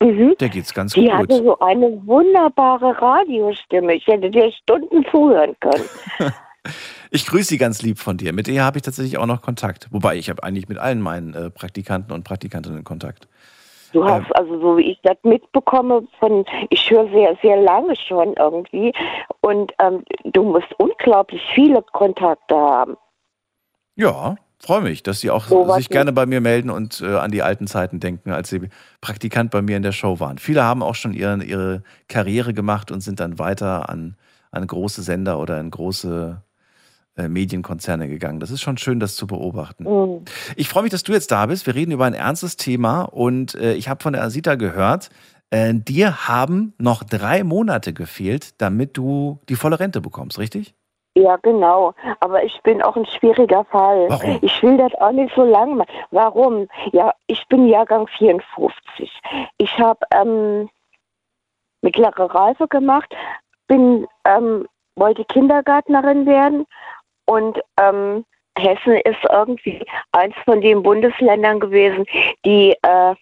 Mhm. 0.00 0.36
der 0.38 0.48
geht's 0.48 0.72
ganz 0.74 0.92
Die 0.92 1.02
gut. 1.06 1.12
hatte 1.12 1.36
so 1.38 1.58
eine 1.58 2.06
wunderbare 2.06 2.96
Radiostimme. 3.02 3.94
Ich 3.94 4.06
hätte 4.06 4.30
dir 4.30 4.52
Stunden 4.52 5.04
zuhören 5.10 5.56
können. 5.58 5.84
Ich 7.10 7.26
grüße 7.26 7.50
sie 7.50 7.58
ganz 7.58 7.82
lieb 7.82 7.98
von 7.98 8.16
dir. 8.16 8.32
Mit 8.32 8.48
ihr 8.48 8.64
habe 8.64 8.78
ich 8.78 8.82
tatsächlich 8.82 9.18
auch 9.18 9.26
noch 9.26 9.42
Kontakt. 9.42 9.88
Wobei 9.90 10.16
ich 10.16 10.30
habe 10.30 10.42
eigentlich 10.42 10.68
mit 10.68 10.78
allen 10.78 11.00
meinen 11.00 11.34
äh, 11.34 11.50
Praktikanten 11.50 12.12
und 12.12 12.24
Praktikantinnen 12.24 12.84
Kontakt. 12.84 13.28
Du 13.92 14.04
hast 14.04 14.34
also, 14.34 14.60
so 14.60 14.76
wie 14.76 14.90
ich 14.90 14.98
das 15.04 15.16
mitbekomme, 15.22 16.02
von, 16.18 16.44
ich 16.70 16.90
höre 16.90 17.08
sehr, 17.10 17.38
sehr 17.42 17.56
lange 17.58 17.94
schon 17.94 18.34
irgendwie. 18.34 18.92
Und 19.40 19.72
ähm, 19.78 20.02
du 20.24 20.42
musst 20.42 20.66
unglaublich 20.78 21.40
viele 21.54 21.80
Kontakte 21.92 22.56
haben. 22.56 22.96
Ja, 23.94 24.34
freue 24.58 24.80
mich, 24.80 25.04
dass 25.04 25.20
sie 25.20 25.30
auch 25.30 25.46
So 25.46 25.70
sich 25.74 25.88
gerne 25.88 26.12
bei 26.12 26.26
mir 26.26 26.40
melden 26.40 26.70
und 26.70 27.00
äh, 27.02 27.14
an 27.14 27.30
die 27.30 27.42
alten 27.42 27.68
Zeiten 27.68 28.00
denken, 28.00 28.32
als 28.32 28.50
sie 28.50 28.68
Praktikant 29.00 29.52
bei 29.52 29.62
mir 29.62 29.76
in 29.76 29.84
der 29.84 29.92
Show 29.92 30.18
waren. 30.18 30.38
Viele 30.38 30.64
haben 30.64 30.82
auch 30.82 30.96
schon 30.96 31.12
ihren, 31.12 31.40
ihre 31.40 31.84
Karriere 32.08 32.52
gemacht 32.52 32.90
und 32.90 33.00
sind 33.00 33.20
dann 33.20 33.38
weiter 33.38 33.88
an, 33.88 34.16
an 34.50 34.66
große 34.66 35.02
Sender 35.02 35.38
oder 35.38 35.60
in 35.60 35.70
große 35.70 36.40
äh, 36.40 36.53
Medienkonzerne 37.16 38.08
gegangen. 38.08 38.40
Das 38.40 38.50
ist 38.50 38.60
schon 38.60 38.76
schön, 38.76 39.00
das 39.00 39.16
zu 39.16 39.26
beobachten. 39.26 39.84
Mhm. 39.84 40.24
Ich 40.56 40.68
freue 40.68 40.82
mich, 40.82 40.92
dass 40.92 41.02
du 41.02 41.12
jetzt 41.12 41.30
da 41.30 41.46
bist. 41.46 41.66
Wir 41.66 41.74
reden 41.74 41.92
über 41.92 42.04
ein 42.04 42.14
ernstes 42.14 42.56
Thema 42.56 43.02
und 43.02 43.54
äh, 43.54 43.74
ich 43.74 43.88
habe 43.88 44.02
von 44.02 44.12
der 44.12 44.22
Asita 44.22 44.56
gehört, 44.56 45.10
äh, 45.50 45.72
dir 45.74 46.28
haben 46.28 46.74
noch 46.78 47.04
drei 47.04 47.44
Monate 47.44 47.92
gefehlt, 47.92 48.60
damit 48.60 48.96
du 48.96 49.38
die 49.48 49.54
volle 49.54 49.78
Rente 49.78 50.00
bekommst, 50.00 50.38
richtig? 50.38 50.74
Ja, 51.16 51.36
genau. 51.36 51.94
Aber 52.18 52.42
ich 52.42 52.60
bin 52.62 52.82
auch 52.82 52.96
ein 52.96 53.06
schwieriger 53.06 53.64
Fall. 53.66 54.06
Warum? 54.08 54.38
Ich 54.42 54.62
will 54.62 54.76
das 54.76 54.92
auch 54.94 55.12
nicht 55.12 55.32
so 55.36 55.44
lange 55.44 55.76
machen. 55.76 55.90
Warum? 56.10 56.66
Ja, 56.92 57.14
ich 57.28 57.46
bin 57.46 57.68
Jahrgang 57.68 58.08
54. 58.18 59.12
Ich 59.58 59.78
habe 59.78 60.00
ähm, 60.12 60.68
mittlere 61.82 62.34
Reife 62.34 62.66
gemacht, 62.66 63.14
bin, 63.68 64.08
ähm, 64.24 64.66
wollte 64.96 65.24
Kindergärtnerin 65.26 66.26
werden 66.26 66.66
und 67.26 67.60
ähm, 67.78 68.24
Hessen 68.56 68.96
ist 69.04 69.18
irgendwie 69.30 69.84
eins 70.12 70.34
von 70.44 70.60
den 70.60 70.82
Bundesländern 70.82 71.60
gewesen, 71.60 72.06
die 72.44 72.76
äh, 72.82 73.14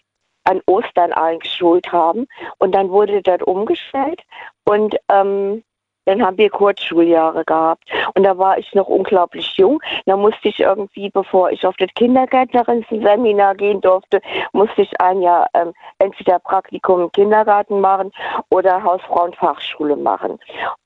an 0.45 0.61
Ostern 0.67 1.13
eingeschult 1.13 1.91
haben. 1.93 2.27
Und 2.59 2.73
dann 2.73 2.91
wurde 2.91 3.23
das 3.23 3.41
umgestellt 3.43 4.21
und 4.65 4.97
ähm, 5.09 5.63
dann 6.05 6.25
haben 6.25 6.39
wir 6.39 6.51
Kurzschuljahre 6.51 7.45
gehabt. 7.45 7.85
Und 8.15 8.25
da 8.25 8.37
war 8.37 8.59
ich 8.59 8.73
noch 8.75 8.89
unglaublich 8.89 9.57
jung. 9.57 9.81
Da 10.07 10.17
musste 10.17 10.49
ich 10.49 10.61
irgendwie, 10.61 11.11
bevor 11.11 11.51
ich 11.51 11.67
auf 11.67 11.77
das 11.77 11.89
Kindergärtnerin-Seminar 11.95 13.55
gehen 13.55 13.81
durfte, 13.81 14.21
musste 14.53 14.83
ich 14.83 15.01
ein 15.01 15.23
Jahr 15.23 15.49
ähm, 15.55 15.73
entweder 15.99 16.39
Praktikum 16.39 17.03
im 17.03 17.13
Kindergarten 17.13 17.81
machen 17.81 18.11
oder 18.51 18.83
Hausfrauenfachschule 18.83 19.97
machen. 19.97 20.39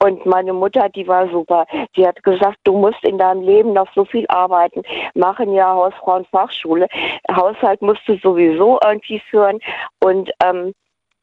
Und 0.02 0.26
meine 0.26 0.52
Mutter, 0.52 0.88
die 0.88 1.06
war 1.08 1.28
super. 1.28 1.66
Die 1.96 2.06
hat 2.06 2.22
gesagt, 2.22 2.58
du 2.64 2.76
musst 2.76 3.02
in 3.04 3.18
deinem 3.18 3.42
Leben 3.42 3.72
noch 3.72 3.88
so 3.94 4.04
viel 4.04 4.26
arbeiten. 4.28 4.82
Machen 5.14 5.52
ja 5.52 5.72
Hausfrauenfachschule. 5.72 6.88
Haushalt 7.34 7.82
musst 7.82 8.06
du 8.06 8.16
sowieso 8.18 8.78
irgendwie 8.84 9.20
führen. 9.30 9.60
Und 10.00 10.30
ähm, 10.42 10.72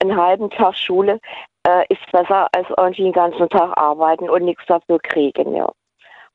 einen 0.03 0.19
halben 0.19 0.49
Tag 0.49 0.75
Schule 0.75 1.19
äh, 1.67 1.85
ist 1.89 2.11
besser 2.11 2.47
als 2.53 2.67
irgendwie 2.77 3.03
den 3.03 3.13
ganzen 3.13 3.49
Tag 3.49 3.77
arbeiten 3.77 4.29
und 4.29 4.43
nichts 4.43 4.65
dafür 4.67 4.99
kriegen, 4.99 5.55
ja. 5.55 5.69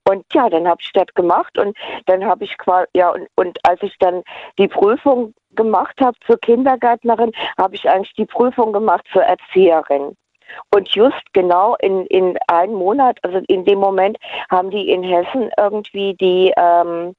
Und 0.09 0.25
ja, 0.33 0.49
dann 0.49 0.67
habe 0.67 0.81
ich 0.81 0.91
das 0.93 1.07
gemacht 1.15 1.59
und 1.59 1.77
dann 2.07 2.25
habe 2.25 2.45
ich 2.45 2.57
quasi, 2.57 2.87
ja, 2.95 3.11
und, 3.11 3.29
und 3.35 3.59
als 3.69 3.83
ich 3.83 3.95
dann 3.99 4.23
die 4.59 4.69
Prüfung 4.69 5.35
gemacht 5.51 5.95
habe 6.01 6.17
zur 6.27 6.39
Kindergärtnerin, 6.39 7.33
habe 7.59 7.75
ich 7.75 7.89
eigentlich 7.89 8.15
die 8.15 8.25
Prüfung 8.25 8.73
gemacht 8.73 9.05
zur 9.13 9.23
Erzieherin. 9.23 10.17
Und 10.75 10.89
just 10.95 11.23
genau 11.35 11.77
in, 11.81 12.07
in 12.07 12.39
einem 12.47 12.75
Monat, 12.75 13.19
also 13.23 13.43
in 13.49 13.67
dem 13.67 13.81
Moment, 13.81 14.17
haben 14.51 14.71
die 14.71 14.89
in 14.89 15.03
Hessen 15.03 15.51
irgendwie 15.59 16.15
die, 16.15 16.55
ähm, 16.57 17.15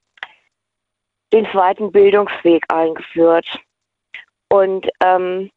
den 1.32 1.46
zweiten 1.52 1.92
Bildungsweg 1.92 2.64
eingeführt. 2.72 3.46
Und 4.48 4.88
ähm, 5.00 5.50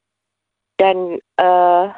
dann 0.83 1.19
äh, 1.37 1.93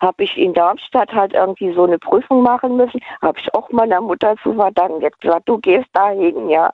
habe 0.00 0.22
ich 0.22 0.36
in 0.36 0.54
Darmstadt 0.54 1.12
halt 1.12 1.32
irgendwie 1.32 1.72
so 1.72 1.84
eine 1.84 1.98
Prüfung 1.98 2.42
machen 2.42 2.76
müssen. 2.76 3.00
Habe 3.20 3.38
ich 3.40 3.52
auch 3.54 3.70
meiner 3.70 4.00
Mutter 4.00 4.36
zu 4.42 4.54
verdanken. 4.54 5.00
Jetzt 5.00 5.20
gesagt, 5.20 5.48
du 5.48 5.58
gehst 5.58 5.88
dahin, 5.92 6.48
ja. 6.48 6.70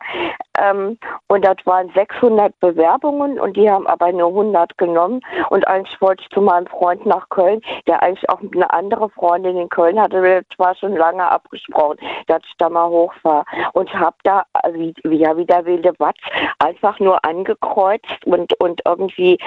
Ähm, 0.59 0.99
und 1.29 1.45
das 1.45 1.57
waren 1.65 1.91
600 1.95 2.59
Bewerbungen 2.61 3.41
und 3.41 3.57
die 3.57 3.71
haben 3.71 3.87
aber 3.87 4.13
nur 4.13 4.29
100 4.29 4.77
genommen. 4.77 5.21
Und 5.51 5.67
eigentlich 5.67 6.01
wollte 6.01 6.23
ich 6.23 6.29
zu 6.31 6.43
meinem 6.43 6.67
Freund 6.67 7.07
nach 7.07 7.29
Köln, 7.31 7.61
der 7.87 8.03
eigentlich 8.03 8.29
auch 8.29 8.41
eine 8.41 8.71
andere 8.71 9.09
Freundin 9.09 9.57
in 9.57 9.69
Köln 9.69 9.99
hatte. 9.99 10.21
Das 10.49 10.59
war 10.59 10.75
schon 10.77 10.95
lange 10.95 11.25
abgesprochen, 11.25 11.99
dass 12.27 12.43
ich 12.45 12.55
da 12.59 12.69
mal 12.69 12.89
hochfahre. 12.89 13.45
Und 13.73 13.93
habe 13.95 14.17
da, 14.25 14.45
wie, 14.73 14.93
ja, 15.05 15.37
wie 15.37 15.47
der 15.47 15.65
wilde 15.65 15.95
Watz, 15.99 16.19
einfach 16.59 17.01
nur 17.01 17.25
angekreuzt 17.25 18.27
und, 18.27 18.53
und 18.61 18.83
irgendwie 18.85 19.39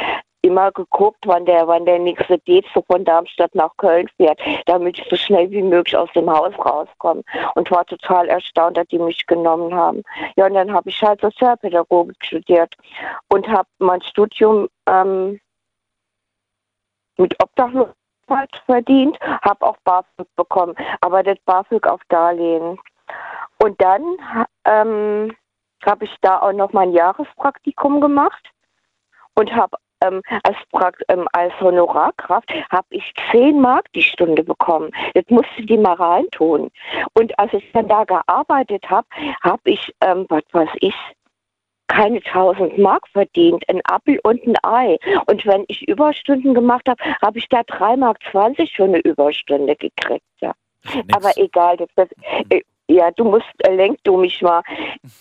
immer 0.42 0.72
geguckt, 0.72 1.26
wann 1.26 1.46
der, 1.46 1.68
wann 1.68 1.86
der 1.86 2.00
nächste 2.00 2.40
so 2.74 2.84
von 2.90 3.04
Darmstadt 3.04 3.54
nach 3.56 3.76
Köln 3.78 4.08
fährt, 4.18 4.40
damit 4.66 5.00
ich 5.00 5.08
so 5.10 5.16
schnell 5.16 5.50
wie 5.52 5.62
möglich 5.62 5.96
aus 5.98 6.10
dem 6.14 6.30
Haus 6.30 6.54
rauskomme. 6.58 7.24
Und 7.56 7.72
war 7.72 7.86
total 7.86 8.28
erstaunt, 8.30 8.78
dass 8.78 8.88
die 8.88 9.00
mich 9.00 9.26
genommen 9.26 9.74
haben. 9.74 10.04
Ja, 10.36 10.46
und 10.46 10.54
dann 10.54 10.74
habe 10.74 10.90
ich 10.90 11.02
halt 11.02 11.22
Sozialpädagogik 11.22 12.24
studiert 12.24 12.76
und 13.30 13.48
habe 13.48 13.68
mein 13.80 14.02
Studium 14.02 14.68
ähm, 14.88 15.40
mit 17.18 17.36
Obdachlosigkeit 17.42 18.62
verdient, 18.66 19.20
habe 19.42 19.66
auch 19.66 19.78
BAföG 19.84 20.28
bekommen, 20.36 20.76
aber 21.02 21.24
das 21.24 21.38
BAföG 21.46 21.88
auf 21.88 22.02
Darlehen. 22.10 22.80
Und 23.64 23.82
dann 23.82 24.04
ähm, 24.66 25.36
habe 25.86 26.06
ich 26.06 26.16
da 26.22 26.42
auch 26.42 26.54
noch 26.54 26.74
mein 26.74 26.92
Jahrespraktikum 26.92 28.02
gemacht 28.02 28.52
und 29.36 29.54
habe 29.56 29.78
ähm, 30.02 30.22
als, 30.44 30.58
ähm, 31.10 31.28
als 31.34 31.54
Honorarkraft 31.60 32.52
habe 32.70 32.88
ich 32.90 33.14
10 33.32 33.60
Mark 33.60 33.92
die 33.94 34.04
Stunde 34.04 34.44
bekommen. 34.44 34.92
Das 35.14 35.26
musste 35.30 35.66
die 35.66 35.78
mal 35.78 35.94
reintun. 35.94 36.70
Und 37.14 37.38
als 37.40 37.54
ich 37.54 37.72
dann 37.74 37.88
da 37.88 38.04
gearbeitet 38.04 38.90
habe, 38.90 39.08
habe 39.42 39.62
ich, 39.66 39.94
ähm, 40.02 40.26
was 40.30 40.44
weiß 40.52 40.70
ich, 40.82 40.96
keine 41.88 42.22
1000 42.22 42.78
Mark 42.78 43.08
verdient, 43.08 43.64
ein 43.70 43.82
Apfel 43.86 44.20
und 44.24 44.46
ein 44.46 44.56
Ei. 44.64 44.98
Und 45.26 45.46
wenn 45.46 45.64
ich 45.68 45.88
Überstunden 45.88 46.54
gemacht 46.54 46.88
habe, 46.88 47.02
habe 47.22 47.40
ich 47.40 47.48
da 47.50 47.64
3 47.64 47.96
Mark 47.98 48.20
20 48.32 48.76
für 48.76 48.84
eine 48.84 49.00
Überstunde 49.00 49.76
gekriegt. 49.76 50.26
Ja. 50.42 50.54
Aber 51.14 51.32
egal, 51.38 51.78
das, 51.78 51.90
das, 51.96 52.10
äh, 52.50 52.62
ja, 52.90 53.12
du 53.12 53.26
musst, 53.26 53.48
äh, 53.60 53.74
lenk 53.74 54.00
du 54.04 54.18
mich 54.18 54.42
mal. 54.42 54.62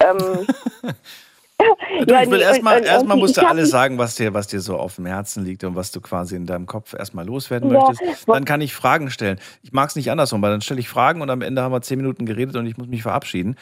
Ähm, 0.01 0.47
Du, 1.59 2.13
Ja, 2.13 2.23
ich 2.23 2.31
will 2.31 2.39
nee, 2.39 2.45
erstmal, 2.45 3.17
musst 3.17 3.37
du 3.37 3.47
alles 3.47 3.71
sagen, 3.71 3.99
was 3.99 4.15
dir, 4.17 4.35
was 4.35 4.49
dir 4.49 4.61
so 4.61 4.77
auf 4.77 4.97
dem 4.97 5.07
Herzen 5.07 5.45
liegt 5.45 5.65
und 5.65 5.77
was 5.77 5.91
du 5.91 6.01
quasi 6.01 6.37
in 6.37 6.47
deinem 6.47 6.67
Kopf 6.67 6.95
erstmal 6.95 7.27
loswerden 7.27 7.71
Ja, 7.71 7.79
möchtest. 7.79 8.29
Dann 8.29 8.45
kann 8.45 8.61
ich 8.61 8.75
Fragen 8.75 9.11
stellen. 9.11 9.39
Ich 9.63 9.73
mag 9.73 9.89
es 9.89 9.97
nicht 9.97 10.11
andersrum, 10.11 10.43
weil 10.43 10.51
dann 10.51 10.61
stelle 10.61 10.81
ich 10.81 10.89
Fragen 10.89 11.23
und 11.23 11.31
am 11.31 11.41
Ende 11.41 11.63
haben 11.63 11.73
wir 11.73 11.81
zehn 11.81 11.97
Minuten 11.99 12.27
geredet 12.27 12.57
und 12.57 12.67
ich 12.67 12.77
muss 12.77 12.89
mich 12.89 13.03
verabschieden. 13.03 13.57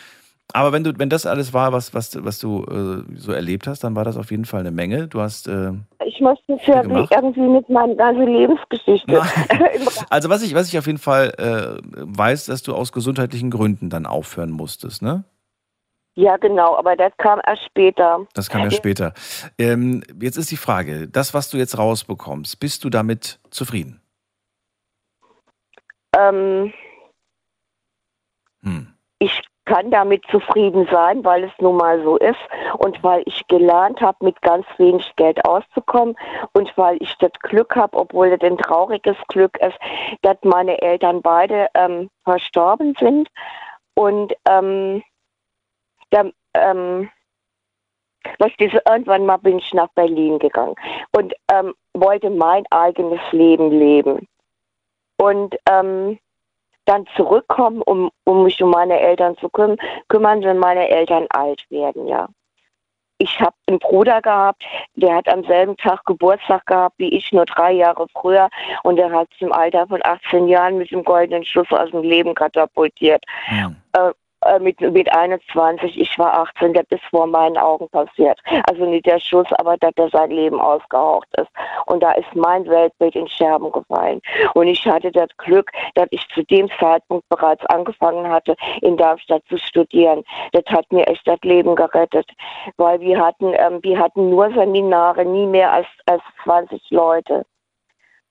Aber 0.53 0.73
wenn 0.73 0.85
du, 0.85 0.93
wenn 0.99 1.09
das 1.09 1.27
alles 1.27 1.53
war, 1.53 1.73
was, 1.73 1.95
was, 1.95 2.23
was 2.23 2.39
du 2.39 2.65
äh, 2.65 3.17
so 3.17 3.33
erlebt 3.33 3.67
hast, 3.67 3.83
dann 3.83 3.97
war 3.97 4.05
das 4.05 4.17
auf 4.17 4.31
jeden 4.31 4.45
Fall 4.45 4.61
eine 4.61 4.71
Menge. 4.73 5.09
Du 5.09 5.21
hast 5.21 5.49
äh, 5.49 5.73
Ich 6.05 6.21
möchte 6.21 6.59
ja 6.67 6.83
gemacht? 6.83 7.13
irgendwie 7.15 7.41
mit 7.41 7.69
meiner 7.69 7.95
ganzen 7.95 8.27
Lebensgeschichte. 8.27 9.23
Also 10.11 10.29
was 10.29 10.43
ich, 10.43 10.55
was 10.55 10.69
ich 10.69 10.79
auf 10.79 10.87
jeden 10.87 10.99
Fall 10.99 11.33
äh, 11.39 11.81
weiß, 11.95 12.47
dass 12.47 12.63
du 12.63 12.75
aus 12.75 12.93
gesundheitlichen 12.93 13.51
Gründen 13.51 13.91
dann 13.91 14.07
aufhören 14.07 14.51
musstest, 14.51 15.03
ne? 15.03 15.25
Ja, 16.15 16.37
genau, 16.37 16.77
aber 16.77 16.97
das 16.97 17.13
kam 17.19 17.41
erst 17.45 17.65
später. 17.65 18.27
Das 18.35 18.49
kam 18.49 18.63
ja 18.63 18.71
später. 18.71 19.15
Ähm, 19.59 20.03
jetzt 20.21 20.37
ist 20.37 20.51
die 20.51 20.57
Frage, 20.57 21.09
das, 21.09 21.35
was 21.35 21.51
du 21.51 21.57
jetzt 21.57 21.77
rausbekommst, 21.77 22.61
bist 22.61 22.85
du 22.85 22.91
damit 22.91 23.41
zufrieden? 23.51 24.01
Ähm, 26.17 26.73
Hm. 28.63 28.95
ich 29.19 29.43
kann 29.67 29.91
damit 29.91 30.23
zufrieden 30.31 30.87
sein, 30.91 31.25
weil 31.25 31.45
es 31.45 31.53
nun 31.59 31.77
mal 31.77 32.03
so 32.03 32.17
ist 32.17 32.39
und 32.79 33.03
weil 33.03 33.23
ich 33.27 33.47
gelernt 33.49 34.01
habe, 34.01 34.25
mit 34.25 34.41
ganz 34.43 34.67
wenig 34.77 35.11
Geld 35.17 35.45
auszukommen 35.45 36.17
und 36.53 36.71
weil 36.77 36.99
ich 37.01 37.15
das 37.19 37.33
Glück 37.41 37.75
habe, 37.75 37.97
obwohl 37.97 38.37
das 38.37 38.49
ein 38.49 38.59
trauriges 38.59 39.17
Glück 39.29 39.59
ist, 39.59 39.79
dass 40.23 40.37
meine 40.43 40.81
Eltern 40.83 41.23
beide 41.23 41.69
ähm, 41.75 42.11
verstorben 42.25 42.95
sind 43.01 43.29
und 43.95 44.35
ähm, 44.49 45.03
dann, 46.15 46.33
ähm, 46.55 47.11
irgendwann 48.39 49.27
mal 49.27 49.37
bin 49.37 49.59
ich 49.59 49.73
nach 49.75 49.89
Berlin 49.95 50.39
gegangen 50.39 50.75
und 51.13 51.35
ähm, 51.51 51.75
wollte 51.93 52.31
mein 52.31 52.65
eigenes 52.71 53.21
Leben 53.33 53.71
leben. 53.71 54.27
Und 55.17 55.57
ähm, 55.71 56.19
dann 56.87 57.07
zurückkommen, 57.17 57.83
um, 57.83 58.11
um 58.25 58.45
mich 58.45 58.63
um 58.63 58.71
meine 58.71 58.99
Eltern 58.99 59.37
zu 59.39 59.49
küm 59.49 59.77
kümmern, 60.09 60.43
wenn 60.43 60.59
meine 60.59 60.89
Eltern 60.89 61.27
alt 61.31 61.65
werden, 61.71 62.07
ja. 62.09 62.29
Ich 63.19 63.41
habe 63.41 63.55
einen 63.69 63.79
Bruder 63.79 64.21
gehabt, 64.21 64.65
der 64.97 65.15
hat 65.15 65.29
am 65.29 65.45
selben 65.45 65.77
Tag 65.77 66.05
Geburtstag 66.05 66.67
gehabt 66.67 66.99
wie 66.99 67.17
ich, 67.17 67.31
nur 67.31 67.47
drei 67.47 67.73
Jahre 67.73 68.07
früher. 68.09 68.51
Und 68.83 68.97
der 68.97 69.11
hat 69.13 69.31
sich 69.31 69.43
im 69.43 69.53
Alter 69.53 69.87
von 69.87 70.01
18 70.03 70.49
Jahren 70.49 70.79
mit 70.79 70.91
dem 70.91 71.05
goldenen 71.05 71.45
Schuss 71.45 71.71
aus 71.71 71.91
dem 71.93 72.03
Leben 72.03 72.35
katapultiert. 72.35 73.25
Äh, 73.93 74.11
äh, 74.45 74.59
mit, 74.59 74.81
mit 74.81 75.11
21, 75.13 75.99
ich 75.99 76.19
war 76.19 76.35
18, 76.41 76.75
das 76.75 76.85
ist 76.91 77.05
vor 77.11 77.27
meinen 77.27 77.57
Augen 77.57 77.89
passiert. 77.89 78.39
Also 78.69 78.85
nicht 78.87 79.07
der 79.07 79.19
Schuss, 79.19 79.47
aber 79.59 79.77
dass 79.79 79.93
er 79.97 80.09
sein 80.11 80.31
Leben 80.31 80.61
ausgehaucht 80.61 81.29
ist. 81.39 81.51
Und 81.87 82.03
da 82.03 82.13
ist 82.13 82.35
mein 82.35 82.67
Weltbild 82.67 83.15
in 83.17 83.29
Scherben 83.29 83.73
gefallen. 83.73 84.21
Und 84.55 84.67
ich 84.67 84.85
hatte 84.87 85.11
das 85.11 85.29
Glück, 85.39 85.71
dass 85.95 86.07
ich 86.11 86.27
zu 86.29 86.43
dem 86.45 86.69
Zeitpunkt 86.79 87.29
bereits 87.29 87.65
angefangen 87.67 88.29
hatte, 88.29 88.55
in 88.83 88.97
Darmstadt 88.97 89.43
zu 89.49 89.59
studieren. 89.59 90.25
Das 90.53 90.65
hat 90.67 90.91
mir 90.93 91.07
echt 91.07 91.27
das 91.27 91.41
Leben 91.43 91.75
gerettet, 91.77 92.31
weil 92.77 93.01
wir 93.01 93.19
hatten, 93.19 93.53
ähm, 93.55 93.81
wir 93.83 93.99
hatten 93.99 94.31
nur 94.31 94.51
Seminare, 94.53 95.25
nie 95.25 95.47
mehr 95.47 95.73
als, 95.73 95.87
als 96.07 96.23
20 96.45 96.91
Leute. 96.91 97.45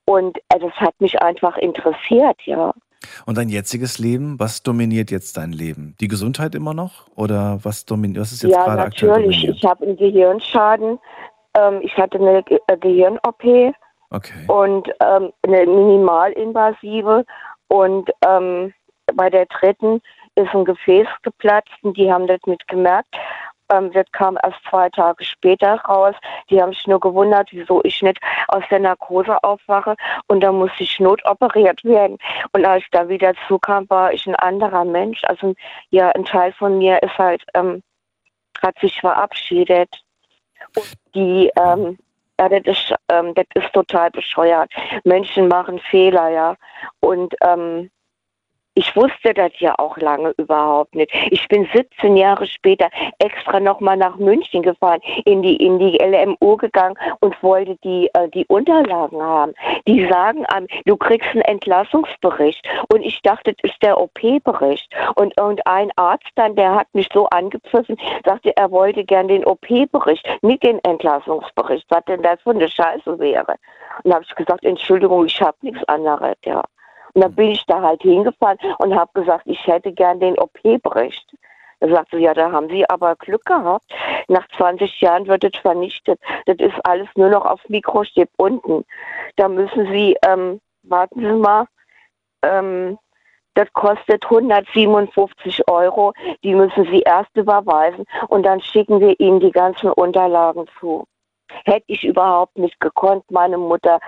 Und 0.06 0.38
äh, 0.48 0.58
das 0.58 0.72
hat 0.74 0.94
mich 1.00 1.20
einfach 1.22 1.56
interessiert, 1.56 2.40
ja. 2.44 2.72
Und 3.26 3.38
dein 3.38 3.48
jetziges 3.48 3.98
Leben, 3.98 4.38
was 4.38 4.62
dominiert 4.62 5.10
jetzt 5.10 5.36
dein 5.36 5.52
Leben? 5.52 5.94
Die 6.00 6.08
Gesundheit 6.08 6.54
immer 6.54 6.74
noch? 6.74 7.08
Oder 7.16 7.58
was 7.62 7.84
dominiert, 7.84 8.20
was 8.20 8.32
ist 8.32 8.42
jetzt 8.42 8.52
ja, 8.52 8.64
gerade 8.64 8.82
aktuell 8.82 9.12
natürlich. 9.12 9.36
dominiert? 9.36 9.56
Ich 9.56 9.64
habe 9.64 9.86
einen 9.86 9.96
Gehirnschaden. 9.96 10.98
Ähm, 11.56 11.80
ich 11.82 11.96
hatte 11.96 12.18
eine 12.18 12.42
Ge 12.42 12.58
äh, 12.66 12.76
Gehirn-OP 12.76 13.74
Okay. 14.10 14.46
und 14.46 14.88
ähm, 15.00 15.32
eine 15.42 15.66
minimalinvasive. 15.66 17.24
Und 17.68 18.10
ähm, 18.26 18.72
bei 19.14 19.28
der 19.28 19.46
dritten 19.46 20.00
ist 20.36 20.54
ein 20.54 20.64
Gefäß 20.64 21.08
geplatzt 21.22 21.72
und 21.82 21.96
die 21.96 22.12
haben 22.12 22.26
das 22.26 22.40
nicht 22.46 22.66
gemerkt. 22.68 23.14
Ähm, 23.70 23.92
das 23.92 24.10
kam 24.12 24.38
erst 24.42 24.58
zwei 24.68 24.88
Tage 24.90 25.24
später 25.24 25.80
raus. 25.82 26.14
Die 26.50 26.60
haben 26.60 26.72
sich 26.72 26.86
nur 26.86 27.00
gewundert, 27.00 27.48
wieso 27.52 27.80
ich 27.84 28.02
nicht 28.02 28.18
aus 28.48 28.64
der 28.70 28.80
Narkose 28.80 29.42
aufwache. 29.42 29.96
Und 30.26 30.40
da 30.40 30.52
musste 30.52 30.82
ich 30.82 31.00
notoperiert 31.00 31.82
werden. 31.84 32.18
Und 32.52 32.64
als 32.64 32.84
ich 32.84 32.90
da 32.90 33.08
wieder 33.08 33.32
zukam, 33.48 33.88
war 33.88 34.12
ich 34.12 34.26
ein 34.26 34.36
anderer 34.36 34.84
Mensch. 34.84 35.22
Also 35.24 35.54
ja, 35.90 36.10
ein 36.10 36.24
Teil 36.24 36.52
von 36.52 36.78
mir 36.78 37.02
ist 37.02 37.16
halt, 37.18 37.42
ähm, 37.54 37.82
hat 38.62 38.78
sich 38.80 39.00
verabschiedet. 39.00 39.90
Und 40.76 40.92
die, 41.14 41.50
ähm, 41.56 41.98
ja, 42.38 42.48
das 42.48 42.62
ist, 42.64 42.94
ähm, 43.08 43.34
das 43.34 43.46
ist 43.54 43.72
total 43.72 44.10
bescheuert. 44.10 44.70
Menschen 45.04 45.48
machen 45.48 45.78
Fehler, 45.78 46.28
ja. 46.30 46.56
Und 47.00 47.34
ähm, 47.42 47.90
ich 48.74 48.94
wusste 48.96 49.34
das 49.34 49.52
ja 49.58 49.74
auch 49.78 49.96
lange 49.96 50.34
überhaupt 50.36 50.94
nicht. 50.94 51.12
Ich 51.30 51.46
bin 51.48 51.68
17 51.72 52.16
Jahre 52.16 52.46
später 52.46 52.88
extra 53.18 53.60
nochmal 53.60 53.96
nach 53.96 54.16
München 54.16 54.62
gefahren, 54.62 55.00
in 55.24 55.42
die, 55.42 55.56
in 55.56 55.78
die 55.78 55.98
LMU 55.98 56.56
gegangen 56.56 56.96
und 57.20 57.40
wollte 57.42 57.76
die, 57.84 58.10
äh, 58.14 58.28
die 58.28 58.44
Unterlagen 58.46 59.22
haben. 59.22 59.52
Die 59.86 60.06
sagen 60.08 60.44
einem, 60.46 60.66
du 60.86 60.96
kriegst 60.96 61.28
einen 61.30 61.42
Entlassungsbericht. 61.42 62.66
Und 62.92 63.02
ich 63.02 63.22
dachte, 63.22 63.54
das 63.54 63.70
ist 63.70 63.82
der 63.82 64.00
OP-Bericht. 64.00 64.92
Und, 65.14 65.40
und 65.40 65.64
ein 65.66 65.90
Arzt 65.96 66.30
dann, 66.34 66.56
der 66.56 66.74
hat 66.74 66.88
mich 66.94 67.08
so 67.12 67.26
angepfiffen, 67.26 67.96
sagte, 68.24 68.56
er 68.56 68.70
wollte 68.70 69.04
gern 69.04 69.28
den 69.28 69.44
OP-Bericht, 69.44 70.26
nicht 70.42 70.64
den 70.64 70.82
Entlassungsbericht, 70.84 71.86
was 71.90 72.04
denn 72.06 72.22
das 72.22 72.40
für 72.42 72.50
eine 72.50 72.68
Scheiße 72.68 73.18
wäre. 73.18 73.54
Und 74.02 74.12
habe 74.12 74.24
ich 74.28 74.34
gesagt, 74.34 74.64
Entschuldigung, 74.64 75.26
ich 75.26 75.40
habe 75.40 75.56
nichts 75.62 75.84
anderes, 75.84 76.36
ja. 76.44 76.62
Und 77.14 77.22
dann 77.22 77.34
bin 77.34 77.50
ich 77.50 77.64
da 77.66 77.80
halt 77.80 78.02
hingefahren 78.02 78.58
und 78.78 78.94
habe 78.94 79.10
gesagt, 79.14 79.46
ich 79.46 79.64
hätte 79.66 79.92
gern 79.92 80.20
den 80.20 80.38
OP-Bericht. 80.38 81.34
Da 81.80 81.88
sagte 81.88 82.16
sie, 82.16 82.22
ja, 82.24 82.34
da 82.34 82.50
haben 82.50 82.68
Sie 82.68 82.88
aber 82.88 83.14
Glück 83.16 83.44
gehabt. 83.44 83.84
Nach 84.28 84.46
20 84.56 85.00
Jahren 85.00 85.26
wird 85.26 85.44
es 85.44 85.56
vernichtet. 85.60 86.18
Das 86.46 86.56
ist 86.58 86.74
alles 86.84 87.08
nur 87.14 87.28
noch 87.28 87.44
auf 87.44 87.60
Mikrochip 87.68 88.30
unten. 88.36 88.84
Da 89.36 89.48
müssen 89.48 89.86
Sie, 89.92 90.16
ähm, 90.26 90.60
warten 90.82 91.20
Sie 91.20 91.32
mal, 91.32 91.66
ähm, 92.42 92.98
das 93.54 93.72
kostet 93.72 94.24
157 94.24 95.68
Euro. 95.68 96.12
Die 96.42 96.54
müssen 96.54 96.84
Sie 96.86 97.00
erst 97.00 97.36
überweisen 97.36 98.04
und 98.28 98.44
dann 98.44 98.60
schicken 98.60 99.00
wir 99.00 99.18
Ihnen 99.20 99.40
die 99.40 99.52
ganzen 99.52 99.90
Unterlagen 99.92 100.66
zu. 100.80 101.04
Hätte 101.64 101.84
ich 101.88 102.04
überhaupt 102.04 102.58
nicht 102.58 102.78
gekonnt, 102.80 103.24
meine 103.30 103.58
Mutter, 103.58 104.00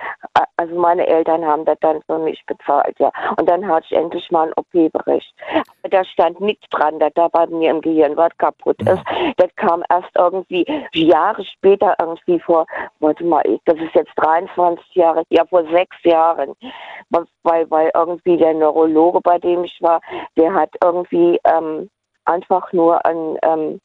also 0.57 0.75
meine 0.75 1.07
Eltern 1.07 1.45
haben 1.45 1.65
das 1.65 1.77
dann 1.81 2.01
für 2.03 2.19
mich 2.19 2.43
bezahlt, 2.45 2.97
ja. 2.99 3.11
Und 3.37 3.47
dann 3.49 3.67
hatte 3.67 3.87
ich 3.89 3.97
endlich 3.97 4.29
mal 4.31 4.43
einen 4.43 4.53
OP-Bericht. 4.53 5.33
Aber 5.53 5.89
da 5.89 6.03
stand 6.05 6.39
nichts 6.41 6.67
dran, 6.69 6.99
dass 6.99 7.13
da 7.15 7.27
bei 7.27 7.47
mir 7.47 7.71
im 7.71 7.81
Gehirn 7.81 8.17
was 8.17 8.35
kaputt 8.37 8.81
ist. 8.81 9.03
Das 9.37 9.55
kam 9.55 9.83
erst 9.89 10.09
irgendwie 10.17 10.65
Jahre 10.93 11.43
später 11.45 11.95
irgendwie 11.99 12.39
vor, 12.39 12.65
warte 12.99 13.23
mal, 13.23 13.43
das 13.65 13.77
ist 13.77 13.93
jetzt 13.93 14.13
23 14.15 14.95
Jahre, 14.95 15.23
ja 15.29 15.45
vor 15.45 15.63
sechs 15.69 15.97
Jahren, 16.03 16.53
weil, 17.43 17.69
weil 17.69 17.91
irgendwie 17.93 18.37
der 18.37 18.53
Neurologe, 18.53 19.21
bei 19.21 19.37
dem 19.39 19.63
ich 19.63 19.77
war, 19.81 20.01
der 20.37 20.53
hat 20.53 20.69
irgendwie 20.83 21.39
ähm, 21.45 21.89
einfach 22.25 22.71
nur 22.73 23.05
ein 23.05 23.37
ähm, 23.43 23.79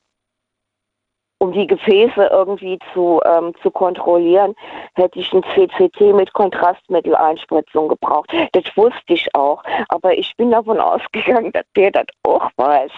um 1.42 1.52
die 1.52 1.66
Gefäße 1.66 2.28
irgendwie 2.30 2.78
zu, 2.94 3.20
ähm, 3.24 3.52
zu 3.62 3.70
kontrollieren, 3.72 4.54
hätte 4.94 5.18
ich 5.18 5.32
ein 5.32 5.42
CCT 5.42 6.14
mit 6.14 6.32
Kontrastmitteleinspritzung 6.34 7.88
gebraucht. 7.88 8.32
Das 8.52 8.64
wusste 8.76 9.12
ich 9.12 9.28
auch, 9.34 9.64
aber 9.88 10.16
ich 10.16 10.32
bin 10.36 10.52
davon 10.52 10.78
ausgegangen, 10.78 11.50
dass 11.50 11.64
der 11.74 11.90
das 11.90 12.06
auch 12.22 12.48
weiß. 12.56 12.92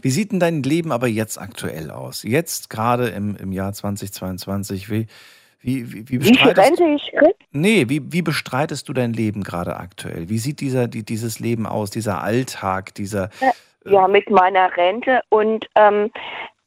Wie 0.00 0.08
sieht 0.08 0.32
denn 0.32 0.40
dein 0.40 0.62
Leben 0.62 0.92
aber 0.92 1.08
jetzt 1.08 1.36
aktuell 1.38 1.90
aus? 1.90 2.22
Jetzt 2.22 2.70
gerade 2.70 3.08
im, 3.08 3.36
im 3.36 3.52
Jahr 3.52 3.74
2022, 3.74 4.90
wie, 4.90 5.06
wie, 5.60 5.92
wie, 5.92 6.08
wie 6.08 6.24
Wie 6.24 6.30
bestreitest 6.30 6.80
Rente 6.80 6.84
ich 6.84 7.12
krieg? 7.12 7.34
Nee, 7.50 7.84
wie, 7.88 8.00
wie 8.10 8.22
bestreitest 8.22 8.88
du 8.88 8.94
dein 8.94 9.12
Leben 9.12 9.42
gerade 9.42 9.76
aktuell? 9.76 10.30
Wie 10.30 10.38
sieht 10.38 10.60
dieser, 10.60 10.88
die, 10.88 11.04
dieses 11.04 11.38
Leben 11.38 11.66
aus, 11.66 11.90
dieser 11.90 12.22
Alltag, 12.22 12.94
dieser 12.94 13.28
Ja, 13.84 14.08
mit 14.08 14.30
meiner 14.30 14.74
Rente 14.74 15.20
und 15.28 15.68
ähm, 15.74 16.10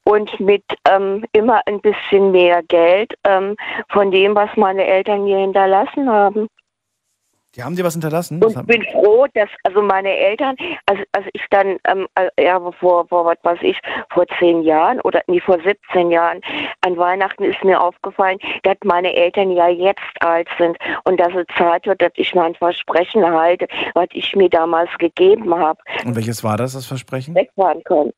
und 0.06 0.40
mit 0.40 0.64
ähm, 0.90 1.26
immer 1.34 1.62
ein 1.66 1.82
bisschen 1.82 2.32
mehr 2.32 2.64
Geld 2.64 3.14
ähm, 3.26 3.56
von 3.90 4.12
dem, 4.12 4.36
was 4.36 4.50
meine 4.56 4.86
Eltern 4.86 5.24
mir 5.26 5.38
hinterlassen 5.40 6.10
haben. 6.10 6.48
Die 7.56 7.64
haben 7.64 7.76
dir 7.78 7.86
was 7.86 7.94
hinterlassen? 7.94 8.44
Und 8.44 8.54
haben- 8.58 8.68
bin 8.68 8.84
froh, 8.92 9.28
dass 9.34 9.48
also 9.64 9.82
meine 9.82 10.10
Eltern, 10.14 10.58
also, 10.88 11.02
also 11.14 11.30
ich 11.32 11.42
dann, 11.52 11.78
ähm, 11.88 12.06
äh, 12.16 12.44
ja, 12.44 12.60
vor, 12.74 13.08
vor 13.08 13.24
was 13.24 13.38
weiß 13.44 13.60
ich, 13.62 13.80
vor 14.14 14.26
zehn 14.40 14.62
Jahren 14.64 15.00
oder 15.02 15.22
nee, 15.28 15.40
vor 15.40 15.58
17 15.62 16.12
Jahren, 16.12 16.42
an 16.82 16.98
Weihnachten 16.98 17.46
ist 17.46 17.64
mir 17.64 17.80
aufgefallen, 17.82 18.40
dass 18.64 18.76
meine 18.84 19.14
Eltern 19.16 19.52
ja 19.52 19.70
jetzt 19.70 20.02
alt 20.20 20.50
sind 20.58 20.78
und 21.06 21.18
dass 21.18 21.34
es 21.34 21.46
Zeit 21.58 21.86
wird, 21.86 22.02
dass 22.02 22.12
ich 22.16 22.36
mein 22.36 22.56
Versprechen 22.56 23.26
halte, 23.26 23.68
was 23.94 24.08
ich 24.12 24.36
mir 24.36 24.50
damals 24.50 24.90
gegeben 24.98 25.56
habe 25.56 25.80
Und 26.06 26.18
welches 26.18 26.44
war 26.44 26.58
das, 26.58 26.74
das 26.74 26.86
Versprechen? 26.86 27.34
wegfahren 27.36 27.82
können. 27.86 28.12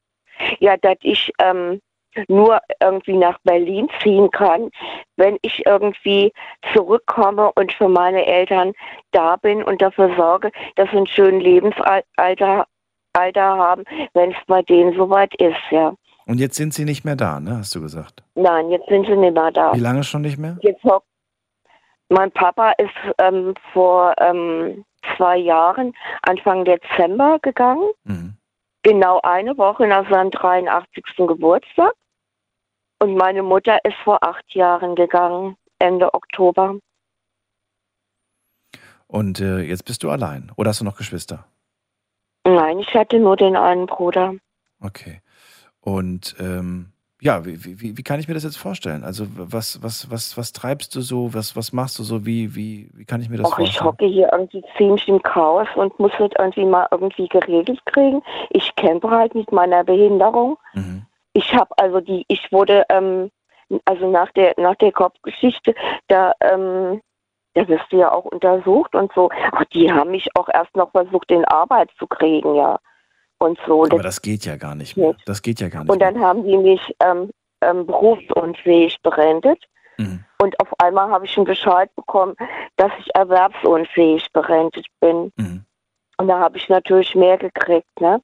Ja, 0.59 0.77
dass 0.77 0.97
ich 1.01 1.31
ähm, 1.39 1.81
nur 2.27 2.59
irgendwie 2.81 3.18
nach 3.18 3.38
Berlin 3.43 3.88
ziehen 4.01 4.31
kann, 4.31 4.69
wenn 5.18 5.38
ich 5.41 5.65
irgendwie 5.65 6.34
zurückkomme 6.73 7.51
und 7.53 7.72
für 7.73 7.89
meine 7.89 8.26
Eltern 8.26 8.73
da 9.11 9.35
bin 9.35 9.64
und 9.64 9.81
dafür 9.81 10.15
sorge, 10.15 10.51
dass 10.76 10.89
sie 10.89 10.97
einen 10.97 11.07
schönen 11.07 11.39
Lebensalter 11.39 12.65
Alter 13.14 13.57
haben, 13.57 13.84
wenn 14.14 14.31
es 14.31 14.38
bei 14.45 14.61
denen 14.61 14.95
soweit 14.95 15.34
ist, 15.41 15.57
ja. 15.72 15.95
Und 16.27 16.39
jetzt 16.39 16.55
sind 16.55 16.73
sie 16.73 16.85
nicht 16.85 17.03
mehr 17.03 17.15
da, 17.15 17.39
ne? 17.39 17.57
Hast 17.57 17.73
du 17.73 17.81
gesagt. 17.81 18.22
Nein, 18.35 18.69
jetzt 18.69 18.88
sind 18.89 19.07
sie 19.07 19.15
nicht 19.15 19.34
mehr 19.34 19.51
da. 19.51 19.73
Wie 19.73 19.80
lange 19.80 20.03
schon 20.03 20.22
nicht 20.22 20.38
mehr? 20.38 20.57
Jetzt 20.61 20.84
mein 22.09 22.31
Papa 22.31 22.72
ist 22.77 23.15
ähm, 23.18 23.53
vor 23.73 24.14
ähm, 24.19 24.85
zwei 25.15 25.38
Jahren, 25.38 25.93
Anfang 26.22 26.64
Dezember 26.64 27.39
gegangen. 27.41 27.89
Genau 28.88 29.19
eine 29.22 29.57
Woche 29.57 29.85
nach 29.85 30.09
seinem 30.09 30.31
83. 30.31 31.03
Geburtstag. 31.18 31.91
Und 32.99 33.15
meine 33.15 33.43
Mutter 33.43 33.84
ist 33.84 33.97
vor 34.05 34.23
acht 34.23 34.45
Jahren 34.55 34.95
gegangen, 34.95 35.57
Ende 35.77 36.14
Oktober. 36.14 36.80
Und 39.07 39.41
äh, 39.41 39.59
jetzt 39.59 39.84
bist 39.84 40.03
du 40.03 40.09
allein. 40.09 40.53
Oder 40.55 40.69
hast 40.69 40.80
du 40.80 40.85
noch 40.85 40.95
Geschwister? 40.95 41.43
Nein, 42.45 42.80
ich 42.80 42.93
hatte 42.93 43.19
nur 43.19 43.35
den 43.35 43.57
einen 43.57 43.88
Bruder. 43.88 44.35
Okay. 44.80 45.22
Und 45.81 46.38
ähm, 46.39 46.93
ja, 47.19 47.45
wie, 47.45 47.81
wie, 47.81 47.98
wie 47.98 48.03
kann 48.03 48.19
ich 48.19 48.27
mir 48.27 48.35
das 48.35 48.44
jetzt 48.44 48.57
vorstellen? 48.57 49.03
Also 49.03 49.26
was, 49.35 49.81
was, 49.81 50.11
was, 50.11 50.38
was 50.38 50.53
treibst 50.53 50.95
du 50.95 51.02
so? 51.02 51.34
Was, 51.34 51.56
was 51.56 51.73
machst 51.73 51.98
du 51.98 52.03
so? 52.03 52.26
Wie, 52.27 52.56
wie, 52.56 52.91
wie 52.94 53.06
kann 53.06 53.22
ich 53.22 53.30
mir 53.30 53.38
das 53.38 53.52
Ach, 53.52 53.57
ich 53.57 53.80
vorstellen? 53.80 53.88
hocke 53.88 54.06
hier 54.06 54.30
irgendwie 54.31 54.64
ziemlich 54.77 55.07
im 55.07 55.22
Chaos 55.23 55.68
und 55.76 55.99
muss 55.99 56.11
das 56.19 56.30
irgendwie 56.38 56.65
mal 56.65 56.88
irgendwie 56.91 57.27
geregelt 57.27 57.84
kriegen. 57.85 58.22
Ich 58.52 58.76
kämpfe 58.76 59.10
halt 59.10 59.34
mit 59.34 59.52
meiner 59.52 59.84
Behinderung. 59.84 60.57
Ich 61.34 61.53
habe 61.56 61.76
also 61.77 62.02
die, 62.02 62.23
ich 62.27 62.52
wurde, 62.52 62.85
ähm, 62.89 63.31
also 63.85 64.10
nach 64.10 64.31
der 64.34 64.53
nach 64.57 64.76
der 64.76 64.91
Kopfgeschichte, 64.91 65.73
da, 66.07 66.34
ähm, 66.41 67.02
da 67.56 67.68
wirst 67.68 67.91
du 67.91 67.98
ja 67.98 68.11
auch 68.11 68.26
untersucht 68.26 68.94
und 68.94 69.11
so. 69.14 69.31
Ach, 69.52 69.64
die 69.73 69.91
haben 69.91 70.11
mich 70.11 70.27
auch 70.35 70.49
erst 70.53 70.76
noch 70.76 70.91
versucht, 70.91 71.31
in 71.31 71.45
Arbeit 71.45 71.89
zu 71.98 72.06
kriegen, 72.06 72.56
ja. 72.56 72.77
Und 73.39 73.59
so. 73.68 73.84
Aber 73.84 74.01
das 74.01 74.22
geht 74.22 74.45
ja 74.45 74.55
gar 74.55 74.76
nicht 74.76 74.97
mehr. 74.97 75.15
Das 75.26 75.41
geht 75.41 75.59
ja 75.59 75.69
gar 75.69 75.84
nicht 75.84 75.91
Und 75.91 76.01
dann 76.01 76.19
haben 76.19 76.43
die 76.43 76.57
mich 76.57 76.81
ähm, 77.01 77.30
ähm, 77.61 77.85
berufsunfähig 77.85 78.97
berentet. 79.03 79.64
Mhm. 79.97 80.23
Und 80.41 80.59
auf 80.59 80.68
einmal 80.80 81.09
habe 81.09 81.26
ich 81.26 81.35
einen 81.38 81.45
Bescheid 81.45 81.93
bekommen, 81.95 82.35
dass 82.77 82.91
ich 82.99 83.14
erwerbsunfähig 83.15 84.27
berentet 84.34 84.85
bin. 84.99 85.31
Mhm. 85.38 85.65
Und 86.18 86.27
da 86.27 86.39
habe 86.39 86.57
ich 86.57 86.68
natürlich 86.69 87.15
mehr 87.15 87.38
gekriegt, 87.38 87.99
ne? 87.99 88.22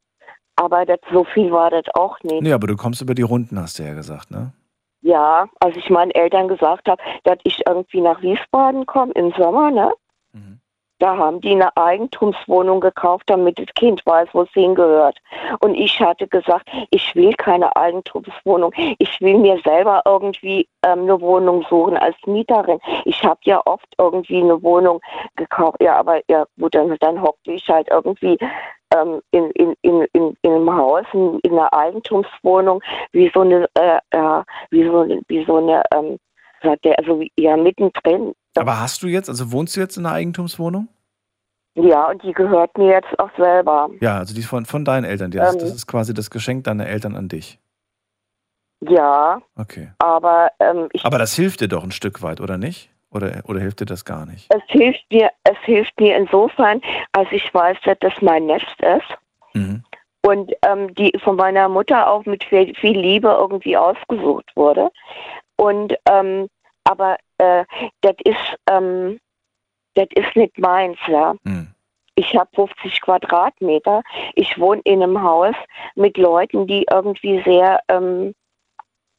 Aber 0.56 0.86
das, 0.86 1.00
so 1.12 1.24
viel 1.24 1.52
war 1.52 1.72
das 1.72 1.84
auch 1.96 2.20
nicht. 2.22 2.44
Nee, 2.44 2.54
aber 2.54 2.68
du 2.68 2.76
kommst 2.76 3.02
über 3.02 3.16
die 3.16 3.24
Runden, 3.24 3.60
hast 3.60 3.80
du 3.80 3.84
ja 3.84 3.94
gesagt, 3.94 4.30
ne? 4.30 4.54
Ja, 5.02 5.48
als 5.60 5.76
ich 5.76 5.90
meinen 5.90 6.12
Eltern 6.12 6.48
gesagt 6.48 6.88
habe, 6.88 7.02
dass 7.24 7.38
ich 7.44 7.62
irgendwie 7.68 8.02
nach 8.02 8.22
Wiesbaden 8.22 8.86
komme 8.86 9.12
im 9.14 9.32
Sommer, 9.32 9.72
ne? 9.72 9.94
Da 11.00 11.18
haben 11.18 11.42
die 11.42 11.52
eine 11.52 11.76
Eigentumswohnung 11.76 12.80
gekauft, 12.80 13.24
damit 13.28 13.60
das 13.60 13.68
Kind 13.76 14.02
weiß, 14.06 14.30
wo 14.34 14.44
es 14.44 14.52
hingehört. 14.54 15.18
Und 15.60 15.76
ich 15.76 16.00
hatte 16.00 16.28
gesagt, 16.28 16.70
ich 16.92 17.16
will 17.16 17.34
keine 17.34 17.76
Eigentumswohnung. 17.76 18.74
Ich 19.00 19.20
will 19.20 19.38
mir 19.38 19.60
selber 19.64 20.02
irgendwie 20.06 20.68
ähm, 20.86 21.02
eine 21.02 21.20
Wohnung 21.20 21.66
suchen 21.70 21.98
als 21.98 22.16
Mieterin. 22.26 22.80
Ich 23.06 23.24
habe 23.24 23.40
ja 23.44 23.62
oft 23.66 23.88
irgendwie 23.98 24.42
eine 24.42 24.62
Wohnung 24.64 25.02
gekauft. 25.36 25.82
Ja, 25.82 25.98
aber 25.98 26.22
ja 26.30 26.46
gut, 26.60 26.76
dann, 26.76 26.96
dann 27.00 27.22
hockte 27.22 27.52
ich 27.52 27.68
halt 27.68 27.90
irgendwie 27.90 28.38
ähm, 28.96 29.22
in, 29.32 29.52
in, 29.52 29.76
in, 29.82 30.06
in, 30.14 30.38
in 30.42 30.52
einem 30.52 30.76
Haus, 30.76 31.06
in, 31.14 31.40
in 31.40 31.54
einer 31.54 31.74
Eigentumswohnung, 31.74 32.82
wie 33.12 33.32
so 33.34 33.42
eine, 33.42 33.68
äh, 33.76 34.00
äh, 34.12 34.44
wie 34.70 34.86
so, 34.86 35.08
wie 35.28 35.46
so 35.46 35.58
eine, 35.58 35.84
ähm, 35.94 36.18
also 36.62 37.22
ja 37.38 37.58
mittendrin. 37.58 38.34
Aber 38.58 38.80
hast 38.80 39.02
du 39.04 39.08
jetzt, 39.08 39.30
also 39.30 39.52
wohnst 39.52 39.76
du 39.76 39.80
jetzt 39.80 39.98
in 39.98 40.06
einer 40.06 40.16
Eigentumswohnung? 40.16 40.88
Ja, 41.76 42.10
und 42.10 42.22
die 42.24 42.34
gehört 42.34 42.78
mir 42.78 42.92
jetzt 42.92 43.18
auch 43.20 43.32
selber. 43.38 43.90
Ja, 44.00 44.20
also 44.20 44.36
die 44.36 44.44
von, 44.44 44.66
von 44.66 44.86
deinen 44.86 45.06
Eltern. 45.06 45.32
Die, 45.32 45.38
das, 45.40 45.56
Ähm. 45.56 45.62
das 45.62 45.72
ist 45.72 45.88
quasi 45.88 46.14
das 46.14 46.30
Geschenk 46.30 46.66
deiner 46.66 46.86
Eltern 46.88 47.16
an 47.16 47.30
dich. 47.30 47.60
Ja, 48.82 49.42
Okay. 49.56 49.92
aber 50.00 50.52
ähm, 50.60 50.90
ich, 50.92 51.06
Aber 51.06 51.18
das 51.18 51.34
hilft 51.36 51.62
dir 51.62 51.68
doch 51.70 51.84
ein 51.84 51.92
Stück 51.92 52.22
weit, 52.22 52.42
oder 52.42 52.58
nicht? 52.58 52.90
Oder, 53.12 53.42
oder 53.46 53.60
hilft 53.60 53.80
dir 53.80 53.86
das 53.86 54.06
gar 54.06 54.26
nicht? 54.26 54.54
es 54.54 54.62
hilft 54.68 55.04
mir, 55.12 55.30
es 55.44 55.58
hilft 55.64 56.00
mir 56.00 56.18
insofern, 56.18 56.82
als 57.14 57.28
ich 57.32 57.54
weiß, 57.54 57.78
dass 57.86 57.98
das 58.00 58.14
mein 58.22 58.46
Nest 58.48 58.76
ist. 58.82 59.18
Mhm. 59.54 59.84
Und 60.26 60.52
ähm, 60.66 60.94
die 60.96 61.14
von 61.24 61.36
meiner 61.36 61.70
Mutter 61.70 62.10
auch 62.10 62.26
mit 62.26 62.44
viel, 62.46 62.74
viel 62.76 63.00
Liebe 63.00 63.28
irgendwie 63.30 63.78
ausgesucht 63.78 64.52
wurde. 64.56 64.90
Und 65.58 65.94
ähm, 66.10 66.48
aber 66.84 67.18
äh, 67.38 67.66
das 68.02 68.16
ist 68.24 68.58
ähm, 68.70 69.20
das 69.96 70.08
ist 70.16 70.36
nicht 70.36 70.58
meins, 70.58 70.98
ja. 71.08 71.36
Ich 72.16 72.36
habe 72.36 72.50
50 72.54 73.02
Quadratmeter. 73.02 74.04
Ich 74.36 74.60
wohne 74.60 74.82
in 74.84 75.02
einem 75.02 75.22
Haus 75.22 75.56
mit 75.96 76.18
Leuten, 76.18 76.68
die 76.68 76.86
irgendwie 76.92 77.42
sehr, 77.44 77.80
ähm, 77.90 78.34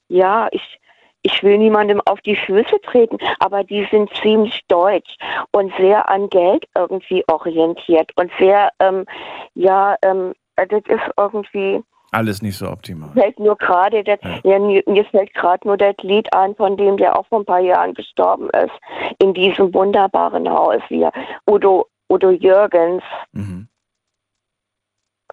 ja, 0.09 0.49
ich, 0.53 0.79
ich 1.23 1.43
will 1.43 1.59
niemandem 1.59 2.01
auf 2.07 2.21
die 2.21 2.37
Füße 2.37 2.81
treten, 2.83 3.19
aber 3.41 3.65
die 3.65 3.87
sind 3.91 4.15
ziemlich 4.23 4.61
deutsch 4.69 5.17
und 5.51 5.75
sehr 5.77 6.09
an 6.09 6.29
Geld 6.29 6.67
irgendwie 6.77 7.25
orientiert 7.29 8.11
und 8.17 8.31
sehr, 8.39 8.71
ähm, 8.79 9.07
ja, 9.55 9.97
ähm, 10.03 10.35
das 10.57 10.83
ist 10.87 11.11
irgendwie, 11.17 11.83
Alles 12.15 12.43
nicht 12.43 12.57
so 12.57 12.69
optimal. 12.71 13.11
fällt 13.13 13.39
nur 13.39 13.57
gerade, 13.57 14.05
das- 14.05 14.19
ja, 14.45 14.59
mir, 14.59 14.83
mir 14.87 15.05
fällt 15.07 15.35
gerade 15.35 15.67
nur 15.67 15.77
das 15.77 15.97
Lied 16.03 16.33
ein, 16.35 16.55
von 16.55 16.77
dem 16.77 16.97
der 16.97 17.19
auch 17.19 17.27
vor 17.27 17.41
ein 17.41 17.45
paar 17.45 17.61
Jahren 17.61 17.95
gestorben 17.95 18.49
ist, 18.51 18.73
in 19.19 19.35
diesem 19.35 19.73
wunderbaren 19.75 20.49
Haus 20.49 20.81
hier. 20.89 21.11
Udo, 21.49 21.87
Udo 22.09 22.31
Jürgens. 22.31 23.03
Mhm. 23.33 23.69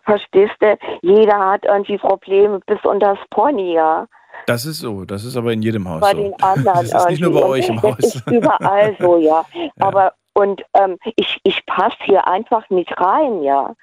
Verstehst 0.03 0.55
du? 0.59 0.77
Jeder 1.03 1.37
hat 1.39 1.65
irgendwie 1.65 1.97
Probleme, 1.97 2.59
bis 2.65 2.83
unter 2.83 3.15
das 3.15 3.19
Pony, 3.29 3.73
ja. 3.73 4.07
Das 4.47 4.65
ist 4.65 4.79
so, 4.79 5.05
das 5.05 5.23
ist 5.23 5.37
aber 5.37 5.53
in 5.53 5.61
jedem 5.61 5.87
Haus 5.87 6.01
bei 6.01 6.11
so. 6.11 6.17
den 6.17 6.33
anderen. 6.41 6.63
Das 6.91 6.93
ist 7.03 7.09
nicht 7.09 7.21
nur 7.21 7.33
bei 7.33 7.43
euch 7.47 7.69
im 7.69 7.75
Und 7.77 7.83
Das 7.83 7.91
Haus. 7.93 8.15
ist 8.15 8.27
überall 8.31 8.95
so, 8.99 9.17
ja. 9.19 9.45
Aber 9.79 10.13
und 10.33 10.63
ähm, 10.73 10.97
ich, 11.17 11.39
ich 11.43 11.63
passe 11.65 11.97
hier 12.05 12.27
einfach 12.27 12.67
nicht 12.69 12.99
rein, 12.99 13.43
ja. 13.43 13.73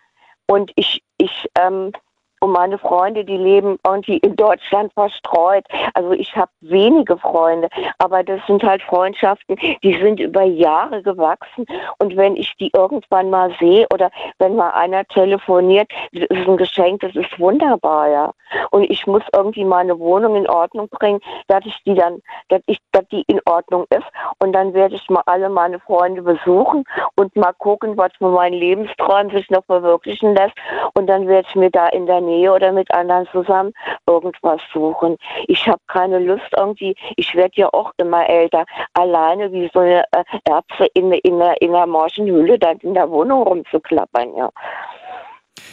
Und 0.51 0.73
ich, 0.77 1.03
ich, 1.19 1.47
ähm, 1.61 1.93
und 2.40 2.52
meine 2.52 2.78
Freunde, 2.78 3.24
die 3.24 3.36
leben 3.36 3.78
irgendwie 3.86 4.19
in 4.19 4.36
Deutschland 4.36 4.93
verstreut. 4.93 5.65
Also 5.94 6.12
ich 6.12 6.35
habe 6.36 6.51
wenige 6.60 7.16
Freunde, 7.19 7.69
aber 7.98 8.23
das 8.23 8.40
sind 8.47 8.62
halt 8.62 8.82
Freundschaften, 8.82 9.56
die 9.82 9.98
sind 10.01 10.20
über 10.20 10.43
Jahre 10.43 11.02
gewachsen. 11.02 11.66
Und 11.98 12.16
wenn 12.16 12.36
ich 12.36 12.55
die 12.56 12.70
irgendwann 12.74 13.31
mal 13.31 13.55
sehe 13.59 13.86
oder 13.93 14.10
wenn 14.39 14.56
mal 14.56 14.70
einer 14.70 15.05
telefoniert, 15.06 15.90
das 16.12 16.24
ist 16.28 16.48
ein 16.48 16.56
Geschenk, 16.56 17.01
das 17.01 17.15
ist 17.15 17.39
wunderbar, 17.39 18.09
ja. 18.09 18.32
Und 18.70 18.85
ich 18.85 19.06
muss 19.06 19.23
irgendwie 19.35 19.65
meine 19.65 19.98
Wohnung 19.98 20.36
in 20.36 20.48
Ordnung 20.48 20.89
bringen, 20.89 21.20
dass 21.48 21.65
ich 21.66 21.77
die 21.85 21.94
dann, 21.94 22.23
dass 22.48 22.62
ich, 22.66 22.78
dass 22.93 23.06
die 23.09 23.23
in 23.27 23.40
Ordnung 23.47 23.85
ist. 23.90 24.06
Und 24.39 24.52
dann 24.52 24.74
werde 24.74 24.94
ich 24.94 25.09
mal 25.10 25.23
alle 25.27 25.48
meine 25.48 25.78
Freunde 25.81 26.23
besuchen 26.23 26.85
und 27.16 27.35
mal 27.36 27.52
gucken, 27.59 27.97
was 27.97 28.12
von 28.19 28.32
meinen 28.32 28.55
Lebensträumen 28.55 29.31
sich 29.31 29.51
noch 29.51 29.65
verwirklichen 29.65 30.35
lässt. 30.35 30.55
Und 30.94 31.06
dann 31.09 31.27
werde 31.27 31.47
ich 31.48 31.55
mir 31.55 31.70
da 31.70 31.89
in 31.89 32.06
der 32.06 32.20
Nähe 32.28 32.52
oder 32.52 32.72
mit 32.72 32.90
anderen 32.92 33.26
zusammen 33.32 33.72
irgendwas 34.06 34.60
suchen. 34.72 35.16
Ich 35.46 35.66
habe 35.66 35.80
keine 35.88 36.18
Lust 36.18 36.48
irgendwie, 36.56 36.94
ich 37.16 37.34
werde 37.34 37.55
ja 37.56 37.68
auch 37.72 37.92
immer 37.96 38.28
älter, 38.28 38.64
alleine 38.94 39.50
wie 39.52 39.70
so 39.72 39.80
eine 39.80 40.05
äh, 40.12 40.24
Erbse 40.44 40.86
in, 40.94 41.12
in, 41.12 41.40
in 41.40 41.74
einer 41.74 41.86
Morschenhülle 41.86 42.59
dann 42.59 42.78
in 42.78 42.94
der 42.94 43.10
Wohnung 43.10 43.42
rumzuklappern, 43.42 44.36
ja. 44.36 44.50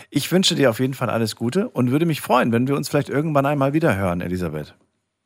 Ich 0.09 0.31
wünsche 0.31 0.55
dir 0.55 0.69
auf 0.69 0.79
jeden 0.79 0.93
Fall 0.93 1.09
alles 1.09 1.35
Gute 1.35 1.69
und 1.69 1.91
würde 1.91 2.05
mich 2.05 2.21
freuen, 2.21 2.51
wenn 2.51 2.67
wir 2.67 2.75
uns 2.75 2.89
vielleicht 2.89 3.09
irgendwann 3.09 3.45
einmal 3.45 3.73
wieder 3.73 3.95
hören, 3.95 4.21
Elisabeth. 4.21 4.75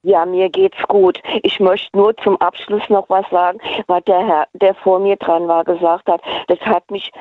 Ja, 0.04 0.26
mir 0.26 0.50
geht's 0.50 0.82
gut. 0.88 1.22
Ich 1.44 1.60
möchte 1.60 1.96
nur 1.98 2.16
zum 2.18 2.38
Abschluss 2.38 2.88
noch 2.90 3.10
was 3.10 3.30
sagen, 3.30 3.60
was 3.88 4.04
der 4.06 4.26
Herr, 4.26 4.48
der 4.54 4.74
vor 4.76 5.00
mir 5.00 5.18
dran 5.18 5.48
war, 5.48 5.66
gesagt 5.66 6.08
hat. 6.08 6.22
Das 6.48 6.60
hat 6.62 6.90
mich, 6.90 7.12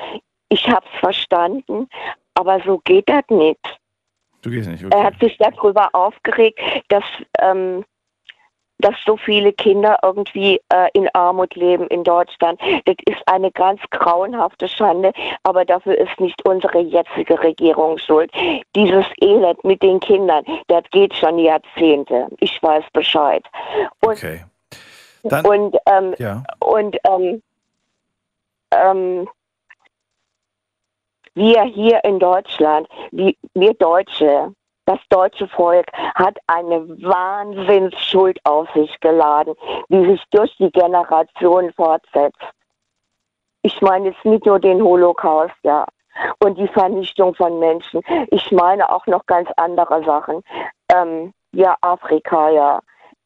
ich 0.47 0.69
hab's 0.69 0.87
verstanden, 0.99 1.89
aber 2.35 2.61
so 2.65 2.79
geht 2.85 3.09
das 3.09 3.23
nicht. 3.29 3.59
Du 4.41 4.49
gehst 4.49 4.69
nicht, 4.69 4.83
Er 4.83 4.87
okay. 4.87 5.03
hat 5.03 5.19
sich 5.19 5.37
darüber 5.37 5.89
aufgeregt, 5.93 6.59
dass, 6.87 7.03
ähm, 7.39 7.83
dass 8.79 8.95
so 9.05 9.17
viele 9.17 9.51
Kinder 9.51 9.97
irgendwie 10.01 10.61
äh, 10.69 10.87
in 10.93 11.09
Armut 11.13 11.55
leben 11.55 11.87
in 11.87 12.03
Deutschland. 12.05 12.59
Das 12.85 12.95
ist 13.05 13.21
eine 13.27 13.51
ganz 13.51 13.81
grauenhafte 13.91 14.69
Schande, 14.69 15.11
aber 15.43 15.65
dafür 15.65 15.97
ist 15.97 16.17
nicht 16.21 16.41
unsere 16.47 16.79
jetzige 16.79 17.41
Regierung 17.43 17.97
schuld. 17.97 18.31
Dieses 18.75 19.05
Elend 19.21 19.61
mit 19.65 19.81
den 19.83 19.99
Kindern, 19.99 20.45
das 20.67 20.83
geht 20.91 21.13
schon 21.15 21.37
Jahrzehnte. 21.39 22.27
Ich 22.39 22.61
weiß 22.63 22.85
Bescheid. 22.93 23.43
Und, 24.01 24.13
Okay. 24.13 24.45
Dann- 25.23 25.45
und, 25.45 25.75
ähm, 25.85 26.15
Ja. 26.17 26.43
und 26.59 26.95
ähm, 27.05 27.41
ähm, 28.71 29.27
wir 31.35 31.63
hier 31.63 32.03
in 32.03 32.19
Deutschland, 32.19 32.87
wie, 33.11 33.37
wir 33.53 33.73
Deutsche, 33.75 34.53
das 34.85 34.99
deutsche 35.09 35.47
Volk 35.47 35.85
hat 36.15 36.37
eine 36.47 36.87
Wahnsinnsschuld 37.03 38.39
auf 38.43 38.67
sich 38.73 38.99
geladen, 38.99 39.53
die 39.89 40.05
sich 40.05 40.23
durch 40.31 40.55
die 40.57 40.71
Generationen 40.71 41.71
fortsetzt. 41.73 42.41
Ich 43.61 43.81
meine 43.81 44.09
jetzt 44.09 44.25
nicht 44.25 44.45
nur 44.45 44.59
den 44.59 44.81
Holocaust, 44.81 45.53
ja, 45.63 45.85
und 46.43 46.57
die 46.57 46.67
Vernichtung 46.67 47.35
von 47.35 47.59
Menschen. 47.59 48.01
Ich 48.31 48.51
meine 48.51 48.89
auch 48.89 49.05
noch 49.05 49.25
ganz 49.25 49.49
andere 49.57 50.03
Sachen. 50.03 50.43
Ähm, 50.91 51.33
ja, 51.51 51.75
Afrika, 51.81 52.49
ja. 52.49 52.79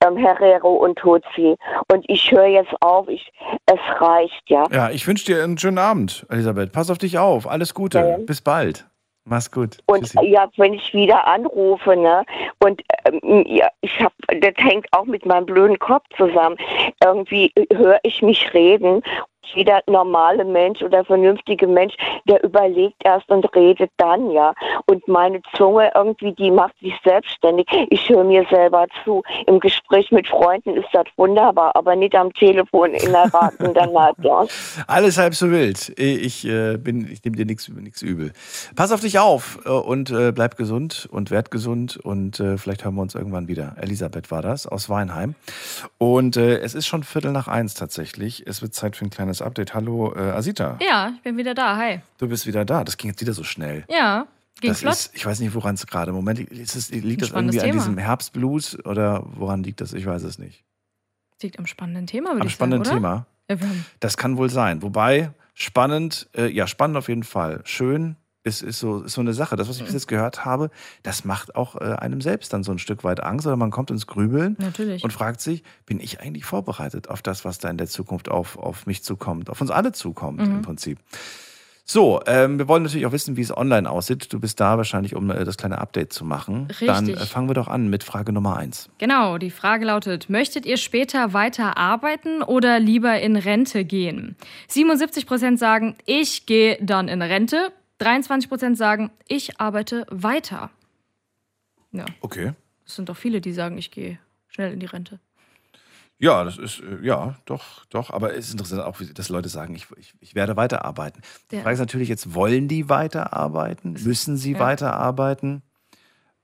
Ähm, 0.05 0.17
Herero 0.17 0.73
und 0.73 0.97
Tutsi. 0.97 1.55
Und 1.91 2.05
ich 2.07 2.31
höre 2.31 2.45
jetzt 2.45 2.73
auf, 2.81 3.07
ich, 3.07 3.31
es 3.65 3.79
reicht, 4.01 4.41
ja. 4.47 4.65
Ja, 4.71 4.89
ich 4.89 5.07
wünsche 5.07 5.25
dir 5.25 5.43
einen 5.43 5.57
schönen 5.57 5.77
Abend, 5.77 6.25
Elisabeth. 6.29 6.71
Pass 6.71 6.89
auf 6.89 6.97
dich 6.97 7.17
auf. 7.17 7.47
Alles 7.47 7.73
Gute. 7.73 7.99
Ja. 7.99 8.17
Bis 8.17 8.41
bald. 8.41 8.85
Mach's 9.25 9.49
gut. 9.49 9.77
Und 9.85 10.03
Tschüssi. 10.03 10.25
ja, 10.27 10.49
wenn 10.57 10.73
ich 10.73 10.93
wieder 10.93 11.25
anrufe, 11.25 11.95
ne, 11.95 12.25
und 12.61 12.81
ähm, 13.05 13.45
ja, 13.47 13.67
ich 13.79 13.97
hab, 14.01 14.11
das 14.27 14.53
hängt 14.57 14.85
auch 14.91 15.05
mit 15.05 15.25
meinem 15.25 15.45
blöden 15.45 15.79
Kopf 15.79 16.03
zusammen. 16.17 16.57
Irgendwie 17.01 17.53
höre 17.71 17.99
ich 18.03 18.21
mich 18.21 18.53
reden. 18.53 19.01
Jeder 19.53 19.81
normale 19.87 20.45
Mensch 20.45 20.81
oder 20.81 21.03
vernünftige 21.05 21.67
Mensch, 21.67 21.95
der 22.27 22.43
überlegt 22.43 22.95
erst 23.03 23.29
und 23.29 23.45
redet 23.55 23.91
dann, 23.97 24.31
ja. 24.31 24.53
Und 24.85 25.07
meine 25.07 25.41
Zunge 25.55 25.91
irgendwie, 25.95 26.33
die 26.33 26.51
macht 26.51 26.77
sich 26.79 26.93
selbstständig. 27.03 27.67
Ich 27.89 28.09
höre 28.09 28.23
mir 28.23 28.45
selber 28.49 28.87
zu. 29.03 29.23
Im 29.47 29.59
Gespräch 29.59 30.11
mit 30.11 30.27
Freunden 30.27 30.75
ist 30.77 30.89
das 30.93 31.05
wunderbar, 31.17 31.75
aber 31.75 31.95
nicht 31.95 32.15
am 32.15 32.33
Telefon 32.33 32.91
in 32.91 33.11
der 33.11 33.33
ratenden 33.33 33.93
Nacht. 33.93 34.15
Ja. 34.21 34.45
Alles 34.87 35.17
halb 35.17 35.35
so 35.35 35.51
wild. 35.51 35.93
Ich, 35.99 36.45
äh, 36.47 36.75
ich 36.75 37.23
nehme 37.23 37.37
dir 37.37 37.45
nichts 37.45 37.69
nichts 37.69 38.01
übel. 38.01 38.31
Pass 38.75 38.91
auf 38.91 39.01
dich 39.01 39.19
auf 39.19 39.59
äh, 39.65 39.69
und 39.69 40.09
äh, 40.09 40.31
bleib 40.31 40.57
gesund 40.57 41.07
und 41.11 41.31
werd 41.31 41.51
gesund 41.51 41.97
und 41.97 42.39
äh, 42.39 42.57
vielleicht 42.57 42.83
hören 42.83 42.95
wir 42.95 43.01
uns 43.01 43.15
irgendwann 43.15 43.47
wieder. 43.47 43.75
Elisabeth 43.79 44.31
war 44.31 44.41
das 44.41 44.67
aus 44.67 44.89
Weinheim. 44.89 45.35
Und 45.97 46.37
äh, 46.37 46.59
es 46.59 46.75
ist 46.75 46.87
schon 46.87 47.03
Viertel 47.03 47.31
nach 47.31 47.47
eins 47.47 47.73
tatsächlich. 47.73 48.45
Es 48.47 48.61
wird 48.61 48.73
Zeit 48.73 48.95
für 48.95 49.05
ein 49.05 49.09
kleines 49.09 49.32
Update. 49.41 49.73
Hallo, 49.73 50.13
äh, 50.15 50.19
Asita. 50.19 50.77
Ja, 50.81 51.13
ich 51.15 51.21
bin 51.23 51.37
wieder 51.37 51.53
da. 51.53 51.77
Hi. 51.77 52.01
Du 52.17 52.27
bist 52.27 52.45
wieder 52.45 52.65
da. 52.65 52.83
Das 52.83 52.97
ging 52.97 53.09
jetzt 53.09 53.21
wieder 53.21 53.33
so 53.33 53.43
schnell. 53.43 53.85
Ja, 53.89 54.27
ging 54.61 54.71
das 54.71 54.79
flott. 54.81 54.93
ist, 54.93 55.11
ich 55.15 55.25
weiß 55.25 55.39
nicht, 55.39 55.53
woran 55.53 55.75
es 55.75 55.85
gerade 55.87 56.09
im 56.09 56.15
Moment 56.15 56.39
liegt. 56.39 56.51
Ist 56.51 56.75
es, 56.75 56.89
liegt 56.91 57.21
das 57.21 57.31
irgendwie 57.31 57.59
an 57.59 57.65
Thema. 57.65 57.77
diesem 57.79 57.97
Herbstblues 57.97 58.85
oder 58.85 59.25
woran 59.35 59.63
liegt 59.63 59.81
das? 59.81 59.93
Ich 59.93 60.05
weiß 60.05 60.23
es 60.23 60.39
nicht. 60.39 60.63
Liegt 61.41 61.59
am 61.59 61.65
spannenden 61.65 62.07
Thema, 62.07 62.29
würde 62.29 62.41
Am 62.41 62.47
ich 62.47 62.53
spannenden 62.53 62.85
sagen? 62.85 62.97
Thema. 62.97 63.25
Ja, 63.49 63.59
wir 63.59 63.67
haben 63.67 63.85
Das 63.99 64.15
kann 64.15 64.37
wohl 64.37 64.49
sein. 64.49 64.81
Wobei, 64.81 65.31
spannend, 65.53 66.29
äh, 66.37 66.47
ja, 66.47 66.67
spannend 66.67 66.95
auf 66.95 67.09
jeden 67.09 67.23
Fall. 67.23 67.59
Schön 67.65 68.15
ist, 68.43 68.61
ist, 68.61 68.79
so, 68.79 69.03
ist 69.03 69.13
so 69.13 69.21
eine 69.21 69.33
Sache. 69.33 69.55
Das, 69.55 69.69
was 69.69 69.77
ich 69.77 69.83
bis 69.85 69.93
jetzt 69.93 70.07
gehört 70.07 70.43
habe, 70.45 70.69
das 71.01 71.23
macht 71.25 71.55
auch 71.55 71.75
äh, 71.75 71.95
einem 71.95 72.21
selbst 72.21 72.51
dann 72.53 72.63
so 72.63 72.71
ein 72.71 72.79
Stück 72.79 73.03
weit 73.03 73.21
Angst 73.23 73.47
oder 73.47 73.55
man 73.55 73.71
kommt 73.71 73.89
ins 73.91 74.05
Grübeln 74.07 74.55
Natürlich. 74.59 75.03
und 75.03 75.11
fragt 75.11 75.39
sich, 75.41 75.63
bin 75.85 75.99
ich 75.99 76.19
eigentlich 76.19 76.45
vorbereitet 76.45 77.09
auf 77.09 77.21
das, 77.21 77.45
was 77.45 77.59
da 77.59 77.69
in 77.69 77.77
der 77.77 77.87
Zukunft 77.87 78.29
auf, 78.29 78.57
auf 78.57 78.85
mich 78.85 79.03
zukommt, 79.03 79.49
auf 79.49 79.61
uns 79.61 79.71
alle 79.71 79.91
zukommt 79.93 80.39
Mhm. 80.41 80.55
im 80.55 80.61
Prinzip. 80.61 80.99
So, 81.85 82.21
ähm, 82.27 82.59
wir 82.59 82.69
wollen 82.69 82.83
natürlich 82.83 83.05
auch 83.05 83.11
wissen, 83.11 83.35
wie 83.35 83.41
es 83.41 83.55
online 83.55 83.89
aussieht. 83.89 84.31
Du 84.31 84.39
bist 84.39 84.57
da 84.61 84.77
wahrscheinlich, 84.77 85.15
um 85.17 85.29
äh, 85.29 85.43
das 85.43 85.57
kleine 85.57 85.79
Update 85.79 86.13
zu 86.13 86.23
machen. 86.23 86.69
Dann 86.79 87.05
Richtig. 87.07 87.21
äh, 87.21 87.25
fangen 87.25 87.49
wir 87.49 87.55
doch 87.55 87.67
an 87.67 87.89
mit 87.89 88.05
Frage 88.05 88.31
Nummer 88.31 88.55
eins. 88.55 88.89
Genau, 88.99 89.37
die 89.37 89.51
Frage 89.51 89.83
lautet, 89.85 90.29
möchtet 90.29 90.65
ihr 90.65 90.77
später 90.77 91.33
weiter 91.33 91.77
arbeiten 91.77 92.41
oder 92.41 92.79
lieber 92.79 93.19
in 93.19 93.35
Rente 93.35 93.83
gehen? 93.83 94.37
77% 94.69 95.57
sagen, 95.57 95.95
ich 96.05 96.45
gehe 96.45 96.77
dann 96.81 97.09
in 97.09 97.21
Rente. 97.21 97.73
23% 98.03 98.75
sagen, 98.75 99.11
ich 99.27 99.59
arbeite 99.59 100.05
weiter. 100.09 100.69
Ja, 101.91 102.05
Okay. 102.21 102.53
es 102.85 102.95
sind 102.95 103.09
doch 103.09 103.17
viele, 103.17 103.39
die 103.41 103.53
sagen, 103.53 103.77
ich 103.77 103.91
gehe 103.91 104.19
schnell 104.47 104.73
in 104.73 104.79
die 104.79 104.85
Rente. 104.87 105.19
Ja, 106.19 106.43
das 106.43 106.57
ist, 106.57 106.79
äh, 106.79 107.05
ja, 107.05 107.35
doch, 107.45 107.85
doch. 107.89 108.09
Aber 108.11 108.33
es 108.33 108.45
ist 108.45 108.51
interessant 108.53 108.81
auch, 108.81 108.97
dass 109.13 109.29
Leute 109.29 109.49
sagen, 109.49 109.75
ich, 109.75 109.87
ich, 109.97 110.13
ich 110.21 110.35
werde 110.35 110.55
weiterarbeiten. 110.55 111.21
Die 111.51 111.57
Ja. 111.57 111.61
Frage 111.63 111.73
ist 111.73 111.79
natürlich 111.79 112.07
jetzt, 112.07 112.33
wollen 112.33 112.67
die 112.67 112.87
weiterarbeiten? 112.89 113.93
Müssen 113.93 114.37
sie 114.37 114.53
ja. 114.53 114.59
weiterarbeiten? 114.59 115.63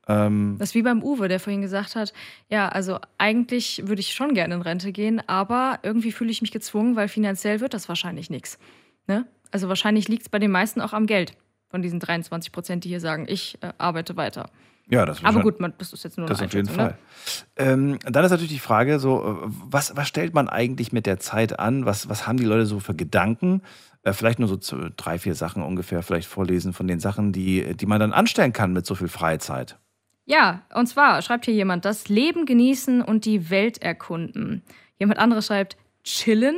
Ähm, 0.08 0.56
Das 0.58 0.70
ist 0.70 0.74
wie 0.74 0.82
beim 0.82 1.02
Uwe, 1.02 1.28
der 1.28 1.40
vorhin 1.40 1.62
gesagt 1.62 1.94
hat, 1.96 2.12
ja, 2.48 2.68
also 2.68 2.98
eigentlich 3.16 3.82
würde 3.86 4.00
ich 4.00 4.12
schon 4.14 4.34
gerne 4.34 4.54
in 4.54 4.62
Rente 4.62 4.92
gehen, 4.92 5.20
aber 5.28 5.78
irgendwie 5.82 6.12
fühle 6.12 6.30
ich 6.30 6.42
mich 6.42 6.50
gezwungen, 6.52 6.96
weil 6.96 7.08
finanziell 7.08 7.60
wird 7.60 7.72
das 7.74 7.88
wahrscheinlich 7.88 8.28
nichts. 8.28 8.58
Ne? 9.06 9.26
Also 9.50 9.68
wahrscheinlich 9.68 10.08
liegt 10.08 10.22
es 10.22 10.28
bei 10.28 10.38
den 10.38 10.50
meisten 10.50 10.80
auch 10.80 10.92
am 10.92 11.06
Geld 11.06 11.32
von 11.70 11.82
diesen 11.82 12.00
23 12.00 12.52
Prozent, 12.52 12.84
die 12.84 12.88
hier 12.88 13.00
sagen, 13.00 13.26
ich 13.28 13.58
äh, 13.62 13.72
arbeite 13.78 14.16
weiter. 14.16 14.50
ja, 14.88 15.06
das 15.06 15.24
Aber 15.24 15.40
gut, 15.40 15.60
man, 15.60 15.72
das 15.78 15.92
ist 15.92 16.02
jetzt 16.04 16.18
nur 16.18 16.26
Das 16.26 16.38
eine 16.40 16.46
auf 16.48 16.54
jeden 16.54 16.68
Einschätzung, 16.68 16.96
Fall. 17.56 17.72
Ähm, 17.72 17.98
dann 18.04 18.24
ist 18.24 18.30
natürlich 18.32 18.52
die 18.52 18.58
Frage, 18.58 18.98
so, 18.98 19.22
äh, 19.44 19.50
was, 19.70 19.96
was 19.96 20.08
stellt 20.08 20.34
man 20.34 20.48
eigentlich 20.48 20.92
mit 20.92 21.06
der 21.06 21.18
Zeit 21.20 21.58
an? 21.58 21.86
Was, 21.86 22.08
was 22.08 22.26
haben 22.26 22.38
die 22.38 22.44
Leute 22.44 22.66
so 22.66 22.80
für 22.80 22.94
Gedanken? 22.94 23.62
Äh, 24.02 24.12
vielleicht 24.14 24.38
nur 24.40 24.48
so 24.48 24.56
zu- 24.56 24.90
drei, 24.96 25.18
vier 25.18 25.34
Sachen 25.34 25.62
ungefähr, 25.62 26.02
vielleicht 26.02 26.28
vorlesen 26.28 26.72
von 26.72 26.88
den 26.88 26.98
Sachen, 27.00 27.32
die, 27.32 27.74
die 27.76 27.86
man 27.86 28.00
dann 28.00 28.12
anstellen 28.12 28.52
kann 28.52 28.72
mit 28.72 28.84
so 28.86 28.94
viel 28.94 29.08
Freizeit. 29.08 29.78
Ja, 30.26 30.62
und 30.74 30.86
zwar 30.86 31.22
schreibt 31.22 31.44
hier 31.44 31.54
jemand, 31.54 31.84
das 31.84 32.08
Leben 32.08 32.46
genießen 32.46 33.02
und 33.02 33.24
die 33.24 33.50
Welt 33.50 33.82
erkunden. 33.82 34.62
Jemand 34.98 35.18
anderes 35.18 35.46
schreibt, 35.46 35.76
chillen. 36.04 36.56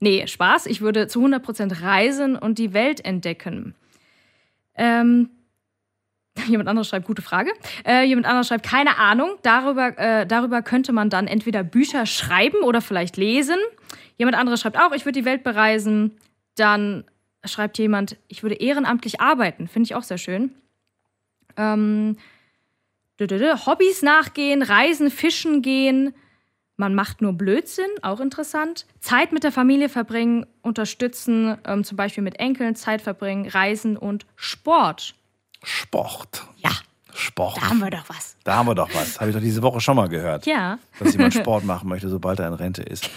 Nee, 0.00 0.26
Spaß, 0.26 0.66
ich 0.66 0.80
würde 0.80 1.06
zu 1.08 1.24
100% 1.24 1.82
reisen 1.82 2.36
und 2.36 2.58
die 2.58 2.72
Welt 2.74 3.04
entdecken. 3.04 3.74
Ähm, 4.78 5.28
jemand 6.48 6.68
anderes 6.68 6.88
schreibt, 6.88 7.06
gute 7.06 7.22
Frage. 7.22 7.52
Äh, 7.86 8.04
jemand 8.04 8.26
anderes 8.26 8.48
schreibt, 8.48 8.64
keine 8.64 8.98
Ahnung. 8.98 9.36
Darüber, 9.42 9.98
äh, 9.98 10.26
darüber 10.26 10.62
könnte 10.62 10.92
man 10.92 11.10
dann 11.10 11.26
entweder 11.26 11.62
Bücher 11.62 12.06
schreiben 12.06 12.62
oder 12.62 12.80
vielleicht 12.80 13.16
lesen. 13.16 13.58
Jemand 14.16 14.36
anderes 14.36 14.60
schreibt 14.60 14.78
auch, 14.78 14.92
ich 14.92 15.04
würde 15.04 15.20
die 15.20 15.24
Welt 15.24 15.42
bereisen. 15.42 16.16
Dann 16.54 17.04
schreibt 17.44 17.78
jemand, 17.78 18.16
ich 18.28 18.42
würde 18.42 18.56
ehrenamtlich 18.56 19.20
arbeiten. 19.20 19.68
Finde 19.68 19.86
ich 19.86 19.94
auch 19.94 20.02
sehr 20.02 20.18
schön. 20.18 20.52
Ähm, 21.56 22.16
Hobbys 23.20 24.02
nachgehen, 24.02 24.62
reisen, 24.62 25.10
fischen 25.10 25.62
gehen. 25.62 26.14
Man 26.80 26.94
macht 26.94 27.20
nur 27.20 27.32
Blödsinn, 27.32 27.90
auch 28.02 28.20
interessant. 28.20 28.86
Zeit 29.00 29.32
mit 29.32 29.42
der 29.44 29.50
Familie 29.52 29.88
verbringen, 29.88 30.46
unterstützen, 30.62 31.58
ähm, 31.66 31.82
zum 31.84 31.96
Beispiel 31.96 32.22
mit 32.22 32.38
Enkeln, 32.38 32.76
Zeit 32.76 33.02
verbringen, 33.02 33.48
reisen 33.48 33.96
und 33.96 34.26
Sport. 34.36 35.14
Sport. 35.64 36.46
Ja, 36.58 36.70
Sport. 37.12 37.56
da 37.56 37.68
haben 37.70 37.80
wir 37.80 37.90
doch 37.90 38.08
was. 38.08 38.36
Da 38.44 38.54
haben 38.54 38.68
wir 38.68 38.76
doch 38.76 38.88
was. 38.94 39.18
Habe 39.20 39.30
ich 39.30 39.36
doch 39.36 39.42
diese 39.42 39.60
Woche 39.62 39.80
schon 39.80 39.96
mal 39.96 40.08
gehört. 40.08 40.46
Ja. 40.46 40.78
Dass 41.00 41.12
jemand 41.14 41.34
Sport 41.34 41.64
machen 41.64 41.88
möchte, 41.88 42.08
sobald 42.08 42.38
er 42.38 42.46
in 42.46 42.54
Rente 42.54 42.82
ist. 42.82 43.10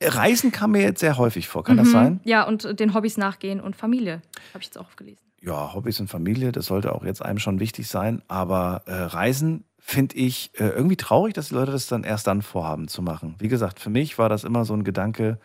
Reisen 0.00 0.52
kam 0.52 0.70
mir 0.70 0.82
jetzt 0.82 1.00
sehr 1.00 1.18
häufig 1.18 1.48
vor. 1.48 1.64
Kann 1.64 1.76
das 1.78 1.88
Mhm. 1.88 1.92
sein? 1.92 2.20
Ja, 2.22 2.44
und 2.44 2.78
den 2.78 2.94
Hobbys 2.94 3.16
nachgehen 3.16 3.60
und 3.60 3.74
Familie. 3.74 4.22
Habe 4.54 4.60
ich 4.60 4.66
jetzt 4.66 4.78
auch 4.78 4.86
aufgelesen. 4.86 5.18
Ja, 5.42 5.74
Hobbys 5.74 5.98
und 6.00 6.08
Familie, 6.08 6.52
das 6.52 6.66
sollte 6.66 6.94
auch 6.94 7.02
jetzt 7.02 7.22
einem 7.24 7.38
schon 7.38 7.58
wichtig 7.60 7.88
sein. 7.88 8.22
Aber 8.28 8.82
äh, 8.86 8.92
Reisen 8.94 9.64
finde 9.80 10.16
ich 10.16 10.50
äh, 10.54 10.68
irgendwie 10.68 10.96
traurig, 10.96 11.34
dass 11.34 11.48
die 11.48 11.54
Leute 11.54 11.72
das 11.72 11.86
dann 11.86 12.04
erst 12.04 12.26
dann 12.26 12.42
vorhaben 12.42 12.86
zu 12.86 13.02
machen. 13.02 13.34
Wie 13.38 13.48
gesagt, 13.48 13.80
für 13.80 13.90
mich 13.90 14.18
war 14.18 14.28
das 14.28 14.44
immer 14.44 14.64
so 14.64 14.74
ein 14.74 14.84
Gedanke, 14.84 15.38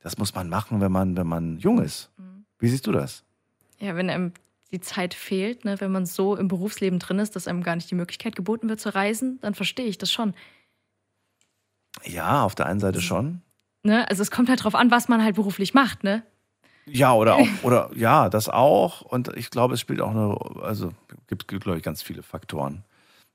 das 0.00 0.18
muss 0.18 0.34
man 0.34 0.48
machen, 0.48 0.80
wenn 0.80 0.92
man, 0.92 1.16
wenn 1.16 1.26
man 1.26 1.58
jung 1.58 1.80
ist. 1.80 2.10
Mhm. 2.18 2.44
Wie 2.58 2.68
siehst 2.68 2.86
du 2.86 2.92
das? 2.92 3.24
Ja, 3.80 3.96
wenn 3.96 4.10
einem 4.10 4.32
die 4.70 4.80
Zeit 4.80 5.14
fehlt, 5.14 5.64
ne, 5.64 5.80
wenn 5.80 5.92
man 5.92 6.04
so 6.04 6.36
im 6.36 6.48
Berufsleben 6.48 6.98
drin 6.98 7.18
ist, 7.18 7.36
dass 7.36 7.48
einem 7.48 7.62
gar 7.62 7.74
nicht 7.74 7.90
die 7.90 7.94
Möglichkeit 7.94 8.36
geboten 8.36 8.68
wird 8.68 8.80
zu 8.80 8.94
reisen, 8.94 9.38
dann 9.40 9.54
verstehe 9.54 9.86
ich 9.86 9.98
das 9.98 10.12
schon. 10.12 10.34
Ja, 12.04 12.44
auf 12.44 12.54
der 12.54 12.66
einen 12.66 12.80
Seite 12.80 13.00
schon. 13.00 13.40
Ne? 13.82 14.08
Also 14.08 14.22
es 14.22 14.30
kommt 14.30 14.48
halt 14.48 14.64
drauf 14.64 14.74
an, 14.74 14.90
was 14.90 15.08
man 15.08 15.22
halt 15.22 15.36
beruflich 15.36 15.74
macht, 15.74 16.04
ne? 16.04 16.22
Ja, 16.86 17.14
oder 17.14 17.36
auch, 17.36 17.48
oder 17.62 17.90
ja, 17.94 18.28
das 18.28 18.48
auch. 18.48 19.00
Und 19.02 19.34
ich 19.36 19.50
glaube, 19.50 19.74
es 19.74 19.80
spielt 19.80 20.00
auch 20.00 20.10
eine, 20.10 20.36
also 20.62 20.92
gibt, 21.28 21.48
gibt 21.48 21.64
glaube 21.64 21.78
ich, 21.78 21.84
ganz 21.84 22.02
viele 22.02 22.22
Faktoren. 22.22 22.84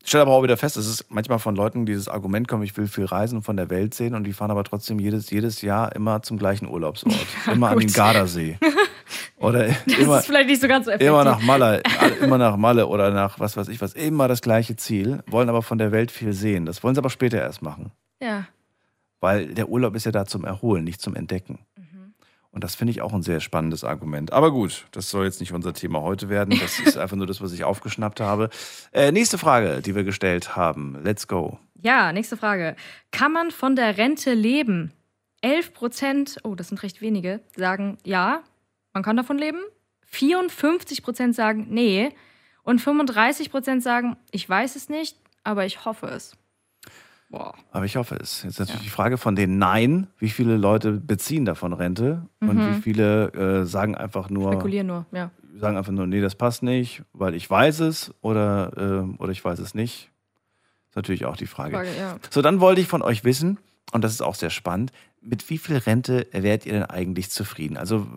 Ich 0.02 0.10
stelle 0.10 0.22
aber 0.24 0.32
auch 0.32 0.44
wieder 0.44 0.56
fest, 0.58 0.78
es 0.78 0.88
ist 0.88 1.06
manchmal 1.10 1.40
von 1.40 1.56
Leuten 1.56 1.86
dieses 1.86 2.08
Argument 2.08 2.48
kommt, 2.48 2.64
ich 2.64 2.76
will 2.78 2.88
viel 2.88 3.06
reisen 3.06 3.38
und 3.38 3.44
von 3.44 3.58
der 3.58 3.70
Welt 3.70 3.94
sehen 3.94 4.16
und 4.16 4.24
die 4.24 4.34
fahren 4.34 4.50
aber 4.50 4.64
trotzdem 4.64 4.98
jedes, 4.98 5.30
jedes 5.30 5.62
Jahr 5.62 5.94
immer 5.96 6.22
zum 6.22 6.38
gleichen 6.38 6.68
Urlaubsort. 6.68 7.14
immer 7.54 7.70
an 7.70 7.80
den 7.80 7.88
Gut. 7.88 7.96
Gardasee. 7.96 8.58
Oder 9.38 9.68
Das 9.68 9.98
immer, 9.98 10.20
ist 10.20 10.26
vielleicht 10.26 10.50
nicht 10.50 10.62
so 10.62 10.68
ganz 10.68 10.86
so 10.86 10.92
effektiv. 10.92 11.10
immer 11.10 11.24
nach 11.24 11.42
Malle, 11.42 11.82
immer 12.22 12.38
nach 12.38 12.58
Malle 12.58 12.88
oder 12.88 13.10
nach 13.12 13.40
was 13.40 13.56
weiß 13.56 13.70
ich 13.70 13.80
was, 13.82 13.94
immer 13.94 14.28
das 14.28 14.42
gleiche 14.42 14.76
Ziel, 14.76 15.24
wollen 15.28 15.48
aber 15.50 15.62
von 15.62 15.78
der 15.78 15.92
Welt 15.94 16.12
viel 16.12 16.34
sehen. 16.34 16.66
Das 16.66 16.84
wollen 16.84 16.94
sie 16.94 17.00
aber 17.00 17.10
später 17.10 17.38
erst 17.40 17.62
machen. 17.62 17.92
Ja. 18.22 18.48
Weil 19.22 19.48
der 19.54 19.70
Urlaub 19.70 19.96
ist 19.96 20.06
ja 20.06 20.12
da 20.12 20.26
zum 20.26 20.44
Erholen, 20.44 20.84
nicht 20.84 21.02
zum 21.02 21.16
Entdecken. 21.16 21.60
Und 22.52 22.64
das 22.64 22.76
finde 22.76 22.92
ich 22.92 23.02
auch 23.02 23.14
ein 23.14 23.22
sehr 23.22 23.40
spannendes 23.40 23.84
Argument. 23.84 24.34
Aber 24.34 24.52
gut, 24.52 24.88
das 24.92 25.10
soll 25.10 25.26
jetzt 25.26 25.40
nicht 25.40 25.54
unser 25.54 25.74
Thema 25.74 26.02
heute 26.02 26.30
werden. 26.30 26.58
Das 26.60 26.80
ist 26.80 26.98
einfach 26.98 27.16
nur 27.16 27.28
das, 27.28 27.42
was 27.42 27.52
ich 27.54 27.64
aufgeschnappt 27.64 28.20
habe. 28.20 28.50
Äh, 28.92 29.12
nächste 29.12 29.38
Frage, 29.38 29.82
die 29.82 29.96
wir 29.96 30.04
gestellt 30.04 30.56
haben. 30.56 30.98
Let's 31.04 31.28
go. 31.28 31.60
Ja, 31.76 32.12
nächste 32.12 32.38
Frage. 32.38 32.76
Kann 33.12 33.32
man 33.32 33.52
von 33.52 33.76
der 33.76 33.98
Rente 33.98 34.34
leben? 34.34 34.92
11 35.42 35.74
Prozent, 35.74 36.38
oh, 36.44 36.56
das 36.56 36.70
sind 36.70 36.84
recht 36.84 37.02
wenige, 37.02 37.40
sagen 37.56 37.98
ja, 38.04 38.44
man 38.94 39.04
kann 39.04 39.16
davon 39.16 39.38
leben. 39.38 39.60
54 40.08 41.04
Prozent 41.04 41.36
sagen 41.36 41.68
nee. 41.70 42.10
Und 42.64 42.80
35 42.80 43.52
Prozent 43.52 43.84
sagen, 43.84 44.18
ich 44.32 44.48
weiß 44.50 44.76
es 44.76 44.90
nicht, 44.90 45.18
aber 45.44 45.66
ich 45.66 45.86
hoffe 45.86 46.08
es. 46.08 46.36
Boah. 47.30 47.54
Aber 47.72 47.86
ich 47.86 47.96
hoffe 47.96 48.16
es. 48.16 48.42
Jetzt 48.44 48.60
natürlich 48.60 48.82
die 48.84 48.90
Frage 48.90 49.18
von 49.18 49.36
den 49.36 49.60
Nein. 49.60 50.08
Wie 50.18 50.30
viele 50.30 50.58
Leute 50.58 50.94
beziehen 50.94 51.46
davon 51.46 51.74
Rente? 51.74 52.26
Und 52.42 52.56
Mhm. 52.58 52.68
wie 52.78 52.82
viele 52.82 53.32
äh, 53.34 53.66
sagen 53.66 53.96
einfach 53.96 54.30
nur, 54.32 54.52
Spekulieren 54.54 54.88
nur, 54.88 55.06
ja. 55.12 55.30
sagen 55.60 55.78
einfach 55.78 55.92
nur, 55.92 56.08
nee, 56.08 56.22
das 56.22 56.34
passt 56.36 56.64
nicht, 56.64 57.04
weil 57.14 57.36
ich 57.36 57.48
weiß 57.50 57.82
es 57.82 58.12
oder, 58.22 59.06
äh, 59.08 59.22
oder 59.22 59.32
ich 59.32 59.46
weiß 59.46 59.60
es 59.60 59.76
nicht. 59.76 60.10
ist 60.90 60.96
natürlich 60.96 61.26
auch 61.26 61.38
die 61.38 61.46
Frage. 61.46 61.76
Frage, 61.76 61.90
ja. 62.00 62.18
So, 62.32 62.42
dann 62.42 62.60
wollte 62.62 62.82
ich 62.82 62.88
von 62.88 63.04
euch 63.04 63.24
wissen, 63.24 63.60
und 63.92 64.04
das 64.04 64.12
ist 64.12 64.22
auch 64.22 64.34
sehr 64.36 64.50
spannend, 64.50 64.92
mit 65.22 65.48
wie 65.52 65.60
viel 65.60 65.78
Rente 65.78 66.26
wärt 66.32 66.66
ihr 66.66 66.74
denn 66.74 66.84
eigentlich 66.86 67.30
zufrieden? 67.30 67.78
Also 67.78 68.08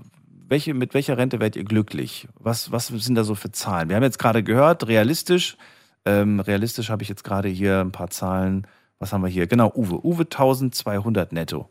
welche, 0.49 0.73
mit 0.73 0.95
welcher 0.95 1.19
Rente 1.19 1.39
wärt 1.41 1.55
ihr 1.57 1.65
glücklich? 1.65 2.29
Was, 2.39 2.73
was 2.73 2.87
sind 2.89 3.15
da 3.17 3.25
so 3.25 3.35
für 3.35 3.53
Zahlen? 3.53 3.91
Wir 3.91 3.97
haben 3.97 4.03
jetzt 4.03 4.19
gerade 4.19 4.43
gehört, 4.43 4.87
realistisch, 4.87 5.59
ähm, 6.07 6.41
realistisch 6.41 6.89
habe 6.89 7.03
ich 7.03 7.09
jetzt 7.11 7.25
gerade 7.25 7.49
hier 7.49 7.81
ein 7.81 7.93
paar 7.93 8.09
Zahlen. 8.09 8.67
Was 9.03 9.13
haben 9.13 9.23
wir 9.23 9.29
hier? 9.29 9.49
Genau, 9.49 9.73
Uwe. 9.75 10.07
Uwe 10.07 10.23
1200 10.23 11.33
netto. 11.33 11.69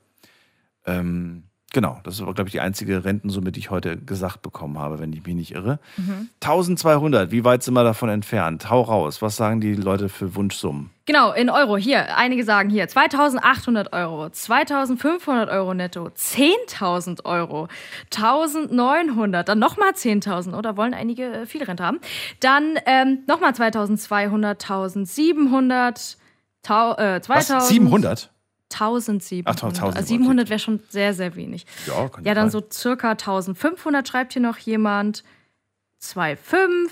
Ähm, 0.85 1.43
genau, 1.71 1.97
das 2.03 2.15
ist 2.15 2.21
aber, 2.21 2.33
glaube 2.33 2.49
ich, 2.49 2.51
die 2.51 2.59
einzige 2.59 3.05
Rentensumme, 3.05 3.53
die 3.53 3.61
ich 3.61 3.69
heute 3.69 3.95
gesagt 3.95 4.41
bekommen 4.41 4.77
habe, 4.77 4.99
wenn 4.99 5.13
ich 5.13 5.25
mich 5.25 5.35
nicht 5.35 5.51
irre. 5.53 5.79
Mhm. 5.95 6.27
1200, 6.41 7.31
wie 7.31 7.45
weit 7.45 7.63
sind 7.63 7.73
wir 7.73 7.85
davon 7.85 8.09
entfernt? 8.09 8.69
Hau 8.69 8.81
raus. 8.81 9.21
Was 9.21 9.37
sagen 9.37 9.61
die 9.61 9.75
Leute 9.75 10.09
für 10.09 10.35
Wunschsummen? 10.35 10.89
Genau, 11.05 11.31
in 11.31 11.49
Euro. 11.49 11.77
Hier, 11.77 12.17
einige 12.17 12.43
sagen 12.43 12.69
hier 12.69 12.89
2800 12.89 13.93
Euro, 13.93 14.29
2500 14.29 15.49
Euro 15.49 15.73
netto, 15.73 16.07
10.000 16.07 17.23
Euro, 17.23 17.69
1900, 18.13 19.47
dann 19.47 19.57
nochmal 19.57 19.91
10.000, 19.91 20.53
oder 20.53 20.75
wollen 20.75 20.93
einige 20.93 21.31
äh, 21.31 21.45
viel 21.45 21.63
Rente 21.63 21.85
haben. 21.85 22.01
Dann 22.41 22.77
ähm, 22.85 23.19
nochmal 23.25 23.55
2200, 23.55 24.61
1700, 24.61 26.17
tau, 26.63 26.93
äh, 26.97 27.21
2000. 27.21 27.57
Was? 27.57 27.69
700? 27.69 28.31
1700. 28.71 29.47
Ach, 29.47 29.67
1000, 29.67 29.97
Also 29.97 30.07
700 30.07 30.49
wäre 30.49 30.59
schon 30.59 30.79
sehr, 30.89 31.13
sehr 31.13 31.35
wenig. 31.35 31.65
Ja, 31.87 32.07
kann 32.07 32.23
Ja, 32.23 32.33
dann 32.33 32.49
sein. 32.49 32.61
so 32.61 32.67
circa 32.71 33.11
1500 33.11 34.07
schreibt 34.07 34.33
hier 34.33 34.41
noch 34.41 34.57
jemand. 34.57 35.23
2,5, 36.01 36.89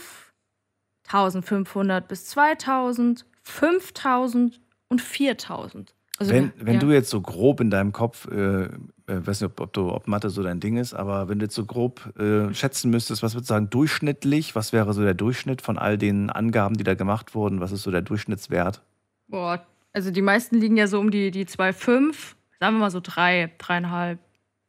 1500 1.08 2.08
bis 2.08 2.26
2000, 2.26 3.26
5000 3.44 4.60
und 4.90 5.02
4000. 5.02 5.96
Also, 6.20 6.34
wenn 6.34 6.52
wenn 6.58 6.74
ja. 6.76 6.80
du 6.82 6.92
jetzt 6.92 7.10
so 7.10 7.22
grob 7.22 7.62
in 7.62 7.70
deinem 7.70 7.94
Kopf, 7.94 8.28
äh, 8.28 8.64
äh, 8.66 8.68
weiß 9.08 9.40
nicht, 9.42 9.52
ob, 9.52 9.62
ob, 9.62 9.74
du, 9.74 9.90
ob 9.90 10.08
Mathe 10.08 10.30
so 10.30 10.44
dein 10.44 10.60
Ding 10.60 10.76
ist, 10.76 10.94
aber 10.94 11.30
wenn 11.30 11.40
du 11.40 11.46
jetzt 11.46 11.56
so 11.56 11.66
grob 11.66 12.14
äh, 12.20 12.54
schätzen 12.54 12.92
müsstest, 12.92 13.24
was 13.24 13.34
würdest 13.34 13.50
du 13.50 13.54
sagen, 13.54 13.70
durchschnittlich, 13.70 14.54
was 14.54 14.74
wäre 14.74 14.94
so 14.94 15.02
der 15.02 15.14
Durchschnitt 15.14 15.62
von 15.62 15.78
all 15.78 15.98
den 15.98 16.30
Angaben, 16.30 16.76
die 16.76 16.84
da 16.84 16.94
gemacht 16.94 17.34
wurden? 17.36 17.62
Was 17.62 17.72
ist 17.72 17.84
so 17.84 17.92
der 17.92 18.02
Durchschnittswert? 18.02 18.82
Boah, 19.30 19.66
also 19.94 20.12
die 20.12 20.22
meisten 20.22 20.60
liegen 20.60 20.76
ja 20.78 20.88
so 20.88 21.00
um 21.00 21.12
die, 21.12 21.32
die 21.32 21.46
2,5, 21.46 22.36
sagen 22.60 22.76
wir 22.76 22.80
mal 22.80 22.92
so 22.92 23.00
3, 23.02 23.52
3,5. 23.58 24.18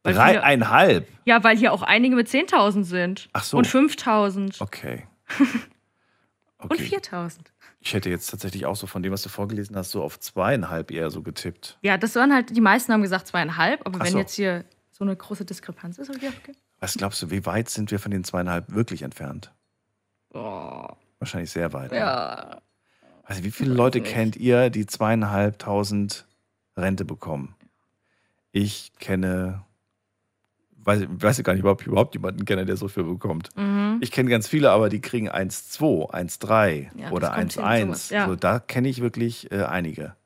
Weil 0.03 0.13
viele- 0.13 0.39
Dreieinhalb? 0.39 1.07
Ja, 1.25 1.43
weil 1.43 1.57
hier 1.57 1.73
auch 1.73 1.81
einige 1.83 2.15
mit 2.15 2.27
10.000 2.27 2.83
sind. 2.85 3.29
Ach 3.33 3.43
so. 3.43 3.57
Und 3.57 3.67
5.000. 3.67 4.61
Okay. 4.61 5.05
Und 6.57 6.73
4.000. 6.79 7.37
Ich 7.79 7.93
hätte 7.95 8.09
jetzt 8.11 8.27
tatsächlich 8.29 8.67
auch 8.67 8.75
so 8.75 8.85
von 8.85 9.01
dem, 9.01 9.11
was 9.11 9.23
du 9.23 9.29
vorgelesen 9.29 9.75
hast, 9.75 9.89
so 9.91 10.03
auf 10.03 10.19
zweieinhalb 10.19 10.91
eher 10.91 11.09
so 11.09 11.23
getippt. 11.23 11.79
Ja, 11.81 11.97
das 11.97 12.15
waren 12.15 12.31
halt, 12.31 12.55
die 12.55 12.61
meisten 12.61 12.93
haben 12.93 13.01
gesagt 13.01 13.25
zweieinhalb, 13.27 13.81
aber 13.87 13.97
Ach 13.99 14.05
wenn 14.05 14.11
so. 14.11 14.19
jetzt 14.19 14.35
hier 14.35 14.63
so 14.91 15.03
eine 15.03 15.15
große 15.15 15.45
Diskrepanz 15.45 15.97
ist, 15.97 16.09
okay, 16.11 16.29
okay. 16.43 16.53
Was 16.79 16.93
glaubst 16.95 17.21
du, 17.23 17.31
wie 17.31 17.43
weit 17.47 17.69
sind 17.69 17.89
wir 17.89 17.97
von 17.97 18.11
den 18.11 18.23
zweieinhalb 18.23 18.71
wirklich 18.71 19.01
entfernt? 19.01 19.51
Boah. 20.29 20.97
Wahrscheinlich 21.17 21.49
sehr 21.51 21.73
weit. 21.73 21.91
Ja. 21.91 22.61
Also 23.31 23.45
wie 23.45 23.51
viele 23.51 23.73
Leute 23.73 24.01
kennt 24.01 24.35
ihr, 24.35 24.69
die 24.69 24.85
zweieinhalbtausend 24.85 26.25
Rente 26.75 27.05
bekommen? 27.05 27.55
Ich 28.51 28.91
kenne, 28.99 29.63
weiß, 30.79 31.05
weiß 31.07 31.41
gar 31.43 31.53
nicht, 31.53 31.63
ob 31.63 31.79
ich 31.79 31.87
überhaupt 31.87 32.13
jemanden 32.13 32.43
kenne, 32.43 32.65
der 32.65 32.75
so 32.75 32.89
viel 32.89 33.05
bekommt. 33.05 33.47
Mhm. 33.55 33.99
Ich 34.01 34.11
kenne 34.11 34.29
ganz 34.29 34.49
viele, 34.49 34.71
aber 34.71 34.89
die 34.89 34.99
kriegen 34.99 35.29
1,2, 35.29 36.11
1,3 36.11 36.89
Ja, 36.99 37.11
oder 37.11 37.29
kommt 37.29 37.53
hin, 37.53 37.63
1,1. 37.63 37.85
sowas, 37.85 38.09
ja. 38.09 38.23
Also 38.23 38.35
da 38.35 38.59
kenne 38.59 38.89
ich 38.89 39.01
wirklich 39.01 39.49
äh, 39.49 39.63
einige. 39.63 40.17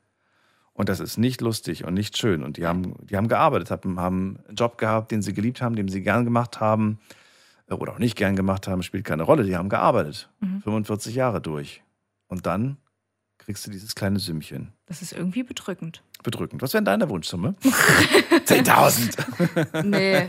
Und 0.72 0.88
das 0.88 0.98
ist 0.98 1.16
nicht 1.16 1.40
lustig 1.40 1.84
und 1.84 1.94
nicht 1.94 2.16
schön. 2.18 2.42
Und 2.42 2.56
die 2.56 2.66
haben, 2.66 2.96
die 3.06 3.16
haben 3.16 3.28
gearbeitet, 3.28 3.70
haben, 3.70 4.00
haben 4.00 4.40
einen 4.48 4.56
Job 4.56 4.78
gehabt, 4.78 5.12
den 5.12 5.22
sie 5.22 5.32
geliebt 5.32 5.62
haben, 5.62 5.76
den 5.76 5.86
sie 5.86 6.02
gern 6.02 6.24
gemacht 6.24 6.58
haben 6.58 6.98
äh, 7.68 7.74
oder 7.74 7.92
auch 7.92 8.00
nicht 8.00 8.16
gern 8.16 8.34
gemacht 8.34 8.66
haben, 8.66 8.82
spielt 8.82 9.04
keine 9.04 9.22
Rolle. 9.22 9.44
Die 9.44 9.56
haben 9.56 9.68
gearbeitet. 9.68 10.28
Mhm. 10.40 10.62
45 10.62 11.14
Jahre 11.14 11.40
durch. 11.40 11.84
Und 12.26 12.46
dann 12.46 12.78
kriegst 13.46 13.66
du 13.66 13.70
dieses 13.70 13.94
kleine 13.94 14.18
Sümmchen. 14.18 14.72
Das 14.86 15.00
ist 15.02 15.12
irgendwie 15.12 15.42
bedrückend. 15.42 16.02
Bedrückend. 16.22 16.60
Was 16.62 16.74
wäre 16.74 16.82
denn 16.82 17.00
deine 17.00 17.08
Wunschsumme? 17.08 17.54
10.000. 18.46 19.82
Nee. 19.84 20.28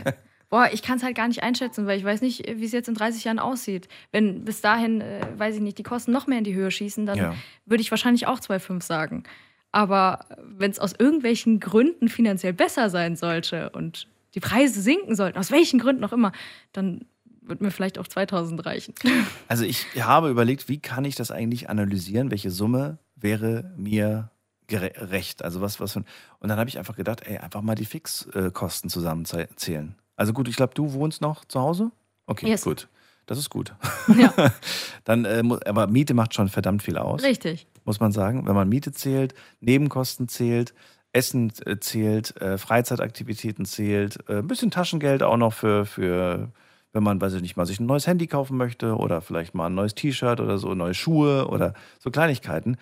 Boah, 0.50 0.70
ich 0.72 0.80
kann 0.82 0.96
es 0.96 1.02
halt 1.04 1.14
gar 1.14 1.28
nicht 1.28 1.42
einschätzen, 1.42 1.86
weil 1.86 1.98
ich 1.98 2.04
weiß 2.04 2.22
nicht, 2.22 2.46
wie 2.48 2.64
es 2.64 2.72
jetzt 2.72 2.88
in 2.88 2.94
30 2.94 3.24
Jahren 3.24 3.38
aussieht. 3.38 3.86
Wenn 4.12 4.46
bis 4.46 4.62
dahin, 4.62 5.02
äh, 5.02 5.20
weiß 5.36 5.56
ich 5.56 5.60
nicht, 5.60 5.76
die 5.76 5.82
Kosten 5.82 6.10
noch 6.10 6.26
mehr 6.26 6.38
in 6.38 6.44
die 6.44 6.54
Höhe 6.54 6.70
schießen, 6.70 7.04
dann 7.04 7.18
Ja. 7.18 7.34
würde 7.66 7.82
ich 7.82 7.90
wahrscheinlich 7.90 8.26
auch 8.26 8.40
2,5 8.40 8.82
sagen. 8.82 9.24
Aber 9.72 10.24
wenn 10.42 10.70
es 10.70 10.78
aus 10.78 10.94
irgendwelchen 10.98 11.60
Gründen 11.60 12.08
finanziell 12.08 12.54
besser 12.54 12.88
sein 12.88 13.14
sollte 13.16 13.68
und 13.70 14.08
die 14.34 14.40
Preise 14.40 14.80
sinken 14.80 15.14
sollten, 15.16 15.38
aus 15.38 15.50
welchen 15.50 15.78
Gründen 15.80 16.02
auch 16.04 16.12
immer, 16.14 16.32
dann 16.72 17.04
wird 17.42 17.60
mir 17.60 17.70
vielleicht 17.70 17.98
auch 17.98 18.08
2000 18.08 18.64
reichen. 18.64 18.94
Also 19.48 19.64
ich 19.64 19.86
habe 20.02 20.30
überlegt, 20.30 20.68
wie 20.70 20.78
kann 20.78 21.04
ich 21.04 21.14
das 21.14 21.30
eigentlich 21.30 21.68
analysieren? 21.68 22.30
Welche 22.30 22.50
Summe 22.50 22.98
wäre 23.20 23.72
mir 23.76 24.30
gere- 24.68 25.10
recht? 25.10 25.42
Also 25.44 25.60
was, 25.60 25.80
was 25.80 25.92
für, 25.92 26.00
und 26.40 26.48
dann 26.48 26.58
habe 26.58 26.68
ich 26.68 26.78
einfach 26.78 26.96
gedacht, 26.96 27.22
ey, 27.26 27.38
einfach 27.38 27.62
mal 27.62 27.74
die 27.74 27.84
Fixkosten 27.84 28.90
zusammenzählen. 28.90 29.94
Also 30.16 30.32
gut, 30.32 30.48
ich 30.48 30.56
glaube, 30.56 30.74
du 30.74 30.92
wohnst 30.92 31.20
noch 31.20 31.44
zu 31.44 31.60
Hause? 31.60 31.90
Okay, 32.26 32.48
Yes. 32.48 32.62
gut. 32.64 32.88
Das 33.26 33.38
ist 33.38 33.50
gut. 33.50 33.74
Ja. 34.16 34.32
Dann, 35.04 35.24
äh, 35.26 35.42
aber 35.66 35.86
Miete 35.86 36.14
macht 36.14 36.32
schon 36.34 36.48
verdammt 36.48 36.82
viel 36.82 36.96
aus. 36.96 37.22
Richtig. 37.22 37.66
Muss 37.84 38.00
man 38.00 38.10
sagen. 38.10 38.46
Wenn 38.46 38.54
man 38.54 38.68
Miete 38.70 38.90
zählt, 38.92 39.34
Nebenkosten 39.60 40.28
zählt, 40.28 40.72
Essen 41.12 41.52
äh, 41.66 41.78
zählt, 41.78 42.36
äh, 42.40 42.56
Freizeitaktivitäten 42.56 43.66
zählt, 43.66 44.18
äh, 44.28 44.38
ein 44.38 44.46
bisschen 44.48 44.70
Taschengeld 44.70 45.22
auch 45.22 45.36
noch 45.36 45.52
für, 45.52 45.84
für, 45.84 46.50
wenn 46.92 47.02
man, 47.02 47.20
weiß 47.20 47.34
ich 47.34 47.42
nicht, 47.42 47.56
mal 47.56 47.66
sich 47.66 47.80
ein 47.80 47.86
neues 47.86 48.06
Handy 48.06 48.26
kaufen 48.26 48.56
möchte 48.56 48.96
oder 48.96 49.20
vielleicht 49.20 49.54
mal 49.54 49.66
ein 49.66 49.74
neues 49.74 49.94
T-Shirt 49.94 50.40
oder 50.40 50.56
so, 50.58 50.74
neue 50.74 50.94
Schuhe 50.94 51.48
oder 51.48 51.74
so 51.98 52.10
Kleinigkeiten. 52.10 52.78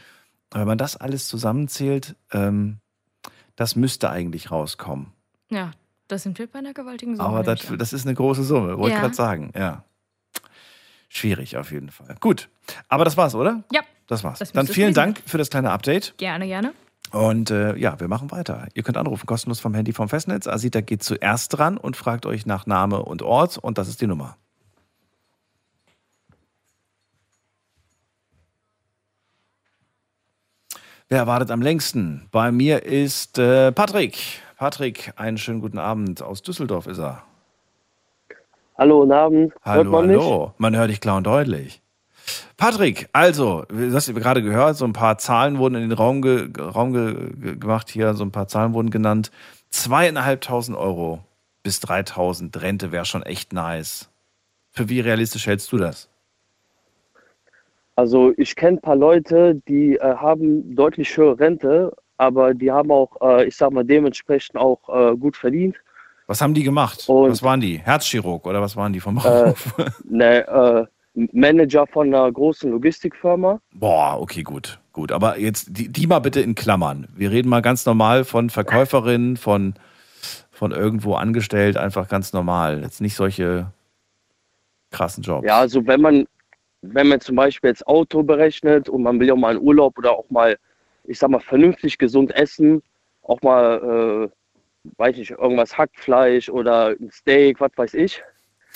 Aber 0.50 0.60
wenn 0.60 0.68
man 0.68 0.78
das 0.78 0.96
alles 0.96 1.28
zusammenzählt, 1.28 2.16
ähm, 2.32 2.78
das 3.56 3.76
müsste 3.76 4.10
eigentlich 4.10 4.50
rauskommen. 4.50 5.12
Ja, 5.50 5.72
da 6.08 6.18
sind 6.18 6.38
wir 6.38 6.46
bei 6.46 6.58
einer 6.60 6.72
gewaltigen 6.74 7.16
Summe. 7.16 7.28
Aber 7.28 7.42
das, 7.42 7.66
das 7.78 7.92
ist 7.92 8.06
eine 8.06 8.14
große 8.14 8.44
Summe, 8.44 8.78
wollte 8.78 8.90
ich 8.90 8.94
Ja. 8.96 9.00
gerade 9.02 9.14
sagen, 9.14 9.52
ja. 9.56 9.84
Schwierig 11.08 11.56
auf 11.56 11.70
jeden 11.70 11.90
Fall. 11.90 12.16
Gut, 12.20 12.48
aber 12.88 13.04
das 13.04 13.16
war's, 13.16 13.34
oder? 13.34 13.62
Ja, 13.72 13.80
Das 14.08 14.22
war's. 14.24 14.38
Das 14.40 14.52
Dann 14.52 14.66
vielen 14.66 14.92
Dank 14.94 15.22
für 15.24 15.38
das 15.38 15.50
kleine 15.50 15.70
Update. 15.70 16.14
gerne, 16.18 16.46
gerne. 16.46 16.72
Und 17.12 17.50
äh, 17.50 17.76
ja, 17.76 17.98
wir 18.00 18.08
machen 18.08 18.30
weiter. 18.32 18.66
Ihr 18.74 18.82
könnt 18.82 18.96
anrufen, 18.96 19.26
kostenlos 19.26 19.60
vom 19.60 19.72
Handy 19.74 19.92
vom 19.92 20.08
Festnetz. 20.08 20.48
Asita 20.48 20.80
geht 20.80 21.04
zuerst 21.04 21.56
dran 21.56 21.76
und 21.78 21.96
fragt 21.96 22.26
euch 22.26 22.46
nach 22.46 22.66
Name 22.66 23.02
und 23.02 23.22
Ort 23.22 23.58
und 23.58 23.78
das 23.78 23.88
ist 23.88 24.00
die 24.00 24.08
Nummer. 24.08 24.36
Wer 31.08 31.26
wartet 31.28 31.52
am 31.52 31.62
längsten? 31.62 32.26
Bei 32.32 32.50
mir 32.50 32.82
ist 32.84 33.38
äh, 33.38 33.70
Patrick. 33.70 34.18
Patrick, 34.56 35.12
einen 35.16 35.38
schönen 35.38 35.60
guten 35.60 35.78
Abend. 35.78 36.20
Aus 36.20 36.42
Düsseldorf 36.42 36.86
ist 36.88 36.98
er. 36.98 37.22
Hallo, 38.76 39.00
guten 39.00 39.12
Abend. 39.12 39.52
Hallo, 39.62 39.84
Hört 39.84 39.92
man 39.92 40.06
mich? 40.08 40.16
hallo. 40.16 40.54
Man 40.58 40.74
hört 40.76 40.90
dich 40.90 41.00
klar 41.00 41.18
und 41.18 41.24
deutlich. 41.24 41.80
Patrick, 42.56 43.08
also, 43.12 43.64
du 43.68 43.92
hast 43.94 44.08
ja 44.08 44.14
gerade 44.14 44.42
gehört, 44.42 44.76
so 44.76 44.84
ein 44.84 44.92
paar 44.94 45.16
Zahlen 45.18 45.58
wurden 45.58 45.76
in 45.76 45.82
den 45.82 45.92
Raum, 45.92 46.22
ge 46.22 46.48
Raum 46.58 46.92
ge 46.92 47.56
gemacht 47.56 47.88
hier, 47.88 48.14
so 48.14 48.24
ein 48.24 48.32
paar 48.32 48.48
Zahlen 48.48 48.72
wurden 48.72 48.90
genannt. 48.90 49.30
Zweieinhalbtausend 49.70 50.76
Euro 50.76 51.22
bis 51.62 51.78
3000 51.80 52.60
Rente 52.60 52.90
wäre 52.90 53.04
schon 53.04 53.22
echt 53.22 53.52
nice. 53.52 54.08
Für 54.72 54.88
wie 54.88 55.00
realistisch 55.00 55.46
hältst 55.46 55.70
du 55.70 55.76
das? 55.76 56.08
Also 57.96 58.32
ich 58.36 58.54
kenne 58.56 58.76
ein 58.76 58.80
paar 58.80 58.96
Leute, 58.96 59.60
die 59.68 59.96
äh, 59.96 60.00
haben 60.16 60.74
deutlich 60.76 61.16
höhere 61.16 61.38
Rente, 61.40 61.96
aber 62.18 62.52
die 62.54 62.70
haben 62.70 62.90
auch, 62.90 63.16
äh, 63.22 63.46
ich 63.46 63.56
sag 63.56 63.72
mal, 63.72 63.84
dementsprechend 63.84 64.56
auch 64.56 64.80
äh, 64.88 65.16
gut 65.16 65.36
verdient. 65.36 65.76
Was 66.26 66.40
haben 66.42 66.54
die 66.54 66.62
gemacht? 66.62 67.04
Und- 67.08 67.30
was 67.30 67.42
waren 67.42 67.60
die? 67.60 67.78
Herzchirurg 67.78 68.46
oder 68.46 68.60
was 68.60 68.76
waren 68.76 68.92
die 68.92 69.00
vom 69.00 69.16
Äh, 69.18 69.20
Beruf? 69.22 69.74
ne, 70.04 70.46
äh, 70.46 70.86
Manager 71.32 71.86
von 71.86 72.08
einer 72.08 72.30
großen 72.30 72.70
Logistikfirma. 72.70 73.60
Boah, 73.72 74.18
okay, 74.20 74.42
gut, 74.42 74.78
gut. 74.92 75.10
Aber 75.12 75.38
jetzt 75.38 75.68
die, 75.70 75.88
die 75.88 76.06
mal 76.06 76.18
bitte 76.18 76.40
in 76.42 76.54
Klammern. 76.54 77.08
Wir 77.16 77.30
reden 77.30 77.48
mal 77.48 77.62
ganz 77.62 77.86
normal 77.86 78.24
von 78.24 78.50
Verkäuferin, 78.50 79.38
von, 79.38 79.72
von 80.50 80.72
irgendwo 80.72 81.14
angestellt, 81.14 81.78
einfach 81.78 82.08
ganz 82.08 82.34
normal. 82.34 82.82
Jetzt 82.82 83.00
nicht 83.00 83.14
solche 83.16 83.68
krassen 84.90 85.22
Jobs. 85.22 85.46
Ja, 85.46 85.60
also 85.60 85.86
wenn 85.86 86.02
man, 86.02 86.26
wenn 86.94 87.08
man 87.08 87.20
zum 87.20 87.36
Beispiel 87.36 87.70
jetzt 87.70 87.86
Auto 87.86 88.22
berechnet 88.22 88.88
und 88.88 89.02
man 89.02 89.18
will 89.20 89.28
ja 89.28 89.36
mal 89.36 89.56
in 89.56 89.62
Urlaub 89.62 89.98
oder 89.98 90.12
auch 90.12 90.28
mal, 90.30 90.56
ich 91.04 91.18
sag 91.18 91.30
mal, 91.30 91.40
vernünftig 91.40 91.98
gesund 91.98 92.34
essen, 92.34 92.82
auch 93.22 93.40
mal, 93.42 94.28
äh, 94.28 94.90
weiß 94.98 95.16
nicht, 95.16 95.32
irgendwas 95.32 95.76
Hackfleisch 95.76 96.48
oder 96.48 96.94
ein 97.00 97.10
Steak, 97.10 97.60
was 97.60 97.72
weiß 97.76 97.94
ich, 97.94 98.22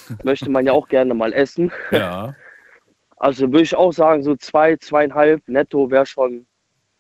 möchte 0.25 0.51
man 0.51 0.67
ja 0.67 0.73
auch 0.73 0.89
gerne 0.89 1.15
mal 1.15 1.33
essen. 1.33 1.73
Ja. 1.91 2.35
Also 3.23 3.53
würde 3.53 3.65
ich 3.65 3.77
auch 3.77 3.93
sagen, 3.93 4.23
so 4.23 4.35
zwei, 4.35 4.77
zweieinhalb 4.77 5.47
netto 5.47 5.91
wäre 5.91 6.07
schon, 6.07 6.47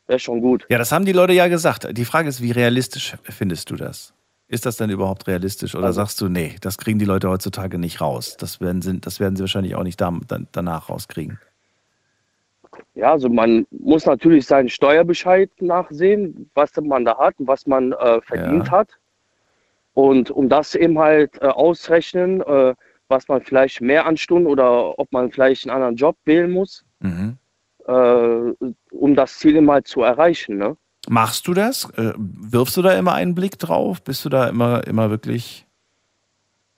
wär 0.06 0.18
schon 0.18 0.42
gut. 0.42 0.66
Ja, 0.68 0.76
das 0.76 0.92
haben 0.92 1.06
die 1.06 1.12
Leute 1.12 1.32
ja 1.32 1.48
gesagt. 1.48 1.88
Die 1.96 2.04
Frage 2.04 2.28
ist, 2.28 2.42
wie 2.42 2.50
realistisch 2.50 3.16
findest 3.22 3.70
du 3.70 3.76
das? 3.76 4.12
Ist 4.50 4.66
das 4.66 4.76
denn 4.76 4.90
überhaupt 4.90 5.28
realistisch 5.28 5.76
oder 5.76 5.86
Also- 5.86 6.00
sagst 6.00 6.20
du, 6.20 6.28
nee, 6.28 6.56
das 6.60 6.76
kriegen 6.76 6.98
die 6.98 7.04
Leute 7.04 7.28
heutzutage 7.30 7.78
nicht 7.78 8.00
raus? 8.00 8.36
Das 8.36 8.60
werden 8.60 8.82
sie, 8.82 8.98
das 9.00 9.20
werden 9.20 9.36
sie 9.36 9.42
wahrscheinlich 9.44 9.76
auch 9.76 9.84
nicht 9.84 10.00
da, 10.00 10.12
dann, 10.26 10.48
danach 10.50 10.88
rauskriegen. 10.90 11.38
Ja, 12.96 13.12
also 13.12 13.28
man 13.28 13.64
muss 13.70 14.06
natürlich 14.06 14.46
seinen 14.46 14.68
Steuerbescheid 14.68 15.50
nachsehen, 15.62 16.50
was 16.54 16.72
man 16.82 17.04
da 17.04 17.16
hat 17.16 17.38
und 17.38 17.46
was 17.46 17.68
man 17.68 17.92
äh, 17.92 18.20
verdient 18.22 18.66
Ja. 18.66 18.70
hat. 18.72 18.88
Und 19.94 20.32
um 20.32 20.48
das 20.48 20.74
eben 20.74 20.98
halt 20.98 21.40
äh, 21.40 21.46
ausrechnen, 21.46 22.40
äh, 22.40 22.74
was 23.06 23.28
man 23.28 23.42
vielleicht 23.42 23.80
mehr 23.80 24.04
an 24.04 24.16
Stunden 24.16 24.48
oder 24.48 24.98
ob 24.98 25.12
man 25.12 25.30
vielleicht 25.30 25.64
einen 25.64 25.74
anderen 25.76 25.94
Job 25.96 26.16
wählen 26.24 26.50
muss, 26.50 26.84
Mhm. 26.98 27.36
äh, 27.86 28.66
um 28.90 29.14
das 29.14 29.38
Ziel 29.38 29.54
eben 29.56 29.70
halt 29.70 29.86
zu 29.86 30.02
erreichen. 30.02 30.58
Ne? 30.58 30.76
Machst 31.08 31.46
du 31.46 31.54
das? 31.54 31.90
Äh, 31.96 32.12
wirfst 32.16 32.76
du 32.76 32.82
da 32.82 32.92
immer 32.92 33.14
einen 33.14 33.34
Blick 33.34 33.58
drauf? 33.58 34.02
Bist 34.02 34.24
du 34.24 34.28
da 34.28 34.48
immer, 34.48 34.86
immer 34.86 35.10
wirklich 35.10 35.66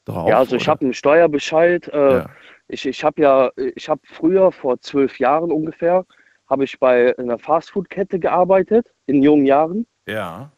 drauf? 0.04 0.28
ja, 0.28 0.38
also 0.38 0.56
ich 0.56 0.68
habe 0.68 0.82
einen 0.82 0.94
Steuerbescheid. 0.94 1.88
Äh, 1.88 2.12
Ja. 2.18 2.30
Ich, 2.68 2.86
ich 2.86 3.04
habe 3.04 3.20
ja, 3.20 3.50
ich 3.56 3.88
habe 3.88 4.00
früher 4.04 4.50
vor 4.50 4.80
zwölf 4.80 5.18
Jahren 5.18 5.52
ungefähr, 5.52 6.06
habe 6.48 6.64
ich 6.64 6.78
bei 6.78 7.14
einer 7.18 7.38
Fastfood-Kette 7.38 8.18
gearbeitet 8.18 8.90
in 9.04 9.22
jungen 9.22 9.44
Jahren. 9.44 9.86
Ja. 10.06 10.50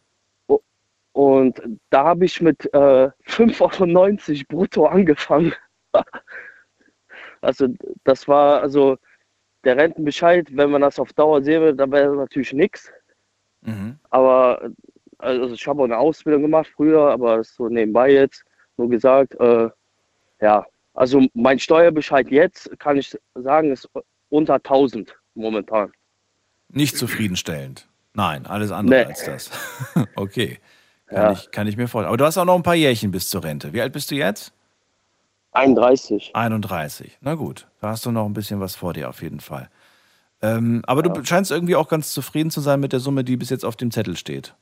Und 1.12 1.60
da 1.90 2.04
habe 2.04 2.24
ich 2.24 2.40
mit 2.40 2.66
äh, 2.74 3.08
5,90 3.26 4.30
Euro 4.30 4.44
brutto 4.48 4.86
angefangen. 4.86 5.54
also 7.40 7.68
das 8.04 8.28
war, 8.28 8.60
also 8.60 8.96
der 9.64 9.76
Rentenbescheid, 9.76 10.48
wenn 10.50 10.70
man 10.70 10.82
das 10.82 10.98
auf 10.98 11.12
Dauer 11.12 11.42
sehen 11.42 11.62
will, 11.62 11.74
dann 11.74 11.90
wäre 11.92 12.08
das 12.08 12.16
natürlich 12.16 12.52
nichts. 12.52 12.92
Mhm. 13.64 13.98
Aber 14.10 14.70
also 15.18 15.54
ich 15.54 15.66
habe 15.66 15.80
auch 15.80 15.84
eine 15.86 15.98
Ausbildung 15.98 16.42
gemacht 16.42 16.70
früher, 16.74 17.10
aber 17.10 17.42
so 17.44 17.68
nebenbei 17.68 18.12
jetzt 18.12 18.44
nur 18.76 18.88
gesagt. 18.88 19.34
Äh, 19.40 19.70
ja, 20.40 20.66
also 20.94 21.22
mein 21.34 21.58
Steuerbescheid 21.58 22.30
jetzt, 22.30 22.78
kann 22.78 22.96
ich 22.96 23.16
sagen, 23.34 23.72
ist 23.72 23.88
unter 24.28 24.54
1000 24.54 25.14
momentan. 25.34 25.92
Nicht 26.68 26.96
zufriedenstellend. 26.96 27.88
Nein, 28.14 28.46
alles 28.46 28.70
andere 28.70 29.00
Nee. 29.00 29.06
als 29.06 29.24
das. 29.24 29.50
okay. 30.14 30.58
Kann, 31.06 31.16
Ja. 31.16 31.32
ich, 31.32 31.50
kann 31.50 31.66
ich 31.66 31.76
mir 31.76 31.88
vorstellen. 31.88 32.08
Aber 32.08 32.16
du 32.16 32.24
hast 32.24 32.38
auch 32.38 32.44
noch 32.44 32.54
ein 32.56 32.62
paar 32.62 32.74
Jährchen 32.74 33.10
bis 33.10 33.28
zur 33.28 33.44
Rente. 33.44 33.72
Wie 33.72 33.80
alt 33.80 33.92
bist 33.92 34.10
du 34.10 34.14
jetzt? 34.14 34.52
31. 35.52 36.30
31. 36.34 37.18
Na 37.20 37.34
gut, 37.34 37.68
da 37.80 37.90
hast 37.90 38.04
du 38.06 38.10
noch 38.10 38.26
ein 38.26 38.32
bisschen 38.32 38.60
was 38.60 38.74
vor 38.74 38.92
dir 38.92 39.08
auf 39.08 39.22
jeden 39.22 39.40
Fall. 39.40 39.68
Ähm, 40.42 40.82
aber 40.86 41.02
du 41.02 41.24
scheinst 41.24 41.50
irgendwie 41.50 41.76
auch 41.76 41.88
ganz 41.88 42.12
zufrieden 42.12 42.50
zu 42.50 42.60
sein 42.60 42.80
mit 42.80 42.92
der 42.92 43.00
Summe, 43.00 43.24
die 43.24 43.36
bis 43.36 43.50
jetzt 43.50 43.64
auf 43.64 43.76
dem 43.76 43.90
Zettel 43.90 44.16
steht. 44.16 44.54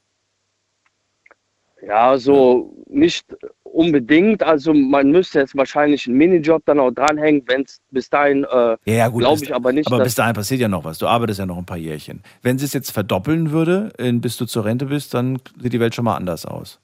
Ja, 1.84 2.16
so 2.16 2.72
nicht 2.86 3.26
unbedingt. 3.64 4.42
Also 4.44 4.72
man 4.72 5.10
müsste 5.10 5.40
jetzt 5.40 5.56
wahrscheinlich 5.56 6.06
einen 6.06 6.16
Minijob 6.16 6.62
dann 6.66 6.78
auch 6.78 6.92
dranhängen, 6.92 7.42
wenn 7.46 7.62
es 7.62 7.80
bis 7.90 8.08
dahin, 8.08 8.44
äh, 8.44 8.76
Ja, 8.84 8.94
ja, 8.94 9.08
gut. 9.08 9.22
glaube 9.22 9.42
ich 9.42 9.52
aber 9.52 9.72
nicht. 9.72 9.88
Aber 9.88 10.04
bis 10.04 10.14
dahin 10.14 10.34
passiert 10.34 10.60
ja 10.60 10.68
noch 10.68 10.84
was. 10.84 10.98
Du 10.98 11.08
arbeitest 11.08 11.40
ja 11.40 11.46
noch 11.46 11.58
ein 11.58 11.66
paar 11.66 11.78
Jährchen. 11.78 12.22
Wenn 12.42 12.58
sie 12.58 12.66
es 12.66 12.72
jetzt 12.72 12.92
verdoppeln 12.92 13.50
würde, 13.50 13.92
bis 13.98 14.36
du 14.36 14.44
zur 14.46 14.64
Rente 14.64 14.86
bist, 14.86 15.12
dann 15.14 15.40
sieht 15.60 15.72
die 15.72 15.80
Welt 15.80 15.94
schon 15.94 16.04
mal 16.04 16.16
anders 16.16 16.46
aus. 16.46 16.78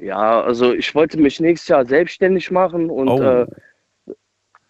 ja, 0.00 0.40
also 0.42 0.72
ich 0.72 0.92
wollte 0.96 1.16
mich 1.20 1.38
nächstes 1.38 1.68
Jahr 1.68 1.84
selbstständig 1.86 2.50
machen 2.50 2.90
und 2.90 3.08
Oh. 3.08 3.22
äh, 3.22 3.46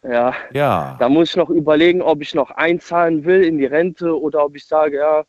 ja, 0.02 0.34
Ja. 0.52 0.96
da 0.98 1.08
muss 1.08 1.30
ich 1.30 1.36
noch 1.36 1.50
überlegen, 1.50 2.02
ob 2.02 2.22
ich 2.22 2.34
noch 2.34 2.50
einzahlen 2.50 3.24
will 3.24 3.44
in 3.44 3.58
die 3.58 3.66
Rente 3.66 4.18
oder 4.18 4.44
ob 4.44 4.56
ich 4.56 4.66
sage, 4.66 4.98
ja, 4.98 5.24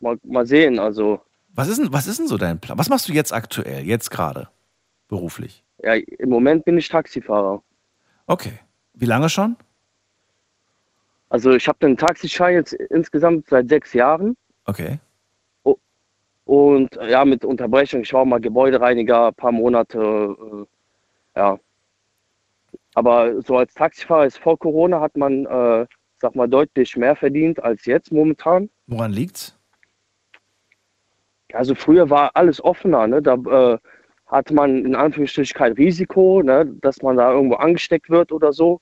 mal, 0.00 0.18
mal 0.24 0.46
sehen. 0.46 0.78
Also 0.78 1.20
Was 1.54 1.68
ist, 1.68 1.78
denn, 1.78 1.92
was 1.92 2.06
ist 2.06 2.18
denn 2.18 2.28
so 2.28 2.36
dein 2.38 2.60
Plan? 2.60 2.78
Was 2.78 2.88
machst 2.88 3.08
du 3.08 3.12
jetzt 3.12 3.32
aktuell, 3.32 3.84
jetzt 3.84 4.10
gerade, 4.10 4.48
beruflich? 5.08 5.64
ja, 5.82 5.94
im 5.94 6.28
Moment 6.28 6.64
bin 6.64 6.76
ich 6.78 6.88
Taxifahrer. 6.88 7.62
Okay. 8.26 8.58
Wie 8.94 9.06
lange 9.06 9.28
schon? 9.28 9.56
Also 11.30 11.52
ich 11.52 11.68
habe 11.68 11.78
den 11.80 11.96
Taxischein 11.96 12.54
jetzt 12.54 12.72
insgesamt 12.72 13.48
seit 13.48 13.68
sechs 13.68 13.92
Jahren. 13.92 14.36
Okay. 14.64 14.98
Und 16.46 16.98
ja, 17.06 17.24
mit 17.26 17.44
Unterbrechung, 17.44 18.00
ich 18.00 18.12
war 18.14 18.24
mal 18.24 18.40
Gebäudereiniger, 18.40 19.28
ein 19.28 19.34
paar 19.34 19.52
Monate, 19.52 19.98
äh, 21.34 21.38
ja. 21.38 21.58
Aber 22.98 23.40
so 23.42 23.56
als 23.56 23.74
Taxifahrer 23.74 24.26
ist 24.26 24.38
vor 24.38 24.58
Corona 24.58 25.00
hat 25.00 25.16
man, 25.16 25.46
äh, 25.46 25.86
sag 26.20 26.34
mal, 26.34 26.48
deutlich 26.48 26.96
mehr 26.96 27.14
verdient 27.14 27.62
als 27.62 27.84
jetzt 27.84 28.10
momentan. 28.10 28.70
Woran 28.88 29.12
liegt's? 29.12 29.56
Also 31.52 31.76
früher 31.76 32.10
war 32.10 32.32
alles 32.34 32.60
offener, 32.62 33.06
ne? 33.06 33.22
Da 33.22 33.34
äh, 33.34 33.78
hatte 34.26 34.52
man 34.52 34.84
in 34.84 34.96
Anführungsstrichen 34.96 35.56
kein 35.56 35.72
Risiko, 35.74 36.42
ne? 36.42 36.66
dass 36.80 37.00
man 37.00 37.16
da 37.16 37.30
irgendwo 37.30 37.54
angesteckt 37.54 38.10
wird 38.10 38.32
oder 38.32 38.52
so. 38.52 38.80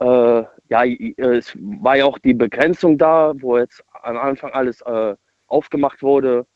Äh, 0.00 0.44
ja, 0.70 0.84
es 1.18 1.54
war 1.54 1.98
ja 1.98 2.06
auch 2.06 2.18
die 2.18 2.32
Begrenzung 2.32 2.96
da, 2.96 3.34
wo 3.36 3.58
jetzt 3.58 3.84
am 4.04 4.16
Anfang 4.16 4.52
alles 4.52 4.80
äh, 4.80 5.14
aufgemacht 5.48 6.02
wurde. 6.02 6.46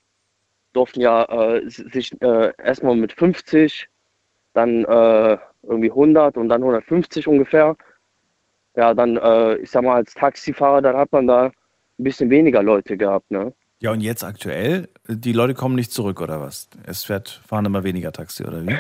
Durften 0.72 1.02
ja 1.02 1.24
äh, 1.24 1.68
sich 1.68 2.18
äh, 2.22 2.54
erstmal 2.56 2.96
mit 2.96 3.12
50, 3.12 3.89
dann 4.60 4.84
äh, 4.84 5.38
irgendwie 5.62 5.90
100 5.90 6.36
und 6.36 6.48
dann 6.48 6.62
150 6.62 7.26
ungefähr. 7.26 7.76
Ja, 8.76 8.94
dann, 8.94 9.16
äh, 9.16 9.56
ich 9.56 9.70
sag 9.70 9.82
mal, 9.82 9.96
als 9.96 10.14
Taxifahrer, 10.14 10.82
dann 10.82 10.96
hat 10.96 11.12
man 11.12 11.26
da 11.26 11.46
ein 11.46 11.52
bisschen 12.04 12.30
weniger 12.30 12.62
Leute 12.62 12.96
gehabt, 12.96 13.30
ne? 13.30 13.52
Ja, 13.80 13.92
und 13.92 14.00
jetzt 14.00 14.22
aktuell, 14.24 14.88
die 15.08 15.32
Leute 15.32 15.54
kommen 15.54 15.74
nicht 15.74 15.90
zurück, 15.90 16.20
oder 16.20 16.40
was? 16.40 16.68
Es 16.84 17.04
fährt, 17.04 17.40
fahren 17.46 17.64
immer 17.64 17.82
weniger 17.82 18.12
Taxi, 18.12 18.44
oder 18.44 18.66
wie? 18.66 18.76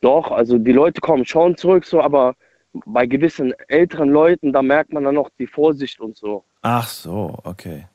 Doch, 0.00 0.30
also 0.30 0.58
die 0.58 0.72
Leute 0.72 1.00
kommen 1.00 1.24
schon 1.26 1.56
zurück, 1.56 1.84
so, 1.84 2.00
aber 2.00 2.34
bei 2.86 3.06
gewissen 3.06 3.52
älteren 3.68 4.08
Leuten, 4.08 4.52
da 4.52 4.62
merkt 4.62 4.92
man 4.94 5.04
dann 5.04 5.14
noch 5.14 5.28
die 5.38 5.46
Vorsicht 5.46 6.00
und 6.00 6.16
so. 6.16 6.44
Ach 6.62 6.88
so, 6.88 7.38
okay. 7.44 7.86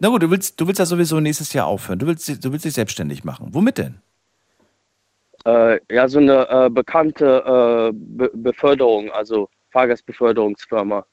Na 0.00 0.08
gut, 0.08 0.22
du 0.22 0.30
willst, 0.30 0.60
du 0.60 0.66
willst 0.66 0.78
ja 0.78 0.86
sowieso 0.86 1.18
nächstes 1.18 1.52
Jahr 1.52 1.66
aufhören. 1.66 1.98
Du 1.98 2.06
willst, 2.06 2.44
du 2.44 2.52
willst 2.52 2.64
dich 2.64 2.74
selbstständig 2.74 3.24
machen. 3.24 3.48
Womit 3.52 3.78
denn? 3.78 4.00
Äh, 5.44 5.80
ja, 5.90 6.08
so 6.08 6.18
eine 6.18 6.48
äh, 6.48 6.70
bekannte 6.70 7.90
äh, 7.90 7.92
Be 7.94 8.30
Beförderung, 8.34 9.10
also 9.10 9.48
Fahrgastbeförderungsfirma. 9.70 11.04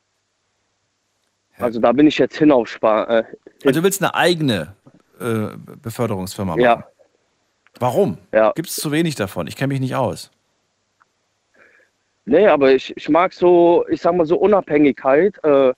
Also 1.58 1.80
da 1.80 1.92
bin 1.92 2.08
ich 2.08 2.18
jetzt 2.18 2.38
hinaufsparen. 2.38 3.24
Äh, 3.24 3.24
Also 3.66 3.80
du 3.80 3.84
willst 3.84 4.02
eine 4.02 4.14
eigene 4.14 4.76
äh, 5.20 5.56
Beförderungsfirma 5.82 6.52
machen. 6.52 6.62
Ja. 6.62 6.88
Warum? 7.80 8.18
Ja. 8.32 8.52
Gibt 8.56 8.70
es 8.70 8.76
zu 8.76 8.92
wenig 8.92 9.16
davon? 9.16 9.48
Ich 9.48 9.56
kenne 9.56 9.74
mich 9.74 9.82
nicht 9.82 9.96
aus. 9.96 10.32
Nee, 12.26 12.48
aber 12.48 12.74
ich, 12.74 12.96
ich 12.98 13.08
mag 13.10 13.34
so, 13.34 13.86
ich 13.90 14.02
sag 14.02 14.16
mal 14.16 14.26
so 14.26 14.38
Unabhängigkeit. 14.38 15.38
Äh, 15.44 15.74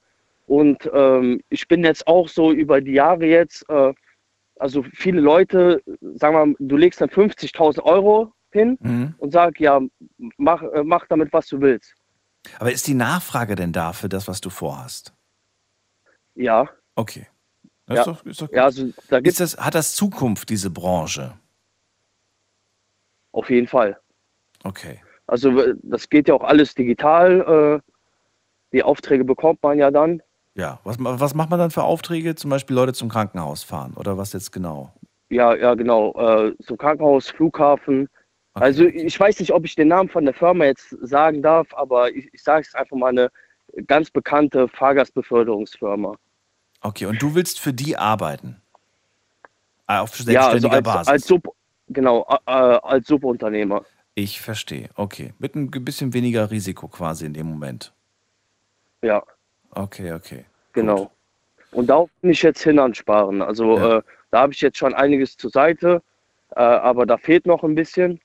und 0.48 0.90
ähm, 0.94 1.42
ich 1.50 1.68
bin 1.68 1.84
jetzt 1.84 2.08
auch 2.08 2.30
so 2.30 2.52
über 2.52 2.80
die 2.80 2.94
Jahre 2.94 3.26
jetzt, 3.26 3.70
äh, 3.70 3.94
also 4.56 4.84
viele 4.94 5.20
Leute, 5.20 5.84
sagen 6.16 6.36
wir 6.36 6.46
mal, 6.46 6.56
du 6.60 6.78
legst 6.78 7.02
dann 7.02 7.10
50.000 7.10 7.84
Euro 7.84 8.32
hin 8.58 8.78
Mhm. 8.82 9.16
und 9.18 9.32
sag, 9.32 9.60
ja, 9.60 9.80
mach, 10.38 10.62
äh, 10.64 10.84
mach 10.84 11.06
damit, 11.08 11.32
was 11.34 11.48
du 11.48 11.62
willst. 11.62 11.94
Aber 12.60 12.72
ist 12.72 12.88
die 12.88 12.94
Nachfrage 12.94 13.56
denn 13.56 13.74
da 13.74 13.94
für 13.94 14.10
das, 14.10 14.28
was 14.28 14.42
du 14.42 14.50
vorhast? 14.50 15.14
Ja. 16.36 16.70
Okay. 16.96 17.28
Das 17.86 17.96
Ja. 17.96 18.02
ist 18.02 18.08
doch, 18.08 18.26
ist 18.26 18.42
doch. 18.42 18.52
Ja, 18.52 18.64
also 18.66 18.90
da 19.10 19.18
ist 19.18 19.40
das, 19.40 19.58
hat 19.58 19.76
das 19.76 19.96
Zukunft, 19.96 20.50
diese 20.50 20.70
Branche? 20.70 21.34
Auf 23.32 23.50
jeden 23.50 23.68
Fall. 23.68 24.00
Okay. 24.64 25.02
Also 25.28 25.74
das 25.84 26.10
geht 26.10 26.28
ja 26.28 26.34
auch 26.34 26.44
alles 26.44 26.74
digital. 26.74 27.82
Äh, 27.84 27.92
die 28.74 28.84
Aufträge 28.84 29.24
bekommt 29.24 29.62
man 29.64 29.78
ja 29.78 29.92
dann. 29.92 30.22
Ja. 30.56 30.80
Was, 30.84 30.98
was 31.00 31.36
macht 31.36 31.50
man 31.50 31.60
dann 31.60 31.72
für 31.72 31.84
Aufträge? 31.84 32.36
Zum 32.36 32.50
Beispiel 32.50 32.76
Leute 32.76 32.94
zum 32.94 33.10
Krankenhaus 33.10 33.64
fahren 33.64 33.94
oder 33.96 34.18
was 34.18 34.34
jetzt 34.34 34.52
genau? 34.52 34.94
Ja, 35.30 35.54
ja, 35.56 35.76
genau. 35.76 36.14
Äh, 36.14 36.56
so 36.60 36.76
Krankenhaus, 36.78 37.30
Flughafen. 37.30 38.10
Also 38.62 38.86
ich 38.86 39.20
weiß 39.20 39.40
nicht, 39.40 39.52
ob 39.54 39.66
ich 39.66 39.76
den 39.76 39.88
Namen 39.90 40.10
von 40.10 40.26
der 40.26 40.34
Firma 40.34 40.66
jetzt 40.66 40.90
sagen 41.02 41.42
darf, 41.42 41.74
aber 41.74 42.12
ich, 42.12 42.30
ich 42.34 42.42
sage 42.44 42.66
es 42.68 42.76
einfach 42.76 42.96
mal 42.98 43.10
eine 43.10 43.32
ganz 43.88 44.10
bekannte 44.10 44.68
Fahrgastbeförderungsfirma. 44.68 46.16
Okay, 46.82 47.06
und 47.06 47.22
du 47.22 47.36
willst 47.36 47.60
für 47.60 47.74
die 47.74 47.98
arbeiten? 47.98 48.62
Ah, 49.88 50.02
Auf 50.02 50.18
Ja, 50.20 50.48
also 50.48 50.60
selbstständiger 50.60 50.74
als, 50.76 50.84
Basis? 50.84 51.08
als 51.08 51.28
Sub, 51.28 51.56
genau, 51.90 52.26
äh, 52.30 52.36
äh, 52.52 52.80
als 52.84 53.08
Subunternehmer. 53.08 53.84
ich 54.16 54.42
verstehe. 54.42 54.90
Okay. 54.96 55.34
Mit 55.40 55.56
ein 55.56 55.70
bisschen 55.72 56.14
weniger 56.14 56.50
Risiko 56.52 56.88
quasi 56.88 57.26
in 57.26 57.34
dem 57.34 57.48
Moment. 57.48 57.94
Ja, 59.02 59.24
Okay, 59.72 60.14
okay. 60.14 60.46
genau. 60.74 61.12
Und 61.72 61.88
darauf 61.88 62.10
bin 62.22 62.32
ich 62.32 62.42
jetzt 62.42 62.64
hin 62.64 62.80
ansparen. 62.80 63.42
Also 63.42 63.78
äh, 63.78 64.02
da 64.32 64.40
habe 64.42 64.54
ich 64.54 64.62
jetzt 64.62 64.78
schon 64.78 64.94
einiges 64.96 65.38
zur 65.38 65.52
Seite, 65.52 66.02
äh, 66.56 66.60
aber 66.62 67.06
da 67.06 67.18
fehlt 67.18 67.46
noch 67.46 67.64
ein 67.64 67.76
bisschen. 67.76 68.20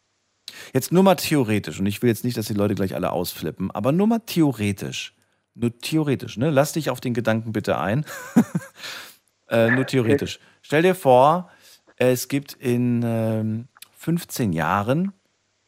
Jetzt 0.73 0.93
nur 0.93 1.03
mal 1.03 1.15
theoretisch, 1.17 1.81
und 1.81 1.87
ich 1.87 2.03
will 2.03 2.09
jetzt 2.09 2.25
nicht, 2.25 2.37
dass 2.37 2.47
die 2.47 2.55
Leute 2.55 2.75
gleich 2.75 2.95
alle 2.95 3.13
ausflippen, 3.13 3.71
aber 3.71 3.93
nur 3.93 4.07
mal 4.07 4.21
theoretisch. 4.21 5.15
Nur 5.55 5.77
theoretisch, 5.79 6.37
ne? 6.37 6.51
Lass 6.51 6.73
dich 6.73 6.89
auf 6.89 7.01
den 7.01 7.15
Gedanken 7.15 7.53
bitte 7.53 7.79
ein. 7.79 8.07
äh, 9.49 9.71
nur 9.71 9.87
theoretisch. 9.87 10.41
Stell 10.63 10.83
dir 10.83 10.95
vor, 10.95 11.51
es 11.97 12.29
gibt 12.29 12.55
in 12.55 13.03
ähm, 13.05 13.69
15 13.99 14.53
Jahren 14.53 15.13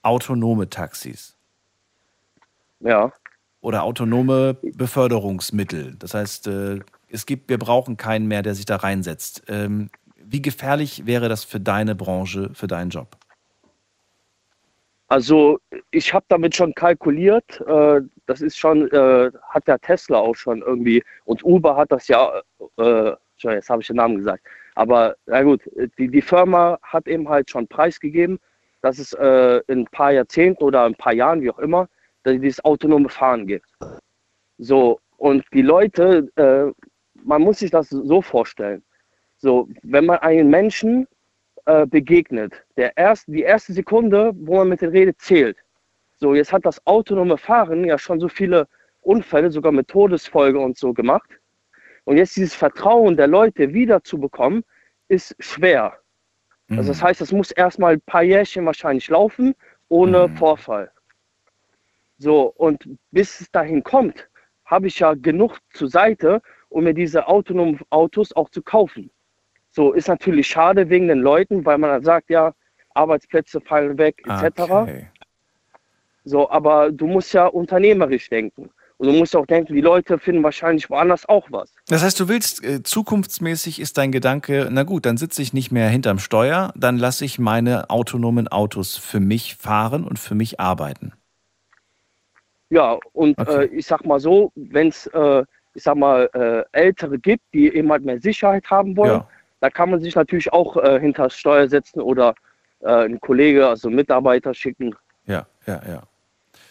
autonome 0.03 0.71
Taxis. 0.71 1.37
Ja. 2.81 3.13
Oder 3.61 3.83
autonome 3.83 4.55
Beförderungsmittel. 4.75 5.97
Das 5.99 6.15
heißt, 6.15 6.47
äh, 6.49 6.81
es 7.09 7.27
gibt, 7.27 7.49
wir 7.49 7.59
brauchen 7.59 7.97
keinen 7.97 8.27
mehr, 8.27 8.43
der 8.43 8.55
sich 8.55 8.67
da 8.67 8.77
reinsetzt. 8.77 9.45
Ähm, 9.49 9.91
wie 10.17 10.43
gefährlich 10.43 11.07
wäre 11.07 11.29
das 11.29 11.45
für 11.45 11.61
deine 11.61 11.95
Branche, 11.95 12.51
für 12.55 12.67
deinen 12.67 12.91
Job? 12.91 13.17
Also 15.15 15.61
ich 15.93 16.13
habe 16.13 16.25
damit 16.29 16.57
schon 16.57 16.75
kalkuliert. 16.75 17.61
Äh, 17.69 18.01
das 18.27 18.41
ist 18.41 18.59
schon, 18.59 18.91
äh, 18.91 19.31
hat 19.49 19.69
der 19.69 19.79
Tesla 19.79 20.19
auch 20.19 20.35
schon 20.35 20.61
irgendwie 20.61 21.05
und 21.25 21.45
Uber 21.45 21.77
hat 21.77 21.93
das 21.93 22.09
ja, 22.09 22.43
äh, 22.79 23.13
jetzt 23.39 23.71
habe 23.71 23.81
ich 23.81 23.87
den 23.87 23.95
Namen 23.95 24.17
gesagt. 24.17 24.45
Aber 24.75 25.15
na 25.27 25.43
gut, 25.45 25.61
die, 25.99 26.09
die 26.09 26.21
Firma 26.21 26.81
hat 26.83 27.07
eben 27.07 27.29
halt 27.29 27.49
schon 27.49 27.69
preisgegeben, 27.69 28.41
dass 28.83 28.99
es 28.99 29.13
äh, 29.13 29.61
in 29.69 29.83
ein 29.83 29.87
paar 29.87 30.11
Jahrzehnten 30.11 30.65
oder 30.65 30.83
ein 30.83 30.97
paar 30.97 31.13
Jahren, 31.13 31.43
wie 31.43 31.51
auch 31.51 31.61
immer, 31.61 31.89
dass 32.25 32.35
es 32.35 32.41
dieses 32.41 32.65
autonome 32.65 33.09
Fahren 33.09 33.47
gibt. 33.47 33.71
So, 34.59 34.99
und 35.19 35.45
die 35.53 35.63
Leute, 35.63 36.29
äh, 36.35 36.73
man 37.23 37.41
muss 37.41 37.61
sich 37.61 37.71
das 37.71 37.89
so 37.89 38.21
vorstellen. 38.21 38.83
So, 39.37 39.69
wenn 39.85 40.07
man 40.07 40.19
einen 40.19 40.51
Menschen 40.51 41.07
äh, 41.67 41.87
begegnet, 41.87 42.65
der 42.77 42.97
erst, 42.97 43.27
die 43.29 43.43
erste 43.43 43.73
Sekunde, 43.73 44.33
wo 44.35 44.57
man 44.57 44.69
mit 44.69 44.81
dem 44.81 44.91
redet, 44.91 45.21
zählt. 45.21 45.57
So, 46.17 46.35
jetzt 46.35 46.53
hat 46.53 46.65
das 46.65 46.85
autonome 46.87 47.39
Fahren 47.39 47.85
ja 47.85 47.99
schon 47.99 48.21
so 48.21 48.29
viele 48.29 48.69
Unfälle, 49.01 49.51
sogar 49.51 49.73
mit 49.73 49.89
Todesfolge 49.89 50.59
und 50.59 50.79
so 50.79 50.93
gemacht. 50.93 51.29
Und 52.05 52.17
jetzt 52.17 52.37
dieses 52.37 52.55
Vertrauen 52.55 53.17
der 53.17 53.27
Leute 53.27 53.73
wieder 53.73 54.03
zu 54.03 54.19
bekommen, 54.19 54.65
ist 55.09 55.35
schwer. 55.39 55.99
Also 56.71 56.89
das 56.89 57.03
heißt, 57.03 57.21
es 57.21 57.33
muss 57.33 57.51
erstmal 57.51 57.95
ein 57.95 58.01
paar 58.01 58.23
Jährchen 58.23 58.65
wahrscheinlich 58.65 59.09
laufen, 59.09 59.55
ohne 59.89 60.29
Vorfall. 60.31 60.91
So, 62.19 62.53
und 62.57 62.89
bis 63.11 63.41
es 63.41 63.51
dahin 63.51 63.83
kommt, 63.83 64.29
habe 64.65 64.87
ich 64.87 64.99
ja 64.99 65.15
genug 65.15 65.59
zur 65.71 65.89
Seite, 65.89 66.41
um 66.69 66.85
mir 66.85 66.95
diese 66.95 67.27
autonomen 67.27 67.81
Autos 67.91 68.35
auch 68.35 68.49
zu 68.49 68.63
kaufen. 68.63 69.11
So, 69.75 69.93
ist 69.93 70.07
natürlich 70.07 70.47
schade 70.47 70.89
wegen 70.89 71.09
den 71.09 71.19
Leuten, 71.19 71.65
weil 71.65 71.79
man 71.79 71.91
dann 71.91 72.05
sagt, 72.05 72.31
ja, 72.31 72.55
Arbeitsplätze 72.95 73.61
fallen 73.61 73.99
weg, 73.99 74.23
etc. 74.25 74.61
Okay. 74.71 75.07
So, 76.25 76.49
aber 76.49 76.93
du 76.93 77.09
musst 77.09 77.35
ja 77.35 77.47
unternehmerisch 77.47 78.31
denken. 78.31 78.71
Und 78.99 79.09
du 79.09 79.13
musst 79.13 79.35
auch 79.35 79.47
denken, 79.47 79.75
die 79.75 79.81
Leute 79.81 80.21
finden 80.21 80.45
wahrscheinlich 80.45 80.89
woanders 80.89 81.29
auch 81.29 81.49
was. 81.51 81.75
Das 81.89 82.05
heißt, 82.05 82.21
du 82.21 82.29
willst, 82.29 82.65
äh, 82.65 82.85
zukunftsmäßig 82.85 83.81
ist 83.81 83.99
dein 83.99 84.13
Gedanke, 84.13 84.69
na 84.71 84.85
gut, 84.85 85.07
dann 85.07 85.17
sitze 85.17 85.43
ich 85.43 85.53
nicht 85.53 85.73
mehr 85.73 85.89
hinterm 85.89 86.21
Steuer, 86.21 86.73
dann 86.77 86.97
lasse 86.97 87.25
ich 87.25 87.41
meine 87.41 87.91
autonomen 87.91 88.47
Autos 88.47 88.97
für 88.97 89.19
mich 89.19 89.57
fahren 89.57 90.05
und 90.05 90.21
für 90.21 90.37
mich 90.37 90.61
arbeiten. 90.61 91.13
Ja, 92.71 92.97
und 93.13 93.37
äh, 93.41 93.65
ich 93.65 93.87
sag 93.87 94.07
mal 94.07 94.21
so, 94.21 94.53
wenn 94.55 94.89
es, 94.89 95.09
äh, 95.09 95.45
ich 95.75 95.83
sag 95.83 95.97
mal, 95.97 96.31
äh, 96.33 96.63
Ältere 96.71 97.19
gibt, 97.19 97.43
die 97.53 97.75
eben 97.75 97.91
halt 97.91 98.05
mehr 98.05 98.21
Sicherheit 98.21 98.71
haben 98.71 98.97
wollen, 98.97 99.15
Ja. 99.15 99.29
Da 99.65 99.71
kann 99.71 99.89
man 99.89 99.99
sich 99.99 100.15
natürlich 100.15 100.53
auch 100.53 100.77
äh, 100.77 101.01
hinter 101.01 101.23
das 101.23 101.39
Steuer 101.39 101.67
setzen 101.71 102.03
oder 102.03 102.35
äh, 102.81 102.89
einen 102.89 103.19
Kollege, 103.19 103.67
also 103.67 103.89
Mitarbeiter 103.89 104.53
schicken. 104.53 104.95
Ja, 105.25 105.47
ja, 105.67 105.81
ja. 105.89 106.03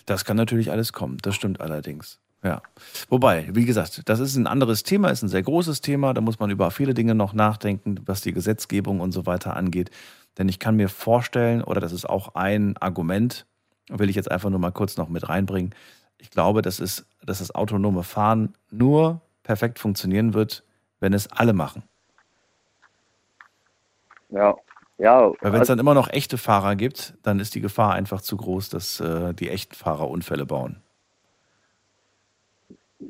Das 0.06 0.26
kann 0.26 0.38
natürlich 0.38 0.70
alles 0.70 0.94
kommen, 0.94 1.18
das 1.24 1.34
stimmt 1.34 1.60
allerdings. 1.60 2.20
Ja. 2.44 2.62
Wobei, 3.10 3.50
wie 3.52 3.66
gesagt, 3.66 4.04
das 4.06 4.20
ist 4.20 4.36
ein 4.36 4.46
anderes 4.46 4.84
Thema, 4.84 5.10
ist 5.10 5.24
ein 5.24 5.28
sehr 5.28 5.42
großes 5.42 5.82
Thema, 5.82 6.14
da 6.14 6.22
muss 6.22 6.38
man 6.38 6.52
über 6.52 6.70
viele 6.70 6.94
Dinge 6.94 7.16
noch 7.16 7.34
nachdenken, 7.34 8.00
was 8.06 8.22
die 8.22 8.32
Gesetzgebung 8.32 9.00
und 9.00 9.12
so 9.12 9.26
weiter 9.26 9.56
angeht. 9.56 9.90
Denn 10.38 10.48
ich 10.48 10.60
kann 10.60 10.76
mir 10.76 10.88
vorstellen, 10.88 11.64
oder 11.64 11.82
das 11.82 11.94
ist 11.94 12.08
auch 12.08 12.36
ein 12.36 12.78
Argument, 12.78 13.48
will 13.90 14.12
ich 14.12 14.16
jetzt 14.16 14.30
einfach 14.30 14.52
nur 14.52 14.60
mal 14.60 14.72
kurz 14.72 14.98
noch 14.98 15.10
mit 15.10 15.28
reinbringen. 15.28 15.74
Ich 16.20 16.30
glaube, 16.30 16.62
dass, 16.62 16.80
es, 16.80 17.08
dass 17.26 17.40
das 17.40 17.56
autonome 17.56 18.04
Fahren 18.04 18.54
nur 18.70 19.20
perfekt 19.42 19.80
funktionieren 19.80 20.36
wird, 20.36 20.64
wenn 21.00 21.14
es 21.14 21.32
alle 21.32 21.54
machen. 21.54 21.82
Ja, 24.34 24.56
ja. 24.98 25.32
Weil 25.42 25.54
wenn 25.54 25.62
es 25.62 25.68
dann 25.68 25.80
immer 25.80 25.94
noch 25.94 26.10
echte 26.10 26.38
Fahrer 26.38 26.76
gibt, 26.76 27.14
dann 27.24 27.40
ist 27.40 27.56
die 27.56 27.62
Gefahr 27.62 27.94
einfach 27.94 28.22
zu 28.22 28.36
groß, 28.38 28.70
dass 28.70 29.00
äh, 29.00 29.34
die 29.34 29.50
echten 29.50 29.76
Fahrer 29.76 30.10
Unfälle 30.10 30.46
bauen. 30.46 30.82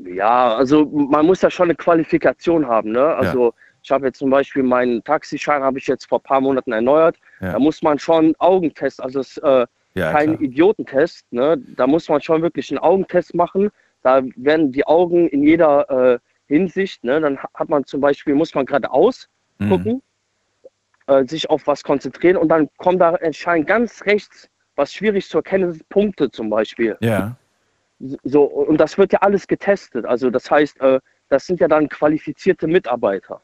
Ja, 0.06 0.56
also 0.56 0.86
man 0.86 1.26
muss 1.26 1.42
ja 1.42 1.50
schon 1.52 1.66
eine 1.66 1.76
Qualifikation 1.76 2.68
haben. 2.68 2.92
Ne? 2.92 3.04
Also 3.06 3.54
ich 3.84 3.92
habe 3.92 4.08
jetzt 4.08 4.20
zum 4.20 4.30
Beispiel 4.30 4.64
meinen 4.64 5.04
Taxischein 5.04 5.62
habe 5.62 5.78
ich 5.78 5.88
jetzt 5.88 6.08
vor 6.10 6.20
ein 6.20 6.24
paar 6.24 6.42
Monaten 6.42 6.72
erneuert. 6.72 7.18
Ja. 7.42 7.54
Da 7.54 7.60
muss 7.60 7.82
man 7.82 8.00
schon 8.00 8.34
Augentest, 8.40 9.02
also 9.02 9.20
es 9.20 9.38
ist 9.38 9.44
äh, 9.44 9.66
Ja, 9.94 10.12
kein 10.12 10.32
klar. 10.38 10.42
Idiotentest. 10.42 11.32
Ne? 11.32 11.58
Da 11.76 11.86
muss 11.86 12.10
man 12.10 12.22
schon 12.22 12.42
wirklich 12.42 12.72
einen 12.72 12.80
Augentest 12.80 13.36
machen. 13.36 13.70
Da 14.02 14.22
werden 14.36 14.72
die 14.72 14.86
Augen 14.88 15.28
in 15.28 15.44
jeder 15.44 15.90
äh, 16.14 16.20
Hinsicht, 16.48 17.04
ne? 17.04 17.22
dann 17.22 17.38
ha- 17.42 17.50
hat 17.54 17.70
man 17.70 17.86
zum 17.86 18.02
Beispiel, 18.02 18.34
muss 18.36 18.54
man 18.56 18.66
geradeaus 18.66 19.30
Mhm. 19.60 20.02
Äh, 21.08 21.26
sich 21.26 21.50
auf 21.50 21.68
was 21.68 21.84
konzentrieren 21.84 22.38
und 22.38 22.50
dann 22.50 22.70
kommt 22.78 23.02
da 23.02 23.16
anscheinend 23.16 23.68
ganz 23.68 24.06
rechts 24.06 24.50
was 24.76 24.94
schwierig 24.94 25.28
zu 25.28 25.38
erkennen 25.38 25.70
ist, 25.70 25.88
Punkte 25.90 26.32
zum 26.32 26.50
Beispiel. 26.50 26.98
Ja. 27.02 27.38
So, 28.24 28.44
und 28.44 28.78
das 28.78 28.98
wird 28.98 29.14
ja 29.14 29.20
alles 29.20 29.48
getestet. 29.48 30.06
Also 30.06 30.30
das 30.30 30.50
heißt, 30.50 30.82
äh, 30.82 31.00
das 31.30 31.46
sind 31.46 31.60
ja 31.60 31.68
dann 31.68 31.90
qualifizierte 31.90 32.68
Mitarbeiter. 32.68 33.42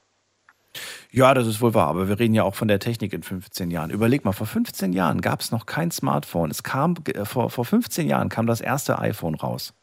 Ja, 1.12 1.34
das 1.34 1.48
ist 1.48 1.62
wohl 1.62 1.74
wahr, 1.74 1.88
aber 1.88 2.08
wir 2.08 2.20
reden 2.20 2.36
ja 2.36 2.44
auch 2.44 2.54
von 2.54 2.68
der 2.68 2.80
Technik 2.80 3.14
in 3.14 3.24
15 3.24 3.72
Jahren. 3.72 3.90
Überleg 3.90 4.26
mal, 4.26 4.34
vor 4.34 4.46
15 4.46 4.94
Jahren 4.94 5.22
gab 5.22 5.40
es 5.42 5.52
noch 5.52 5.66
kein 5.66 5.90
Smartphone. 5.90 6.52
Es 6.52 6.62
kam, 6.62 6.96
äh, 7.14 7.26
vor, 7.26 7.50
vor 7.50 7.66
15 7.66 8.08
Jahren 8.08 8.30
kam 8.30 8.46
das 8.46 8.62
erste 8.62 9.00
iPhone 9.00 9.36
raus. 9.36 9.74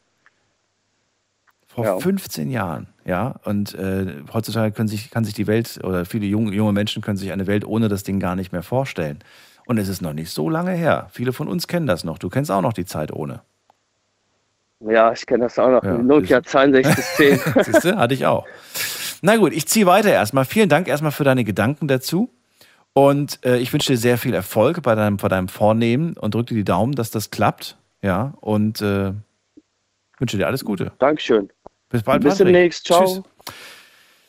Vor 1.77 1.85
Ja. 1.85 1.98
15 2.01 2.51
Jahren, 2.51 2.86
ja. 3.05 3.35
Und 3.44 3.74
äh, 3.74 4.23
heutzutage 4.32 4.73
können 4.73 4.89
sich, 4.89 5.11
kann 5.11 5.24
sich 5.24 5.35
die 5.35 5.47
Welt 5.47 5.78
oder 5.85 6.07
viele 6.07 6.24
junge, 6.24 6.53
junge 6.55 6.73
Menschen 6.73 7.03
können 7.03 7.19
sich 7.19 7.32
eine 7.32 7.47
Welt 7.47 7.66
ohne 7.66 7.89
das 7.89 8.03
Ding 8.03 8.19
gar 8.19 8.35
nicht 8.35 8.51
mehr 8.51 8.62
vorstellen. 8.62 9.19
Und 9.66 9.77
es 9.77 9.89
ist 9.89 10.01
noch 10.01 10.15
nicht 10.15 10.31
so 10.31 10.48
lange 10.48 10.70
her. 10.73 11.09
Viele 11.12 11.35
von 11.35 11.48
uns 11.48 11.66
kennen 11.69 11.86
das 11.86 12.03
noch. 12.03 12.16
Du 12.19 12.31
kennst 12.31 12.51
auch 12.51 12.62
noch 12.62 12.73
die 12.73 12.86
Zeit 12.86 13.12
ohne. 13.12 13.43
Ja, 14.81 15.12
ich 15.12 15.27
kenne 15.27 15.44
das 15.44 15.59
auch 15.59 15.69
noch. 15.70 15.82
Ja, 15.85 15.98
Nokia 15.98 16.40
6210. 16.43 17.65
Siehst 17.65 17.85
du, 17.85 17.97
hatte 17.97 18.15
ich 18.15 18.24
auch. 18.24 18.47
Na 19.20 19.36
gut, 19.36 19.53
ich 19.53 19.66
ziehe 19.69 19.85
weiter 19.86 20.11
erstmal. 20.11 20.47
Vielen 20.47 20.69
Dank 20.70 20.89
erstmal 20.89 21.12
für 21.12 21.24
deine 21.24 21.44
Gedanken 21.44 21.89
dazu. 21.89 22.31
Und 22.94 23.44
äh, 23.44 23.59
ich 23.59 23.70
wünsche 23.74 23.93
dir 23.93 23.98
sehr 23.98 24.16
viel 24.16 24.32
Erfolg 24.32 24.82
bei 24.82 24.94
deinem, 24.94 25.19
bei 25.19 25.28
deinem 25.28 25.48
Vornehmen 25.48 26.16
und 26.16 26.35
drücke 26.35 26.55
dir 26.55 26.61
die 26.61 26.65
Daumen, 26.65 26.94
dass 26.94 27.11
das 27.11 27.31
klappt. 27.31 27.77
Ja, 28.01 28.32
und 28.40 28.81
äh, 28.81 29.12
wünsche 30.19 30.36
dir 30.39 30.47
alles 30.47 30.65
Gute. 30.65 30.93
Dankeschön. 30.98 31.51
Bis 31.89 32.03
bald. 32.03 32.23
Bis 32.23 32.33
Patrick. 32.33 32.47
demnächst. 32.47 32.87
Ciao. 32.87 33.05
Tschüss. 33.05 33.23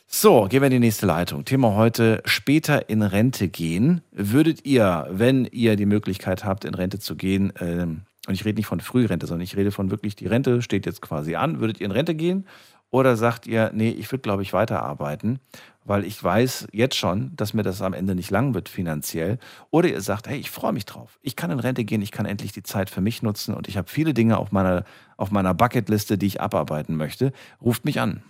So, 0.09 0.45
gehen 0.45 0.61
wir 0.61 0.67
in 0.67 0.71
die 0.71 0.79
nächste 0.79 1.05
Leitung. 1.05 1.43
Thema 1.43 1.75
heute, 1.75 2.21
später 2.23 2.89
in 2.89 3.01
Rente 3.01 3.49
gehen. 3.49 4.01
Würdet 4.11 4.65
ihr, 4.65 5.05
wenn 5.11 5.45
ihr 5.45 5.75
die 5.75 5.85
Möglichkeit 5.85 6.45
habt, 6.45 6.63
in 6.63 6.73
Rente 6.73 6.97
zu 6.97 7.17
gehen, 7.17 7.51
ähm, 7.59 8.03
und 8.25 8.33
ich 8.33 8.45
rede 8.45 8.55
nicht 8.55 8.67
von 8.67 8.79
Frührente, 8.79 9.27
sondern 9.27 9.43
ich 9.43 9.57
rede 9.57 9.71
von 9.71 9.91
wirklich, 9.91 10.15
die 10.15 10.27
Rente 10.27 10.61
steht 10.61 10.85
jetzt 10.85 11.01
quasi 11.01 11.35
an, 11.35 11.59
würdet 11.59 11.81
ihr 11.81 11.85
in 11.85 11.91
Rente 11.91 12.15
gehen? 12.15 12.45
Oder 12.89 13.17
sagt 13.17 13.47
ihr, 13.47 13.71
nee, 13.73 13.89
ich 13.89 14.09
würde, 14.11 14.21
glaube 14.21 14.43
ich, 14.43 14.53
weiterarbeiten, 14.53 15.39
weil 15.87 16.03
ich 16.03 16.21
weiß 16.21 16.67
jetzt 16.73 16.95
schon, 16.95 17.31
dass 17.35 17.53
mir 17.53 17.63
das 17.63 17.81
am 17.81 17.93
Ende 17.93 18.13
nicht 18.13 18.29
lang 18.29 18.53
wird 18.53 18.67
finanziell. 18.67 19.39
Oder 19.71 19.89
ihr 19.89 20.01
sagt, 20.01 20.27
hey, 20.27 20.37
ich 20.37 20.51
freue 20.51 20.73
mich 20.73 20.85
drauf. 20.85 21.17
Ich 21.21 21.35
kann 21.35 21.49
in 21.49 21.59
Rente 21.59 21.85
gehen, 21.85 22.01
ich 22.01 22.11
kann 22.11 22.25
endlich 22.25 22.51
die 22.51 22.63
Zeit 22.63 22.89
für 22.89 23.01
mich 23.01 23.23
nutzen 23.23 23.55
und 23.55 23.67
ich 23.67 23.77
habe 23.77 23.89
viele 23.89 24.13
Dinge 24.13 24.37
auf 24.37 24.51
meiner, 24.51 24.83
auf 25.15 25.31
meiner 25.31 25.53
Bucketliste, 25.53 26.17
die 26.17 26.27
ich 26.27 26.41
abarbeiten 26.41 26.97
möchte. 26.97 27.31
Ruft 27.61 27.85
mich 27.85 28.01
an. 28.01 28.21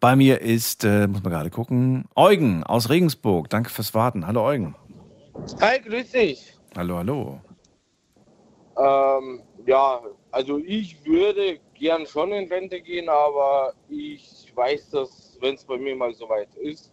Bei 0.00 0.14
mir 0.14 0.42
ist, 0.42 0.84
äh, 0.84 1.06
muss 1.06 1.22
man 1.22 1.32
gerade 1.32 1.50
gucken, 1.50 2.04
Eugen 2.14 2.64
aus 2.64 2.90
Regensburg. 2.90 3.48
Danke 3.48 3.70
fürs 3.70 3.94
Warten. 3.94 4.26
Hallo 4.26 4.44
Eugen. 4.44 4.74
Hi, 5.60 5.80
grüß 5.80 6.10
dich. 6.10 6.54
Hallo, 6.76 6.96
hallo. 6.98 7.40
Ähm, 8.78 9.40
ja, 9.66 10.00
also 10.36 10.58
ich 10.58 11.02
würde 11.06 11.58
gern 11.72 12.04
schon 12.04 12.30
in 12.30 12.46
Rente 12.46 12.82
gehen, 12.82 13.08
aber 13.08 13.72
ich 13.88 14.52
weiß, 14.54 14.90
dass 14.90 15.38
wenn 15.40 15.54
es 15.54 15.64
bei 15.64 15.78
mir 15.78 15.96
mal 15.96 16.12
soweit 16.12 16.54
ist, 16.56 16.92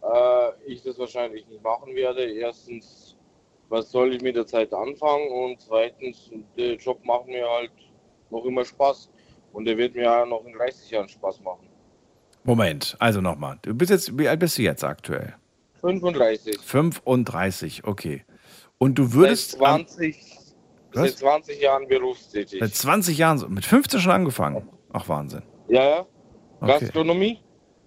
äh, 0.00 0.50
ich 0.64 0.80
das 0.80 0.96
wahrscheinlich 0.96 1.44
nicht 1.48 1.60
machen 1.64 1.92
werde. 1.96 2.22
Erstens, 2.22 3.16
was 3.68 3.90
soll 3.90 4.14
ich 4.14 4.22
mit 4.22 4.36
der 4.36 4.46
Zeit 4.46 4.72
anfangen? 4.72 5.28
Und 5.32 5.60
zweitens, 5.60 6.30
der 6.56 6.76
Job 6.76 7.04
macht 7.04 7.26
mir 7.26 7.50
halt 7.50 7.72
noch 8.30 8.44
immer 8.44 8.64
Spaß. 8.64 9.10
Und 9.52 9.64
der 9.64 9.76
wird 9.76 9.96
mir 9.96 10.04
ja 10.04 10.24
noch 10.24 10.44
in 10.44 10.52
30 10.52 10.88
Jahren 10.88 11.08
Spaß 11.08 11.40
machen. 11.40 11.66
Moment, 12.44 12.96
also 13.00 13.20
nochmal. 13.20 13.58
Du 13.62 13.74
bist 13.74 13.90
jetzt, 13.90 14.16
wie 14.16 14.28
alt 14.28 14.38
bist 14.38 14.56
du 14.56 14.62
jetzt 14.62 14.84
aktuell? 14.84 15.34
35. 15.80 16.58
35, 16.58 17.84
okay. 17.84 18.24
Und 18.78 19.00
du 19.00 19.12
würdest. 19.12 19.52
Seit 19.52 19.88
20, 19.88 20.41
Was? 20.94 21.10
seit 21.10 21.18
20 21.18 21.60
Jahren 21.60 21.88
berufstätig. 21.88 22.60
Seit 22.60 22.74
20 22.74 23.18
Jahren, 23.18 23.44
mit 23.52 23.64
15 23.64 24.00
schon 24.00 24.12
angefangen. 24.12 24.68
Ach, 24.92 25.08
Wahnsinn. 25.08 25.42
Ja, 25.68 25.82
ja. 25.82 26.06
Okay. 26.60 26.78
Gastronomie? 26.80 27.38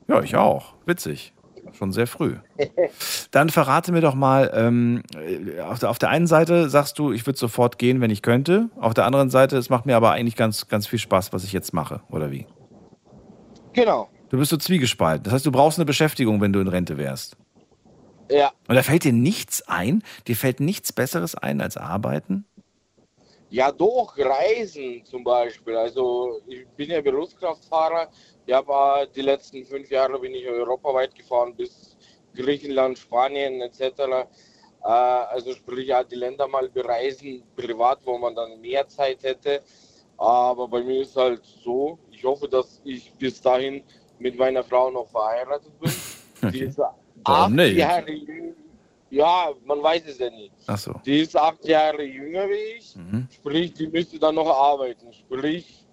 Ja, 0.07 0.21
ich 0.21 0.35
auch. 0.35 0.73
Witzig. 0.85 1.33
Schon 1.73 1.91
sehr 1.91 2.07
früh. 2.07 2.35
Dann 3.31 3.49
verrate 3.49 3.91
mir 3.91 4.01
doch 4.01 4.15
mal, 4.15 4.51
ähm, 4.53 5.03
äh, 5.15 5.59
auf, 5.61 5.79
der, 5.79 5.89
auf 5.89 5.99
der 5.99 6.09
einen 6.09 6.27
Seite 6.27 6.69
sagst 6.69 6.99
du, 6.99 7.11
ich 7.11 7.25
würde 7.25 7.37
sofort 7.37 7.77
gehen, 7.77 8.01
wenn 8.01 8.11
ich 8.11 8.21
könnte. 8.21 8.69
Auf 8.79 8.93
der 8.93 9.05
anderen 9.05 9.29
Seite, 9.29 9.57
es 9.57 9.69
macht 9.69 9.85
mir 9.85 9.95
aber 9.95 10.11
eigentlich 10.11 10.35
ganz, 10.35 10.67
ganz 10.67 10.87
viel 10.87 10.99
Spaß, 10.99 11.33
was 11.33 11.43
ich 11.43 11.53
jetzt 11.53 11.73
mache, 11.73 12.01
oder 12.09 12.31
wie? 12.31 12.45
Genau. 13.73 14.09
Du 14.29 14.37
bist 14.37 14.51
so 14.51 14.57
zwiegespalten. 14.57 15.23
Das 15.23 15.33
heißt, 15.33 15.45
du 15.45 15.51
brauchst 15.51 15.77
eine 15.77 15.85
Beschäftigung, 15.85 16.39
wenn 16.39 16.53
du 16.53 16.59
in 16.59 16.67
Rente 16.67 16.97
wärst. 16.97 17.37
Ja. 18.31 18.51
Und 18.67 18.75
da 18.75 18.81
fällt 18.81 19.03
dir 19.03 19.13
nichts 19.13 19.67
ein? 19.67 20.03
Dir 20.27 20.35
fällt 20.35 20.59
nichts 20.59 20.93
Besseres 20.93 21.35
ein 21.35 21.61
als 21.61 21.77
arbeiten? 21.77 22.45
Ja, 23.55 23.71
doch, 23.71 24.17
Reisen 24.17 25.05
zum 25.05 25.23
Beispiel. 25.23 25.77
Also 25.77 26.41
ich 26.45 26.67
bin 26.75 26.89
ja 26.89 26.99
Berufskraftfahrer. 26.99 28.09
Habe 28.51 29.03
äh, 29.03 29.07
die 29.15 29.21
letzten 29.21 29.63
fünf 29.63 29.89
Jahre 29.89 30.19
bin 30.19 30.35
ich 30.35 30.45
europaweit 30.45 31.15
gefahren 31.15 31.55
bis 31.55 31.95
Griechenland, 32.35 32.97
Spanien 32.97 33.61
etc. 33.61 33.79
Äh, 33.79 34.25
also 34.83 35.53
sprich 35.53 35.87
ja 35.87 36.03
die 36.03 36.15
Länder 36.15 36.49
mal 36.49 36.67
bereisen, 36.67 37.43
privat, 37.55 37.99
wo 38.03 38.17
man 38.17 38.35
dann 38.35 38.59
mehr 38.59 38.85
Zeit 38.89 39.23
hätte. 39.23 39.61
Aber 40.17 40.67
bei 40.67 40.83
mir 40.83 41.03
ist 41.03 41.15
halt 41.15 41.45
so, 41.63 41.97
ich 42.11 42.25
hoffe, 42.25 42.49
dass 42.49 42.81
ich 42.83 43.13
bis 43.13 43.39
dahin 43.39 43.85
mit 44.19 44.37
meiner 44.37 44.65
Frau 44.65 44.91
noch 44.91 45.07
verheiratet 45.07 45.71
bin. 45.79 45.93
Die 46.51 46.59
ist 46.59 46.81
acht 47.23 47.51
nicht? 47.51 47.77
Jahre 47.77 48.11
jünger. 48.11 48.64
Ja, 49.15 49.53
man 49.63 49.81
weiß 49.81 50.03
es 50.07 50.19
ja 50.19 50.29
nie. 50.29 50.51
Ach 50.67 50.77
so. 50.77 50.93
Die 51.05 51.21
ist 51.21 51.37
acht 51.37 51.65
Jahre 51.65 52.03
jünger 52.03 52.49
wie 52.49 52.77
ich. 52.77 52.97
Mhm. 52.97 53.29
Sprich, 53.33 53.73
die 53.73 53.87
müsste 53.87 54.19
dann 54.19 54.35
noch 54.35 54.49
arbeiten. 54.49 55.13
Sprich, 55.13 55.85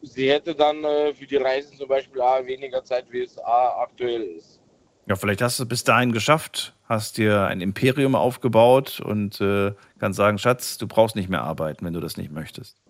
sie 0.00 0.30
hätte 0.30 0.54
dann 0.54 0.84
äh, 0.84 1.12
für 1.12 1.26
die 1.26 1.38
Reisen 1.38 1.76
zum 1.76 1.88
Beispiel 1.88 2.20
A, 2.20 2.46
weniger 2.46 2.84
Zeit, 2.84 3.06
wie 3.10 3.22
es 3.22 3.36
A, 3.38 3.82
aktuell 3.82 4.22
ist. 4.22 4.60
Ja, 5.06 5.16
vielleicht 5.16 5.42
hast 5.42 5.58
du 5.58 5.64
es 5.64 5.68
bis 5.68 5.82
dahin 5.82 6.12
geschafft, 6.12 6.76
hast 6.84 7.18
dir 7.18 7.46
ein 7.48 7.60
Imperium 7.60 8.14
aufgebaut 8.14 9.00
und 9.00 9.40
äh, 9.40 9.72
kannst 9.98 10.16
sagen, 10.16 10.38
Schatz, 10.38 10.78
du 10.78 10.86
brauchst 10.86 11.16
nicht 11.16 11.28
mehr 11.28 11.42
arbeiten, 11.42 11.84
wenn 11.84 11.94
du 11.94 12.00
das 12.00 12.16
nicht 12.16 12.30
möchtest. 12.30 12.80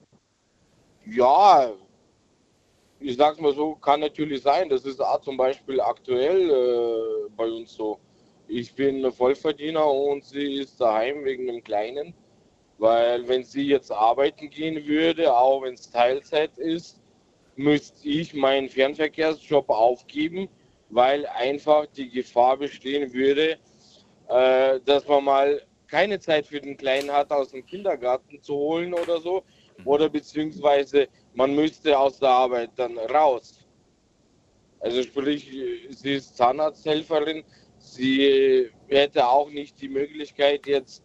Ja, 1.07 1.73
ich 3.01 3.17
sag's 3.17 3.41
mal 3.41 3.55
so, 3.55 3.75
kann 3.77 4.01
natürlich 4.01 4.43
sein. 4.43 4.69
Das 4.69 4.85
ist 4.85 5.01
A, 5.01 5.19
zum 5.23 5.39
Beispiel 5.39 5.81
aktuell 5.81 6.51
äh, 6.51 7.31
bei 7.35 7.47
uns 7.47 7.73
so. 7.73 7.99
Ich 8.49 8.75
bin 8.75 9.11
Vollverdiener 9.11 9.91
und 9.91 10.25
sie 10.25 10.55
ist 10.61 10.81
daheim 10.81 11.25
wegen 11.25 11.47
dem 11.47 11.65
Kleinen. 11.65 12.15
Weil 12.79 13.27
wenn 13.29 13.45
sie 13.45 13.67
jetzt 13.69 13.91
arbeiten 13.91 14.51
gehen 14.51 14.87
würde, 14.87 15.35
auch 15.35 15.63
wenn 15.63 15.75
es 15.75 15.91
Teilzeit 15.91 16.57
ist, 16.59 17.01
müsste 17.57 18.09
ich 18.09 18.35
meinen 18.35 18.69
Fernverkehrsjob 18.69 19.71
aufgeben, 19.71 20.49
weil 20.91 21.25
einfach 21.27 21.87
die 21.87 22.11
Gefahr 22.11 22.57
bestehen 22.57 23.13
würde, 23.13 23.59
äh, 24.29 24.81
dass 24.85 25.07
man 25.07 25.25
mal 25.25 25.63
keine 25.87 26.19
Zeit 26.19 26.47
für 26.47 26.61
den 26.61 26.77
Kleinen 26.77 27.13
hat, 27.13 27.31
aus 27.31 27.51
dem 27.51 27.65
Kindergarten 27.65 28.43
zu 28.43 28.55
holen 28.55 28.93
oder 28.93 29.21
so. 29.21 29.45
Oder 29.85 30.09
beziehungsweise 30.09 31.09
man 31.35 31.55
müsste 31.55 31.99
aus 31.99 32.19
der 32.19 32.31
Arbeit 32.31 32.71
dann 32.77 32.99
raus. 32.99 33.61
Also 34.81 35.03
sprich, 35.03 35.51
sie 35.91 36.13
ist 36.15 36.37
Zahnarzthelferin, 36.37 37.45
sie 37.95 38.71
hätte 38.89 39.27
auch 39.27 39.51
nicht 39.51 39.81
die 39.81 39.89
Möglichkeit 39.89 40.67
jetzt 40.67 41.03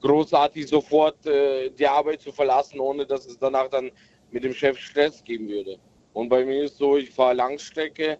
großartig 0.00 0.66
sofort 0.68 1.26
äh, 1.26 1.70
die 1.70 1.86
Arbeit 1.86 2.20
zu 2.20 2.32
verlassen, 2.32 2.78
ohne 2.78 3.06
dass 3.06 3.26
es 3.26 3.38
danach 3.38 3.68
dann 3.68 3.90
mit 4.30 4.44
dem 4.44 4.52
Chef 4.52 4.78
Stress 4.78 5.24
geben 5.24 5.48
würde. 5.48 5.78
Und 6.12 6.28
bei 6.28 6.44
mir 6.44 6.64
ist 6.64 6.76
so, 6.76 6.96
ich 6.96 7.10
fahre 7.10 7.34
Langstrecke, 7.34 8.18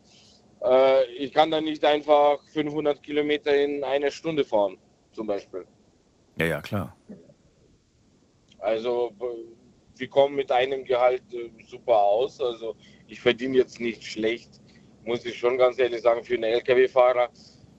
äh, 0.64 1.04
ich 1.12 1.32
kann 1.32 1.50
dann 1.50 1.64
nicht 1.64 1.84
einfach 1.84 2.42
500 2.52 3.02
Kilometer 3.02 3.54
in 3.54 3.84
einer 3.84 4.10
Stunde 4.10 4.44
fahren, 4.44 4.78
zum 5.12 5.26
Beispiel. 5.26 5.66
Ja, 6.38 6.46
ja, 6.46 6.60
klar. 6.62 6.96
Also 8.58 9.12
wir 9.96 10.08
kommen 10.08 10.34
mit 10.34 10.50
einem 10.50 10.84
Gehalt 10.84 11.22
äh, 11.32 11.50
super 11.68 11.98
aus. 11.98 12.40
Also 12.40 12.76
ich 13.06 13.20
verdiene 13.20 13.58
jetzt 13.58 13.78
nicht 13.78 14.02
schlecht, 14.02 14.60
muss 15.04 15.24
ich 15.24 15.38
schon 15.38 15.58
ganz 15.58 15.78
ehrlich 15.78 16.00
sagen, 16.00 16.24
für 16.24 16.34
einen 16.34 16.44
Lkw-Fahrer. 16.44 17.28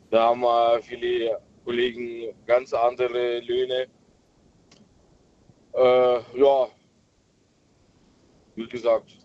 Da 0.10 0.30
haben 0.30 0.44
äh, 0.44 0.82
viele 0.82 1.40
Kollegen 1.64 2.34
ganz 2.46 2.74
andere 2.74 3.40
Löhne. 3.40 3.88
Äh, 5.74 6.40
ja, 6.40 6.68
wie 8.56 8.68
gesagt, 8.68 9.18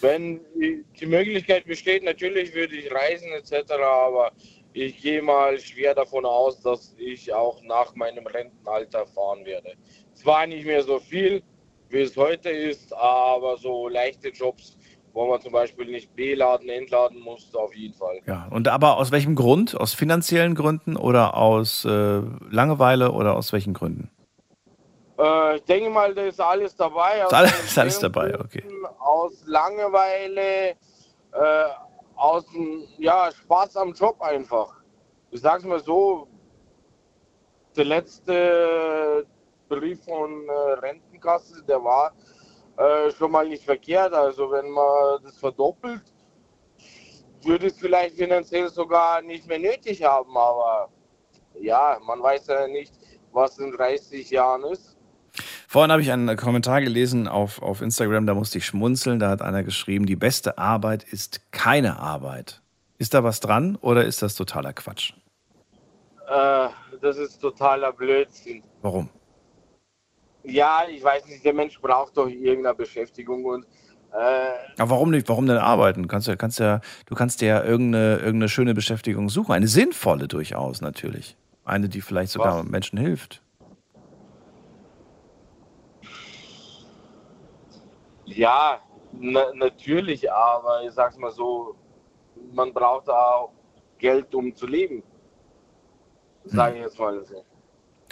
wenn 0.00 0.40
die 0.54 1.06
Möglichkeit 1.06 1.64
besteht, 1.64 2.02
natürlich 2.02 2.52
würde 2.54 2.76
ich 2.76 2.92
reisen 2.92 3.30
etc., 3.32 3.70
aber 3.72 4.32
ich 4.72 5.00
gehe 5.00 5.22
mal 5.22 5.58
schwer 5.60 5.94
davon 5.94 6.24
aus, 6.24 6.60
dass 6.60 6.94
ich 6.98 7.32
auch 7.32 7.62
nach 7.62 7.94
meinem 7.94 8.26
Rentenalter 8.26 9.06
fahren 9.06 9.44
werde. 9.44 9.74
Zwar 10.14 10.46
nicht 10.46 10.66
mehr 10.66 10.82
so 10.82 10.98
viel, 10.98 11.42
wie 11.88 12.00
es 12.00 12.16
heute 12.16 12.50
ist, 12.50 12.92
aber 12.94 13.56
so 13.58 13.88
leichte 13.88 14.28
Jobs, 14.30 14.76
wo 15.12 15.26
man 15.26 15.40
zum 15.40 15.52
Beispiel 15.52 15.86
nicht 15.86 16.14
beladen, 16.14 16.68
entladen 16.68 17.20
muss, 17.20 17.54
auf 17.54 17.74
jeden 17.74 17.94
Fall. 17.94 18.20
Ja, 18.26 18.46
und 18.50 18.68
aber 18.68 18.96
aus 18.96 19.10
welchem 19.12 19.34
Grund? 19.34 19.78
Aus 19.78 19.94
finanziellen 19.94 20.54
Gründen 20.54 20.96
oder 20.96 21.36
aus 21.36 21.84
äh, 21.84 22.22
Langeweile 22.50 23.12
oder 23.12 23.36
aus 23.36 23.52
welchen 23.52 23.74
Gründen? 23.74 24.10
Äh, 25.18 25.56
ich 25.56 25.64
denke 25.64 25.90
mal, 25.90 26.14
da 26.14 26.22
ist 26.22 26.40
alles 26.40 26.74
dabei. 26.74 27.18
Ist 27.18 27.26
Aus 27.26 27.32
alles, 27.32 27.64
ist 27.64 27.78
alles 27.78 27.98
dabei, 27.98 28.40
okay. 28.40 28.64
aus 28.98 29.42
Langeweile, 29.46 30.70
äh, 30.70 30.74
aus 32.16 32.46
dem 32.52 32.84
ja, 32.98 33.30
Spaß 33.30 33.76
am 33.76 33.92
Job 33.92 34.20
einfach. 34.20 34.82
Ich 35.30 35.40
sag's 35.40 35.64
mal 35.64 35.80
so, 35.80 36.28
der 37.76 37.84
letzte 37.84 39.26
Brief 39.68 40.04
von 40.04 40.46
äh, 40.48 40.52
Rentenkasse, 40.80 41.62
der 41.64 41.82
war 41.82 42.12
äh, 42.82 43.10
schon 43.12 43.30
mal 43.30 43.48
nicht 43.48 43.64
verkehrt. 43.64 44.12
Also 44.12 44.50
wenn 44.50 44.70
man 44.70 45.22
das 45.22 45.36
verdoppelt, 45.38 46.02
würde 47.42 47.66
es 47.66 47.78
vielleicht 47.78 48.16
finanziell 48.16 48.68
sogar 48.68 49.22
nicht 49.22 49.46
mehr 49.46 49.58
nötig 49.58 50.02
haben. 50.02 50.36
Aber 50.36 50.88
ja, 51.60 51.98
man 52.06 52.22
weiß 52.22 52.46
ja 52.48 52.66
nicht, 52.68 52.92
was 53.32 53.58
in 53.58 53.72
30 53.72 54.30
Jahren 54.30 54.64
ist. 54.64 54.96
Vorhin 55.66 55.90
habe 55.90 56.02
ich 56.02 56.12
einen 56.12 56.36
Kommentar 56.36 56.82
gelesen 56.82 57.26
auf, 57.26 57.62
auf 57.62 57.80
Instagram, 57.80 58.26
da 58.26 58.34
musste 58.34 58.58
ich 58.58 58.66
schmunzeln. 58.66 59.18
Da 59.18 59.30
hat 59.30 59.40
einer 59.40 59.62
geschrieben, 59.62 60.04
die 60.04 60.16
beste 60.16 60.58
Arbeit 60.58 61.02
ist 61.02 61.50
keine 61.50 61.98
Arbeit. 61.98 62.60
Ist 62.98 63.14
da 63.14 63.24
was 63.24 63.40
dran 63.40 63.76
oder 63.80 64.04
ist 64.04 64.22
das 64.22 64.34
totaler 64.34 64.74
Quatsch? 64.74 65.14
Äh, 66.28 66.68
das 67.00 67.16
ist 67.16 67.38
totaler 67.38 67.92
Blödsinn. 67.92 68.62
Warum? 68.82 69.08
Ja, 70.44 70.82
ich 70.88 71.02
weiß 71.02 71.26
nicht, 71.26 71.44
der 71.44 71.54
Mensch 71.54 71.80
braucht 71.80 72.16
doch 72.16 72.28
irgendeine 72.28 72.74
Beschäftigung 72.74 73.44
und 73.44 73.64
äh, 74.12 74.78
Aber 74.78 74.90
warum 74.90 75.10
nicht? 75.10 75.28
Warum 75.28 75.46
denn 75.46 75.56
arbeiten? 75.58 76.02
Du 76.02 76.08
kannst 76.08 76.28
ja, 76.28 76.36
kannst 76.36 76.58
ja, 76.58 76.80
du 77.06 77.14
kannst 77.14 77.40
dir 77.40 77.48
ja 77.48 77.64
irgendeine, 77.64 78.16
irgendeine 78.16 78.48
schöne 78.48 78.74
Beschäftigung 78.74 79.28
suchen. 79.28 79.52
Eine 79.52 79.68
sinnvolle 79.68 80.28
durchaus 80.28 80.80
natürlich. 80.80 81.36
Eine, 81.64 81.88
die 81.88 82.00
vielleicht 82.00 82.32
sogar 82.32 82.58
Was? 82.58 82.64
Menschen 82.64 82.98
hilft. 82.98 83.42
ja, 88.36 88.80
na, 89.12 89.52
natürlich, 89.54 90.30
aber 90.30 90.82
ich 90.84 90.92
sag's 90.92 91.16
mal 91.16 91.30
so, 91.30 91.74
man 92.52 92.72
braucht 92.72 93.08
auch 93.08 93.52
Geld, 93.98 94.34
um 94.34 94.54
zu 94.54 94.66
leben. 94.66 95.02
Sage 96.44 96.76
ich 96.76 96.82
jetzt 96.82 96.98
mal 96.98 97.24
so. 97.24 97.44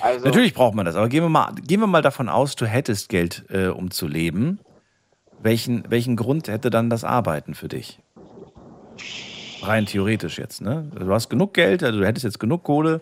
Also, 0.00 0.24
Natürlich 0.24 0.54
braucht 0.54 0.74
man 0.74 0.86
das, 0.86 0.96
aber 0.96 1.08
gehen 1.08 1.22
wir 1.22 1.28
mal, 1.28 1.52
gehen 1.54 1.80
wir 1.80 1.86
mal 1.86 2.02
davon 2.02 2.28
aus, 2.28 2.56
du 2.56 2.66
hättest 2.66 3.08
Geld, 3.08 3.44
äh, 3.50 3.66
um 3.66 3.90
zu 3.90 4.06
leben. 4.06 4.60
Welchen, 5.42 5.84
welchen 5.88 6.16
Grund 6.16 6.48
hätte 6.48 6.70
dann 6.70 6.90
das 6.90 7.04
Arbeiten 7.04 7.54
für 7.54 7.68
dich? 7.68 7.98
Rein 9.62 9.86
theoretisch 9.86 10.38
jetzt, 10.38 10.60
ne? 10.60 10.90
Du 10.94 11.12
hast 11.12 11.28
genug 11.28 11.54
Geld, 11.54 11.82
also 11.82 11.98
du 11.98 12.06
hättest 12.06 12.24
jetzt 12.24 12.40
genug 12.40 12.62
Kohle. 12.62 13.00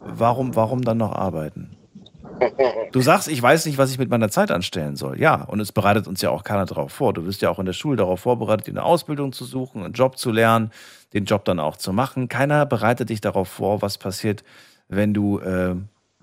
Warum, 0.00 0.54
warum 0.54 0.82
dann 0.82 0.98
noch 0.98 1.12
arbeiten? 1.12 1.76
Du 2.92 3.00
sagst, 3.00 3.28
ich 3.28 3.42
weiß 3.42 3.66
nicht, 3.66 3.78
was 3.78 3.90
ich 3.90 3.98
mit 3.98 4.10
meiner 4.10 4.30
Zeit 4.30 4.50
anstellen 4.50 4.96
soll. 4.96 5.20
Ja, 5.20 5.42
und 5.42 5.60
es 5.60 5.72
bereitet 5.72 6.06
uns 6.06 6.22
ja 6.22 6.30
auch 6.30 6.44
keiner 6.44 6.66
darauf 6.66 6.92
vor. 6.92 7.12
Du 7.12 7.24
wirst 7.26 7.42
ja 7.42 7.50
auch 7.50 7.58
in 7.58 7.66
der 7.66 7.72
Schule 7.72 7.96
darauf 7.96 8.20
vorbereitet, 8.20 8.68
eine 8.68 8.82
Ausbildung 8.82 9.32
zu 9.32 9.44
suchen, 9.44 9.82
einen 9.82 9.92
Job 9.92 10.18
zu 10.18 10.30
lernen, 10.30 10.70
den 11.12 11.24
Job 11.24 11.44
dann 11.44 11.58
auch 11.58 11.76
zu 11.76 11.92
machen. 11.92 12.28
Keiner 12.28 12.64
bereitet 12.66 13.10
dich 13.10 13.20
darauf 13.20 13.48
vor, 13.48 13.82
was 13.82 13.98
passiert, 13.98 14.44
wenn 14.88 15.14
du, 15.14 15.38
äh, 15.40 15.74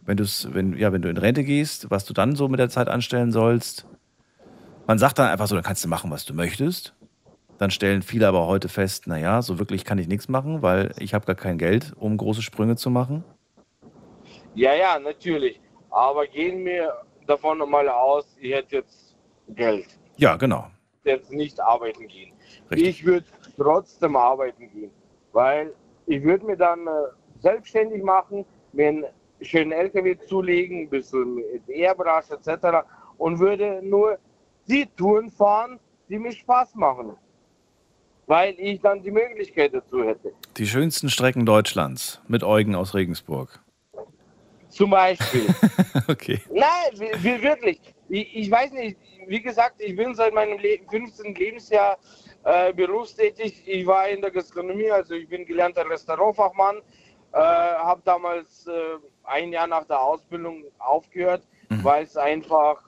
wenn, 0.06 0.18
du's, 0.18 0.48
wenn, 0.54 0.78
ja, 0.78 0.94
wenn 0.94 1.02
du 1.02 1.10
in 1.10 1.18
Rente 1.18 1.44
gehst, 1.44 1.90
was 1.90 2.06
du 2.06 2.14
dann 2.14 2.36
so 2.36 2.48
mit 2.48 2.60
der 2.60 2.70
Zeit 2.70 2.88
anstellen 2.88 3.32
sollst. 3.32 3.88
Man 4.88 5.00
sagt 5.00 5.18
dann 5.18 5.30
einfach 5.30 5.48
so, 5.48 5.56
dann 5.56 5.64
kannst 5.64 5.84
du 5.84 5.88
machen, 5.88 6.12
was 6.12 6.26
du 6.26 6.34
möchtest. 6.34 6.94
Dann 7.58 7.72
stellen 7.72 8.02
viele 8.02 8.28
aber 8.28 8.48
heute 8.48 8.70
fest, 8.70 9.08
naja, 9.08 9.42
so 9.42 9.60
wirklich 9.60 9.86
kann 9.86 9.98
ich 9.98 10.08
nichts 10.08 10.28
machen, 10.28 10.62
weil 10.62 10.92
ich 11.00 11.14
habe 11.14 11.26
gar 11.26 11.36
kein 11.36 11.58
Geld, 11.58 11.94
um 11.98 12.18
große 12.18 12.42
Sprünge 12.42 12.76
zu 12.76 12.90
machen. 12.90 13.24
ja, 14.54 14.74
ja, 14.74 15.00
natürlich. 15.00 15.60
Aber 15.90 16.28
gehen 16.28 16.66
wir 16.66 16.94
davon 17.26 17.58
mal 17.70 17.88
aus, 17.88 18.36
ich 18.40 18.54
hätte 18.54 18.78
jetzt 18.78 19.16
Geld. 19.48 19.88
Ja, 20.18 20.36
genau. 20.36 20.68
Jetzt 21.04 21.32
nicht 21.32 21.60
arbeiten 21.60 22.08
gehen. 22.08 22.34
Richtig. 22.70 22.88
Ich 22.88 23.06
würde 23.06 23.26
trotzdem 23.58 24.16
arbeiten 24.16 24.70
gehen, 24.72 24.92
weil 25.32 25.74
ich 26.08 26.22
würde 26.24 26.46
mir 26.46 26.58
dann 26.58 26.86
äh, 26.88 26.92
selbstständig 27.40 28.04
machen, 28.04 28.46
mir 28.74 28.88
einen 28.90 29.06
schönen 29.42 29.72
LKW 29.72 30.18
zulegen, 30.28 30.82
ein 30.84 30.90
bisschen 30.90 31.36
mit 31.36 31.68
Airbrush 31.68 32.30
etc. 32.32 32.86
und 33.18 33.40
würde 33.40 33.82
nur 33.84 34.18
die 34.68 34.86
Touren 34.98 35.30
fahren, 35.30 35.80
die 36.10 36.18
mir 36.20 36.32
Spaß 36.32 36.76
machen. 36.76 37.16
Weil 38.28 38.56
ich 38.58 38.82
dann 38.82 39.04
die 39.04 39.12
Möglichkeit 39.12 39.74
dazu 39.76 40.04
hätte. 40.04 40.32
Die 40.58 40.66
schönsten 40.66 41.10
Strecken 41.10 41.46
Deutschlands 41.46 42.22
mit 42.28 42.44
Eugen 42.44 42.74
aus 42.74 42.94
Regensburg. 42.96 43.60
Zum 44.70 44.90
Beispiel. 44.90 45.46
Okay. 46.10 46.40
Nein, 46.52 46.68
wir- 46.96 47.24
wir- 47.24 47.42
wirklich. 47.42 47.80
Ich, 48.10 48.36
ich 48.36 48.52
weiß 48.52 48.74
nicht, 48.74 48.98
wie 49.28 49.42
gesagt, 49.42 49.76
ich 49.82 49.96
bin 49.96 50.14
seit 50.14 50.34
meinem 50.34 50.60
Le 50.60 50.80
15. 50.90 51.34
Lebensjahr 51.34 51.98
äh, 52.44 52.74
berufstätig. 52.74 53.64
Ich 53.66 53.88
war 53.88 54.10
in 54.10 54.22
der 54.22 54.30
Gastronomie, 54.30 54.92
also 54.92 55.14
ich 55.16 55.28
bin 55.30 55.46
gelernter 55.46 55.90
Restaurantfachmann. 55.90 56.78
Äh, 57.32 57.38
habe 57.38 58.02
damals 58.04 58.68
äh, 58.68 58.72
ein 59.28 59.52
Jahr 59.52 59.68
nach 59.68 59.86
der 59.86 60.02
Ausbildung 60.02 60.66
aufgehört, 60.80 61.44
weil 61.84 62.04
es 62.04 62.18
einfach. 62.18 62.82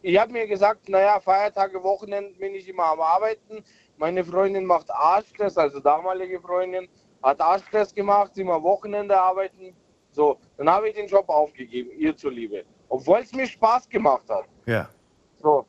Ich 0.00 0.16
habe 0.18 0.32
mir 0.32 0.46
gesagt, 0.46 0.88
naja, 0.88 1.18
Feiertage, 1.18 1.82
Wochenenden 1.82 2.38
bin 2.38 2.54
ich 2.54 2.68
immer 2.68 2.84
am 2.84 3.00
Arbeiten. 3.00 3.64
Meine 3.96 4.24
Freundin 4.24 4.64
macht 4.64 4.90
Arschstress, 4.90 5.58
also 5.58 5.80
damalige 5.80 6.40
Freundin, 6.40 6.88
hat 7.22 7.40
Arschstress 7.40 7.92
gemacht, 7.92 8.32
sie 8.34 8.42
immer 8.42 8.62
Wochenende 8.62 9.20
arbeiten. 9.20 9.74
So, 10.12 10.38
dann 10.56 10.70
habe 10.70 10.88
ich 10.88 10.94
den 10.94 11.08
Job 11.08 11.28
aufgegeben, 11.28 11.90
ihr 11.98 12.16
zuliebe. 12.16 12.64
Obwohl 12.88 13.18
es 13.18 13.32
mir 13.32 13.46
Spaß 13.46 13.88
gemacht 13.88 14.28
hat. 14.28 14.44
Ja. 14.66 14.88
So, 15.36 15.66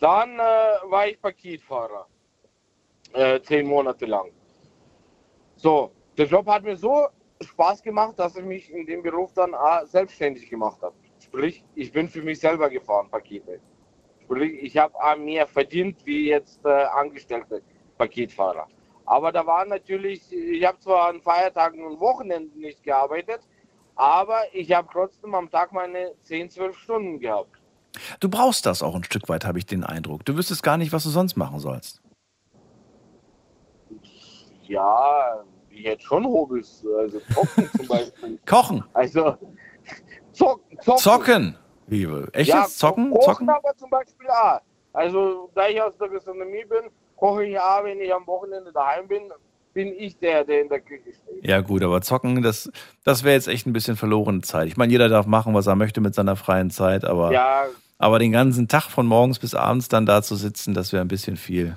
dann 0.00 0.38
äh, 0.38 0.42
war 0.90 1.06
ich 1.06 1.20
Paketfahrer. 1.20 2.06
Äh, 3.12 3.40
zehn 3.42 3.66
Monate 3.66 4.06
lang. 4.06 4.30
So, 5.56 5.92
der 6.16 6.26
Job 6.26 6.46
hat 6.46 6.62
mir 6.62 6.76
so 6.76 7.08
Spaß 7.40 7.82
gemacht, 7.82 8.18
dass 8.18 8.36
ich 8.36 8.44
mich 8.44 8.72
in 8.72 8.86
dem 8.86 9.02
Beruf 9.02 9.32
dann 9.34 9.54
selbstständig 9.84 10.48
gemacht 10.48 10.80
habe. 10.82 10.94
Sprich, 11.20 11.64
ich 11.74 11.92
bin 11.92 12.08
für 12.08 12.22
mich 12.22 12.40
selber 12.40 12.68
gefahren, 12.70 13.08
Pakete. 13.10 13.60
Sprich, 14.22 14.62
ich 14.62 14.76
habe 14.76 14.94
mehr 15.20 15.46
verdient 15.46 16.04
wie 16.04 16.28
jetzt 16.28 16.64
äh, 16.64 16.68
angestellte 16.68 17.62
Paketfahrer. 17.96 18.66
Aber 19.06 19.32
da 19.32 19.46
war 19.46 19.64
natürlich, 19.64 20.32
ich 20.32 20.64
habe 20.66 20.78
zwar 20.78 21.08
an 21.08 21.20
Feiertagen 21.20 21.84
und 21.84 21.98
Wochenenden 21.98 22.60
nicht 22.60 22.82
gearbeitet, 22.82 23.40
aber 23.96 24.42
ich 24.52 24.70
habe 24.72 24.88
trotzdem 24.92 25.34
am 25.34 25.50
Tag 25.50 25.72
meine 25.72 26.12
10, 26.22 26.50
12 26.50 26.78
Stunden 26.78 27.18
gehabt. 27.18 27.58
Du 28.20 28.28
brauchst 28.28 28.66
das 28.66 28.82
auch 28.82 28.94
ein 28.94 29.04
Stück 29.04 29.28
weit, 29.28 29.44
habe 29.44 29.58
ich 29.58 29.66
den 29.66 29.82
Eindruck. 29.82 30.24
Du 30.24 30.36
wüsstest 30.36 30.62
gar 30.62 30.76
nicht, 30.76 30.92
was 30.92 31.04
du 31.04 31.10
sonst 31.10 31.36
machen 31.36 31.58
sollst. 31.58 32.02
Ja, 34.64 35.42
ich 35.78 35.84
hätte 35.86 36.02
schon 36.04 36.24
Hobbys, 36.26 36.84
also 36.98 37.20
zocken 37.32 37.70
zum 37.76 37.86
Beispiel. 37.88 38.38
Kochen. 38.46 38.84
Also 38.92 39.36
zock, 40.32 40.60
zocken. 40.82 40.98
Zocken. 40.98 41.56
Wie, 41.86 42.04
echtes 42.32 42.46
Ja, 42.48 42.66
Zocken? 42.66 43.10
Kochen 43.10 43.22
Zocken? 43.24 43.48
aber 43.50 43.74
zum 43.76 43.90
Beispiel 43.90 44.26
auch. 44.28 44.60
Also 44.92 45.50
da 45.54 45.68
ich 45.68 45.80
aus 45.80 45.92
der 45.98 46.08
Gastronomie 46.08 46.64
bin, 46.68 46.90
koche 47.16 47.44
ich 47.46 47.58
auch, 47.58 47.84
wenn 47.84 48.00
ich 48.00 48.12
am 48.12 48.26
Wochenende 48.26 48.72
daheim 48.72 49.06
bin, 49.08 49.22
bin 49.72 49.88
ich 49.96 50.18
der, 50.18 50.44
der 50.44 50.62
in 50.62 50.68
der 50.68 50.80
Küche 50.80 51.12
steht. 51.12 51.46
Ja 51.46 51.60
gut, 51.60 51.82
aber 51.82 52.00
Zocken, 52.02 52.42
das, 52.42 52.70
das 53.04 53.22
wäre 53.22 53.34
jetzt 53.34 53.48
echt 53.48 53.66
ein 53.66 53.72
bisschen 53.72 53.96
verlorene 53.96 54.40
Zeit. 54.40 54.66
Ich 54.68 54.76
meine, 54.76 54.90
jeder 54.92 55.08
darf 55.08 55.26
machen, 55.26 55.54
was 55.54 55.66
er 55.66 55.76
möchte 55.76 56.00
mit 56.00 56.14
seiner 56.14 56.36
freien 56.36 56.70
Zeit, 56.70 57.04
aber, 57.04 57.32
Ja, 57.32 57.66
aber 57.98 58.18
den 58.18 58.32
ganzen 58.32 58.66
Tag 58.68 58.84
von 58.90 59.06
morgens 59.06 59.38
bis 59.38 59.54
abends 59.54 59.88
dann 59.88 60.04
da 60.06 60.22
zu 60.22 60.34
sitzen, 60.34 60.74
das 60.74 60.92
wäre 60.92 61.02
ein 61.02 61.08
bisschen 61.08 61.36
viel. 61.36 61.76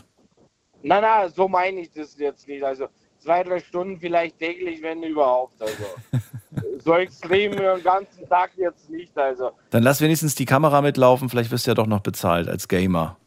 nein, 0.84 1.02
nein, 1.04 1.30
so 1.30 1.48
meine 1.48 1.80
ich 1.82 1.92
das 1.92 2.18
jetzt 2.18 2.48
nicht. 2.48 2.64
Also 2.64 2.88
zwei, 3.22 3.44
drei 3.44 3.60
Stunden 3.60 4.00
vielleicht 4.00 4.40
täglich, 4.40 4.82
wenn 4.82 5.04
überhaupt. 5.04 5.62
Also 5.62 5.84
so 6.80 6.96
extrem 6.96 7.54
den 7.54 7.84
ganzen 7.84 8.28
Tag 8.28 8.52
jetzt 8.58 8.90
nicht. 8.90 9.18
Also 9.18 9.52
Dann 9.70 9.84
lass 9.84 10.02
wenigstens 10.02 10.36
die 10.36 10.46
Kamera 10.46 10.82
mitlaufen, 10.82 11.30
vielleicht 11.30 11.52
wirst 11.52 11.66
du 11.68 11.72
ja 11.72 11.76
doch 11.76 11.88
noch 11.88 12.02
bezahlt 12.02 12.50
als 12.50 12.68
Gamer. 12.68 13.18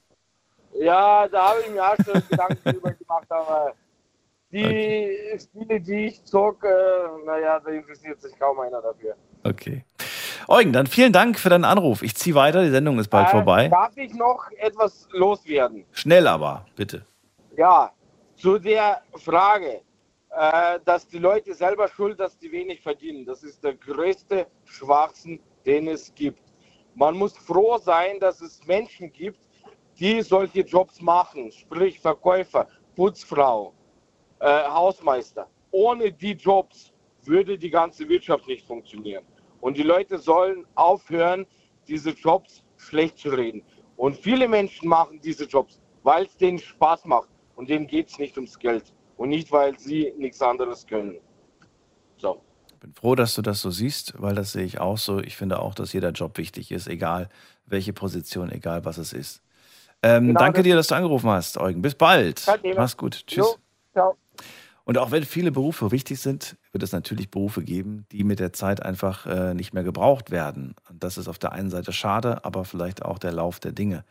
Ja, 0.78 1.28
da 1.28 1.50
habe 1.50 1.60
ich 1.64 1.72
mir 1.72 1.82
auch 1.82 1.96
schon 1.96 2.22
Gedanken 2.28 2.58
drüber 2.64 2.92
gemacht, 2.92 3.26
aber 3.30 3.74
die 4.52 5.38
Spiele, 5.38 5.80
die 5.80 6.06
ich 6.06 6.24
zocke, 6.24 6.68
äh, 6.68 7.26
naja, 7.26 7.60
da 7.60 7.70
interessiert 7.70 8.20
sich 8.20 8.38
kaum 8.38 8.60
einer 8.60 8.82
dafür. 8.82 9.14
Okay. 9.44 9.84
Eugen, 10.46 10.72
dann 10.72 10.86
vielen 10.86 11.12
Dank 11.12 11.38
für 11.38 11.48
deinen 11.48 11.64
Anruf. 11.64 12.02
Ich 12.02 12.14
ziehe 12.16 12.34
weiter, 12.34 12.62
die 12.62 12.70
Sendung 12.70 12.98
ist 12.98 13.08
bald 13.08 13.28
Äh, 13.28 13.30
vorbei. 13.30 13.68
Darf 13.68 13.96
ich 13.96 14.12
noch 14.14 14.50
etwas 14.58 15.08
loswerden? 15.12 15.84
Schnell 15.92 16.26
aber, 16.26 16.66
bitte. 16.76 17.06
Ja, 17.56 17.92
zu 18.44 18.58
der 18.58 19.00
Frage, 19.14 19.80
äh, 20.28 20.78
dass 20.84 21.08
die 21.08 21.18
Leute 21.18 21.54
selber 21.54 21.88
schuld, 21.88 22.20
dass 22.20 22.36
die 22.36 22.52
wenig 22.52 22.82
verdienen. 22.82 23.24
Das 23.24 23.42
ist 23.42 23.64
der 23.64 23.72
größte 23.72 24.46
Schwachsinn, 24.66 25.40
den 25.64 25.88
es 25.88 26.14
gibt. 26.14 26.42
Man 26.94 27.16
muss 27.16 27.34
froh 27.38 27.78
sein, 27.78 28.20
dass 28.20 28.42
es 28.42 28.62
Menschen 28.66 29.10
gibt, 29.10 29.38
die 29.98 30.20
solche 30.20 30.60
Jobs 30.60 31.00
machen, 31.00 31.50
sprich 31.52 31.98
Verkäufer, 31.98 32.68
Putzfrau, 32.94 33.72
äh, 34.40 34.64
Hausmeister. 34.68 35.48
Ohne 35.70 36.12
die 36.12 36.32
Jobs 36.32 36.92
würde 37.22 37.56
die 37.56 37.70
ganze 37.70 38.06
Wirtschaft 38.06 38.46
nicht 38.46 38.66
funktionieren. 38.66 39.24
Und 39.62 39.78
die 39.78 39.84
Leute 39.84 40.18
sollen 40.18 40.66
aufhören, 40.74 41.46
diese 41.88 42.10
Jobs 42.10 42.62
schlecht 42.76 43.16
zu 43.16 43.30
reden. 43.30 43.62
Und 43.96 44.18
viele 44.18 44.46
Menschen 44.48 44.86
machen 44.86 45.18
diese 45.18 45.44
Jobs, 45.44 45.80
weil 46.02 46.26
es 46.26 46.36
denen 46.36 46.58
Spaß 46.58 47.06
macht. 47.06 47.30
Und 47.56 47.68
denen 47.68 47.86
geht 47.86 48.08
es 48.10 48.18
nicht 48.18 48.36
ums 48.36 48.58
Geld. 48.58 48.92
Und 49.16 49.28
nicht, 49.28 49.52
weil 49.52 49.78
sie 49.78 50.12
nichts 50.18 50.42
anderes 50.42 50.86
können. 50.86 51.16
So. 52.16 52.42
bin 52.80 52.92
froh, 52.94 53.14
dass 53.14 53.34
du 53.34 53.42
das 53.42 53.60
so 53.60 53.70
siehst, 53.70 54.14
weil 54.20 54.34
das 54.34 54.52
sehe 54.52 54.64
ich 54.64 54.78
auch 54.80 54.98
so. 54.98 55.18
Ich 55.20 55.36
finde 55.36 55.58
auch, 55.60 55.74
dass 55.74 55.92
jeder 55.92 56.10
Job 56.10 56.36
wichtig 56.38 56.70
ist, 56.70 56.86
egal 56.86 57.28
welche 57.66 57.92
Position, 57.92 58.50
egal 58.52 58.84
was 58.84 58.98
es 58.98 59.12
ist. 59.12 59.42
Ähm, 60.02 60.28
Genau, 60.28 60.40
danke 60.40 60.58
das- 60.58 60.64
dir, 60.64 60.74
dass 60.76 60.86
du 60.88 60.94
angerufen 60.96 61.30
hast, 61.30 61.56
Eugen. 61.58 61.80
Bis 61.80 61.94
bald. 61.94 62.44
Mach's 62.76 62.96
gut. 62.96 63.26
Tschüss. 63.26 63.38
Jo, 63.46 63.54
ciao. 63.92 64.16
Und 64.84 64.98
auch 64.98 65.10
wenn 65.12 65.24
viele 65.24 65.50
Berufe 65.50 65.92
wichtig 65.92 66.20
sind, 66.20 66.56
wird 66.72 66.82
es 66.82 66.92
natürlich 66.92 67.30
Berufe 67.30 67.62
geben, 67.62 68.04
die 68.12 68.22
mit 68.22 68.38
der 68.38 68.52
Zeit 68.52 68.82
einfach 68.82 69.24
äh, 69.24 69.54
nicht 69.54 69.72
mehr 69.72 69.82
gebraucht 69.82 70.30
werden. 70.30 70.74
Und 70.90 71.02
das 71.02 71.16
ist 71.16 71.26
auf 71.26 71.38
der 71.38 71.52
einen 71.52 71.70
Seite 71.70 71.92
schade, 71.92 72.44
aber 72.44 72.66
vielleicht 72.66 73.02
auch 73.02 73.18
der 73.18 73.32
Lauf 73.32 73.60
der 73.60 73.72
Dinge. 73.72 74.04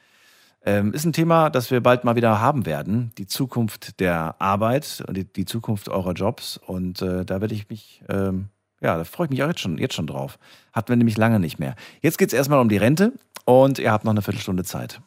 Ähm, 0.66 0.94
ist 0.94 1.06
ein 1.06 1.14
Thema, 1.14 1.50
das 1.50 1.72
wir 1.72 1.82
bald 1.82 2.04
mal 2.04 2.16
wieder 2.16 2.40
haben 2.40 2.66
werden. 2.66 3.12
Die 3.18 3.28
Zukunft 3.28 4.00
der 4.00 4.36
Arbeit 4.40 5.04
und 5.08 5.18
die, 5.18 5.26
die 5.26 5.46
Zukunft 5.46 5.90
eurer 5.90 6.14
Jobs. 6.14 6.58
Und 6.58 7.02
äh, 7.02 7.26
da 7.26 7.42
werde 7.42 7.54
ich 7.54 7.70
mich, 7.70 8.04
ähm, 8.10 8.50
ja, 8.82 8.98
da 8.98 9.04
freue 9.04 9.26
ich 9.26 9.32
mich 9.32 9.44
auch 9.44 9.48
jetzt 9.48 9.60
schon, 9.60 9.78
jetzt 9.78 9.94
schon 9.94 10.08
drauf. 10.08 10.40
Hatten 10.72 10.90
wir 10.90 10.96
nämlich 10.96 11.18
lange 11.18 11.40
nicht 11.40 11.60
mehr. 11.60 11.76
Jetzt 12.02 12.18
geht 12.18 12.30
es 12.30 12.34
erstmal 12.34 12.60
um 12.60 12.70
die 12.70 12.78
Rente 12.78 13.14
und 13.46 13.78
ihr 13.78 13.92
habt 13.92 14.06
noch 14.06 14.12
eine 14.12 14.22
Viertelstunde 14.22 14.64
Zeit. 14.64 15.02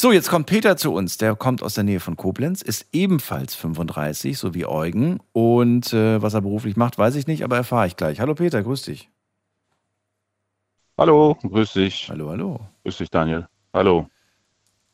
So, 0.00 0.12
jetzt 0.12 0.30
kommt 0.30 0.46
Peter 0.46 0.76
zu 0.76 0.92
uns. 0.94 1.16
Der 1.18 1.34
kommt 1.34 1.60
aus 1.60 1.74
der 1.74 1.82
Nähe 1.82 1.98
von 1.98 2.14
Koblenz, 2.16 2.62
ist 2.62 2.86
ebenfalls 2.92 3.56
35, 3.56 4.38
so 4.38 4.54
wie 4.54 4.64
Eugen. 4.64 5.18
Und 5.32 5.92
äh, 5.92 6.22
was 6.22 6.34
er 6.34 6.40
beruflich 6.40 6.76
macht, 6.76 6.98
weiß 6.98 7.16
ich 7.16 7.26
nicht, 7.26 7.42
aber 7.42 7.56
erfahre 7.56 7.88
ich 7.88 7.96
gleich. 7.96 8.20
Hallo 8.20 8.36
Peter, 8.36 8.62
grüß 8.62 8.82
dich. 8.82 9.10
Hallo, 10.96 11.36
grüß 11.42 11.72
dich. 11.72 12.08
Hallo, 12.10 12.30
hallo. 12.30 12.60
Grüß 12.84 12.98
dich, 12.98 13.10
Daniel. 13.10 13.48
Hallo. 13.74 14.08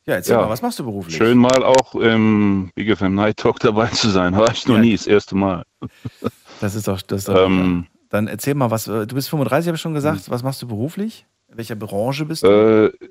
Ja, 0.07 0.15
erzähl 0.15 0.35
Ja. 0.37 0.41
mal, 0.41 0.49
was 0.49 0.63
machst 0.63 0.79
du 0.79 0.83
beruflich? 0.85 1.15
Schön 1.15 1.37
mal 1.37 1.63
auch 1.63 1.93
im 1.93 2.71
Big 2.73 2.95
FM 2.97 3.13
Night 3.13 3.37
Talk 3.37 3.59
dabei 3.59 3.87
zu 3.89 4.09
sein. 4.09 4.35
War 4.35 4.51
ich 4.51 4.67
noch 4.67 4.75
Ja. 4.75 4.81
nie, 4.81 4.93
das 4.95 5.05
erste 5.05 5.35
Mal. 5.35 5.63
Das 6.61 6.73
ist 6.73 6.87
doch, 6.87 7.01
das 7.03 7.19
ist 7.19 7.27
doch 7.27 7.45
Ähm, 7.45 7.85
Dann 8.09 8.27
erzähl 8.27 8.55
mal, 8.55 8.71
was, 8.71 8.87
äh, 8.87 9.05
du 9.05 9.13
bist 9.13 9.29
35, 9.29 9.67
habe 9.67 9.75
ich 9.75 9.81
schon 9.81 9.93
gesagt. 9.93 10.31
Was 10.31 10.41
machst 10.41 10.61
du 10.63 10.67
beruflich? 10.67 11.27
In 11.49 11.57
welcher 11.57 11.75
Branche 11.75 12.25
bist 12.25 12.41
du? 12.43 12.47
äh, 12.47 13.07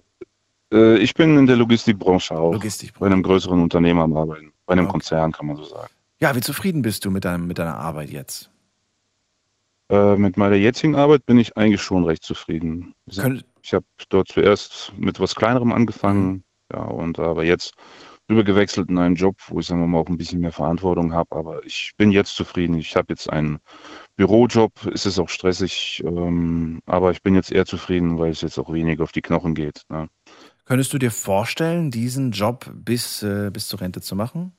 äh, 0.72 0.96
ich 0.98 1.14
bin 1.14 1.36
in 1.38 1.46
der 1.46 1.56
Logistikbranche 1.56 2.36
auch. 2.36 2.52
Logistikbranche. 2.52 3.00
Bei 3.00 3.06
einem 3.12 3.22
größeren 3.22 3.60
Unternehmen 3.60 4.00
am 4.00 4.16
Arbeiten. 4.16 4.52
Bei 4.66 4.72
einem 4.72 4.88
Konzern, 4.88 5.32
kann 5.32 5.46
man 5.46 5.56
so 5.56 5.64
sagen. 5.64 5.90
Ja, 6.20 6.34
wie 6.34 6.40
zufrieden 6.40 6.82
bist 6.82 7.04
du 7.04 7.10
mit, 7.10 7.24
deinem, 7.24 7.46
mit 7.46 7.58
deiner 7.58 7.76
Arbeit 7.76 8.10
jetzt? 8.10 8.50
Äh, 9.90 10.16
mit 10.16 10.36
meiner 10.36 10.56
jetzigen 10.56 10.94
Arbeit 10.96 11.26
bin 11.26 11.38
ich 11.38 11.56
eigentlich 11.56 11.82
schon 11.82 12.04
recht 12.04 12.22
zufrieden. 12.24 12.94
Könnt- 13.14 13.44
Ich 13.62 13.74
habe 13.74 13.84
dort 14.08 14.28
zuerst 14.28 14.92
mit 14.96 15.20
was 15.20 15.34
Kleinerem 15.34 15.72
angefangen, 15.72 16.44
ja, 16.72 16.82
und 16.82 17.18
aber 17.18 17.44
jetzt 17.44 17.74
rübergewechselt 18.30 18.88
in 18.88 18.96
einen 18.96 19.16
Job, 19.16 19.36
wo 19.48 19.60
ich 19.60 19.66
sagen 19.66 19.80
wir 19.82 19.86
mal 19.86 19.98
auch 19.98 20.06
ein 20.08 20.16
bisschen 20.16 20.40
mehr 20.40 20.52
Verantwortung 20.52 21.12
habe. 21.12 21.36
Aber 21.36 21.62
ich 21.66 21.92
bin 21.98 22.10
jetzt 22.10 22.34
zufrieden. 22.36 22.78
Ich 22.78 22.96
habe 22.96 23.06
jetzt 23.10 23.28
einen 23.30 23.58
Bürojob, 24.16 24.72
es 24.94 25.04
ist 25.04 25.18
auch 25.18 25.28
stressig, 25.28 26.02
ähm, 26.06 26.80
aber 26.86 27.10
ich 27.10 27.22
bin 27.22 27.34
jetzt 27.34 27.52
eher 27.52 27.66
zufrieden, 27.66 28.18
weil 28.18 28.30
es 28.30 28.40
jetzt 28.40 28.58
auch 28.58 28.72
weniger 28.72 29.02
auf 29.02 29.12
die 29.12 29.20
Knochen 29.22 29.54
geht. 29.54 29.82
Ne? 29.90 30.08
Könntest 30.66 30.92
du 30.92 30.98
dir 30.98 31.10
vorstellen, 31.10 31.90
diesen 31.90 32.30
Job 32.32 32.70
bis, 32.74 33.22
äh, 33.22 33.50
bis 33.52 33.68
zur 33.68 33.80
Rente 33.80 34.00
zu 34.00 34.14
machen? 34.16 34.52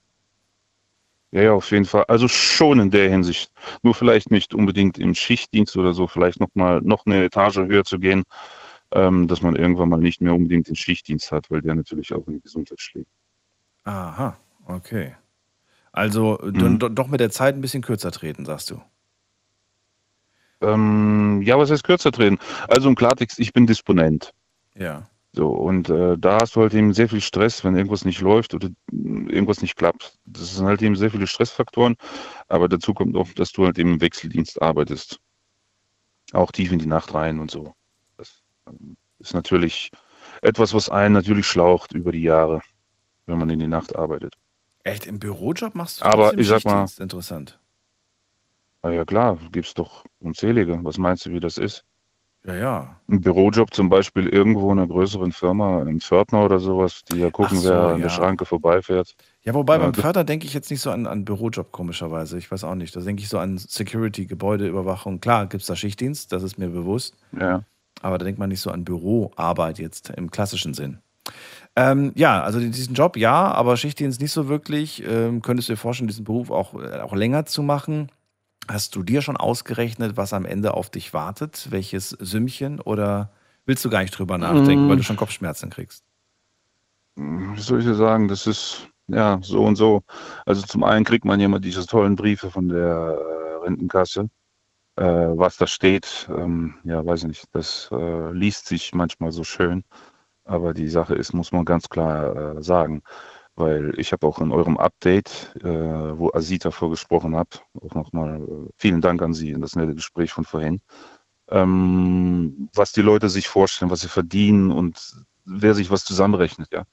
Ja, 1.32 1.42
ja, 1.42 1.54
auf 1.54 1.70
jeden 1.72 1.86
Fall. 1.86 2.06
Also 2.08 2.28
schon 2.28 2.80
in 2.80 2.92
der 2.92 3.10
Hinsicht. 3.10 3.52
Nur 3.84 3.94
vielleicht 3.94 4.32
nicht 4.32 4.54
unbedingt 4.54 4.98
im 4.98 5.14
Schichtdienst 5.14 5.76
oder 5.78 5.94
so, 5.94 6.08
vielleicht 6.08 6.40
noch 6.40 6.50
mal 6.54 6.82
noch 6.82 7.06
eine 7.06 7.24
Etage 7.26 7.58
höher 7.58 7.84
zu 7.84 8.00
gehen, 8.00 8.24
ähm, 8.92 9.28
dass 9.28 9.42
man 9.42 9.56
irgendwann 9.56 9.90
mal 9.90 9.98
nicht 10.00 10.22
mehr 10.22 10.34
unbedingt 10.34 10.68
den 10.70 10.76
Schichtdienst 10.76 11.32
hat, 11.32 11.52
weil 11.52 11.62
der 11.62 11.76
natürlich 11.76 12.14
auch 12.14 12.28
in 12.28 12.36
die 12.36 12.42
Gesundheit 12.42 12.82
schlägt. 12.82 13.10
Aha, 13.84 14.38
okay. 14.66 15.16
Also 15.94 16.40
Mhm. 16.44 16.60
dann 16.60 16.80
do- 16.80 16.90
doch 16.90 17.08
mit 17.08 17.20
der 17.22 17.32
Zeit 17.32 17.56
ein 17.56 17.62
bisschen 17.62 17.84
kürzer 17.84 18.12
treten, 18.12 18.46
sagst 18.46 18.72
du. 18.72 18.82
Ähm, 20.62 21.42
ja, 21.44 21.58
was 21.58 21.70
heißt 21.72 21.84
kürzer 21.84 22.12
treten? 22.12 22.40
Also 22.68 22.90
im 22.90 22.96
Klartext, 22.96 23.40
ich 23.40 23.54
bin 23.54 23.68
Disponent. 23.68 24.34
Ja. 24.76 25.10
So, 25.36 25.50
und 25.50 25.90
äh, 25.90 26.18
da 26.18 26.38
hast 26.40 26.56
du 26.56 26.62
halt 26.62 26.74
eben 26.74 26.94
sehr 26.94 27.10
viel 27.10 27.20
Stress, 27.20 27.66
wenn 27.66 27.76
irgendwas 27.76 28.06
nicht 28.06 28.22
läuft 28.22 28.54
oder 28.54 28.70
irgendwas 28.90 29.62
nicht 29.62 29.76
klappt. 29.76 30.18
Das 30.26 30.56
sind 30.56 30.66
halt 30.66 30.82
eben 30.82 30.96
sehr 30.96 31.12
viele 31.12 31.28
Stressfaktoren, 31.28 31.98
aber 32.48 32.70
dazu 32.70 32.94
kommt 32.94 33.18
auch, 33.18 33.28
dass 33.34 33.52
du 33.52 33.66
halt 33.66 33.78
eben 33.78 33.96
im 33.96 34.02
Wechseldienst 34.02 34.62
arbeitest. 34.62 35.20
Auch 36.32 36.54
tief 36.54 36.72
in 36.72 36.80
die 36.80 36.86
Nacht 36.86 37.14
rein 37.14 37.40
und 37.42 37.52
so. 37.52 37.74
Das 38.16 38.44
ähm, 38.68 38.96
ist 39.20 39.34
natürlich 39.34 39.92
etwas, 40.42 40.74
was 40.74 40.90
einen 40.90 41.14
natürlich 41.14 41.48
schlaucht 41.48 41.92
über 41.92 42.14
die 42.14 42.24
Jahre, 42.24 42.62
wenn 43.26 43.38
man 43.38 43.50
in 43.50 43.60
die 43.60 43.68
Nacht 43.68 43.94
arbeitet. 43.94 44.36
Echt, 44.86 45.06
im 45.06 45.20
Bürojob 45.20 45.76
machst 45.76 46.00
du 46.00 46.06
Aber 46.06 46.30
trotzdem 46.30 46.40
ich 46.40 46.48
sag 46.48 46.64
mal-? 46.64 46.88
Interessant. 46.98 47.60
Na 48.84 48.92
ja 48.92 49.04
klar, 49.04 49.38
gibt's 49.52 49.74
doch 49.74 50.06
unzählige. 50.20 50.80
Was 50.84 50.98
meinst 50.98 51.26
du, 51.26 51.32
wie 51.32 51.42
das 51.42 51.58
ist? 51.58 51.84
Ja, 52.46 52.56
ja. 52.56 52.96
Ein 53.10 53.22
Bürojob 53.22 53.74
zum 53.74 53.90
Beispiel 53.90 54.28
irgendwo 54.28 54.72
in 54.72 54.78
einer 54.78 54.88
größeren 54.88 55.32
Firma, 55.32 55.82
im 55.82 56.00
Pförtner 56.00 56.46
oder 56.46 56.60
sowas, 56.60 57.04
die 57.12 57.18
ja 57.18 57.32
gucken, 57.32 57.58
so, 57.58 57.70
wer 57.70 57.80
an 57.80 57.98
ja. 57.98 58.04
der 58.04 58.10
Schranke 58.10 58.46
vorbeifährt. 58.46 59.16
Ja, 59.44 59.54
wobei 59.54 59.76
Ja, 59.76 59.80
beim 59.80 59.94
Förder 59.94 60.24
denke 60.24 60.46
ich 60.46 60.54
jetzt 60.54 60.70
nicht 60.70 60.82
so 60.82 60.92
an, 60.92 61.08
an 61.08 61.26
Bürojob, 61.26 61.72
komischerweise. 61.72 62.38
Ich 62.38 62.52
weiß 62.52 62.64
auch 62.64 62.76
nicht. 62.76 62.96
Da 62.96 63.00
denke 63.00 63.24
ich 63.24 63.30
so 63.30 63.40
an 63.40 63.58
Security, 63.58 64.26
Gebäudeüberwachung. 64.28 65.22
Klar, 65.22 65.48
gibt 65.48 65.62
es 65.62 65.68
da 65.68 65.76
Schichtdienst, 65.76 66.32
das 66.32 66.44
ist 66.44 66.60
mir 66.60 66.70
bewusst. 66.70 67.16
Ja. 67.40 67.64
Aber 68.02 68.18
da 68.18 68.26
denkt 68.26 68.40
man 68.40 68.50
nicht 68.50 68.62
so 68.62 68.70
an 68.70 68.84
Büroarbeit 68.84 69.80
jetzt 69.80 70.12
im 70.12 70.30
klassischen 70.30 70.74
Sinn. 70.74 71.00
Ähm, 71.76 72.12
ja, 72.16 72.44
also 72.44 72.60
diesen 72.60 72.94
Job 72.94 73.18
ja, 73.18 73.52
aber 73.52 73.76
Schichtdienst 73.76 74.22
nicht 74.22 74.32
so 74.32 74.48
wirklich. 74.48 75.04
Ähm, 75.08 75.42
könntest 75.42 75.70
du 75.70 75.74
dir 75.74 75.78
vorstellen, 75.78 76.08
diesen 76.08 76.24
Beruf 76.24 76.52
auch, 76.52 76.76
äh, 76.76 77.00
auch 77.00 77.16
länger 77.16 77.46
zu 77.46 77.64
machen? 77.64 78.10
Hast 78.68 78.96
du 78.96 79.04
dir 79.04 79.22
schon 79.22 79.38
ausgerechnet, 79.38 80.18
was 80.18 80.34
am 80.34 80.46
Ende 80.46 80.74
auf 80.74 80.90
dich 80.90 81.14
wartet? 81.14 81.68
Welches 81.72 82.10
Sümmchen? 82.12 82.80
Oder 82.80 83.32
willst 83.66 83.86
du 83.86 83.90
gar 83.90 84.02
nicht 84.02 84.18
drüber 84.18 84.38
nachdenken, 84.38 84.88
Mm. 84.88 84.90
weil 84.90 84.98
du 84.98 85.04
schon 85.04 85.18
Kopfschmerzen 85.18 85.70
kriegst? 85.70 86.04
Wie 87.16 87.62
soll 87.62 87.80
ich 87.80 87.86
dir 87.86 87.96
sagen, 87.96 88.28
das 88.28 88.46
ist 88.48 88.88
ja 89.08 89.40
so 89.42 89.64
und 89.64 89.76
so. 89.76 90.04
Also 90.46 90.64
zum 90.64 90.84
einen 90.84 91.06
kriegt 91.06 91.26
man 91.26 91.40
ja 91.40 91.46
immer 91.46 91.60
diese 91.60 91.86
tollen 91.86 92.16
Briefe 92.16 92.52
von 92.52 92.68
der 92.70 93.18
äh, 93.20 93.64
Rentenkasse. 93.66 94.30
Äh, 94.98 95.04
was 95.06 95.58
da 95.58 95.68
steht, 95.68 96.30
ähm, 96.36 96.76
ja, 96.86 97.06
weiß 97.06 97.22
ich 97.24 97.28
nicht, 97.30 97.46
das 97.54 97.90
äh, 97.92 98.32
liest 98.34 98.68
sich 98.68 98.94
manchmal 98.94 99.32
so 99.32 99.44
schön. 99.44 99.84
Aber 100.46 100.74
die 100.74 100.90
Sache 100.90 101.16
ist, 101.16 101.34
muss 101.34 101.52
man 101.52 101.66
ganz 101.66 101.90
klar 101.90 102.58
äh, 102.58 102.64
sagen, 102.64 103.04
weil 103.56 103.94
ich 103.98 104.12
habe 104.12 104.28
auch 104.28 104.40
in 104.40 104.52
eurem 104.52 104.78
Update, 104.78 105.56
äh, 105.62 105.68
wo 106.18 106.32
Asita 106.34 106.72
vorgesprochen 106.72 107.36
hat, 107.36 107.64
auch 107.82 107.96
nochmal 107.96 108.42
äh, 108.42 108.70
vielen 108.76 109.02
Dank 109.02 109.22
an 109.22 109.34
Sie 109.34 109.52
in 109.52 109.62
das 109.62 109.76
nette 109.76 109.96
Gespräch 109.96 110.32
von 110.32 110.46
vorhin, 110.46 110.82
ähm, 111.50 112.70
was 112.74 112.92
die 112.92 113.02
Leute 113.02 113.30
sich 113.30 113.48
vorstellen, 113.48 113.92
was 113.92 114.02
sie 114.02 114.08
verdienen 114.08 114.72
und 114.72 115.26
wer 115.46 115.76
sich 115.76 115.92
was 115.92 116.04
zusammenrechnet, 116.06 116.70
ja. 116.74 116.84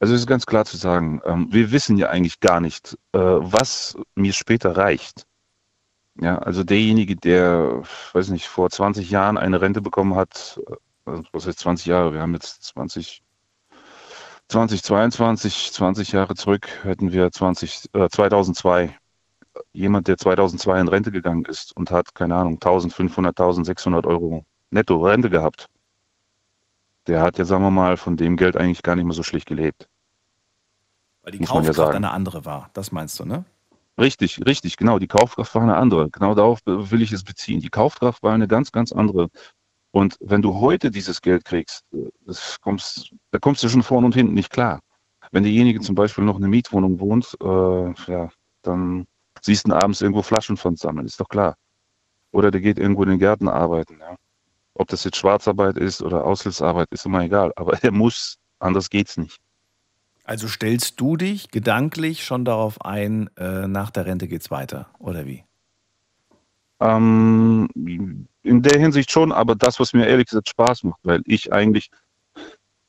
Also 0.00 0.14
es 0.14 0.20
ist 0.20 0.26
ganz 0.26 0.46
klar 0.46 0.64
zu 0.64 0.76
sagen, 0.76 1.20
ähm, 1.24 1.48
wir 1.50 1.72
wissen 1.72 1.96
ja 1.98 2.08
eigentlich 2.08 2.40
gar 2.40 2.60
nicht, 2.60 2.96
äh, 3.12 3.18
was 3.18 3.96
mir 4.14 4.32
später 4.32 4.76
reicht. 4.76 5.26
Ja, 6.20 6.38
also 6.38 6.64
derjenige, 6.64 7.16
der, 7.16 7.82
weiß 8.12 8.30
nicht, 8.30 8.46
vor 8.46 8.70
20 8.70 9.10
Jahren 9.10 9.38
eine 9.38 9.60
Rente 9.60 9.80
bekommen 9.80 10.14
hat, 10.14 10.60
äh, 10.68 10.74
also 11.04 11.24
was 11.32 11.46
heißt 11.46 11.60
20 11.60 11.86
Jahre, 11.86 12.12
wir 12.12 12.20
haben 12.20 12.34
jetzt 12.34 12.62
20, 12.64 13.22
2022, 14.48 15.72
20 15.72 16.12
Jahre 16.12 16.34
zurück, 16.34 16.68
hätten 16.82 17.12
wir 17.12 17.30
20, 17.30 17.90
äh, 17.92 18.08
2002. 18.08 18.96
Jemand, 19.72 20.08
der 20.08 20.16
2002 20.16 20.80
in 20.80 20.88
Rente 20.88 21.12
gegangen 21.12 21.44
ist 21.44 21.76
und 21.76 21.90
hat, 21.90 22.14
keine 22.14 22.36
Ahnung, 22.36 22.54
1500, 22.54 23.38
1600 23.38 24.06
Euro 24.06 24.44
netto 24.70 25.02
Rente 25.02 25.28
gehabt. 25.28 25.66
Der 27.06 27.20
hat 27.20 27.38
ja, 27.38 27.44
sagen 27.44 27.62
wir 27.62 27.70
mal, 27.70 27.96
von 27.96 28.16
dem 28.16 28.36
Geld 28.36 28.56
eigentlich 28.56 28.82
gar 28.82 28.96
nicht 28.96 29.04
mehr 29.04 29.14
so 29.14 29.22
schlecht 29.22 29.46
gelebt. 29.46 29.88
Weil 31.22 31.32
die 31.32 31.38
Muss 31.40 31.48
ja 31.48 31.54
Kaufkraft 31.54 31.76
sagen. 31.76 31.96
eine 31.96 32.10
andere 32.12 32.44
war. 32.44 32.70
Das 32.72 32.92
meinst 32.92 33.18
du, 33.20 33.24
ne? 33.24 33.44
Richtig, 33.98 34.40
richtig, 34.46 34.76
genau. 34.76 34.98
Die 34.98 35.08
Kaufkraft 35.08 35.54
war 35.54 35.62
eine 35.62 35.76
andere. 35.76 36.08
Genau 36.10 36.34
darauf 36.34 36.60
will 36.64 37.02
ich 37.02 37.12
es 37.12 37.24
beziehen. 37.24 37.60
Die 37.60 37.68
Kaufkraft 37.68 38.22
war 38.22 38.32
eine 38.32 38.46
ganz, 38.46 38.70
ganz 38.70 38.92
andere. 38.92 39.28
Und 39.90 40.16
wenn 40.20 40.42
du 40.42 40.60
heute 40.60 40.90
dieses 40.90 41.20
Geld 41.22 41.44
kriegst, 41.44 41.84
äh, 41.92 42.32
kommst, 42.60 43.14
da 43.30 43.38
kommst 43.38 43.62
du 43.62 43.68
schon 43.68 43.82
vorne 43.82 44.06
und 44.06 44.14
hinten 44.14 44.34
nicht 44.34 44.50
klar. 44.50 44.80
Wenn 45.30 45.42
derjenige 45.42 45.80
zum 45.80 45.94
Beispiel 45.94 46.24
noch 46.24 46.36
in 46.36 46.44
einer 46.44 46.50
Mietwohnung 46.50 47.00
wohnt, 47.00 47.36
äh, 47.42 48.12
ja, 48.12 48.30
dann 48.62 49.06
siehst 49.42 49.68
du 49.68 49.74
abends 49.74 50.00
irgendwo 50.00 50.22
Flaschen 50.22 50.56
von 50.56 50.76
sammeln, 50.76 51.06
ist 51.06 51.20
doch 51.20 51.28
klar. 51.28 51.54
Oder 52.32 52.50
der 52.50 52.60
geht 52.60 52.78
irgendwo 52.78 53.02
in 53.02 53.10
den 53.10 53.18
Gärten 53.18 53.48
arbeiten. 53.48 53.98
Ja. 54.00 54.16
Ob 54.74 54.88
das 54.88 55.04
jetzt 55.04 55.16
Schwarzarbeit 55.16 55.76
ist 55.76 56.02
oder 56.02 56.24
Aushilfsarbeit, 56.24 56.88
ist 56.90 57.06
immer 57.06 57.22
egal. 57.22 57.52
Aber 57.56 57.82
er 57.82 57.92
muss, 57.92 58.36
anders 58.58 58.90
geht's 58.90 59.16
nicht. 59.16 59.38
Also 60.24 60.46
stellst 60.46 61.00
du 61.00 61.16
dich 61.16 61.50
gedanklich 61.50 62.24
schon 62.24 62.44
darauf 62.44 62.82
ein, 62.82 63.30
äh, 63.38 63.66
nach 63.66 63.90
der 63.90 64.04
Rente 64.04 64.28
geht's 64.28 64.50
weiter, 64.50 64.90
oder 64.98 65.24
wie? 65.24 65.44
Ähm, 66.80 67.68
in 68.48 68.62
der 68.62 68.80
Hinsicht 68.80 69.10
schon, 69.10 69.32
aber 69.32 69.54
das, 69.54 69.80
was 69.80 69.92
mir 69.92 70.06
ehrlich 70.06 70.28
gesagt 70.28 70.48
Spaß 70.48 70.84
macht, 70.84 71.00
weil 71.02 71.22
ich 71.26 71.52
eigentlich, 71.52 71.90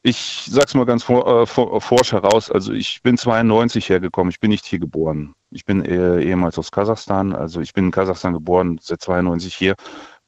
ich 0.04 0.48
sag's 0.50 0.76
mal 0.76 0.86
ganz 0.86 1.04
vor, 1.04 1.42
äh, 1.42 1.46
vor, 1.46 1.82
forsch 1.82 2.14
heraus, 2.14 2.52
also 2.52 2.72
ich 2.72 3.02
bin 3.04 3.18
92 3.18 3.90
hergekommen, 3.90 4.32
ich 4.32 4.40
bin 4.40 4.52
nicht 4.52 4.66
hier 4.66 4.80
geboren. 4.80 5.36
Ich 5.52 5.66
bin 5.66 5.84
äh, 5.84 6.22
ehemals 6.22 6.58
aus 6.60 6.72
Kasachstan, 6.72 7.34
also 7.34 7.62
ich 7.62 7.74
bin 7.74 7.86
in 7.86 7.92
Kasachstan 7.92 8.34
geboren, 8.34 8.80
seit 8.82 9.02
92 9.02 9.56
hier. 9.56 9.76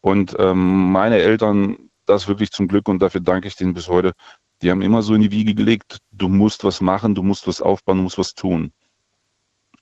Und 0.01 0.35
ähm, 0.39 0.91
meine 0.91 1.17
Eltern, 1.19 1.77
das 2.05 2.27
wirklich 2.27 2.51
zum 2.51 2.67
Glück 2.67 2.87
und 2.89 2.99
dafür 3.01 3.21
danke 3.21 3.47
ich 3.47 3.55
denen 3.55 3.73
bis 3.73 3.87
heute, 3.87 4.13
die 4.61 4.71
haben 4.71 4.81
immer 4.81 5.01
so 5.03 5.13
in 5.13 5.21
die 5.21 5.31
Wiege 5.31 5.55
gelegt, 5.55 5.99
du 6.11 6.27
musst 6.29 6.63
was 6.63 6.81
machen, 6.81 7.15
du 7.15 7.23
musst 7.23 7.47
was 7.47 7.61
aufbauen, 7.61 7.97
du 7.97 8.03
musst 8.03 8.17
was 8.17 8.33
tun. 8.33 8.73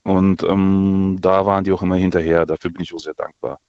Und 0.03 0.43
ähm, 0.43 1.17
da 1.21 1.45
waren 1.45 1.63
die 1.63 1.71
auch 1.71 1.81
immer 1.81 1.95
hinterher, 1.95 2.45
dafür 2.45 2.71
bin 2.71 2.83
ich 2.83 2.93
auch 2.93 2.99
sehr 2.99 3.13
dankbar 3.13 3.59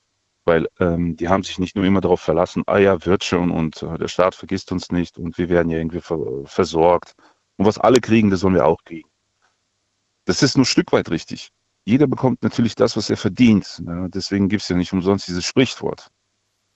weil 0.44 0.68
ähm, 0.78 1.16
die 1.16 1.28
haben 1.28 1.42
sich 1.42 1.58
nicht 1.58 1.76
nur 1.76 1.84
immer 1.84 2.00
darauf 2.00 2.20
verlassen, 2.20 2.62
ah 2.66 2.78
ja, 2.78 3.04
wird 3.04 3.24
schon 3.24 3.50
und 3.50 3.82
äh, 3.82 3.98
der 3.98 4.08
Staat 4.08 4.34
vergisst 4.34 4.72
uns 4.72 4.90
nicht 4.90 5.18
und 5.18 5.38
wir 5.38 5.48
werden 5.48 5.70
ja 5.70 5.78
irgendwie 5.78 6.00
ver 6.00 6.18
versorgt. 6.44 7.14
Und 7.56 7.66
was 7.66 7.78
alle 7.78 8.00
kriegen, 8.00 8.30
das 8.30 8.40
sollen 8.40 8.54
wir 8.54 8.66
auch 8.66 8.82
kriegen. 8.84 9.08
Das 10.24 10.42
ist 10.42 10.56
nur 10.56 10.62
ein 10.62 10.66
Stück 10.66 10.92
weit 10.92 11.10
richtig. 11.10 11.50
Jeder 11.84 12.06
bekommt 12.06 12.42
natürlich 12.42 12.74
das, 12.74 12.96
was 12.96 13.10
er 13.10 13.16
verdient. 13.16 13.82
Ne? 13.84 14.08
Deswegen 14.12 14.48
gibt 14.48 14.62
es 14.62 14.68
ja 14.68 14.76
nicht 14.76 14.92
umsonst 14.92 15.28
dieses 15.28 15.44
Sprichwort. 15.44 16.10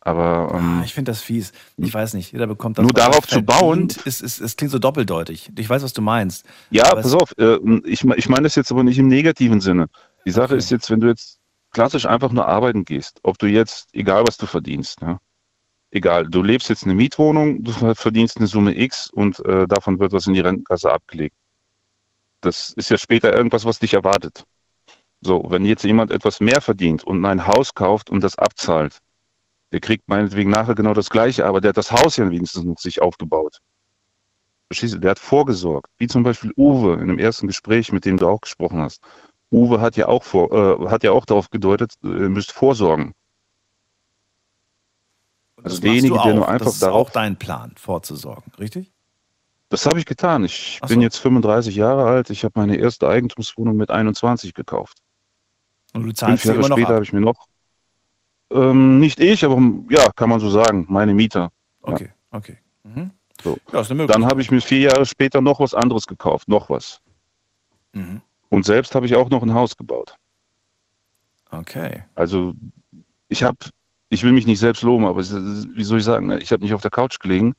Aber 0.00 0.54
ähm, 0.54 0.80
ah, 0.80 0.82
ich 0.84 0.92
finde 0.92 1.12
das 1.12 1.22
fies. 1.22 1.52
Ich 1.78 1.94
weiß 1.94 2.12
nicht, 2.12 2.32
jeder 2.32 2.46
bekommt 2.46 2.76
das. 2.76 2.82
Nur 2.82 2.92
darauf 2.92 3.26
zu 3.26 3.40
bauen. 3.40 3.88
Es, 4.04 4.20
es, 4.20 4.38
es 4.38 4.56
klingt 4.56 4.70
so 4.70 4.78
doppeldeutig. 4.78 5.50
Ich 5.56 5.68
weiß, 5.68 5.82
was 5.82 5.94
du 5.94 6.02
meinst. 6.02 6.44
Ja, 6.70 6.94
pass 6.94 7.14
auf. 7.14 7.32
Äh, 7.38 7.58
ich, 7.86 8.04
ich 8.04 8.28
meine 8.28 8.42
das 8.42 8.54
jetzt 8.54 8.70
aber 8.70 8.84
nicht 8.84 8.98
im 8.98 9.08
negativen 9.08 9.62
Sinne. 9.62 9.86
Die 10.26 10.30
Sache 10.30 10.52
okay. 10.52 10.56
ist 10.56 10.70
jetzt, 10.70 10.90
wenn 10.90 11.00
du 11.00 11.08
jetzt 11.08 11.38
klassisch 11.74 12.06
einfach 12.06 12.32
nur 12.32 12.48
arbeiten 12.48 12.86
gehst, 12.86 13.20
ob 13.22 13.38
du 13.38 13.46
jetzt, 13.46 13.90
egal 13.92 14.26
was 14.26 14.38
du 14.38 14.46
verdienst, 14.46 15.02
ja, 15.02 15.20
egal, 15.90 16.26
du 16.26 16.42
lebst 16.42 16.70
jetzt 16.70 16.84
in 16.84 16.90
einer 16.90 16.96
Mietwohnung, 16.96 17.62
du 17.62 17.72
verdienst 17.94 18.38
eine 18.38 18.46
Summe 18.46 18.78
X 18.78 19.10
und 19.10 19.44
äh, 19.44 19.68
davon 19.68 19.98
wird 19.98 20.12
was 20.12 20.26
in 20.26 20.34
die 20.34 20.40
Rentenkasse 20.40 20.90
abgelegt. 20.90 21.36
Das 22.40 22.70
ist 22.76 22.90
ja 22.90 22.98
später 22.98 23.34
irgendwas, 23.34 23.64
was 23.64 23.78
dich 23.78 23.94
erwartet. 23.94 24.44
So, 25.20 25.44
wenn 25.48 25.64
jetzt 25.64 25.84
jemand 25.84 26.10
etwas 26.10 26.40
mehr 26.40 26.60
verdient 26.60 27.04
und 27.04 27.24
ein 27.24 27.46
Haus 27.46 27.74
kauft 27.74 28.10
und 28.10 28.22
das 28.22 28.38
abzahlt, 28.38 28.98
der 29.72 29.80
kriegt 29.80 30.08
meinetwegen 30.08 30.50
nachher 30.50 30.74
genau 30.74 30.94
das 30.94 31.10
Gleiche, 31.10 31.46
aber 31.46 31.60
der 31.60 31.70
hat 31.70 31.76
das 31.76 31.90
Haus 31.90 32.16
ja 32.16 32.30
wenigstens 32.30 32.64
noch 32.64 32.78
sich 32.78 33.02
aufgebaut. 33.02 33.58
Verstehst 34.68 34.94
du? 34.94 34.98
Der 34.98 35.12
hat 35.12 35.18
vorgesorgt. 35.18 35.90
Wie 35.98 36.06
zum 36.06 36.22
Beispiel 36.22 36.52
Uwe 36.56 36.94
in 37.00 37.08
dem 37.08 37.18
ersten 37.18 37.46
Gespräch, 37.46 37.92
mit 37.92 38.04
dem 38.04 38.16
du 38.16 38.28
auch 38.28 38.40
gesprochen 38.40 38.80
hast. 38.80 39.02
Uwe 39.54 39.80
hat 39.80 39.96
ja 39.96 40.08
auch, 40.08 40.24
vor, 40.24 40.52
äh, 40.52 40.88
hat 40.88 41.04
ja 41.04 41.12
auch 41.12 41.24
darauf 41.24 41.50
gedeutet, 41.50 41.92
ihr 42.02 42.28
müsst 42.28 42.52
vorsorgen. 42.52 43.14
Also 45.62 45.80
derjenige, 45.80 46.18
der 46.22 46.34
nur 46.34 46.48
einfach 46.48 46.66
das 46.66 46.74
ist 46.74 46.82
darauf. 46.82 47.08
auch 47.08 47.10
dein 47.10 47.36
Plan, 47.36 47.72
vorzusorgen, 47.76 48.52
richtig? 48.58 48.92
Das 49.70 49.86
habe 49.86 49.98
ich 49.98 50.04
getan. 50.04 50.44
Ich 50.44 50.78
so. 50.82 50.88
bin 50.88 51.00
jetzt 51.00 51.16
35 51.16 51.74
Jahre 51.74 52.04
alt. 52.04 52.30
Ich 52.30 52.44
habe 52.44 52.52
meine 52.56 52.76
erste 52.76 53.08
Eigentumswohnung 53.08 53.76
mit 53.76 53.90
21 53.90 54.52
gekauft. 54.52 54.98
Und 55.94 56.02
du 56.04 56.12
zahlst 56.12 56.42
Fünf 56.42 56.44
Jahre 56.44 56.58
immer 56.58 56.68
noch 56.68 56.76
später 56.76 56.94
habe 56.94 57.04
ich 57.04 57.12
mir 57.12 57.20
noch. 57.20 57.46
Ähm, 58.50 59.00
nicht 59.00 59.20
ich, 59.20 59.44
aber 59.44 59.60
ja, 59.88 60.10
kann 60.14 60.28
man 60.28 60.38
so 60.40 60.50
sagen, 60.50 60.86
meine 60.88 61.14
Mieter. 61.14 61.50
Okay, 61.80 62.10
ja. 62.32 62.38
okay. 62.38 62.58
Mhm. 62.82 63.10
So. 63.42 63.56
Ja, 63.72 63.82
Dann 63.82 64.26
habe 64.26 64.42
ich 64.42 64.50
mir 64.50 64.60
vier 64.60 64.90
Jahre 64.90 65.06
später 65.06 65.40
noch 65.40 65.60
was 65.60 65.74
anderes 65.74 66.06
gekauft, 66.06 66.48
noch 66.48 66.70
was. 66.70 67.00
Mhm. 67.92 68.20
Und 68.48 68.64
selbst 68.64 68.94
habe 68.94 69.06
ich 69.06 69.14
auch 69.14 69.30
noch 69.30 69.42
ein 69.42 69.54
Haus 69.54 69.76
gebaut. 69.76 70.16
Okay. 71.50 72.04
Also 72.14 72.54
ich 73.28 73.42
habe, 73.42 73.58
ich 74.08 74.22
will 74.22 74.32
mich 74.32 74.46
nicht 74.46 74.58
selbst 74.58 74.82
loben, 74.82 75.06
aber 75.06 75.20
wie 75.20 75.84
soll 75.84 75.98
ich 75.98 76.04
sagen, 76.04 76.30
ich 76.32 76.52
habe 76.52 76.62
nicht 76.62 76.74
auf 76.74 76.82
der 76.82 76.90
Couch 76.90 77.18
gelegen. 77.20 77.54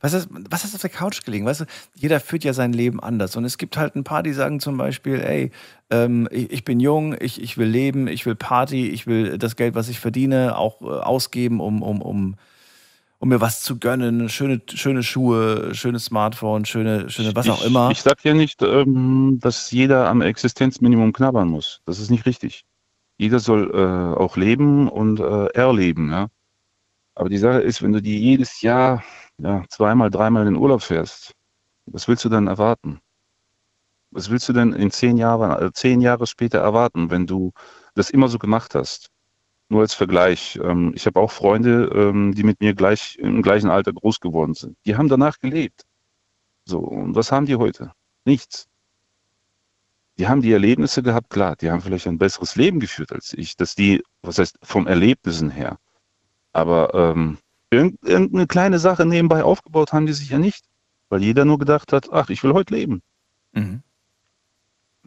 Was 0.00 0.14
ist, 0.14 0.28
was 0.50 0.64
ist 0.64 0.74
auf 0.74 0.80
der 0.80 0.90
Couch 0.90 1.24
gelegen? 1.24 1.46
Weißt 1.46 1.60
du, 1.60 1.64
jeder 1.94 2.18
führt 2.18 2.42
ja 2.42 2.52
sein 2.52 2.72
Leben 2.72 3.00
anders. 3.00 3.36
Und 3.36 3.44
es 3.44 3.56
gibt 3.56 3.76
halt 3.76 3.94
ein 3.94 4.02
paar, 4.02 4.24
die 4.24 4.32
sagen 4.32 4.58
zum 4.58 4.76
Beispiel, 4.76 5.20
ey, 5.20 5.52
ähm, 5.90 6.28
ich, 6.32 6.50
ich, 6.50 6.64
bin 6.64 6.80
jung, 6.80 7.14
ich, 7.20 7.40
ich 7.40 7.56
will 7.56 7.68
leben, 7.68 8.08
ich 8.08 8.26
will 8.26 8.34
Party, 8.34 8.88
ich 8.88 9.06
will 9.06 9.38
das 9.38 9.54
Geld, 9.54 9.76
was 9.76 9.88
ich 9.88 10.00
verdiene, 10.00 10.58
auch 10.58 10.82
äh, 10.82 10.86
ausgeben, 10.86 11.60
um, 11.60 11.82
um, 11.82 12.02
um 12.02 12.34
um 13.22 13.28
mir 13.28 13.40
was 13.40 13.62
zu 13.62 13.78
gönnen, 13.78 14.28
schöne, 14.28 14.60
schöne 14.74 15.04
Schuhe, 15.04 15.76
schönes 15.76 16.06
Smartphone, 16.06 16.64
schöne, 16.64 17.08
schöne 17.08 17.36
was 17.36 17.48
auch 17.48 17.64
immer. 17.64 17.88
Ich, 17.92 17.98
ich 17.98 18.02
sag 18.02 18.24
ja 18.24 18.34
nicht, 18.34 18.62
ähm, 18.62 19.38
dass 19.40 19.70
jeder 19.70 20.08
am 20.08 20.22
Existenzminimum 20.22 21.12
knabbern 21.12 21.46
muss. 21.46 21.82
Das 21.86 22.00
ist 22.00 22.10
nicht 22.10 22.26
richtig. 22.26 22.64
Jeder 23.18 23.38
soll 23.38 23.70
äh, 23.72 24.18
auch 24.18 24.36
leben 24.36 24.88
und 24.88 25.20
äh, 25.20 25.46
erleben, 25.54 26.10
ja. 26.10 26.26
Aber 27.14 27.28
die 27.28 27.38
Sache 27.38 27.60
ist, 27.60 27.80
wenn 27.80 27.92
du 27.92 28.02
dir 28.02 28.18
jedes 28.18 28.60
Jahr 28.60 29.04
ja, 29.38 29.62
zweimal, 29.68 30.10
dreimal 30.10 30.44
in 30.44 30.54
den 30.54 30.60
Urlaub 30.60 30.82
fährst, 30.82 31.32
was 31.86 32.08
willst 32.08 32.24
du 32.24 32.28
dann 32.28 32.48
erwarten? 32.48 32.98
Was 34.10 34.30
willst 34.30 34.48
du 34.48 34.52
denn 34.52 34.72
in 34.72 34.90
zehn 34.90 35.16
Jahren, 35.16 35.64
äh, 35.64 35.72
zehn 35.72 36.00
Jahre 36.00 36.26
später 36.26 36.58
erwarten, 36.58 37.08
wenn 37.12 37.28
du 37.28 37.52
das 37.94 38.10
immer 38.10 38.26
so 38.26 38.40
gemacht 38.40 38.74
hast? 38.74 39.12
Nur 39.72 39.80
als 39.80 39.94
Vergleich. 39.94 40.60
Ähm, 40.62 40.92
ich 40.94 41.06
habe 41.06 41.18
auch 41.18 41.30
Freunde, 41.30 41.90
ähm, 41.94 42.34
die 42.34 42.42
mit 42.42 42.60
mir 42.60 42.74
gleich 42.74 43.16
im 43.16 43.40
gleichen 43.40 43.70
Alter 43.70 43.94
groß 43.94 44.20
geworden 44.20 44.52
sind. 44.52 44.76
Die 44.84 44.96
haben 44.96 45.08
danach 45.08 45.38
gelebt. 45.38 45.86
So, 46.66 46.80
und 46.80 47.14
was 47.14 47.32
haben 47.32 47.46
die 47.46 47.56
heute? 47.56 47.92
Nichts. 48.26 48.68
Die 50.18 50.28
haben 50.28 50.42
die 50.42 50.52
Erlebnisse 50.52 51.02
gehabt, 51.02 51.30
klar, 51.30 51.56
die 51.56 51.70
haben 51.70 51.80
vielleicht 51.80 52.06
ein 52.06 52.18
besseres 52.18 52.54
Leben 52.54 52.80
geführt 52.80 53.12
als 53.12 53.32
ich. 53.32 53.56
Dass 53.56 53.74
die, 53.74 54.02
was 54.20 54.36
heißt, 54.36 54.58
vom 54.62 54.86
Erlebnissen 54.86 55.48
her. 55.48 55.78
Aber 56.52 56.92
ähm, 56.92 57.38
irgendeine 57.70 58.46
kleine 58.46 58.78
Sache 58.78 59.06
nebenbei 59.06 59.42
aufgebaut 59.42 59.94
haben 59.94 60.04
die 60.04 60.12
sich 60.12 60.28
ja 60.28 60.38
nicht. 60.38 60.66
Weil 61.08 61.22
jeder 61.22 61.46
nur 61.46 61.58
gedacht 61.58 61.94
hat, 61.94 62.12
ach, 62.12 62.28
ich 62.28 62.44
will 62.44 62.52
heute 62.52 62.74
leben. 62.74 63.00
Mhm. 63.52 63.82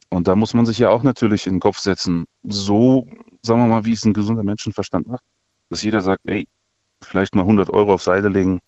Und 0.10 0.27
da 0.27 0.36
muss 0.36 0.53
man 0.53 0.65
sich 0.65 0.80
ja 0.80 0.90
auch 0.90 1.03
natürlich 1.03 1.48
in 1.48 1.56
den 1.56 1.60
Kopf 1.60 1.80
setzen, 1.80 2.26
so, 2.44 3.07
sagen 3.41 3.61
wir 3.61 3.68
mal, 3.68 3.86
wie 3.86 3.94
es 3.94 4.06
ein 4.06 4.14
gesunder 4.14 4.44
Menschenverstand 4.44 5.07
macht, 5.07 5.23
dass 5.69 5.84
jeder 5.84 6.02
sagt, 6.02 6.22
ey, 6.26 6.48
vielleicht 7.02 7.36
mal 7.36 7.41
100 7.41 7.69
Euro 7.69 7.94
auf 7.94 8.03
Seite 8.03 8.30
legen, 8.30 8.60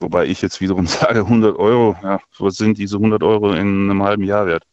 wobei 0.00 0.26
ich 0.26 0.42
jetzt 0.42 0.60
wiederum 0.60 0.86
sage, 0.88 1.20
100 1.20 1.56
Euro, 1.56 1.96
ja, 2.02 2.20
was 2.38 2.56
sind 2.56 2.78
diese 2.78 2.96
100 2.96 3.22
Euro 3.22 3.52
in 3.52 3.90
einem 3.90 4.02
halben 4.02 4.24
Jahr 4.24 4.46
wert? 4.46 4.64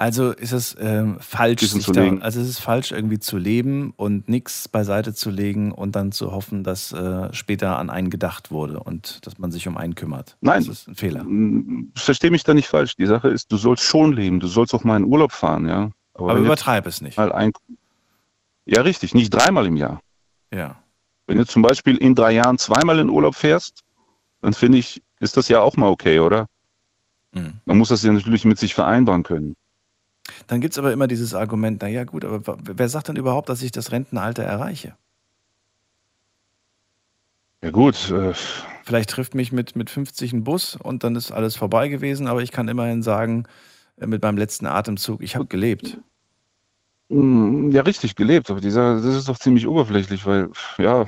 Also 0.00 0.30
ist 0.30 0.52
es 0.52 0.76
ähm, 0.78 1.16
falsch, 1.18 1.62
sich 1.62 1.86
da, 1.86 2.08
also 2.20 2.40
ist 2.40 2.48
es 2.48 2.60
falsch, 2.60 2.92
irgendwie 2.92 3.18
zu 3.18 3.36
leben 3.36 3.92
und 3.96 4.28
nichts 4.28 4.68
beiseite 4.68 5.12
zu 5.12 5.28
legen 5.28 5.72
und 5.72 5.96
dann 5.96 6.12
zu 6.12 6.30
hoffen, 6.30 6.62
dass 6.62 6.92
äh, 6.92 7.34
später 7.34 7.76
an 7.78 7.90
einen 7.90 8.08
gedacht 8.08 8.52
wurde 8.52 8.78
und 8.78 9.26
dass 9.26 9.38
man 9.38 9.50
sich 9.50 9.66
um 9.66 9.76
einen 9.76 9.96
kümmert. 9.96 10.36
Nein, 10.40 10.64
das 10.64 10.82
ist 10.82 10.88
ein 10.88 10.94
Fehler. 10.94 11.26
Verstehe 11.96 12.30
mich 12.30 12.44
da 12.44 12.54
nicht 12.54 12.68
falsch. 12.68 12.94
Die 12.94 13.06
Sache 13.06 13.28
ist, 13.28 13.50
du 13.50 13.56
sollst 13.56 13.82
schon 13.82 14.12
leben, 14.12 14.38
du 14.38 14.46
sollst 14.46 14.72
auch 14.72 14.84
mal 14.84 14.96
in 14.96 15.04
Urlaub 15.04 15.32
fahren, 15.32 15.66
ja. 15.66 15.90
Aber, 16.14 16.30
Aber 16.30 16.38
übertreibe 16.38 16.88
es 16.88 17.00
nicht. 17.00 17.16
Mal 17.16 17.32
ein, 17.32 17.50
ja, 18.66 18.82
richtig, 18.82 19.14
nicht 19.14 19.30
dreimal 19.30 19.66
im 19.66 19.76
Jahr. 19.76 20.00
Ja. 20.54 20.76
Wenn 21.26 21.38
du 21.38 21.44
zum 21.44 21.62
Beispiel 21.62 21.96
in 21.96 22.14
drei 22.14 22.32
Jahren 22.32 22.56
zweimal 22.58 23.00
in 23.00 23.10
Urlaub 23.10 23.34
fährst, 23.34 23.82
dann 24.42 24.54
finde 24.54 24.78
ich, 24.78 25.02
ist 25.18 25.36
das 25.36 25.48
ja 25.48 25.60
auch 25.60 25.76
mal 25.76 25.88
okay, 25.88 26.20
oder? 26.20 26.46
Mhm. 27.32 27.54
Man 27.64 27.78
muss 27.78 27.88
das 27.88 28.04
ja 28.04 28.12
natürlich 28.12 28.44
mit 28.44 28.60
sich 28.60 28.74
vereinbaren 28.74 29.24
können. 29.24 29.56
Dann 30.46 30.60
gibt 30.60 30.72
es 30.72 30.78
aber 30.78 30.92
immer 30.92 31.08
dieses 31.08 31.34
Argument, 31.34 31.82
naja 31.82 32.04
gut, 32.04 32.24
aber 32.24 32.58
wer 32.62 32.88
sagt 32.88 33.08
denn 33.08 33.16
überhaupt, 33.16 33.48
dass 33.48 33.62
ich 33.62 33.72
das 33.72 33.92
Rentenalter 33.92 34.42
erreiche? 34.42 34.96
Ja 37.62 37.70
gut. 37.70 38.10
Äh 38.10 38.34
Vielleicht 38.84 39.10
trifft 39.10 39.34
mich 39.34 39.52
mit, 39.52 39.76
mit 39.76 39.90
50 39.90 40.32
ein 40.32 40.44
Bus 40.44 40.76
und 40.76 41.04
dann 41.04 41.14
ist 41.16 41.30
alles 41.30 41.56
vorbei 41.56 41.88
gewesen, 41.88 42.26
aber 42.26 42.42
ich 42.42 42.52
kann 42.52 42.68
immerhin 42.68 43.02
sagen, 43.02 43.44
äh, 43.98 44.06
mit 44.06 44.22
meinem 44.22 44.38
letzten 44.38 44.66
Atemzug, 44.66 45.22
ich 45.22 45.34
habe 45.36 45.46
gelebt. 45.46 45.98
Hm, 47.10 47.70
ja, 47.70 47.82
richtig 47.82 48.16
gelebt, 48.16 48.50
aber 48.50 48.60
dieser, 48.60 48.96
das 48.96 49.06
ist 49.06 49.28
doch 49.30 49.38
ziemlich 49.38 49.66
oberflächlich, 49.66 50.26
weil, 50.26 50.50
ja, 50.76 51.06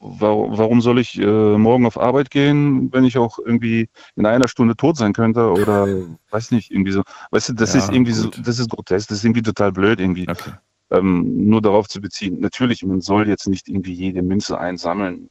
warum, 0.00 0.56
warum 0.56 0.80
soll 0.80 0.98
ich 0.98 1.18
äh, 1.20 1.58
morgen 1.58 1.84
auf 1.84 2.00
Arbeit 2.00 2.30
gehen, 2.30 2.90
wenn 2.94 3.04
ich 3.04 3.18
auch 3.18 3.38
irgendwie 3.38 3.90
in 4.16 4.24
einer 4.24 4.48
Stunde 4.48 4.74
tot 4.74 4.96
sein 4.96 5.12
könnte 5.12 5.50
oder 5.50 5.86
weiß 6.30 6.50
nicht, 6.50 6.70
irgendwie 6.70 6.92
so. 6.92 7.02
Weißt 7.30 7.50
du, 7.50 7.52
das 7.52 7.74
ja, 7.74 7.80
ist 7.80 7.92
irgendwie 7.92 8.12
gut. 8.12 8.34
so, 8.36 8.42
das 8.42 8.58
ist 8.58 8.70
grotesk, 8.70 9.08
das 9.08 9.18
ist 9.18 9.24
irgendwie 9.24 9.42
total 9.42 9.70
blöd, 9.70 10.00
irgendwie. 10.00 10.26
Okay. 10.26 10.52
Ähm, 10.90 11.48
nur 11.48 11.60
darauf 11.60 11.88
zu 11.88 12.00
beziehen. 12.00 12.40
Natürlich, 12.40 12.82
man 12.82 13.02
soll 13.02 13.28
jetzt 13.28 13.46
nicht 13.46 13.68
irgendwie 13.68 13.92
jede 13.92 14.22
Münze 14.22 14.58
einsammeln. 14.58 15.28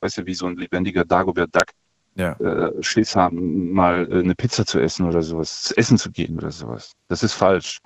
Weißt 0.00 0.18
du, 0.18 0.26
wie 0.26 0.34
so 0.34 0.46
ein 0.46 0.56
lebendiger 0.56 1.04
Dagobert 1.04 1.54
Duck. 1.54 1.70
Ja. 2.14 2.32
Äh, 2.34 2.82
Schiss 2.82 3.16
haben, 3.16 3.72
mal 3.72 4.06
äh, 4.10 4.20
eine 4.20 4.34
Pizza 4.34 4.64
zu 4.64 4.78
essen 4.78 5.06
oder 5.06 5.22
sowas, 5.22 5.62
zu 5.62 5.76
essen 5.76 5.98
zu 5.98 6.10
gehen 6.10 6.36
oder 6.36 6.50
sowas. 6.50 6.92
Das 7.08 7.22
ist 7.22 7.32
falsch 7.32 7.80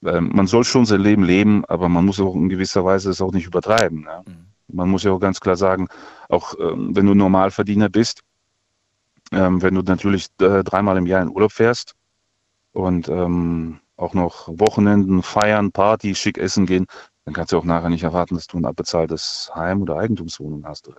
man 0.00 0.46
soll 0.46 0.64
schon 0.64 0.86
sein 0.86 1.00
Leben 1.00 1.24
leben, 1.24 1.64
aber 1.64 1.88
man 1.88 2.04
muss 2.04 2.20
auch 2.20 2.34
in 2.34 2.48
gewisser 2.48 2.84
Weise 2.84 3.10
es 3.10 3.20
auch 3.20 3.32
nicht 3.32 3.46
übertreiben. 3.46 4.02
Ne? 4.02 4.24
Man 4.68 4.88
muss 4.88 5.02
ja 5.02 5.12
auch 5.12 5.18
ganz 5.18 5.40
klar 5.40 5.56
sagen, 5.56 5.88
auch 6.28 6.54
ähm, 6.60 6.94
wenn 6.94 7.06
du 7.06 7.14
Normalverdiener 7.14 7.88
bist, 7.88 8.22
ähm, 9.32 9.60
wenn 9.62 9.74
du 9.74 9.82
natürlich 9.82 10.28
äh, 10.40 10.62
dreimal 10.62 10.96
im 10.96 11.06
Jahr 11.06 11.22
in 11.22 11.30
Urlaub 11.30 11.52
fährst 11.52 11.94
und 12.72 13.08
ähm, 13.08 13.80
auch 13.96 14.14
noch 14.14 14.48
Wochenenden 14.48 15.22
feiern, 15.22 15.72
Party, 15.72 16.14
schick 16.14 16.38
essen 16.38 16.66
gehen, 16.66 16.86
dann 17.24 17.34
kannst 17.34 17.52
du 17.52 17.58
auch 17.58 17.64
nachher 17.64 17.90
nicht 17.90 18.04
erwarten, 18.04 18.36
dass 18.36 18.46
du 18.46 18.58
ein 18.58 18.64
abbezahltes 18.64 19.50
Heim 19.54 19.82
oder 19.82 19.96
Eigentumswohnung 19.96 20.64
hast. 20.64 20.90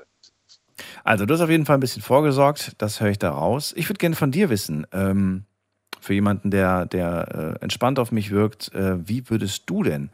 Also, 1.03 1.26
du 1.26 1.34
hast 1.34 1.41
auf 1.41 1.49
jeden 1.49 1.65
Fall 1.65 1.77
ein 1.77 1.81
bisschen 1.81 2.01
vorgesorgt, 2.01 2.73
das 2.77 3.01
höre 3.01 3.09
ich 3.09 3.19
da 3.19 3.31
raus. 3.31 3.73
Ich 3.76 3.89
würde 3.89 3.97
gerne 3.97 4.15
von 4.15 4.31
dir 4.31 4.49
wissen, 4.49 4.85
ähm, 4.91 5.45
für 5.99 6.13
jemanden, 6.13 6.51
der, 6.51 6.85
der 6.85 7.57
äh, 7.59 7.63
entspannt 7.63 7.99
auf 7.99 8.11
mich 8.11 8.31
wirkt, 8.31 8.73
äh, 8.73 9.07
wie 9.07 9.30
würdest 9.30 9.69
du 9.69 9.84
denn 9.84 10.09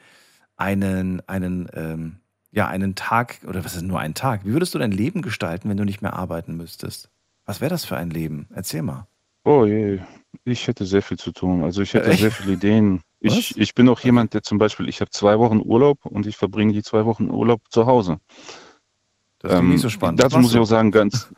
einen, 0.57 1.21
einen, 1.27 1.69
ähm, 1.73 2.17
ja, 2.51 2.67
einen 2.67 2.95
Tag, 2.95 3.39
oder 3.47 3.65
was 3.65 3.75
ist 3.75 3.83
nur 3.83 3.99
ein 3.99 4.13
Tag, 4.13 4.45
wie 4.45 4.53
würdest 4.53 4.73
du 4.73 4.79
dein 4.79 4.91
Leben 4.91 5.21
gestalten, 5.21 5.69
wenn 5.69 5.77
du 5.77 5.83
nicht 5.83 6.01
mehr 6.01 6.13
arbeiten 6.13 6.55
müsstest? 6.55 7.09
Was 7.45 7.61
wäre 7.61 7.69
das 7.69 7.85
für 7.85 7.97
ein 7.97 8.09
Leben? 8.09 8.47
Erzähl 8.53 8.81
mal. 8.81 9.07
Oh 9.43 9.65
je, 9.65 9.99
ich 10.43 10.67
hätte 10.67 10.85
sehr 10.85 11.03
viel 11.03 11.17
zu 11.17 11.31
tun. 11.31 11.63
Also 11.63 11.83
ich 11.83 11.93
hätte 11.93 12.09
Echt? 12.09 12.21
sehr 12.21 12.31
viele 12.31 12.53
Ideen. 12.53 13.01
Was? 13.21 13.33
Ich, 13.33 13.57
ich 13.57 13.75
bin 13.75 13.87
auch 13.89 13.99
jemand, 13.99 14.33
der 14.33 14.41
zum 14.41 14.57
Beispiel, 14.57 14.89
ich 14.89 15.01
habe 15.01 15.11
zwei 15.11 15.37
Wochen 15.39 15.61
Urlaub 15.63 16.05
und 16.05 16.25
ich 16.25 16.35
verbringe 16.35 16.73
die 16.73 16.83
zwei 16.83 17.05
Wochen 17.05 17.29
Urlaub 17.29 17.61
zu 17.69 17.85
Hause. 17.85 18.17
Das 19.39 19.51
klingt 19.51 19.69
nicht 19.69 19.81
so 19.81 19.89
spannend. 19.89 20.21
Dazu 20.21 20.39
muss 20.39 20.53
ich 20.53 20.59
auch 20.59 20.65
sagen, 20.65 20.91
ganz, 20.91 21.31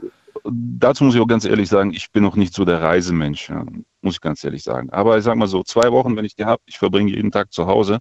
dazu 0.46 1.04
muss 1.04 1.16
ich 1.16 1.22
auch 1.22 1.28
ganz 1.28 1.44
ehrlich 1.44 1.68
sagen, 1.68 1.92
ich 1.92 2.12
bin 2.12 2.24
noch 2.24 2.38
nicht 2.38 2.54
so 2.54 2.64
der 2.64 2.82
Reisemensch, 2.82 3.50
ja, 3.50 3.66
muss 4.08 4.16
ich 4.16 4.22
ganz 4.22 4.44
ehrlich 4.44 4.64
sagen. 4.64 4.90
Aber 4.90 5.18
ich 5.18 5.24
sag 5.24 5.36
mal 5.36 5.48
so, 5.48 5.64
zwei 5.64 5.92
Wochen, 5.92 6.16
wenn 6.16 6.26
ich 6.26 6.36
die 6.36 6.46
habe, 6.46 6.62
ich 6.66 6.78
verbringe 6.80 7.12
jeden 7.12 7.32
Tag 7.32 7.52
zu 7.54 7.68
Hause. 7.68 8.00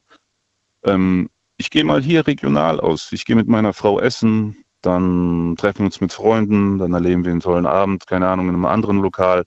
Ähm, 0.84 1.28
ich 1.56 1.70
gehe 1.70 1.84
mal 1.84 2.00
hier 2.02 2.26
regional 2.26 2.80
aus. 2.80 3.12
Ich 3.12 3.24
gehe 3.24 3.36
mit 3.36 3.48
meiner 3.48 3.72
Frau 3.72 3.98
essen, 3.98 4.56
dann 4.82 5.56
treffen 5.56 5.80
wir 5.80 5.86
uns 5.86 6.00
mit 6.00 6.12
Freunden, 6.12 6.78
dann 6.78 6.92
erleben 6.94 7.24
wir 7.24 7.32
einen 7.32 7.40
tollen 7.40 7.66
Abend, 7.66 8.06
keine 8.06 8.28
Ahnung, 8.28 8.48
in 8.48 8.54
einem 8.54 8.66
anderen 8.66 8.98
Lokal. 8.98 9.44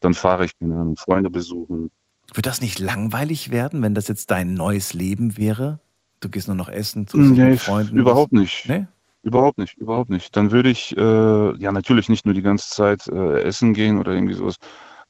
Dann 0.00 0.14
fahre 0.14 0.44
ich, 0.44 0.58
keine 0.58 0.74
Ahnung, 0.74 0.96
Freunde 0.96 1.30
besuchen. 1.30 1.90
Wird 2.34 2.46
das 2.46 2.60
nicht 2.60 2.78
langweilig 2.78 3.50
werden, 3.50 3.82
wenn 3.82 3.94
das 3.94 4.08
jetzt 4.08 4.30
dein 4.30 4.54
neues 4.54 4.92
Leben 4.94 5.36
wäre? 5.36 5.80
Du 6.20 6.28
gehst 6.28 6.46
nur 6.48 6.56
noch 6.56 6.68
essen, 6.68 7.06
dich 7.06 7.14
Nee, 7.14 7.56
Freunden. 7.56 7.96
überhaupt 7.96 8.32
nicht. 8.32 8.68
Nee? 8.68 8.86
Überhaupt 9.22 9.58
nicht, 9.58 9.74
überhaupt 9.78 10.10
nicht. 10.10 10.36
Dann 10.36 10.50
würde 10.50 10.70
ich, 10.70 10.96
äh, 10.96 11.56
ja, 11.56 11.70
natürlich 11.72 12.08
nicht 12.08 12.26
nur 12.26 12.34
die 12.34 12.42
ganze 12.42 12.70
Zeit 12.70 13.06
äh, 13.06 13.42
essen 13.42 13.72
gehen 13.72 13.98
oder 13.98 14.12
irgendwie 14.12 14.34
sowas. 14.34 14.56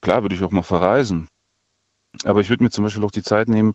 Klar 0.03 0.23
würde 0.23 0.35
ich 0.35 0.43
auch 0.43 0.51
mal 0.51 0.63
verreisen. 0.63 1.29
Aber 2.25 2.41
ich 2.41 2.51
würde 2.51 2.63
mir 2.63 2.71
zum 2.71 2.85
Beispiel 2.85 3.05
auch 3.05 3.11
die 3.11 3.23
Zeit 3.23 3.49
nehmen, 3.49 3.73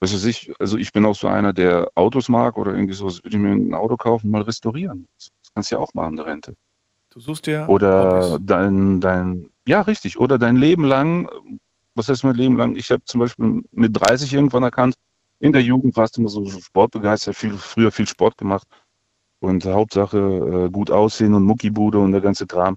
was 0.00 0.14
weiß 0.14 0.24
ich, 0.24 0.52
also 0.58 0.78
ich 0.78 0.92
bin 0.92 1.04
auch 1.04 1.14
so 1.14 1.26
einer, 1.28 1.52
der 1.52 1.90
Autos 1.94 2.28
mag 2.28 2.56
oder 2.56 2.72
irgendwie 2.72 2.94
sowas, 2.94 3.22
würde 3.22 3.36
ich 3.36 3.42
mir 3.42 3.52
ein 3.52 3.74
Auto 3.74 3.96
kaufen, 3.96 4.30
mal 4.30 4.42
restaurieren. 4.42 5.06
Das 5.18 5.30
kannst 5.54 5.70
du 5.70 5.76
ja 5.76 5.80
auch 5.80 5.92
machen, 5.94 6.16
der 6.16 6.26
Rente. 6.26 6.54
Du 7.10 7.20
suchst 7.20 7.46
dir 7.46 7.66
Oder 7.68 8.32
Hobbys. 8.32 8.46
dein, 8.46 9.00
dein, 9.00 9.50
ja, 9.66 9.80
richtig, 9.82 10.18
oder 10.18 10.38
dein 10.38 10.56
Leben 10.56 10.84
lang, 10.84 11.28
was 11.94 12.08
heißt 12.08 12.24
mein 12.24 12.34
Leben 12.34 12.56
lang? 12.56 12.76
Ich 12.76 12.90
habe 12.90 13.04
zum 13.04 13.20
Beispiel 13.20 13.62
mit 13.72 13.98
30 13.98 14.32
irgendwann 14.34 14.62
erkannt, 14.62 14.96
in 15.38 15.52
der 15.52 15.62
Jugend 15.62 15.96
warst 15.96 16.16
du 16.16 16.20
immer 16.20 16.30
so 16.30 16.46
sportbegeistert, 16.46 17.36
viel, 17.36 17.54
früher 17.54 17.90
viel 17.90 18.06
Sport 18.06 18.38
gemacht 18.38 18.66
und 19.40 19.64
Hauptsache 19.64 20.18
äh, 20.66 20.70
gut 20.70 20.90
aussehen 20.90 21.34
und 21.34 21.44
Muckibude 21.44 21.98
und 21.98 22.12
der 22.12 22.20
ganze 22.20 22.46
Kram, 22.46 22.76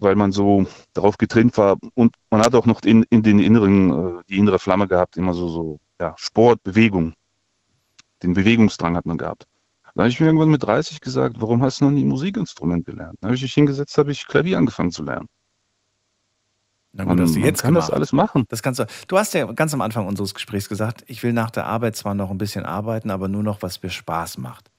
weil 0.00 0.16
man 0.16 0.32
so 0.32 0.66
darauf 0.94 1.18
getrimmt 1.18 1.56
war 1.58 1.76
und 1.94 2.14
man 2.30 2.40
hat 2.40 2.54
auch 2.54 2.66
noch 2.66 2.82
in, 2.82 3.04
in 3.10 3.22
den 3.22 3.38
inneren, 3.38 4.18
äh, 4.18 4.22
die 4.28 4.38
innere 4.38 4.58
Flamme 4.58 4.88
gehabt, 4.88 5.16
immer 5.16 5.34
so, 5.34 5.48
so, 5.48 5.80
ja, 6.00 6.14
Sport, 6.16 6.62
Bewegung. 6.62 7.14
Den 8.22 8.34
Bewegungsdrang 8.34 8.96
hat 8.96 9.06
man 9.06 9.18
gehabt. 9.18 9.46
Da 9.94 10.02
habe 10.02 10.08
ich 10.08 10.20
mir 10.20 10.26
irgendwann 10.26 10.50
mit 10.50 10.62
30 10.62 11.00
gesagt, 11.00 11.36
warum 11.40 11.62
hast 11.62 11.80
du 11.80 11.84
noch 11.84 11.90
nie 11.90 12.04
ein 12.04 12.08
Musikinstrument 12.08 12.86
gelernt? 12.86 13.18
Da 13.20 13.26
habe 13.28 13.34
ich 13.34 13.42
mich 13.42 13.52
hingesetzt, 13.52 13.98
habe 13.98 14.12
ich 14.12 14.26
Klavier 14.26 14.56
angefangen 14.58 14.92
zu 14.92 15.02
lernen. 15.02 15.26
Na 16.92 17.04
gut, 17.04 17.20
hast 17.20 17.34
du 17.34 17.38
Man 17.38 17.46
jetzt 17.46 17.62
kann 17.62 17.74
das 17.74 17.86
gemacht. 17.86 17.96
alles 17.96 18.12
machen. 18.12 18.44
Das 18.48 18.62
kannst 18.62 18.80
du. 18.80 18.86
Du 19.06 19.18
hast 19.18 19.34
ja 19.34 19.50
ganz 19.52 19.74
am 19.74 19.80
Anfang 19.80 20.06
unseres 20.06 20.34
Gesprächs 20.34 20.68
gesagt, 20.68 21.04
ich 21.06 21.22
will 21.22 21.32
nach 21.32 21.50
der 21.50 21.66
Arbeit 21.66 21.96
zwar 21.96 22.14
noch 22.14 22.30
ein 22.30 22.38
bisschen 22.38 22.64
arbeiten, 22.64 23.10
aber 23.10 23.28
nur 23.28 23.42
noch, 23.42 23.62
was 23.62 23.82
mir 23.82 23.90
Spaß 23.90 24.38
macht. 24.38 24.70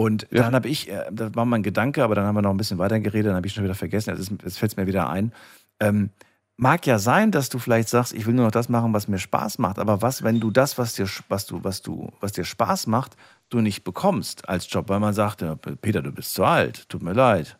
Und 0.00 0.28
dann 0.30 0.54
habe 0.54 0.68
ich, 0.68 0.88
äh, 0.88 1.06
das 1.10 1.34
war 1.34 1.44
mein 1.44 1.64
Gedanke, 1.64 2.04
aber 2.04 2.14
dann 2.14 2.24
haben 2.24 2.36
wir 2.36 2.42
noch 2.42 2.52
ein 2.52 2.56
bisschen 2.56 2.78
weiter 2.78 3.00
geredet, 3.00 3.30
dann 3.30 3.36
habe 3.36 3.48
ich 3.48 3.52
schon 3.52 3.64
wieder 3.64 3.74
vergessen, 3.74 4.14
jetzt, 4.16 4.56
fällt 4.56 4.70
es 4.70 4.76
mir 4.76 4.86
wieder 4.86 5.10
ein. 5.10 5.32
Ähm, 5.80 6.10
mag 6.56 6.86
ja 6.86 7.00
sein, 7.00 7.32
dass 7.32 7.48
du 7.48 7.58
vielleicht 7.58 7.88
sagst, 7.88 8.14
ich 8.14 8.24
will 8.24 8.34
nur 8.34 8.44
noch 8.44 8.52
das 8.52 8.68
machen, 8.68 8.94
was 8.94 9.08
mir 9.08 9.18
Spaß 9.18 9.58
macht, 9.58 9.80
aber 9.80 10.00
was, 10.00 10.22
wenn 10.22 10.38
du 10.38 10.52
das, 10.52 10.78
was 10.78 10.94
dir, 10.94 11.08
was 11.28 11.46
du, 11.46 11.64
was 11.64 11.82
du, 11.82 12.12
was 12.20 12.30
dir 12.30 12.44
Spaß 12.44 12.86
macht, 12.86 13.16
du 13.48 13.60
nicht 13.60 13.82
bekommst 13.82 14.48
als 14.48 14.70
Job, 14.70 14.88
weil 14.88 15.00
man 15.00 15.14
sagt, 15.14 15.42
ja, 15.42 15.56
Peter, 15.56 16.00
du 16.00 16.12
bist 16.12 16.32
zu 16.32 16.44
alt, 16.44 16.88
tut 16.88 17.02
mir 17.02 17.12
leid. 17.12 17.58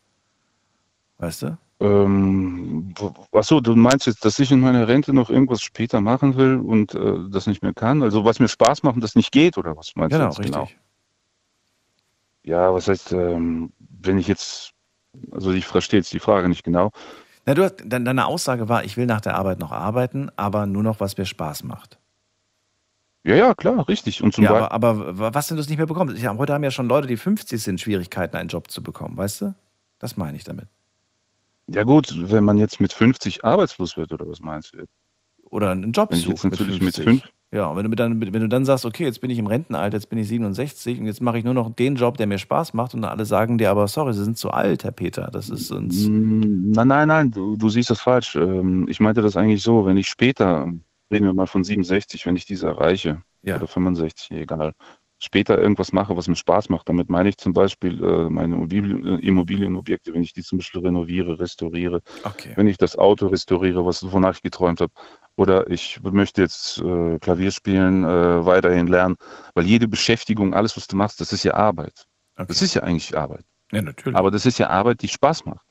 Weißt 1.19 1.43
du? 1.43 1.59
Ähm, 1.81 2.95
achso, 3.33 3.61
du 3.61 3.75
meinst 3.75 4.07
jetzt, 4.07 4.25
dass 4.25 4.39
ich 4.39 4.53
in 4.53 4.61
meiner 4.61 4.87
Rente 4.87 5.13
noch 5.13 5.29
irgendwas 5.29 5.61
später 5.61 6.01
machen 6.01 6.37
will 6.37 6.57
und 6.57 6.95
äh, 6.95 7.15
das 7.31 7.49
nicht 7.49 7.65
mehr 7.65 7.75
kann? 7.75 8.05
Also 8.05 8.25
was 8.25 8.39
mir 8.39 8.47
Spaß 8.49 8.85
macht 8.85 8.95
und 8.95 9.01
das 9.03 9.17
nicht 9.17 9.33
geht, 9.33 9.59
oder 9.59 9.77
was 9.77 9.97
meinst 9.97 10.13
Genau, 10.13 10.27
du 10.27 10.31
jetzt 10.31 10.39
richtig. 10.39 10.53
genau? 10.69 10.88
Ja, 12.49 12.73
was 12.73 12.89
heißt, 12.89 13.13
ähm, 13.13 13.75
wenn 13.79 14.17
ich 14.17 14.27
jetzt, 14.27 14.73
also 15.33 15.53
ich 15.53 15.67
verstehe 15.67 16.01
jetzt 16.01 16.15
die 16.15 16.19
Frage 16.19 16.49
nicht 16.49 16.65
genau. 16.65 16.93
Na, 17.45 17.53
du 17.53 17.71
deine 17.71 18.25
Aussage 18.25 18.71
war, 18.71 18.85
ich 18.85 18.97
will 18.97 19.05
nach 19.05 19.21
der 19.21 19.35
Arbeit 19.35 19.59
noch 19.59 19.71
arbeiten, 19.71 20.31
aber 20.37 20.65
nur 20.65 20.83
noch, 20.83 20.99
was 20.99 21.19
mir 21.19 21.27
Spaß 21.27 21.65
macht. 21.65 21.99
Ja, 23.23 23.35
ja, 23.35 23.55
klar, 23.55 23.87
richtig. 23.87 24.23
Und 24.23 24.33
zum 24.33 24.45
Ja, 24.45 24.53
aber, 24.53 24.73
aber 24.73 25.35
was, 25.35 25.51
wenn 25.51 25.59
du 25.59 25.61
es 25.61 25.69
nicht 25.69 25.77
mehr 25.77 25.87
bekommst? 25.87 26.17
Ich, 26.17 26.27
heute 26.27 26.55
haben 26.55 26.65
ja 26.65 26.71
schon 26.71 26.89
Leute, 26.89 27.07
die 27.07 27.19
50 27.19 27.63
sind, 27.63 27.83
Schwierigkeiten, 27.83 28.35
einen 28.35 28.49
Job 28.49 28.71
zu 28.71 28.83
bekommen, 28.83 29.19
weißt 29.19 29.43
du? 29.43 29.55
Das 29.99 30.17
meine 30.17 30.39
ich 30.39 30.45
damit. 30.45 30.69
ja 31.67 31.83
gut, 31.83 32.15
wenn 32.17 32.45
man 32.45 32.57
jetzt 32.57 32.81
mit 32.81 32.95
50 32.95 33.45
arbeitslos 33.45 33.99
wird, 33.99 34.11
oder 34.11 34.27
was 34.27 34.41
meinst 34.41 34.73
du? 34.73 34.87
Oder 35.51 35.73
einen 35.73 35.93
Job 35.93 36.13
Wenn 36.13 36.19
sucht 36.19 36.45
mit 36.45 36.53
natürlich 36.59 36.81
mit 36.81 36.97
50. 36.97 37.31
Ja, 37.51 37.67
und 37.69 37.77
wenn 37.79 37.91
du, 37.91 37.97
dann, 37.97 38.21
wenn 38.21 38.33
du 38.43 38.49
dann 38.49 38.67
sagst, 38.67 38.85
okay, 38.85 39.05
jetzt 39.05 39.23
bin 39.23 39.31
ich 39.31 39.39
im 39.39 39.47
Rentenalter, 39.47 39.97
jetzt 39.97 40.11
bin 40.11 40.19
ich 40.19 40.29
67 40.29 41.01
und 41.01 41.07
jetzt 41.07 41.23
mache 41.23 41.39
ich 41.39 41.45
nur 41.45 41.55
noch 41.55 41.75
den 41.75 41.95
Job, 41.97 42.19
der 42.19 42.27
mir 42.27 42.37
Spaß 42.37 42.75
macht 42.75 42.93
und 42.93 43.05
alle 43.05 43.25
sagen 43.25 43.57
dir 43.57 43.71
aber, 43.71 43.89
sorry, 43.89 44.13
Sie 44.13 44.23
sind 44.23 44.37
zu 44.37 44.51
alt, 44.51 44.85
Herr 44.85 44.93
Peter, 44.93 45.31
das 45.33 45.49
ist 45.49 45.71
uns... 45.71 46.07
Mm, 46.09 46.73
Nein, 46.73 46.89
nein, 46.89 47.09
nein, 47.09 47.31
du, 47.31 47.57
du 47.57 47.69
siehst 47.71 47.89
das 47.89 48.03
falsch. 48.03 48.37
Ähm, 48.37 48.87
Ich 48.89 49.01
meinte 49.01 49.23
das 49.23 49.37
eigentlich 49.37 49.63
so, 49.63 49.87
wenn 49.87 49.97
ich 49.97 50.09
später, 50.09 50.71
reden 51.11 51.25
wir 51.25 51.33
mal 51.33 51.47
von 51.47 51.65
67, 51.65 52.27
wenn 52.27 52.37
ich 52.37 52.45
diese 52.45 52.67
erreiche, 52.67 53.23
Ja. 53.43 53.57
oder 53.57 53.67
65, 53.67 54.31
egal, 54.33 54.75
später 55.19 55.59
irgendwas 55.59 55.93
mache, 55.93 56.17
was 56.17 56.29
mir 56.29 56.37
Spaß 56.37 56.69
macht. 56.69 56.89
Damit 56.89 57.11
meine 57.11 57.29
ich 57.29 57.37
zum 57.39 57.53
Beispiel 57.53 58.03
äh, 58.03 58.29
meine 58.31 58.57
äh, 58.57 59.27
Immobilienobjekte, 59.27 60.15
wenn 60.15 60.23
ich 60.23 60.33
die 60.33 60.43
zum 60.43 60.59
Beispiel 60.59 60.83
renoviere, 60.83 61.39
restauriere, 61.39 62.01
Okay. 62.25 62.53
wenn 62.57 62.67
ich 62.69 62.79
das 62.79 62.97
Auto 62.97 63.27
restauriere, 63.27 63.85
was 63.85 64.11
wonach 64.13 64.35
ich 64.37 64.43
geträumt 64.43 64.81
habe. 64.81 64.93
Oder 65.37 65.71
ich 65.71 66.01
möchte 66.03 66.43
jetzt 66.43 66.79
äh, 66.79 67.19
Klavier 67.21 67.51
spielen, 67.51 68.05
äh, 68.05 68.45
weiterhin 68.45 68.87
lernen, 68.89 69.17
weil 69.55 69.67
jede 69.67 69.87
Beschäftigung, 69.89 70.55
alles, 70.55 70.77
was 70.77 70.87
du 70.87 70.97
machst, 70.97 71.21
das 71.21 71.33
ist 71.33 71.45
ja 71.45 71.55
Arbeit. 71.55 72.07
Das 72.37 72.63
ist 72.63 72.75
ja 72.75 72.83
eigentlich 72.83 73.17
Arbeit. 73.17 73.45
Ja, 73.73 73.83
natürlich. 73.83 74.17
Aber 74.17 74.31
das 74.31 74.47
ist 74.47 74.59
ja 74.59 74.69
Arbeit, 74.71 75.03
die 75.03 75.09
Spaß 75.09 75.45
macht. 75.45 75.67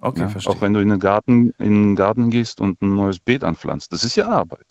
Okay, 0.00 0.20
Ja, 0.22 0.28
verstehe. 0.28 0.52
auch 0.52 0.60
wenn 0.60 0.74
du 0.74 0.80
in 0.80 0.88
den 0.88 0.98
Garten, 0.98 1.50
in 1.58 1.82
den 1.90 1.96
Garten 1.96 2.30
gehst 2.30 2.60
und 2.60 2.82
ein 2.82 2.94
neues 2.96 3.20
Beet 3.20 3.44
anpflanzt, 3.44 3.92
das 3.92 4.04
ist 4.04 4.16
ja 4.16 4.28
Arbeit. 4.28 4.66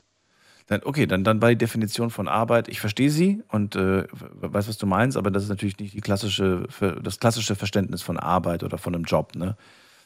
Dann, 0.68 0.82
okay, 0.84 1.06
dann, 1.06 1.24
dann 1.24 1.40
bei 1.40 1.50
der 1.50 1.68
Definition 1.68 2.10
von 2.10 2.28
Arbeit. 2.28 2.68
Ich 2.68 2.80
verstehe 2.80 3.10
sie 3.10 3.44
und 3.50 3.76
äh, 3.76 4.06
weiß, 4.12 4.68
was 4.68 4.78
du 4.78 4.86
meinst, 4.86 5.18
aber 5.18 5.32
das 5.32 5.44
ist 5.44 5.50
natürlich 5.50 5.78
nicht 5.80 5.94
die 5.94 6.02
klassische, 6.02 6.68
das 7.02 7.20
klassische 7.20 7.56
Verständnis 7.56 8.02
von 8.02 8.18
Arbeit 8.18 8.64
oder 8.64 8.78
von 8.78 8.96
einem 8.96 9.04
Job, 9.04 9.36
ne? 9.36 9.58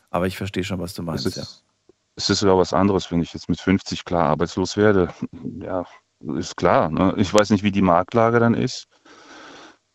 Aber 0.10 0.28
ich 0.28 0.38
verstehe 0.38 0.64
schon, 0.64 0.80
was 0.80 0.94
du 0.94 1.04
meinst, 1.04 1.26
Es 1.26 1.36
ja. 1.36 1.42
ist, 1.44 1.64
es 2.16 2.30
ist 2.30 2.40
sogar 2.40 2.58
was 2.58 2.74
anderes, 2.74 3.12
wenn 3.12 3.22
ich 3.22 3.34
jetzt 3.34 3.50
mit 3.50 3.60
50 3.60 4.06
klar 4.06 4.30
arbeitslos 4.30 4.78
werde. 4.78 5.10
Ja, 5.62 5.86
ist 6.38 6.56
klar. 6.56 6.90
Ne? 6.90 7.14
Ich 7.18 7.34
weiß 7.34 7.50
nicht, 7.50 7.64
wie 7.64 7.72
die 7.72 7.82
Marktlage 7.82 8.40
dann 8.40 8.54
ist. 8.54 8.88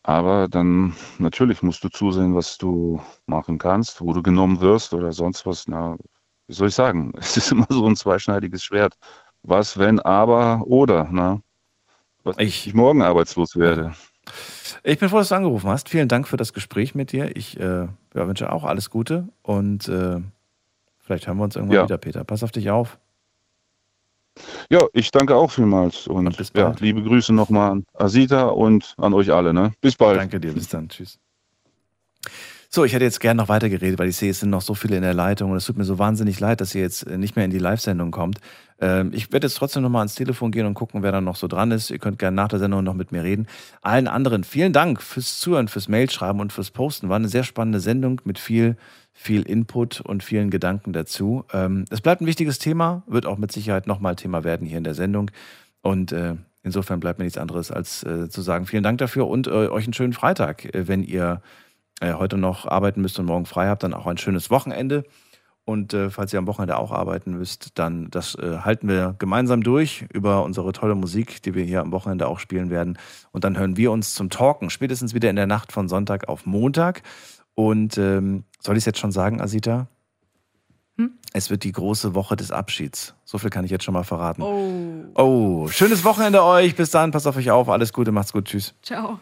Aber 0.02 0.48
dann 0.48 0.94
natürlich 1.18 1.62
musst 1.62 1.84
du 1.84 1.88
zusehen, 1.88 2.34
was 2.34 2.58
du 2.58 3.00
machen 3.26 3.58
kannst, 3.58 4.00
wo 4.00 4.12
du 4.12 4.22
genommen 4.22 4.60
wirst 4.60 4.94
oder 4.94 5.12
sonst 5.12 5.44
was. 5.46 5.66
Na, 5.68 5.96
wie 6.46 6.54
soll 6.54 6.68
ich 6.68 6.74
sagen? 6.74 7.12
Es 7.18 7.36
ist 7.36 7.52
immer 7.52 7.66
so 7.68 7.86
ein 7.86 7.96
zweischneidiges 7.96 8.64
Schwert. 8.64 8.94
Was, 9.42 9.78
wenn, 9.78 10.00
aber, 10.00 10.62
oder. 10.66 11.04
Ne? 11.10 11.42
Was, 12.24 12.36
ich, 12.38 12.66
ich 12.66 12.74
morgen 12.74 13.02
arbeitslos 13.02 13.56
werde. 13.56 13.94
Ich 14.84 14.98
bin 14.98 15.08
froh, 15.08 15.18
dass 15.18 15.30
du 15.30 15.34
angerufen 15.34 15.68
hast. 15.68 15.88
Vielen 15.88 16.08
Dank 16.08 16.28
für 16.28 16.36
das 16.36 16.52
Gespräch 16.52 16.94
mit 16.94 17.12
dir. 17.12 17.36
Ich 17.36 17.58
äh, 17.58 17.62
ja, 17.64 17.88
wünsche 18.14 18.52
auch 18.52 18.64
alles 18.64 18.90
Gute 18.90 19.28
und 19.42 19.88
äh, 19.88 20.20
vielleicht 20.98 21.26
hören 21.26 21.38
wir 21.38 21.44
uns 21.44 21.56
irgendwann 21.56 21.76
Ja. 21.76 21.84
wieder, 21.84 21.98
Peter. 21.98 22.24
Pass 22.24 22.42
auf 22.42 22.52
dich 22.52 22.70
auf. 22.70 22.98
Ja, 24.70 24.86
ich 24.92 25.10
danke 25.10 25.34
auch 25.34 25.50
vielmals 25.50 26.06
und, 26.06 26.52
ja, 26.54 26.72
liebe 26.78 27.02
Grüße 27.02 27.32
nochmal 27.32 27.72
an 27.72 27.84
Asita 27.94 28.44
und 28.46 28.94
an 28.96 29.12
euch 29.12 29.32
alle. 29.32 29.52
Ne? 29.52 29.72
Bis 29.80 29.96
bald. 29.96 30.18
Danke 30.18 30.38
dir, 30.40 30.54
bis 30.54 30.68
dann. 30.68 30.88
Tschüss. 30.88 31.18
So, 32.72 32.84
ich 32.84 32.92
hätte 32.92 33.04
jetzt 33.04 33.18
gerne 33.18 33.42
noch 33.42 33.48
weitergeredet, 33.48 33.98
weil 33.98 34.10
ich 34.10 34.16
sehe, 34.16 34.30
es 34.30 34.38
sind 34.38 34.50
noch 34.50 34.60
so 34.60 34.74
viele 34.74 34.94
in 34.94 35.02
der 35.02 35.12
Leitung 35.12 35.50
und 35.50 35.56
es 35.56 35.64
tut 35.64 35.76
mir 35.76 35.82
so 35.82 35.98
wahnsinnig 35.98 36.38
leid, 36.38 36.60
dass 36.60 36.72
ihr 36.72 36.82
jetzt 36.82 37.04
äh, 37.04 37.18
nicht 37.18 37.34
mehr 37.34 37.44
in 37.44 37.50
die 37.50 37.58
Live-Sendung 37.58 38.12
kommt. 38.12 38.38
Ähm, 38.80 39.10
ich 39.12 39.32
werde 39.32 39.48
jetzt 39.48 39.56
trotzdem 39.56 39.82
nochmal 39.82 40.02
ans 40.02 40.14
Telefon 40.14 40.52
gehen 40.52 40.66
und 40.66 40.74
gucken, 40.74 41.02
wer 41.02 41.10
da 41.10 41.20
noch 41.20 41.34
so 41.34 41.48
dran 41.48 41.72
ist. 41.72 41.90
Ihr 41.90 41.98
könnt 41.98 42.20
gerne 42.20 42.36
nach 42.36 42.46
der 42.46 42.60
Sendung 42.60 42.84
noch 42.84 42.94
mit 42.94 43.10
mir 43.10 43.24
reden. 43.24 43.48
Allen 43.82 44.06
anderen, 44.06 44.44
vielen 44.44 44.72
Dank 44.72 45.02
fürs 45.02 45.40
Zuhören, 45.40 45.66
fürs 45.66 45.88
Mailschreiben 45.88 46.40
und 46.40 46.52
fürs 46.52 46.70
Posten. 46.70 47.08
War 47.08 47.16
eine 47.16 47.28
sehr 47.28 47.42
spannende 47.42 47.80
Sendung 47.80 48.20
mit 48.22 48.38
viel, 48.38 48.76
viel 49.12 49.42
Input 49.42 50.00
und 50.00 50.22
vielen 50.22 50.50
Gedanken 50.50 50.92
dazu. 50.92 51.44
Ähm, 51.52 51.86
es 51.90 52.00
bleibt 52.00 52.20
ein 52.20 52.26
wichtiges 52.26 52.60
Thema, 52.60 53.02
wird 53.08 53.26
auch 53.26 53.38
mit 53.38 53.50
Sicherheit 53.50 53.88
nochmal 53.88 54.14
Thema 54.14 54.44
werden 54.44 54.64
hier 54.64 54.78
in 54.78 54.84
der 54.84 54.94
Sendung. 54.94 55.32
Und 55.82 56.12
äh, 56.12 56.36
insofern 56.62 57.00
bleibt 57.00 57.18
mir 57.18 57.24
nichts 57.24 57.38
anderes 57.38 57.72
als 57.72 58.04
äh, 58.04 58.28
zu 58.28 58.42
sagen, 58.42 58.66
vielen 58.66 58.84
Dank 58.84 58.98
dafür 58.98 59.26
und 59.26 59.48
äh, 59.48 59.50
euch 59.50 59.86
einen 59.86 59.92
schönen 59.92 60.12
Freitag. 60.12 60.72
Äh, 60.72 60.86
wenn 60.86 61.02
ihr 61.02 61.42
äh, 62.00 62.14
heute 62.14 62.36
noch 62.36 62.66
arbeiten 62.66 63.00
müsst 63.00 63.18
und 63.18 63.26
morgen 63.26 63.46
frei 63.46 63.68
habt, 63.68 63.82
dann 63.82 63.94
auch 63.94 64.06
ein 64.06 64.18
schönes 64.18 64.50
Wochenende. 64.50 65.04
Und 65.64 65.94
äh, 65.94 66.10
falls 66.10 66.32
ihr 66.32 66.38
am 66.38 66.46
Wochenende 66.46 66.78
auch 66.78 66.90
arbeiten 66.90 67.32
müsst, 67.32 67.78
dann 67.78 68.10
das 68.10 68.34
äh, 68.34 68.58
halten 68.58 68.88
wir 68.88 69.14
gemeinsam 69.18 69.62
durch 69.62 70.06
über 70.12 70.42
unsere 70.42 70.72
tolle 70.72 70.94
Musik, 70.94 71.42
die 71.42 71.54
wir 71.54 71.64
hier 71.64 71.80
am 71.80 71.92
Wochenende 71.92 72.26
auch 72.26 72.40
spielen 72.40 72.70
werden. 72.70 72.98
Und 73.30 73.44
dann 73.44 73.56
hören 73.56 73.76
wir 73.76 73.92
uns 73.92 74.14
zum 74.14 74.30
Talken, 74.30 74.70
spätestens 74.70 75.14
wieder 75.14 75.30
in 75.30 75.36
der 75.36 75.46
Nacht 75.46 75.70
von 75.70 75.88
Sonntag 75.88 76.28
auf 76.28 76.46
Montag. 76.46 77.02
Und 77.54 77.98
ähm, 77.98 78.44
soll 78.58 78.76
ich 78.76 78.82
es 78.82 78.86
jetzt 78.86 78.98
schon 78.98 79.12
sagen, 79.12 79.40
Asita? 79.40 79.86
Hm? 80.96 81.12
Es 81.32 81.50
wird 81.50 81.62
die 81.62 81.72
große 81.72 82.14
Woche 82.14 82.36
des 82.36 82.50
Abschieds. 82.50 83.14
So 83.24 83.38
viel 83.38 83.50
kann 83.50 83.64
ich 83.64 83.70
jetzt 83.70 83.84
schon 83.84 83.94
mal 83.94 84.02
verraten. 84.02 84.42
Oh. 84.42 85.04
Oh, 85.14 85.68
schönes 85.68 86.04
Wochenende 86.04 86.42
euch. 86.42 86.74
Bis 86.74 86.90
dann, 86.90 87.10
passt 87.10 87.26
auf 87.26 87.36
euch 87.36 87.50
auf. 87.50 87.68
Alles 87.68 87.92
Gute, 87.92 88.12
macht's 88.12 88.32
gut. 88.32 88.46
Tschüss. 88.46 88.74
Ciao. 88.82 89.20